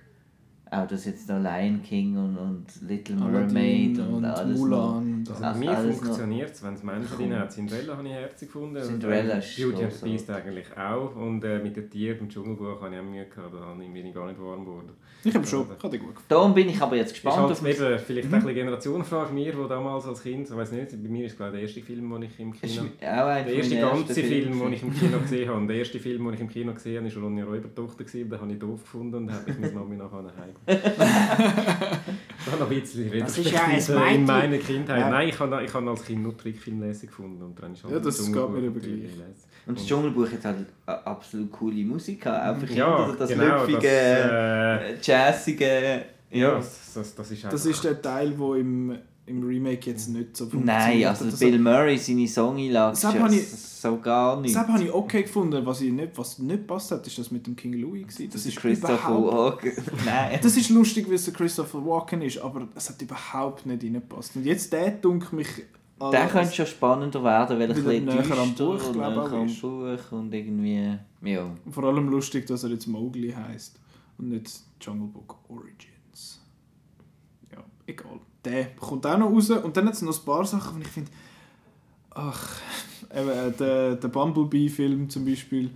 Auch 0.72 0.88
das 0.88 1.05
jetzt 1.05 1.30
da 1.30 1.38
Lion 1.38 1.82
King 1.84 2.18
und, 2.18 2.38
und 2.38 2.66
Little 2.89 3.16
Mermaid 3.16 3.99
und, 3.99 4.13
und 4.16 4.26
alles 4.26 4.59
noch. 4.59 4.66
Mulan. 4.66 5.24
Also 5.30 5.43
Ach, 5.43 5.53
bei 5.53 5.59
mir 5.59 5.70
alles 5.78 5.97
noch. 5.97 6.03
funktioniert 6.05 6.51
es, 6.51 6.63
wenn 6.63 6.74
es 6.74 6.84
Menschen 6.84 7.18
drin 7.18 7.38
hat. 7.39 7.51
Cinderella 7.51 7.97
habe 7.97 8.07
ich 8.07 8.13
herzig 8.13 8.47
gefunden. 8.51 8.78
und, 8.78 8.84
Cinderella 8.84 9.36
äh, 9.36 9.39
ist 9.39 9.55
Beauty 9.57 9.84
and 9.84 9.93
the. 9.93 10.05
Beast 10.05 10.30
eigentlich 10.32 10.66
auch. 10.78 11.16
Und 11.16 11.43
äh, 11.43 11.59
mit 11.59 11.76
den 11.78 11.89
Tieren 11.89 12.20
im 12.22 12.30
Dschungelbuch 12.30 12.82
habe 12.82 12.93
ich 12.95 12.99
auch 12.99 13.05
Mühe 13.05 13.26
gehabt. 13.26 13.53
Da 13.53 13.59
habe 13.59 13.84
ich- 13.84 13.93
bin 13.93 14.05
ich 14.07 14.13
gar 14.13 14.28
nicht 14.28 14.39
warm 14.41 14.66
geworden. 14.66 14.89
Ich 15.24 15.34
habe 15.34 15.45
schon, 15.45 15.61
ich 15.63 15.70
habe 15.70 15.80
gut 15.80 15.91
gefunden. 16.09 16.20
Darum 16.28 16.53
bin 16.53 16.70
ich 16.70 16.82
aber 16.82 16.95
jetzt 16.97 17.07
Ist 17.07 17.13
gespannt 17.16 17.38
halt 17.38 17.51
auf 17.51 17.59
das- 17.61 17.80
eben 17.80 17.99
vielleicht 17.99 18.28
ein 18.28 18.32
bisschen 18.39 18.55
Generationenfrage. 18.55 19.34
Mir, 19.34 19.57
wo 19.57 19.63
damals 19.66 20.05
als 20.05 20.22
Kind, 20.24 20.47
ich 20.49 20.55
weiß 20.55 20.72
nicht, 20.72 20.91
bei 20.91 21.09
mir 21.09 21.26
ist 21.28 21.38
glaube 21.38 21.53
der 21.53 21.61
erste 21.61 21.82
Film, 21.82 22.09
den 22.11 22.22
ich 22.24 22.39
im 22.39 22.53
Kino... 22.53 22.84
Der 22.99 23.47
erste 23.47 23.76
ganze 23.80 24.13
Film, 24.24 24.59
den 24.59 24.74
ich 24.74 24.84
im 24.84 24.93
Kino 24.93 25.18
gesehen 25.22 25.49
habe. 25.49 25.59
Und 25.59 25.68
der 25.68 25.78
erste 25.78 25.99
Film, 25.99 26.26
den 26.26 26.34
ich 26.34 26.41
im 26.41 26.49
Kino 26.49 26.74
gesehen 26.74 27.03
habe, 27.05 27.16
war 27.16 27.24
Ronja 27.24 27.45
Räubertochter. 27.45 28.03
Den 28.03 28.39
habe 28.39 28.51
ich 28.51 28.59
doof 28.59 28.82
gefunden 28.82 29.16
und 29.16 29.32
habe 29.32 29.49
ich 29.49 29.57
mit 29.57 29.74
Mami 29.74 29.95
nachher 29.95 30.18
heim. 30.38 30.55
Das 30.66 32.51
war 32.51 32.59
noch 32.59 32.72
ein 32.72 32.82
bisschen 32.82 33.20
Das 33.20 33.38
ist 33.38 33.51
ja 33.51 33.63
ein 33.66 34.16
in 34.16 34.26
meiner 34.26 34.57
Kindheit. 34.57 34.99
Ja. 34.99 35.09
Nein, 35.09 35.30
ich 35.30 35.39
habe, 35.39 35.63
ich 35.63 35.74
habe 35.74 35.89
als 35.89 36.03
Kind 36.05 36.24
nur 36.24 36.38
Trickfilmlässig 36.38 37.09
gefunden. 37.09 37.41
Und 37.43 37.61
dann 37.61 37.74
ist 37.74 37.84
Ja, 37.84 37.99
das 37.99 38.18
das 38.18 38.26
geht 38.26 38.36
Dschungelbuch 38.36 38.61
mir 38.61 38.72
natürlich 38.72 39.16
gleich. 39.16 39.28
Und 39.68 39.80
das 39.80 39.86
Dschungelbuch 39.88 40.32
hat 40.32 40.45
halt 40.45 40.68
absolut 40.86 41.51
coole 41.51 41.84
Musik 41.84 42.22
gehabt, 42.22 42.55
auch 42.55 42.59
für 42.59 42.68
Kinder. 42.68 42.88
Ja, 42.88 42.95
also 42.97 43.16
das 43.16 43.30
genau. 43.30 43.66
lüpfige, 43.66 43.82
das, 43.82 44.32
äh, 44.32 44.97
jazzige... 45.01 46.05
ja, 46.32 46.55
das, 46.55 46.93
das, 46.93 47.16
das 47.16 47.32
ist 47.32 47.43
Das 47.45 47.66
ist 47.66 47.84
der 47.84 48.01
Teil, 48.01 48.32
der 48.32 48.55
im, 48.55 48.95
im 49.26 49.43
Remake 49.43 49.89
jetzt 49.89 50.09
nicht 50.09 50.38
so 50.38 50.45
funktioniert. 50.45 50.88
Nein, 50.88 51.05
also. 51.05 51.38
Bill 51.38 51.57
Murray, 51.57 51.97
seine 51.97 52.28
Songeinlage, 52.28 52.97
Das 53.01 53.34
ist 53.34 53.64
so 53.90 53.98
gar 54.00 54.40
nicht. 54.42 54.56
Das 54.56 54.68
habe 54.68 54.84
ich 54.84 54.92
okay 54.92 55.24
gefunden. 55.24 55.66
Was, 55.66 55.82
ich 55.82 55.92
nicht, 55.92 56.18
was 56.18 56.40
nicht 56.40 56.68
passt 56.68 56.92
hat, 56.92 57.06
ist 57.08 57.18
das 57.18 57.32
mit 57.32 57.46
dem 57.48 57.56
King 57.56 57.74
Louis. 57.74 58.04
Gewesen. 58.08 58.26
Das, 58.26 58.34
Das 58.34 58.46
ist 58.46 58.56
ist 58.56 58.62
Christopher 58.62 59.24
Walken. 59.26 59.72
Nein. 60.06 60.40
Das 60.42 60.58
ist 60.58 60.70
lustig, 60.70 61.08
weil 61.08 61.16
es 61.16 61.26
der 61.26 61.34
Christopher 61.34 61.86
Walken 61.86 62.22
ist, 62.22 62.38
aber 62.40 62.68
es 62.76 62.90
hat 62.90 63.02
überhaupt 63.02 63.66
nicht 63.66 63.84
reingepasst. 63.84 64.36
Und 64.36 64.46
jetzt 64.46 64.72
der 64.74 64.92
dunkelt 64.92 65.34
mich... 65.34 65.48
als- 66.00 66.12
Der 66.12 66.28
könnte 66.28 66.54
schon 66.54 66.66
spannender 66.68 67.24
werden, 67.24 67.58
weil 67.60 67.70
er 67.70 67.76
ein 67.76 67.84
bisschen 67.84 68.06
näher 68.06 68.38
am 68.38 68.54
Buch, 68.54 68.88
und 68.90 68.98
näher 68.98 69.08
auch 69.24 69.32
am. 69.32 69.48
Buch 69.48 70.12
und 70.12 70.34
irgendwie... 70.34 70.98
Ja. 71.22 71.50
Vor 71.72 71.84
allem 71.86 72.10
lustig, 72.10 72.46
dass 72.48 72.64
er 72.64 72.70
jetzt 72.72 72.86
Mowgli 72.88 73.32
heißt 73.32 73.80
und 74.18 74.30
nicht 74.30 74.52
Jungle 74.82 75.08
Book 75.08 75.38
Origins. 75.50 76.42
Ja, 77.52 77.58
egal. 77.88 78.20
Der 78.44 78.66
kommt 78.76 79.06
auch 79.08 79.18
noch 79.18 79.32
raus 79.32 79.50
und 79.50 79.76
dann 79.76 79.88
hat 79.88 79.94
es 79.96 80.02
noch 80.04 80.16
ein 80.18 80.24
paar 80.26 80.46
Sachen, 80.46 80.78
die 80.80 80.84
ich 80.86 80.88
finde. 80.92 81.10
Ach, 82.12 82.60
äh, 83.10 83.51
der, 83.51 83.95
der 83.95 84.08
Bumblebee-Film 84.08 85.10
zum 85.10 85.26
Beispiel. 85.26 85.72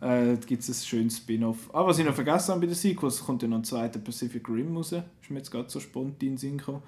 Äh, 0.00 0.36
da 0.36 0.46
gibt 0.46 0.62
es 0.62 0.68
ein 0.68 0.74
schönes 0.74 1.16
Spin-off. 1.18 1.70
Ah, 1.72 1.86
was 1.86 1.98
ich 1.98 2.04
noch 2.04 2.14
vergessen 2.14 2.50
habe 2.50 2.60
bei 2.60 2.66
den 2.66 2.74
Sequels, 2.74 3.24
kommt 3.24 3.42
ja 3.42 3.48
noch 3.48 3.58
ein 3.58 3.64
zweiter 3.64 3.98
Pacific 3.98 4.48
Rim 4.48 4.76
raus. 4.76 4.92
Ist 4.92 5.30
mir 5.30 5.38
jetzt 5.38 5.50
gerade 5.50 5.70
so 5.70 5.80
spontan 5.80 6.28
in 6.28 6.36
Sinn 6.36 6.58
gekommen. 6.58 6.82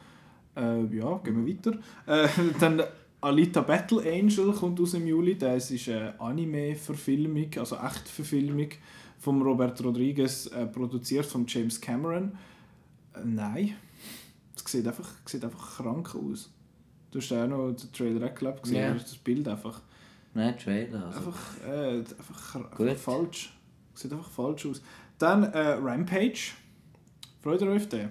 Äh, 0.57 0.85
ja, 0.97 1.19
gehen 1.19 1.47
wir 1.47 1.55
weiter. 1.55 1.79
Äh, 2.07 2.29
dann 2.61 2.83
Alita 3.21 3.63
Battle 3.63 4.03
Angel 4.03 4.53
kommt 4.53 4.81
aus 4.81 4.95
im 4.95 5.07
Juli. 5.07 5.37
Das 5.39 5.71
ist 5.71 5.89
eine 5.89 6.21
Anime-Verfilmung, 6.21 7.49
also 7.57 7.77
echte 7.77 8.11
Verfilmung 8.11 8.69
von 9.19 9.41
Robert 9.43 9.83
Rodriguez, 9.83 10.47
äh, 10.49 10.67
produziert 10.67 11.27
von 11.27 11.47
James 11.47 11.81
Cameron. 11.81 12.37
Äh, 13.15 13.21
nein, 13.25 13.75
es 14.55 14.71
sieht 14.71 14.87
einfach, 14.87 15.09
sieht 15.25 15.45
einfach 15.45 15.77
krank 15.79 16.15
aus. 16.15 16.51
Du 17.11 17.19
hast 17.21 17.33
auch 17.33 17.47
noch 17.47 17.73
den 17.73 17.93
Trailer 17.93 18.27
auch, 18.27 18.35
glaub, 18.35 18.63
gesehen, 18.63 18.79
Ja. 18.79 18.89
oder 18.91 18.97
ist 18.97 19.07
das 19.07 19.17
Bild 19.17 19.47
einfach, 19.49 19.81
Nein, 20.35 20.59
Trailer. 20.59 21.07
Also. 21.07 21.19
einfach, 21.19 21.67
äh, 21.67 21.99
einfach, 21.99 22.55
einfach 22.57 22.97
falsch. 22.97 23.53
Sieht 23.95 24.13
einfach 24.13 24.29
falsch 24.31 24.67
aus. 24.67 24.83
Dann 25.19 25.45
äh, 25.45 25.59
Rampage. 25.81 26.53
Freut 27.43 27.63
ihr 27.63 27.69
euch 27.69 27.83
auf 27.83 27.89
den? 27.89 28.11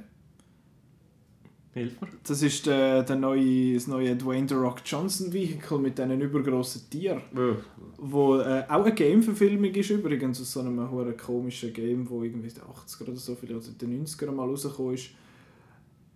Hilf 1.74 2.00
mir. 2.00 2.08
Das 2.24 2.42
ist 2.42 2.66
der, 2.66 3.04
der 3.04 3.18
neue, 3.18 3.74
das 3.74 3.88
neue 3.88 4.16
Dwayne 4.16 4.48
The 4.48 4.56
Rock 4.56 4.78
Johnson 4.86 5.34
Vehicle 5.34 5.78
mit 5.78 5.98
diesen 5.98 6.22
übergrossen 6.22 6.90
Tieren. 6.90 7.22
Oh, 7.36 7.56
Wo 7.98 8.38
äh, 8.38 8.64
auch 8.70 8.86
eine 8.86 8.96
Game-Verfilmung 8.96 9.72
ist 9.76 9.90
übrigens, 9.90 10.40
aus 10.40 10.54
so 10.54 10.62
einem 10.62 11.18
komischen 11.18 11.74
Game, 11.74 12.10
wo 12.10 12.24
irgendwie 12.24 12.48
in 12.48 12.54
den 12.54 12.64
80er 12.64 13.02
oder 13.04 13.16
so, 13.18 13.36
vielleicht 13.36 13.68
in 13.68 13.78
den 13.78 14.06
90er 14.06 14.32
mal 14.32 14.48
rausgekommen 14.48 14.94
ist. 14.96 15.10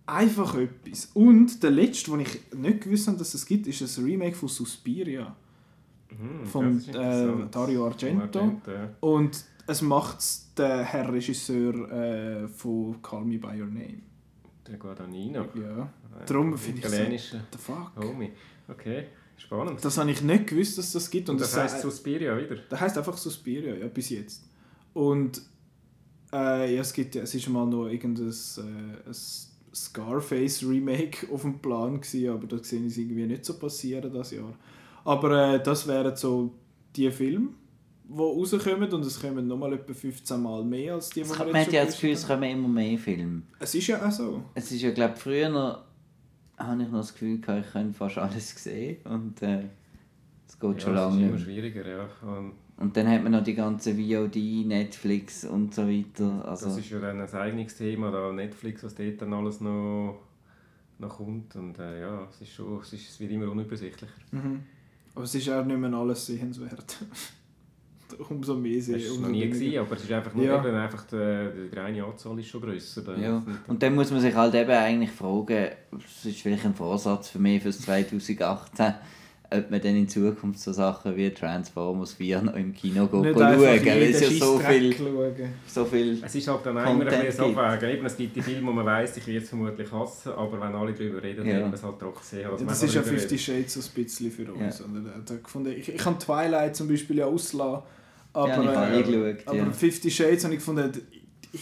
Einfach 0.06 0.56
etwas. 0.56 1.10
Und 1.14 1.62
der 1.62 1.70
letzte, 1.70 2.10
den 2.12 2.20
ich 2.20 2.40
nicht 2.54 2.80
gewusst 2.82 3.06
habe, 3.06 3.16
dass 3.18 3.32
es 3.34 3.46
gibt, 3.46 3.66
ist 3.68 3.80
ein 3.98 4.04
Remake 4.04 4.34
von 4.34 4.48
Suspiria. 4.48 5.36
hm, 6.08 6.44
Von, 6.46 6.84
das 6.92 7.20
äh. 7.20 7.32
Dario 7.50 7.86
Argento. 7.86 8.22
Argento. 8.40 8.70
Und 9.00 9.44
es 9.66 9.82
macht 9.82 10.18
der 10.58 10.82
Herr 10.82 11.12
Regisseur 11.12 11.90
äh, 11.92 12.48
von 12.48 13.00
Call 13.02 13.24
Me 13.24 13.38
By 13.38 13.60
Your 13.60 13.66
Name. 13.68 14.00
Der 14.66 14.76
Guadagnino. 14.78 15.46
Ja. 15.54 15.82
Äh, 15.82 16.26
Darum 16.26 16.56
finde 16.58 16.80
ich 16.80 16.86
so- 16.86 16.92
Italienische 16.94 17.40
The 17.52 17.58
fuck? 17.58 17.92
Homie. 17.96 18.32
Okay, 18.68 19.04
spannend. 19.36 19.84
Das 19.84 19.96
habe 19.98 20.10
ich 20.10 20.22
nicht 20.22 20.46
gewusst, 20.48 20.76
dass 20.78 20.90
das 20.92 21.08
gibt. 21.08 21.28
Und 21.28 21.36
Und 21.36 21.40
das 21.42 21.52
das 21.52 21.72
heisst 21.74 21.82
Suspiria 21.82 22.36
wieder? 22.36 22.56
Der 22.56 22.80
heißt 22.80 22.98
einfach 22.98 23.16
Suspiria, 23.16 23.74
ja, 23.76 23.86
bis 23.86 24.10
jetzt. 24.10 24.42
Und 24.92 25.40
äh, 26.32 26.74
ja, 26.74 26.80
es, 26.80 26.92
gibt, 26.92 27.14
ja- 27.14 27.22
es 27.22 27.34
ist 27.34 27.48
mal 27.48 27.66
noch 27.66 27.86
irgendein 27.88 28.28
äh, 28.28 29.10
ein 29.70 29.74
Scarface-Remake 29.74 31.28
auf 31.32 31.42
dem 31.42 31.58
Plan 31.58 32.00
gewesen, 32.00 32.30
aber 32.30 32.46
da 32.46 32.62
sehe 32.62 32.84
ich 32.84 32.98
irgendwie 32.98 33.26
nicht 33.26 33.44
so 33.44 33.58
passieren 33.58 34.12
das 34.12 34.32
Jahr. 34.32 34.54
Aber 35.04 35.54
äh, 35.54 35.62
das 35.62 35.86
wären 35.86 36.14
so 36.16 36.54
die 36.94 37.10
Filme, 37.10 37.48
die 38.04 38.18
rauskommen 38.18 38.92
und 38.92 39.06
es 39.06 39.20
kommen 39.20 39.46
nochmal 39.46 39.74
etwa 39.74 39.92
15 39.92 40.42
Mal 40.42 40.64
mehr 40.64 40.94
als 40.94 41.10
die, 41.10 41.22
die 41.22 41.28
wir 41.28 41.36
man 41.36 41.46
jetzt 41.54 41.66
hat 41.66 41.72
ja 41.72 41.80
schon 41.80 41.86
das 41.86 41.94
Gefühl, 41.94 42.12
es 42.12 42.26
kommen 42.26 42.42
immer 42.42 42.68
mehr 42.68 42.98
Filme. 42.98 43.42
Es 43.58 43.74
ist 43.74 43.86
ja 43.86 44.06
auch 44.06 44.10
so. 44.10 44.42
Es 44.54 44.70
ist 44.72 44.82
ja, 44.82 44.90
glaube 44.90 45.14
ich, 45.14 45.20
früher 45.20 45.48
noch, 45.48 45.84
habe 46.58 46.82
ich 46.82 46.88
noch 46.88 46.98
das 46.98 47.12
Gefühl 47.12 47.40
gehabt, 47.40 47.66
ich 47.66 47.72
könnte 47.72 47.94
fast 47.94 48.18
alles 48.18 48.50
sehen 48.50 48.98
und 49.04 49.40
äh, 49.42 49.64
es 50.48 50.58
geht 50.58 50.82
schon 50.82 50.94
ja, 50.94 51.06
lange 51.06 51.16
Es 51.16 51.22
ist 51.22 51.28
immer 51.28 51.38
schwieriger, 51.38 51.88
ja. 51.88 52.08
Und 52.22 52.54
Und 52.80 52.96
dann 52.96 53.08
hat 53.08 53.22
man 53.22 53.32
noch 53.32 53.44
die 53.44 53.54
ganzen 53.54 53.96
VOD, 53.96 54.66
Netflix 54.66 55.44
und 55.44 55.74
so 55.74 55.86
weiter. 55.86 56.48
Also, 56.48 56.66
das 56.66 56.78
ist 56.78 56.90
ja 56.90 56.98
dann 56.98 57.20
ein 57.20 57.32
eigenes 57.34 57.76
Thema, 57.76 58.10
da 58.10 58.32
Netflix, 58.32 58.82
was 58.82 58.94
dort 58.94 59.20
dann 59.20 59.32
alles 59.34 59.60
noch, 59.60 60.18
noch 60.98 61.16
kommt. 61.18 61.54
Und 61.56 61.78
äh, 61.78 62.00
ja, 62.00 62.26
es, 62.30 62.40
ist 62.40 62.54
schon, 62.54 62.80
es, 62.80 62.92
ist, 62.94 63.10
es 63.10 63.20
wird 63.20 63.32
immer 63.32 63.50
unübersichtlicher. 63.50 64.12
Mhm. 64.32 64.60
Aber 65.14 65.24
es 65.24 65.34
ist 65.34 65.48
auch 65.50 65.64
nicht 65.64 65.78
mehr 65.78 65.92
alles 65.92 66.24
sehenswert. 66.24 66.96
Umso 68.28 68.56
mehr 68.56 68.76
Das 68.78 68.86
sehen. 68.86 68.94
war 68.94 69.10
umso 69.10 69.20
noch 69.22 69.28
nie, 69.28 69.48
gewesen, 69.48 69.78
aber 69.78 69.94
es 69.96 70.02
ist 70.02 70.12
einfach 70.12 70.34
nur 70.34 70.44
Ja. 70.44 70.58
eben 70.66 70.74
einfach 70.74 71.04
die, 71.04 71.68
die 71.70 71.76
reine 71.78 72.04
Anzahl 72.04 72.38
ist 72.40 72.48
schon 72.48 72.60
grösser. 72.60 73.02
Da. 73.02 73.16
ja. 73.16 73.42
Und 73.68 73.82
dann 73.82 73.94
muss 73.94 74.10
man 74.10 74.20
sich 74.20 74.34
halt 74.34 74.54
eben 74.54 74.70
eigentlich 74.70 75.10
fragen, 75.12 75.68
es 75.96 76.24
ist 76.24 76.40
vielleicht 76.40 76.64
ein 76.64 76.74
Vorsatz 76.74 77.28
für 77.28 77.38
mich 77.38 77.62
fürs 77.62 77.80
2018, 77.82 78.94
ob 79.52 79.70
man 79.70 79.80
dann 79.80 79.96
in 79.96 80.08
Zukunft 80.08 80.60
so 80.60 80.72
Sachen 80.72 81.16
wie 81.16 81.28
Transformers 81.30 82.14
4 82.14 82.42
noch 82.42 82.54
im 82.54 82.72
Kino 82.72 83.02
Nicht 83.02 83.10
schauen 83.10 83.42
einfach 83.42 83.60
weil 83.62 84.02
jeden 84.02 84.14
es 84.14 84.20
ja 84.20 84.30
so 84.30 84.58
viel, 84.58 84.94
so 85.66 85.84
viel 85.84 86.22
Es 86.24 86.34
ist 86.34 86.48
halt 86.48 86.66
dann 86.66 86.78
auch 86.78 86.90
immer 86.94 87.06
ein 87.06 87.26
bisschen. 87.26 87.56
Abwägen. 87.56 87.96
Eben, 87.96 88.06
es 88.06 88.16
gibt 88.16 88.36
die 88.36 88.42
Filme, 88.42 88.68
wo 88.68 88.72
man 88.72 88.86
weiss, 88.86 89.16
ich 89.16 89.26
werde 89.26 89.42
es 89.42 89.48
vermutlich 89.48 89.90
hassen, 89.90 90.32
aber 90.32 90.60
wenn 90.60 90.74
alle 90.74 90.92
darüber 90.92 91.22
reden, 91.22 91.44
Ja. 91.46 91.54
dann 91.54 91.62
man 91.62 91.74
es 91.74 91.82
halt 91.82 91.98
trotzdem 91.98 92.38
sehen. 92.40 92.50
Also 92.50 92.64
das 92.64 92.78
kann 92.78 92.88
ist 92.88 92.94
ja 92.94 93.00
darüber 93.02 93.18
Fifty 93.18 93.34
reden. 93.34 93.64
Shades 93.64 93.74
so 93.74 93.80
ein 93.80 94.04
bisschen 94.04 94.30
für 94.30 94.52
uns. 94.52 94.78
Ja. 94.78 95.70
Ich, 95.72 95.88
ich 95.94 96.04
habe 96.04 96.18
Twilight 96.18 96.76
zum 96.76 96.88
Beispiel 96.88 97.16
ja 97.18 97.26
auslassen. 97.26 97.82
Aber, 98.32 98.48
ja, 98.48 98.62
ich 98.62 98.68
habe 98.68 98.94
äh, 98.94 99.02
geschaut. 99.32 99.48
aber 99.48 99.56
Ja. 99.56 99.72
Fifty 99.72 100.10
Shades 100.10 100.44
habe 100.44 100.54
ich 100.54 100.60
gefunden, 100.60 100.92
ich, 101.52 101.60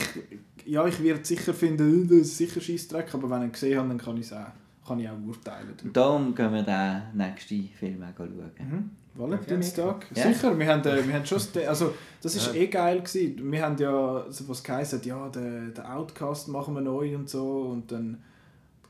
ja, 0.66 0.86
ich 0.86 1.02
werde 1.02 1.24
sicher 1.24 1.54
finden, 1.54 2.04
äh, 2.04 2.18
das 2.18 2.28
ist 2.28 2.36
sicher 2.36 2.60
Scheissdreck, 2.60 3.14
aber 3.14 3.30
wenn 3.30 3.38
ich 3.40 3.46
ihn 3.48 3.52
gesehen 3.52 3.78
habe, 3.78 3.88
dann 3.88 3.96
kann 3.96 4.16
ich 4.18 4.26
es 4.26 4.32
auch, 4.34 4.44
kann 4.88 4.98
ich 5.00 5.08
auch 5.08 5.12
urteilen. 5.26 5.74
Und 5.84 5.96
darum 5.96 6.34
gehen 6.34 6.52
wir 6.52 6.62
den 6.62 7.02
nächsten 7.14 7.68
Film 7.78 8.02
auch 8.02 8.16
schauen. 8.16 8.50
Mhm. 8.58 8.90
Valentinstag? 9.14 10.06
Ja. 10.14 10.22
Sicher, 10.32 10.56
wir 10.58 10.66
haben, 10.66 10.84
äh, 10.84 11.06
wir 11.06 11.14
haben 11.14 11.26
schon, 11.26 11.38
das- 11.52 11.66
also 11.66 11.92
das 12.22 12.34
ist 12.36 12.46
Ja. 12.54 12.60
eh 12.60 12.66
geil 12.68 12.98
gewesen. 13.00 13.50
Wir 13.52 13.62
haben 13.64 13.76
ja, 13.78 14.24
was 14.46 14.62
geheißen, 14.62 15.00
ja, 15.04 15.28
den, 15.28 15.74
den 15.74 15.84
Outcast 15.84 16.48
machen 16.48 16.74
wir 16.74 16.80
neu 16.80 17.14
und 17.16 17.28
so 17.28 17.62
und 17.72 17.90
dann... 17.92 18.18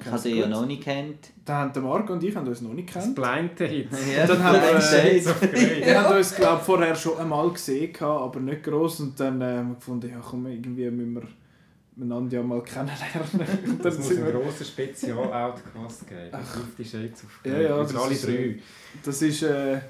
Ich 0.00 0.06
habe 0.06 0.28
ja 0.28 0.46
noch 0.46 0.64
nicht 0.64 0.84
kennt. 0.84 1.30
Dann 1.44 1.56
haben 1.56 1.72
der 1.72 1.82
Marco 1.82 2.12
und 2.12 2.22
ich 2.22 2.36
haben 2.36 2.46
uns 2.46 2.60
noch 2.60 2.72
nicht 2.72 2.94
Das 2.94 3.02
kennt. 3.02 3.16
Blind 3.16 3.58
Date. 3.58 3.88
Ja, 4.16 4.26
Dann 4.28 4.44
haben 4.44 4.54
wir, 4.60 5.04
äh. 5.04 5.86
Wir 5.86 6.00
haben 6.04 6.16
uns 6.16 6.36
glaube 6.36 6.62
vorher 6.62 6.94
schon 6.94 7.18
einmal 7.18 7.50
gesehen, 7.50 7.92
aber 8.00 8.38
nicht 8.38 8.62
gross 8.62 9.00
und 9.00 9.18
dann 9.18 9.40
äh, 9.40 9.56
haben 9.56 9.70
wir 9.70 9.74
gefunden, 9.74 10.08
ja 10.08 10.20
komm, 10.20 10.46
irgendwie 10.46 10.88
müssen 10.88 11.14
wir 11.14 11.22
einander 12.00 12.36
ja 12.38 12.42
mal 12.42 12.62
kennenlernen. 12.62 13.66
Und 13.66 13.84
dann 13.84 13.92
Es 13.92 13.98
muss 13.98 14.10
wir, 14.16 14.30
grossen 14.32 14.64
Spezial-Outcast 14.66 16.08
geben. 16.08 16.38
Fifty 16.44 16.84
Shades 16.84 17.24
of 17.24 17.40
Ja, 17.44 17.52
Grey. 17.52 17.62
ja, 17.64 17.74
Über 17.74 17.82
das 17.84 17.96
alle 17.96 18.12
ist, 18.12 18.26
drei. 18.26 18.32
äh, 18.32 18.58
das 19.04 19.22
ist 19.22 19.42
äh, 19.42 19.80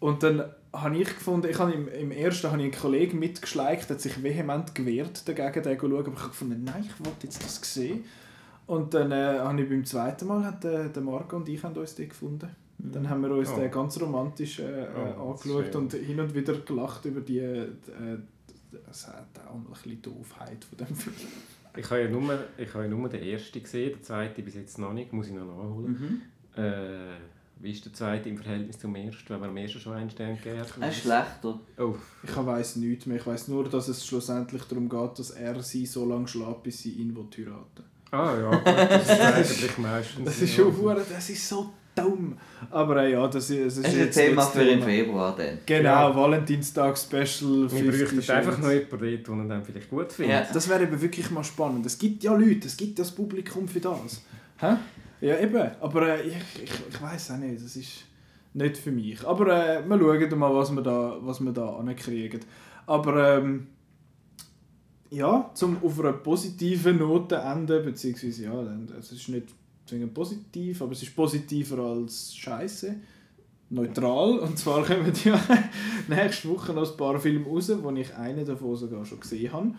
und 0.00 0.22
dann 0.22 0.44
habe 0.72 0.96
ich 0.96 1.08
gefunden, 1.08 1.48
ich 1.50 1.58
habe 1.58 1.72
im, 1.72 1.88
im 1.88 2.10
ersten 2.12 2.46
habe 2.50 2.58
ich 2.58 2.64
einen 2.72 2.72
Kollegen 2.80 3.18
mitgeschleicht, 3.18 3.88
der 3.90 3.96
hat 3.96 4.00
sich 4.00 4.22
vehement 4.22 4.74
gewehrt 4.74 5.26
dagegen, 5.28 5.62
den 5.62 5.78
zu 5.78 5.88
schauen, 5.88 5.98
aber 6.06 6.12
ich 6.12 6.18
habe 6.20 6.28
gefunden, 6.28 6.64
nein, 6.64 6.84
ich 6.86 7.04
wollte 7.04 7.24
jetzt 7.26 7.44
das 7.44 7.60
sehen. 7.74 8.04
Und 8.66 8.94
dann 8.94 9.10
äh, 9.10 9.38
habe 9.40 9.60
ich 9.62 9.68
beim 9.68 9.84
zweiten 9.84 10.26
Mal, 10.28 10.44
hat, 10.44 10.64
äh, 10.64 10.88
der 10.88 11.02
Marco 11.02 11.36
und 11.36 11.48
ich 11.48 11.62
haben 11.62 11.76
uns 11.76 11.94
den 11.96 12.08
gefunden. 12.08 12.48
Dann 12.78 13.10
haben 13.10 13.20
wir 13.22 13.30
uns 13.32 13.50
Oh. 13.52 13.56
den 13.60 13.70
ganz 13.70 14.00
romantisch 14.00 14.60
äh, 14.60 14.86
Oh, 15.20 15.32
das 15.32 15.42
angeschaut 15.42 15.74
und 15.76 15.92
hin 15.92 16.18
und 16.20 16.34
wieder 16.34 16.54
gelacht 16.54 17.04
über 17.04 17.20
die, 17.20 17.40
äh, 17.40 17.66
das 18.86 19.08
hat 19.08 19.28
auch 19.48 19.54
ein 19.54 19.64
bisschen 19.64 20.02
Doofheit 20.02 20.64
von 20.64 20.78
dem 20.78 20.94
Film. 20.94 21.16
Ich 21.76 21.88
habe 21.90 22.02
ja 22.02 22.08
nur, 22.08 22.44
ich 22.58 22.74
habe 22.74 22.84
ja 22.84 22.90
nur 22.90 23.08
den 23.08 23.22
ersten 23.22 23.62
gesehen, 23.62 23.92
den 23.92 24.02
zweiten 24.02 24.44
bis 24.44 24.54
jetzt 24.54 24.78
noch 24.78 24.92
nicht, 24.92 25.12
muss 25.12 25.28
ich 25.28 25.32
noch 25.34 25.46
nachholen. 25.46 26.22
Mhm. 26.56 26.62
Äh, 26.62 27.16
wie 27.60 27.72
ist 27.72 27.84
der 27.84 27.92
zweite 27.92 28.28
im 28.28 28.38
Verhältnis 28.38 28.78
zum 28.78 28.94
ersten, 28.96 29.28
wenn 29.28 29.40
man 29.40 29.50
am 29.50 29.56
ersten 29.56 29.78
schon 29.80 29.92
einen 29.92 30.10
Stern 30.10 30.36
gegeben 30.36 30.58
hat? 30.60 30.72
Er 30.80 30.88
ist 30.88 31.02
schlechter. 31.02 31.60
Oh, 31.78 31.94
Ich 32.22 32.36
weiß 32.36 32.76
nichts 32.76 33.06
mehr. 33.06 33.18
Ich 33.18 33.26
weiß 33.26 33.48
nur, 33.48 33.68
dass 33.68 33.88
es 33.88 34.04
schlussendlich 34.04 34.64
darum 34.64 34.88
geht, 34.88 35.18
dass 35.18 35.30
er 35.30 35.62
sie 35.62 35.84
so 35.86 36.08
lange 36.08 36.26
schlägt, 36.26 36.62
bis 36.62 36.80
sie 36.82 36.92
ihn 36.92 37.14
heiraten 37.16 37.84
ah 38.12 38.34
ja, 38.38 38.50
gut, 38.50 38.66
das 38.66 39.02
ist 39.10 39.20
eigentlich 39.20 39.78
meistens. 39.78 40.24
Das 40.24 40.40
ist 40.42 40.54
schon 40.54 40.76
hure- 40.76 41.04
das 41.08 41.30
ist 41.30 41.48
so 41.48 41.70
dumm. 41.94 42.36
Aber 42.70 43.02
äh, 43.04 43.12
ja, 43.12 43.26
das 43.26 43.50
ist, 43.50 43.66
das 43.66 43.76
ist 43.76 43.84
Das 43.84 43.92
ist 43.92 43.98
ein 43.98 44.04
jetzt 44.06 44.14
Thema 44.14 44.28
nicht 44.28 44.38
das 44.38 44.50
für 44.50 44.62
im 44.62 44.68
Thema. 44.80 44.84
Februar 44.86 45.36
dann. 45.36 45.58
Genau, 45.66 45.82
Ja. 46.10 46.16
Valentinstag-Special. 46.16 47.70
Wir 47.72 47.92
50 47.92 48.08
bräuchten 48.16 48.32
einfach 48.32 48.58
noch 48.58 48.70
jemanden 48.70 48.98
den 49.24 49.36
man 49.36 49.48
dann 49.48 49.64
vielleicht 49.64 49.90
gut 49.90 50.12
findet. 50.12 50.32
Ja. 50.32 50.46
Das 50.52 50.68
wäre 50.68 50.82
eben 50.82 51.00
wirklich 51.00 51.30
mal 51.30 51.44
spannend. 51.44 51.86
Es 51.86 51.98
gibt 51.98 52.22
ja 52.22 52.32
Leute, 52.34 52.66
es 52.66 52.76
gibt 52.76 52.98
ja 52.98 53.04
das 53.04 53.12
Publikum 53.14 53.66
für 53.68 53.80
das. 53.80 54.22
Hä? 54.58 54.74
Ja, 55.20 55.38
eben. 55.38 55.70
Aber 55.80 56.08
äh, 56.08 56.22
ich, 56.22 56.36
ich, 56.62 56.70
ich 56.90 57.02
weiß 57.02 57.32
auch 57.32 57.36
nicht, 57.36 57.62
das 57.62 57.76
ist 57.76 58.04
nicht 58.54 58.76
für 58.76 58.90
mich. 58.90 59.26
Aber 59.26 59.46
äh, 59.48 59.82
wir 59.88 59.98
schauen 59.98 60.38
mal, 60.38 60.54
was 60.54 60.70
wir 60.74 60.82
da, 60.82 61.16
was 61.20 61.40
wir 61.40 61.52
da 61.52 61.76
ankriegen. 61.76 62.40
Aber 62.86 63.38
ähm, 63.38 63.66
ja, 65.10 65.50
zum 65.54 65.82
auf 65.82 65.98
einer 66.00 66.12
positiven 66.12 66.98
Note 66.98 67.36
enden, 67.36 67.84
beziehungsweise 67.84 68.44
ja, 68.44 68.62
es 68.98 69.12
ist 69.12 69.28
nicht 69.28 69.48
zwingend 69.86 70.14
positiv, 70.14 70.82
aber 70.82 70.92
es 70.92 71.02
ist 71.02 71.14
positiver 71.16 71.78
als 71.78 72.34
Scheiße. 72.36 72.94
neutral. 73.70 74.38
Und 74.38 74.58
zwar 74.58 74.84
kommen 74.86 75.12
ja 75.24 75.40
nächste 76.08 76.48
Woche 76.48 76.72
noch 76.72 76.90
ein 76.90 76.96
paar 76.96 77.18
Filme 77.18 77.46
raus, 77.46 77.72
wo 77.82 77.90
ich 77.90 78.14
einen 78.14 78.46
davon 78.46 78.76
sogar 78.76 79.04
schon 79.04 79.20
gesehen 79.20 79.52
habe. 79.52 79.72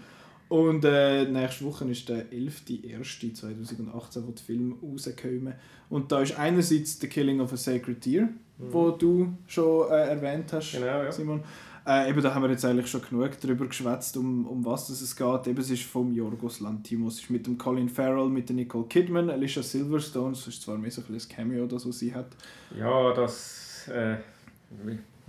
Und 0.49 0.83
äh, 0.83 1.23
nächste 1.31 1.63
Woche 1.63 1.85
ist 1.89 2.09
der 2.09 2.29
11.01.2018, 2.29 4.27
wo 4.27 4.31
die 4.31 4.43
Filme 4.43 4.75
rauskommen. 4.83 5.53
Und 5.89 6.11
da 6.11 6.21
ist 6.21 6.37
einerseits 6.37 6.99
The 6.99 7.07
Killing 7.07 7.39
of 7.39 7.53
a 7.53 7.57
Sacred 7.57 8.05
Deer, 8.05 8.23
mhm. 8.23 8.33
wo 8.57 8.91
du 8.91 9.31
schon 9.47 9.89
äh, 9.89 10.09
erwähnt 10.09 10.51
hast, 10.51 10.73
genau, 10.73 10.87
ja. 10.87 11.11
Simon. 11.11 11.41
Äh, 11.85 12.09
eben, 12.09 12.21
da 12.21 12.35
haben 12.35 12.43
wir 12.43 12.51
jetzt 12.51 12.63
eigentlich 12.63 12.87
schon 12.87 13.01
genug 13.01 13.31
darüber 13.41 13.65
geschwätzt, 13.65 14.15
um, 14.15 14.45
um 14.45 14.63
was 14.63 14.89
es 14.89 15.15
geht. 15.15 15.47
Eben, 15.47 15.59
es 15.59 15.71
ist 15.71 15.83
vom 15.83 16.13
Yorgos 16.13 16.59
Lantimos, 16.59 17.15
es 17.15 17.21
ist 17.21 17.29
mit 17.31 17.47
dem 17.47 17.57
Colin 17.57 17.89
Farrell, 17.89 18.29
mit 18.29 18.49
der 18.49 18.55
Nicole 18.55 18.85
Kidman, 18.85 19.29
Alicia 19.31 19.63
Silverstone, 19.63 20.31
das 20.31 20.47
ist 20.47 20.61
zwar 20.61 20.77
mehr 20.77 20.91
so 20.91 21.01
ein 21.01 21.21
Cameo, 21.27 21.65
das 21.65 21.83
sie 21.83 22.13
hat. 22.13 22.35
Ja, 22.77 23.13
das... 23.13 23.87
Äh, 23.87 24.17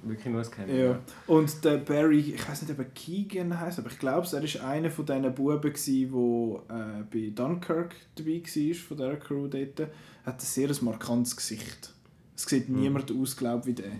wirklich 0.02 0.26
nur 0.26 0.42
ein 0.42 0.50
Cameo. 0.50 0.90
Ja. 0.90 1.00
Und 1.26 1.64
der 1.64 1.78
Barry, 1.78 2.18
ich 2.18 2.48
weiß 2.48 2.62
nicht, 2.62 2.72
ob 2.72 2.78
er 2.80 2.84
Keegan 2.84 3.58
heißt, 3.58 3.78
aber 3.78 3.90
ich 3.90 3.98
glaube, 3.98 4.26
er 4.30 4.42
war 4.42 4.68
einer 4.68 4.90
von 4.90 5.06
diesen 5.06 5.34
Buben, 5.34 5.62
der 5.62 6.76
äh, 6.76 7.02
bei 7.10 7.32
Dunkirk 7.34 7.94
dabei 8.14 8.42
war, 8.42 8.74
von 8.74 8.96
dieser 8.96 9.16
Crew 9.16 9.46
dort. 9.46 9.80
Er 9.80 9.90
hat 10.26 10.34
ein 10.34 10.40
sehr 10.40 10.70
markantes 10.82 11.34
Gesicht. 11.34 11.94
Es 12.36 12.44
sieht 12.44 12.68
mhm. 12.68 12.80
niemand 12.80 13.10
aus, 13.10 13.36
glaube 13.36 13.66
wie 13.66 13.74
der 13.74 13.92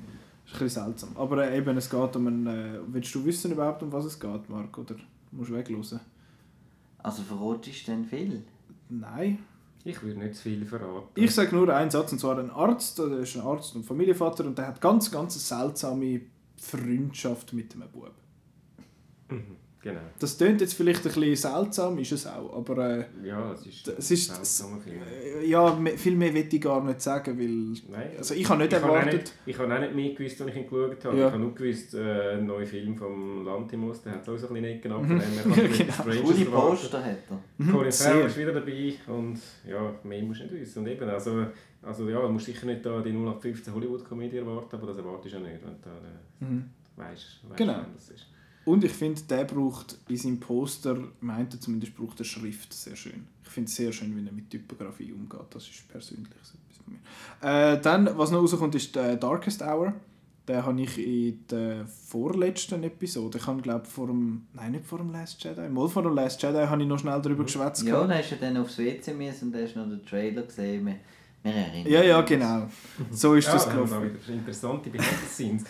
ist 0.53 0.61
ein 0.61 0.65
bisschen 0.65 0.85
seltsam. 0.85 1.17
Aber 1.17 1.49
äh, 1.49 1.59
eben, 1.59 1.77
es 1.77 1.89
geht 1.91 2.17
um 2.17 2.27
einen... 2.27 2.47
Äh, 2.47 2.79
willst 2.87 3.15
du 3.15 3.25
wissen 3.25 3.53
überhaupt, 3.53 3.83
um 3.83 3.93
was 3.93 4.05
es 4.05 4.19
geht, 4.19 4.49
Marc? 4.49 4.77
Oder 4.79 4.97
musst 5.31 5.51
du 5.51 5.55
weglosen? 5.55 6.01
Also 6.99 7.23
verrotest 7.23 7.87
du 7.87 7.93
denn 7.93 8.05
viel? 8.05 8.45
Nein. 8.89 9.39
Ich 9.85 10.01
würde 10.03 10.21
nicht 10.21 10.37
zu 10.37 10.43
viel 10.43 10.65
verraten. 10.65 11.09
Ich 11.15 11.35
sage 11.35 11.57
nur 11.57 11.75
einen 11.75 11.91
Satz, 11.91 12.13
und 12.13 12.21
zwar 12.21 12.39
ein 12.39 12.51
Arzt, 12.51 12.99
der 12.99 13.19
ist 13.19 13.35
ein 13.35 13.43
Arzt 13.43 13.75
und 13.75 13.85
Familienvater, 13.85 14.45
und 14.45 14.57
der 14.57 14.69
hat 14.69 14.81
ganz, 14.81 15.11
ganz 15.11 15.35
eine 15.35 15.63
seltsame 15.63 16.21
Freundschaft 16.57 17.53
mit 17.53 17.75
einem 17.75 17.89
Bub. 17.91 18.15
Mhm. 19.29 19.57
Genau. 19.83 20.01
Das 20.21 20.39
klingt 20.39 20.61
jetzt 20.61 20.75
vielleicht 20.75 21.05
ein 21.05 21.13
bisschen 21.13 21.35
seltsam, 21.35 21.99
ist 21.99 22.13
es 22.13 22.25
auch, 22.25 22.57
aber 22.57 23.01
äh, 23.01 23.05
ja, 23.25 23.53
es 23.53 23.67
ist, 23.67 23.89
es 23.89 24.11
ist 24.13 24.33
seltsam, 24.33 24.81
äh, 24.87 25.45
ja, 25.45 25.77
viel 25.97 26.15
mehr 26.15 26.33
will 26.33 26.47
ich 26.49 26.61
gar 26.61 26.85
nicht 26.85 27.01
sagen, 27.01 27.37
weil 27.37 27.83
Nein, 27.91 28.11
also 28.17 28.33
ich 28.35 28.49
habe 28.49 28.63
nicht 28.63 28.73
ich 28.73 28.79
erwartet... 28.79 29.07
Habe 29.07 29.17
nicht, 29.17 29.33
ich 29.45 29.59
habe 29.59 29.75
auch 29.75 29.81
nicht 29.81 29.95
mehr 29.95 30.15
gewusst, 30.15 30.41
als 30.41 30.51
ich 30.51 30.57
ihn 30.57 30.71
geschaut 30.71 31.05
habe. 31.05 31.19
Ja. 31.19 31.27
Ich 31.27 31.33
habe 31.33 31.43
nur 31.43 31.53
gewusst, 31.53 31.95
äh, 31.95 32.35
ein 32.35 32.47
neuer 32.47 32.65
Film 32.65 32.97
von 32.97 33.45
Lantimos, 33.45 34.03
der 34.03 34.13
hat 34.13 34.25
so 34.25 34.33
ein 34.33 34.39
bisschen 34.39 34.61
nicht 34.61 34.83
genannt, 34.83 35.07
von 35.09 35.19
dem 35.19 35.53
her 35.53 35.69
genau. 36.05 36.23
Coole 36.23 36.45
Poster 36.45 37.05
hat 37.05 37.19
er. 37.31 37.43
Mhm. 37.59 37.73
Colin 37.73 37.93
Farrell 37.93 38.27
ist 38.27 38.39
wieder 38.39 38.53
dabei 38.53 38.95
und 39.09 39.41
ja, 39.69 39.95
mehr 40.05 40.23
musst 40.23 40.41
du 40.41 40.45
nicht 40.45 40.55
wissen. 40.61 40.79
Und 40.79 40.87
eben, 40.87 41.11
also, 41.11 41.47
also 41.83 42.09
ja, 42.09 42.21
du 42.21 42.29
musst 42.29 42.47
sicher 42.47 42.67
nicht 42.67 42.87
da 42.87 43.01
die 43.01 43.11
0815 43.11 43.75
Hollywood-Komödie 43.75 44.37
erwarten, 44.37 44.77
aber 44.77 44.87
das 44.87 44.99
erwartest 44.99 45.35
du 45.35 45.39
ja 45.39 45.45
nicht, 45.45 45.65
wenn 45.65 45.73
du 45.73 45.79
da, 45.83 45.91
äh, 45.91 46.45
mhm. 46.45 46.71
weißt, 46.95 47.41
weißt 47.49 47.57
genau. 47.57 47.81
das 47.97 48.11
ist. 48.11 48.32
Und 48.65 48.85
ich 48.85 48.93
finde, 48.93 49.21
der 49.23 49.45
braucht 49.45 49.99
in 50.09 50.17
seinem 50.17 50.41
Poster, 50.41 50.97
meint 51.21 51.53
er 51.55 51.61
zumindest, 51.61 51.97
braucht 51.97 52.21
er 52.21 52.25
Schrift 52.25 52.73
sehr 52.73 52.95
schön. 52.97 53.27
Ich 53.45 53.51
finde 53.51 53.69
es 53.69 53.77
sehr 53.77 53.93
schön, 53.93 54.17
wie 54.17 54.25
er 54.27 54.33
mit 54.33 54.51
Typografie 54.51 55.13
umgeht. 55.13 55.47
Das 55.51 55.69
ist 55.69 55.89
persönlich 55.89 56.29
so 56.43 56.55
etwas 56.57 56.79
von 56.85 56.95
mir. 56.95 57.75
Äh, 57.75 57.81
dann, 57.81 58.17
was 58.17 58.31
noch 58.31 58.41
rauskommt, 58.41 58.75
ist 58.75 58.95
der 58.95 59.17
Darkest 59.17 59.63
Hour. 59.63 59.95
Den 60.49 60.65
habe 60.65 60.81
ich 60.81 60.99
in 60.99 61.47
der 61.49 61.87
vorletzten 61.87 62.83
Episode, 62.83 63.39
ich 63.39 63.47
habe 63.47 63.63
glaube 63.63 63.85
vor 63.85 64.09
dem, 64.09 64.47
nein 64.55 64.73
nicht 64.73 64.85
vor 64.85 64.99
dem 64.99 65.13
Last 65.13 65.43
Jedi, 65.45 65.69
mal 65.69 65.89
vor 65.89 66.03
dem 66.03 66.17
Last 66.17 66.43
Jedi 66.43 66.67
habe 66.67 66.83
ich 66.83 66.89
noch 66.89 66.99
schnell 66.99 67.21
darüber 67.23 67.45
geschwätzt. 67.45 67.85
Ja, 67.85 68.05
da 68.05 68.15
hast 68.15 68.33
du 68.33 68.37
dann 68.37 68.57
aufs 68.57 68.77
WC 68.77 69.15
müssen 69.15 69.47
und 69.47 69.53
da 69.53 69.61
hast 69.61 69.75
du 69.75 69.79
noch 69.79 69.89
den 69.89 70.05
Trailer 70.05 70.43
gesehen. 70.43 70.85
Wir, 70.85 70.97
wir 71.45 71.53
erinnern 71.53 71.93
Ja, 71.93 72.03
ja, 72.03 72.21
genau. 72.23 72.69
So 73.13 73.35
ist 73.35 73.47
ja, 73.47 73.53
das 73.53 73.71
gelaufen. 73.71 74.19
Interessante 74.27 74.91
Behind 74.91 75.65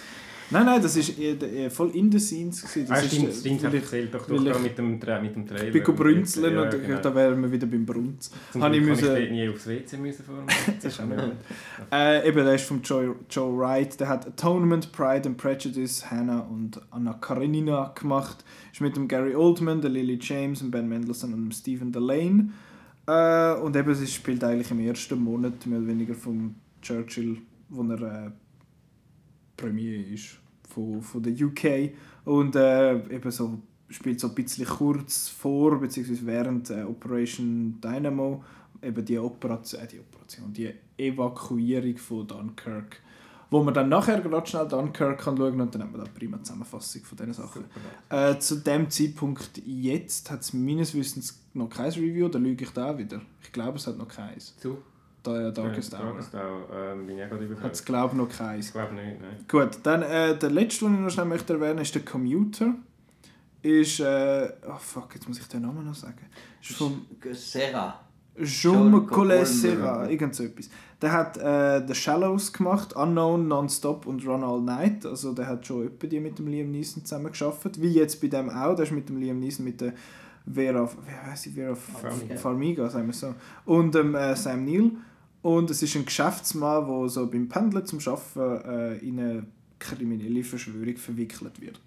Nein, 0.52 0.66
nein, 0.66 0.82
das 0.82 0.96
war 0.96 1.70
voll 1.70 1.90
in 1.96 2.10
den 2.10 2.20
Scenes. 2.20 2.60
Das 2.60 2.90
ah, 2.90 2.96
stimmt, 2.96 3.30
ist, 3.30 3.40
stimmt, 3.40 3.64
ich 3.64 3.74
erzählt 3.74 4.12
doch, 4.12 4.26
doch 4.26 4.60
mit, 4.60 4.76
dem, 4.76 4.90
mit 4.90 5.34
dem 5.34 5.46
Trailer. 5.46 5.74
Ich 5.74 5.84
bin 5.84 5.96
brünzeln 5.96 6.54
ja, 6.54 6.62
und 6.62 6.70
genau. 6.70 7.00
da 7.00 7.14
wären 7.14 7.40
wir 7.40 7.50
wieder 7.50 7.66
beim 7.66 7.86
Brunz. 7.86 8.30
Zum 8.52 8.60
Glück 8.60 8.74
ich 8.74 8.82
müssen, 8.82 9.16
ich 9.16 9.30
nie 9.30 9.48
aufs 9.48 9.66
WC 9.66 9.96
müssen 9.96 10.24
vor 10.24 10.44
Das 10.82 10.84
ist 10.84 11.00
auch 11.00 11.06
nicht 11.06 11.22
gut. 11.22 11.32
Äh, 11.90 12.28
eben, 12.28 12.44
der 12.44 12.54
ist 12.54 12.66
von 12.66 12.82
Joe, 12.82 13.16
Joe 13.30 13.58
Wright. 13.58 13.98
Der 13.98 14.08
hat 14.08 14.26
Atonement, 14.26 14.92
Pride 14.92 15.26
and 15.26 15.38
Prejudice, 15.38 16.10
Hannah 16.10 16.40
und 16.40 16.80
Anna 16.90 17.14
Karenina 17.14 17.94
gemacht. 17.98 18.44
Ist 18.72 18.82
mit 18.82 18.94
dem 18.94 19.08
Gary 19.08 19.34
Oldman, 19.34 19.80
der 19.80 19.90
Lily 19.90 20.18
James, 20.20 20.58
dem 20.58 20.70
Ben 20.70 20.86
Mendelssohn 20.86 21.32
und 21.32 21.44
dem 21.44 21.52
Stephen 21.52 21.92
Delane. 21.92 22.50
Äh, 23.06 23.54
und 23.58 23.74
eben, 23.74 23.90
es 23.90 24.12
spielt 24.12 24.44
eigentlich 24.44 24.70
im 24.70 24.80
ersten 24.80 25.18
Monat 25.18 25.66
mehr 25.66 25.78
oder 25.78 25.88
weniger 25.88 26.14
vom 26.14 26.56
Churchill, 26.82 27.38
wo 27.70 27.82
er 27.90 28.26
äh, 28.26 28.30
Premier 29.56 30.06
ist 30.12 30.41
von, 30.72 31.02
von 31.02 31.22
der 31.22 31.32
UK 31.32 31.92
und 32.24 32.56
äh, 32.56 32.94
eben 33.14 33.30
so 33.30 33.58
spielt 33.88 34.20
so 34.20 34.28
ein 34.28 34.34
bisschen 34.34 34.66
kurz 34.66 35.28
vor 35.28 35.78
bzw. 35.78 36.18
während 36.22 36.70
äh, 36.70 36.82
Operation 36.82 37.78
Dynamo 37.80 38.42
eben 38.82 39.04
die 39.04 39.18
Operation, 39.18 39.82
äh, 39.82 39.86
die 39.86 40.00
Operation, 40.00 40.52
die 40.52 40.72
Evakuierung 40.96 41.96
von 41.96 42.26
Dunkirk, 42.26 43.00
wo 43.50 43.62
man 43.62 43.74
dann 43.74 43.88
nachher 43.88 44.20
gerade 44.20 44.46
schnell 44.46 44.66
Dunkirk 44.66 45.20
kann 45.20 45.36
schauen 45.36 45.60
und 45.60 45.74
dann 45.74 45.82
haben 45.82 45.92
wir 45.92 45.98
da 45.98 46.04
eine 46.04 46.12
prima 46.12 46.42
Zusammenfassung 46.42 47.02
von 47.02 47.18
diesen 47.18 47.34
Sachen. 47.34 47.64
Äh, 48.08 48.38
zu 48.38 48.56
dem 48.56 48.90
Zeitpunkt 48.90 49.62
jetzt 49.64 50.30
hat 50.30 50.40
es 50.40 50.52
meines 50.52 50.94
Wissens 50.94 51.42
noch 51.54 51.68
kein 51.68 51.90
Review, 51.90 52.28
da 52.28 52.38
lüge 52.38 52.64
ich 52.64 52.70
da 52.70 52.96
wieder. 52.96 53.20
Ich 53.42 53.52
glaube, 53.52 53.76
es 53.76 53.86
hat 53.86 53.98
noch 53.98 54.08
keins. 54.08 54.56
Zu? 54.56 54.78
Da, 55.22 55.50
Darkest 55.50 55.92
ja, 55.92 56.00
Hour. 56.00 56.06
Darkest 56.06 56.34
Hour, 56.34 56.66
ähm, 56.74 57.06
bin 57.06 57.18
ich 57.18 57.28
gerade 57.28 57.44
überfällig. 57.44 57.62
Hat 57.62 57.72
es 57.72 57.84
glaube 57.84 58.14
ich 58.14 58.18
noch 58.18 58.28
keins. 58.28 58.66
Ich 58.66 58.72
glaube 58.72 58.94
nicht, 58.94 59.20
nein. 59.20 59.44
Gut, 59.48 59.78
dann 59.84 60.02
äh, 60.02 60.36
der 60.36 60.50
letzte, 60.50 60.86
den 60.86 60.94
ich 60.94 61.00
noch 61.00 61.10
schnell 61.10 61.26
möchte 61.26 61.52
erwähnen 61.52 61.78
ist 61.78 61.94
der 61.94 62.02
Commuter. 62.02 62.74
Ist, 63.62 64.00
äh, 64.00 64.52
oh 64.68 64.78
fuck, 64.78 65.14
jetzt 65.14 65.28
muss 65.28 65.38
ich 65.38 65.46
den 65.46 65.62
Namen 65.62 65.86
noch 65.86 65.94
sagen. 65.94 66.26
Ist 66.60 66.72
vom... 66.72 67.06
Serra. 67.32 68.00
Jean 68.42 69.06
Collet 69.06 69.46
Serra, 69.46 70.08
irgend 70.08 70.34
so 70.34 70.44
etwas. 70.44 70.70
Der 71.00 71.12
hat 71.12 71.36
äh, 71.36 71.86
The 71.86 71.94
Shallows 71.94 72.52
gemacht, 72.52 72.96
Unknown, 72.96 73.46
Nonstop 73.46 74.06
und 74.06 74.26
Run 74.26 74.42
All 74.42 74.60
Night. 74.60 75.04
Also 75.04 75.32
der 75.34 75.46
hat 75.46 75.66
schon 75.66 75.86
etwa 75.86 76.06
die 76.06 76.18
mit 76.18 76.38
dem 76.38 76.46
Liam 76.46 76.70
Neeson 76.70 77.04
zusammen 77.04 77.30
geschafft. 77.30 77.80
Wie 77.80 77.92
jetzt 77.92 78.20
bei 78.20 78.28
dem 78.28 78.48
auch, 78.48 78.74
der 78.74 78.84
ist 78.84 78.92
mit 78.92 79.08
dem 79.08 79.18
Liam 79.18 79.38
Neeson 79.38 79.64
mit 79.64 79.80
der 79.80 79.92
Vera, 80.50 80.88
wie 81.06 81.30
heißt 81.30 81.42
sie, 81.42 81.50
Vera 81.50 81.74
Farmiga, 81.74 82.36
Farmiga 82.36 82.88
sagen 82.88 83.06
wir 83.06 83.12
so. 83.12 83.34
Und 83.64 83.94
ähm, 83.96 84.14
äh, 84.14 84.34
Sam 84.34 84.64
Neill. 84.64 84.92
Und 85.42 85.70
es 85.70 85.82
ist 85.82 85.96
ein 85.96 86.04
Geschäftsmann, 86.04 86.86
der 86.86 87.08
so 87.08 87.26
beim 87.26 87.48
Pendeln 87.48 87.84
zum 87.84 87.98
Arbeiten 87.98 88.68
äh, 88.68 88.98
in 88.98 89.18
eine 89.18 89.46
kriminelle 89.78 90.44
Verschwörung 90.44 90.96
verwickelt 90.96 91.60
wird. 91.60 91.80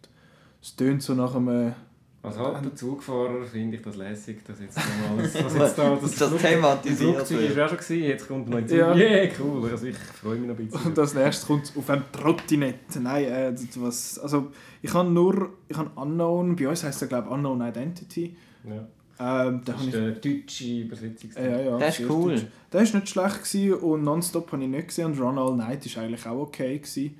Es 0.61 0.75
tönt 0.75 1.01
so 1.01 1.13
nach 1.13 1.35
einem... 1.35 1.73
Als 2.21 2.37
alter 2.37 2.75
Zugfahrer 2.75 3.45
finde 3.45 3.77
ich 3.77 3.83
das 3.83 3.95
lässig, 3.97 4.43
dass 4.45 4.59
jetzt 4.59 4.77
mal 4.77 5.21
das, 5.21 5.33
das, 5.33 5.55
jetzt 5.57 5.77
da, 5.77 5.95
das, 5.95 6.15
das 6.15 6.41
thematisiert 6.41 7.17
Das 7.17 7.27
Flugzeug 7.27 7.55
war 7.55 7.65
auch 7.65 7.69
schon, 7.69 7.77
gewesen, 7.77 8.03
jetzt 8.03 8.27
kommt 8.27 8.49
noch 8.49 8.57
ein 8.57 8.67
Zug. 8.67 8.77
Ja, 8.79 8.95
yeah, 8.95 9.31
cool, 9.39 9.69
also 9.69 9.85
ich 9.85 9.95
freue 9.95 10.37
mich 10.37 10.49
noch 10.49 10.57
ein 10.57 10.65
bisschen. 10.65 10.87
Und 10.87 10.97
als 10.97 11.13
nächstes 11.13 11.45
kommt 11.45 11.65
es 11.65 11.77
auf 11.77 11.87
ein 11.87 12.03
Trottinett. 12.11 12.99
Nein, 12.99 13.25
äh, 13.25 13.55
was, 13.75 14.17
also 14.17 14.51
ich 14.81 14.91
habe 14.91 15.07
nur, 15.07 15.53
ich 15.67 15.77
habe 15.77 15.91
Unknown, 15.93 16.55
bei 16.55 16.67
uns 16.67 16.83
heisst 16.83 17.03
er 17.03 17.09
glaube 17.09 17.27
ich 17.27 17.33
Unknown 17.33 17.61
Identity. 17.61 18.35
Ja. 18.67 18.87
Ähm, 19.17 19.61
das 19.63 19.81
ist 19.81 19.93
der 19.93 20.11
deutsche 20.11 20.81
Übersetzung. 20.81 21.29
Ja, 21.35 21.59
ja, 21.59 21.77
der 21.77 21.87
ist 21.87 22.01
cool. 22.09 22.35
Deutsch. 22.35 22.45
Der 22.73 22.81
ist 22.81 22.93
nicht 22.93 23.09
schlecht 23.09 23.43
gewesen 23.43 23.73
und 23.75 24.03
Nonstop 24.03 24.51
habe 24.51 24.63
ich 24.63 24.69
nicht 24.69 24.87
gesehen 24.89 25.05
und 25.05 25.19
Run 25.19 25.37
All 25.37 25.55
Night 25.55 25.85
ist 25.85 25.97
eigentlich 25.97 26.25
auch 26.25 26.41
okay 26.41 26.77
gewesen. 26.79 27.17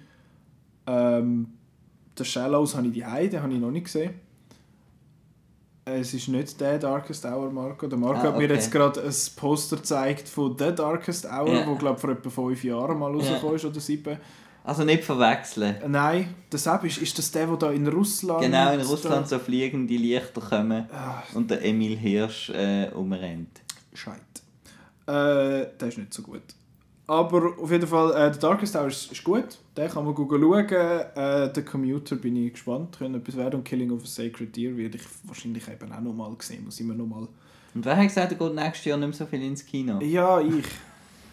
Ähm, 0.88 1.48
der 2.18 2.24
Shallows 2.24 2.76
habe 2.76 2.88
ich 2.88 2.94
die 2.94 3.06
Heide, 3.06 3.42
habe 3.42 3.54
ich 3.54 3.60
noch 3.60 3.72
nicht 3.72 3.86
gesehen. 3.86 4.14
Es 5.88 6.14
ist 6.16 6.28
nicht 6.30 6.60
der 6.60 6.80
Darkest 6.80 7.26
Hour, 7.26 7.52
Marco. 7.52 7.86
Der 7.88 7.98
Marco 7.98 8.22
ah, 8.22 8.24
hat 8.32 8.38
mir 8.40 8.50
jetzt 8.50 8.72
gerade 8.72 9.02
ein 9.02 9.14
Poster 9.36 9.78
gezeigt 9.78 10.28
von 10.28 10.58
The 10.58 10.74
Darkest 10.74 11.26
Hour, 11.26 11.48
yeah. 11.48 11.68
wo 11.68 11.76
glaube 11.76 12.00
vor 12.00 12.10
etwa 12.10 12.30
fünf 12.30 12.64
Jahren 12.64 12.98
mal 12.98 13.12
rausgekommen 13.12 13.50
yeah. 13.50 13.56
ist 13.56 13.66
oder 13.66 13.80
sieben. 13.80 14.18
Also 14.66 14.84
nicht 14.84 15.04
verwechseln. 15.04 15.76
Nein, 15.88 16.34
das 16.50 16.66
ist, 16.66 16.98
ist 16.98 17.18
das 17.20 17.32
der, 17.32 17.46
der 17.46 17.58
da 17.58 17.72
in 17.72 17.88
Russland... 17.88 18.42
Genau, 18.42 18.74
in 18.74 18.82
Russland 18.82 19.28
so 19.28 19.38
fliegende 19.38 19.96
Lichter 19.96 20.42
kommen 20.42 20.88
ah. 20.92 21.22
und 21.36 21.52
der 21.52 21.64
Emil 21.64 21.96
Hirsch 21.96 22.50
äh, 22.50 22.90
umrennt. 22.90 23.62
Scheit. 23.94 24.20
Äh, 25.06 25.68
der 25.80 25.88
ist 25.88 26.00
nicht 26.00 26.12
so 26.12 26.24
gut. 26.24 26.42
Aber 27.06 27.54
auf 27.60 27.70
jeden 27.70 27.88
Fall, 27.88 28.10
äh, 28.14 28.32
der 28.32 28.40
Darkest 28.40 28.76
Hour 28.76 28.88
ist, 28.88 29.12
ist 29.12 29.24
gut. 29.24 29.60
Den 29.78 29.88
kann 29.88 30.04
man 30.04 30.16
schauen. 30.16 30.68
Äh, 30.68 31.54
der 31.54 31.64
Commuter 31.64 32.16
bin 32.16 32.36
ich 32.36 32.54
gespannt. 32.54 32.98
Können 32.98 33.16
etwas 33.16 33.38
werden. 33.38 33.58
Und 33.58 33.64
Killing 33.64 33.92
of 33.92 34.02
a 34.02 34.08
Sacred 34.08 34.56
Deer 34.56 34.76
werde 34.76 34.98
ich 34.98 35.04
wahrscheinlich 35.24 35.68
eben 35.68 35.92
auch 35.92 36.02
nochmal 36.02 36.36
sehen. 36.40 36.66
Muss 36.66 36.80
immer 36.80 36.96
noch 36.96 37.06
mal... 37.06 37.28
Und 37.76 37.86
wer 37.86 37.96
hat 37.96 38.08
gesagt, 38.08 38.32
er 38.32 38.38
geht 38.40 38.56
nächstes 38.56 38.86
Jahr 38.86 38.98
nicht 38.98 39.10
mehr 39.10 39.18
so 39.18 39.26
viel 39.28 39.44
ins 39.44 39.64
Kino? 39.64 40.02
Ja, 40.02 40.42
ich. 40.42 40.66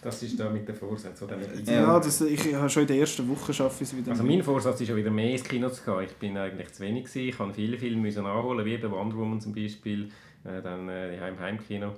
Das 0.02 0.20
ist 0.22 0.38
da 0.38 0.50
mit 0.50 0.66
den 0.66 0.74
Vorsätzen, 0.74 1.24
oder? 1.24 1.36
Mit 1.36 1.66
ja, 1.68 1.98
das, 2.00 2.20
ich 2.22 2.54
habe 2.54 2.68
schon 2.68 2.82
in 2.82 2.88
der 2.88 2.98
ersten 2.98 3.28
Woche 3.28 3.54
schaffe 3.54 3.84
es 3.84 3.96
wieder. 3.96 4.10
Also 4.10 4.24
mein 4.24 4.42
Vorsatz 4.42 4.80
ist 4.80 4.88
ja 4.88 4.96
wieder 4.96 5.10
mehr 5.10 5.30
ins 5.30 5.44
Kino 5.44 5.70
zu 5.70 5.82
gehen. 5.84 6.04
Ich 6.04 6.16
bin 6.16 6.36
eigentlich 6.36 6.72
zu 6.72 6.82
wenig 6.82 7.04
gewesen. 7.04 7.28
Ich 7.28 7.38
habe 7.38 7.54
viele 7.54 7.78
Filme 7.78 8.02
müssen 8.02 8.24
nachholen, 8.24 8.66
wie 8.66 8.76
bei 8.76 8.90
Wonder 8.90 9.16
Woman 9.16 9.40
zum 9.40 9.54
Beispiel, 9.54 10.08
äh, 10.44 10.60
dann 10.60 10.88
äh, 10.88 11.28
im 11.28 11.38
Heimkino. 11.38 11.94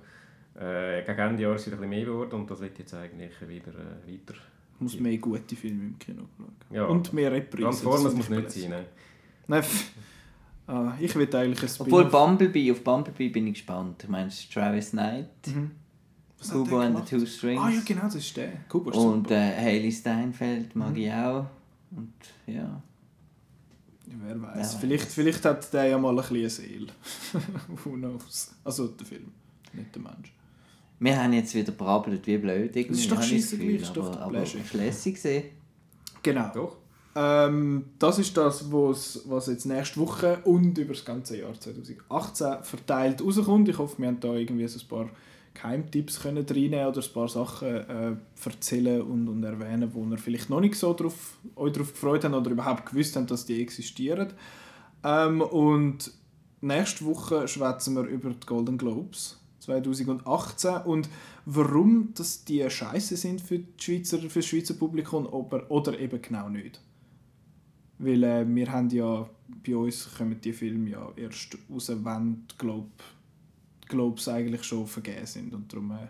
Äh, 0.54 1.02
gegen 1.02 1.18
Ende 1.18 1.42
Jahr 1.42 1.54
ist 1.54 1.62
es 1.62 1.66
wieder 1.68 1.76
ein 1.78 1.88
bisschen 1.88 1.90
mehr 1.90 2.04
geworden 2.04 2.34
und 2.40 2.50
das 2.50 2.60
wird 2.60 2.78
jetzt 2.78 2.94
eigentlich 2.94 3.32
wieder 3.40 3.72
äh, 3.72 4.12
weiter 4.12 4.34
muss 4.78 5.00
mehr 5.00 5.18
gute 5.18 5.56
Filme 5.56 5.84
im 5.84 5.98
Kino 5.98 6.22
schauen. 6.36 6.52
Ja. 6.70 6.84
Und 6.86 7.12
mehr 7.12 7.32
Reprisen. 7.32 7.64
Transformers 7.64 8.04
das 8.04 8.14
muss 8.14 8.28
nicht 8.28 8.56
ich 8.56 8.62
sein. 8.62 8.70
Ne? 8.70 8.84
Nein, 9.46 9.62
pff. 9.62 9.90
ah, 10.66 10.92
ich 11.00 11.14
will 11.16 11.34
eigentlich 11.34 11.62
ein 11.62 11.70
Obwohl. 11.80 12.04
Bumblebee, 12.06 12.70
auf 12.72 12.82
Bumblebee 12.82 13.28
bin 13.28 13.46
ich 13.48 13.54
gespannt. 13.54 14.04
Du 14.04 14.10
meinst 14.10 14.52
Travis 14.52 14.90
Knight, 14.90 15.28
Mhm. 15.46 15.70
Kubo 16.52 16.78
and 16.80 16.96
the? 17.08 17.16
Two 17.18 17.26
Strings. 17.26 17.60
Ah 17.62 17.70
ja, 17.70 17.80
genau, 17.84 18.02
das 18.02 18.16
ist 18.16 18.36
der. 18.36 18.52
Kubo 18.68 18.90
ist 18.90 18.96
Und 18.96 19.28
super. 19.28 19.34
äh, 19.34 19.56
Hailey 19.56 19.92
Steinfeld 19.92 20.74
mag 20.76 20.90
Mhm. 20.90 20.96
ich 20.96 21.12
auch. 21.12 21.46
Und 21.90 22.12
ja. 22.46 22.82
Ja, 24.06 24.14
Wer 24.22 24.40
weiß. 24.42 24.74
Vielleicht, 24.74 25.06
vielleicht 25.10 25.44
hat 25.44 25.72
der 25.72 25.86
ja 25.86 25.98
mal 25.98 26.10
ein 26.10 26.16
bisschen 26.16 26.36
eine 26.36 26.50
Seele. 26.50 26.86
Who 27.84 27.90
knows? 27.92 28.52
Also 28.62 28.88
der 28.88 29.06
Film, 29.06 29.32
nicht 29.72 29.94
der 29.94 30.02
Mensch. 30.02 30.32
Wir 31.00 31.20
haben 31.22 31.32
jetzt 31.32 31.54
wieder 31.54 31.72
brabbelt 31.72 32.26
wie 32.26 32.38
blöd. 32.38 32.76
Irgendwie, 32.76 32.88
Das 32.88 32.98
ist 33.00 33.10
doch 33.10 33.20
Gefühl, 33.20 33.68
gleich, 33.76 33.82
ist 33.82 33.96
doch 33.96 34.12
aber, 34.12 34.20
aber 34.38 34.44
lässig 34.74 35.14
gesehen. 35.14 35.44
Genau. 36.22 36.50
Doch. 36.54 36.76
Ähm, 37.16 37.84
das 37.98 38.18
ist 38.18 38.36
das, 38.36 38.70
was, 38.72 39.20
was 39.26 39.46
jetzt 39.46 39.66
nächste 39.66 40.00
Woche 40.00 40.38
und 40.44 40.76
über 40.78 40.94
das 40.94 41.04
ganze 41.04 41.38
Jahr 41.38 41.52
2018 41.58 42.62
verteilt 42.62 43.22
rauskommt. 43.22 43.68
Ich 43.68 43.78
hoffe, 43.78 43.98
wir 43.98 44.08
haben 44.08 44.20
da 44.20 44.34
irgendwie 44.34 44.66
so 44.66 44.80
ein 44.80 44.88
paar 44.88 45.08
Geheimtipps 45.54 46.20
können 46.20 46.44
reinnehmen 46.46 46.86
oder 46.86 47.00
ein 47.00 47.12
paar 47.12 47.28
Sachen 47.28 47.68
äh, 47.68 48.16
erzählen 48.44 49.02
und, 49.02 49.28
und 49.28 49.44
erwähnen, 49.44 49.90
wo 49.94 50.04
ihr 50.04 50.18
vielleicht 50.18 50.50
noch 50.50 50.60
nicht 50.60 50.74
so 50.74 50.92
drauf, 50.92 51.38
euch 51.56 51.72
darauf 51.72 51.92
gefreut 51.92 52.24
habt 52.24 52.34
oder 52.34 52.50
überhaupt 52.50 52.86
gewusst 52.90 53.16
habt, 53.16 53.30
dass 53.30 53.46
die 53.46 53.62
existieren. 53.62 54.32
Ähm, 55.04 55.40
und 55.40 56.10
nächste 56.60 57.04
Woche 57.04 57.46
schwätzen 57.46 57.94
wir 57.94 58.04
über 58.04 58.30
die 58.30 58.46
Golden 58.46 58.78
Globes 58.78 59.40
2018 59.60 60.76
und 60.84 61.08
warum 61.46 62.12
dass 62.14 62.44
die 62.44 62.68
scheiße 62.68 63.16
sind 63.16 63.40
für, 63.40 63.58
die 63.58 63.82
Schweizer, 63.82 64.18
für 64.18 64.40
das 64.40 64.46
Schweizer 64.46 64.74
Publikum 64.74 65.26
oder, 65.26 65.70
oder 65.70 65.98
eben 65.98 66.20
genau 66.20 66.48
nicht. 66.48 66.80
Weil 67.98 68.24
äh, 68.24 68.44
wir 68.46 68.72
haben 68.72 68.90
ja, 68.90 69.28
bei 69.64 69.76
uns 69.76 70.14
kommen 70.16 70.40
die 70.40 70.52
Filme 70.52 70.90
ja 70.90 71.12
erst 71.16 71.56
raus, 71.70 71.88
wenn 71.88 72.44
die 72.50 72.58
Globe, 72.58 72.90
Globes 73.88 74.28
eigentlich 74.28 74.64
schon 74.64 74.86
vergeben 74.86 75.26
sind 75.26 75.54
und 75.54 75.72
darum 75.72 75.90
äh, 75.92 76.08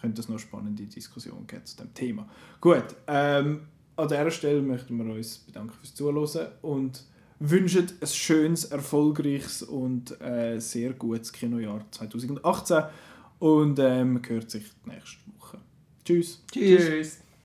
könnte 0.00 0.20
es 0.20 0.28
noch 0.28 0.36
eine 0.36 0.40
spannende 0.40 0.84
Diskussion 0.84 1.46
geben 1.46 1.64
zu 1.64 1.76
dem 1.76 1.92
Thema. 1.94 2.28
Gut, 2.60 2.84
ähm, 3.06 3.62
an 3.96 4.08
dieser 4.08 4.30
Stelle 4.30 4.62
möchten 4.62 4.96
wir 4.96 5.12
uns 5.12 5.38
bedanken 5.38 5.72
fürs 5.72 5.94
Zuhören 5.94 6.48
und 6.62 7.04
wünschen 7.40 7.86
ein 8.00 8.06
schönes, 8.06 8.66
erfolgreiches 8.66 9.62
und 9.62 10.20
äh, 10.20 10.58
sehr 10.60 10.92
gutes 10.92 11.32
Kinojahr 11.32 11.84
2018 11.90 12.84
und 13.38 13.78
ähm, 13.78 14.14
man 14.14 14.28
hört 14.28 14.50
sich 14.50 14.64
nächste 14.84 15.18
Woche. 15.38 15.58
Tschüss. 16.04 16.42
Tschüss. 16.50 16.86
Tschüss. 16.86 17.18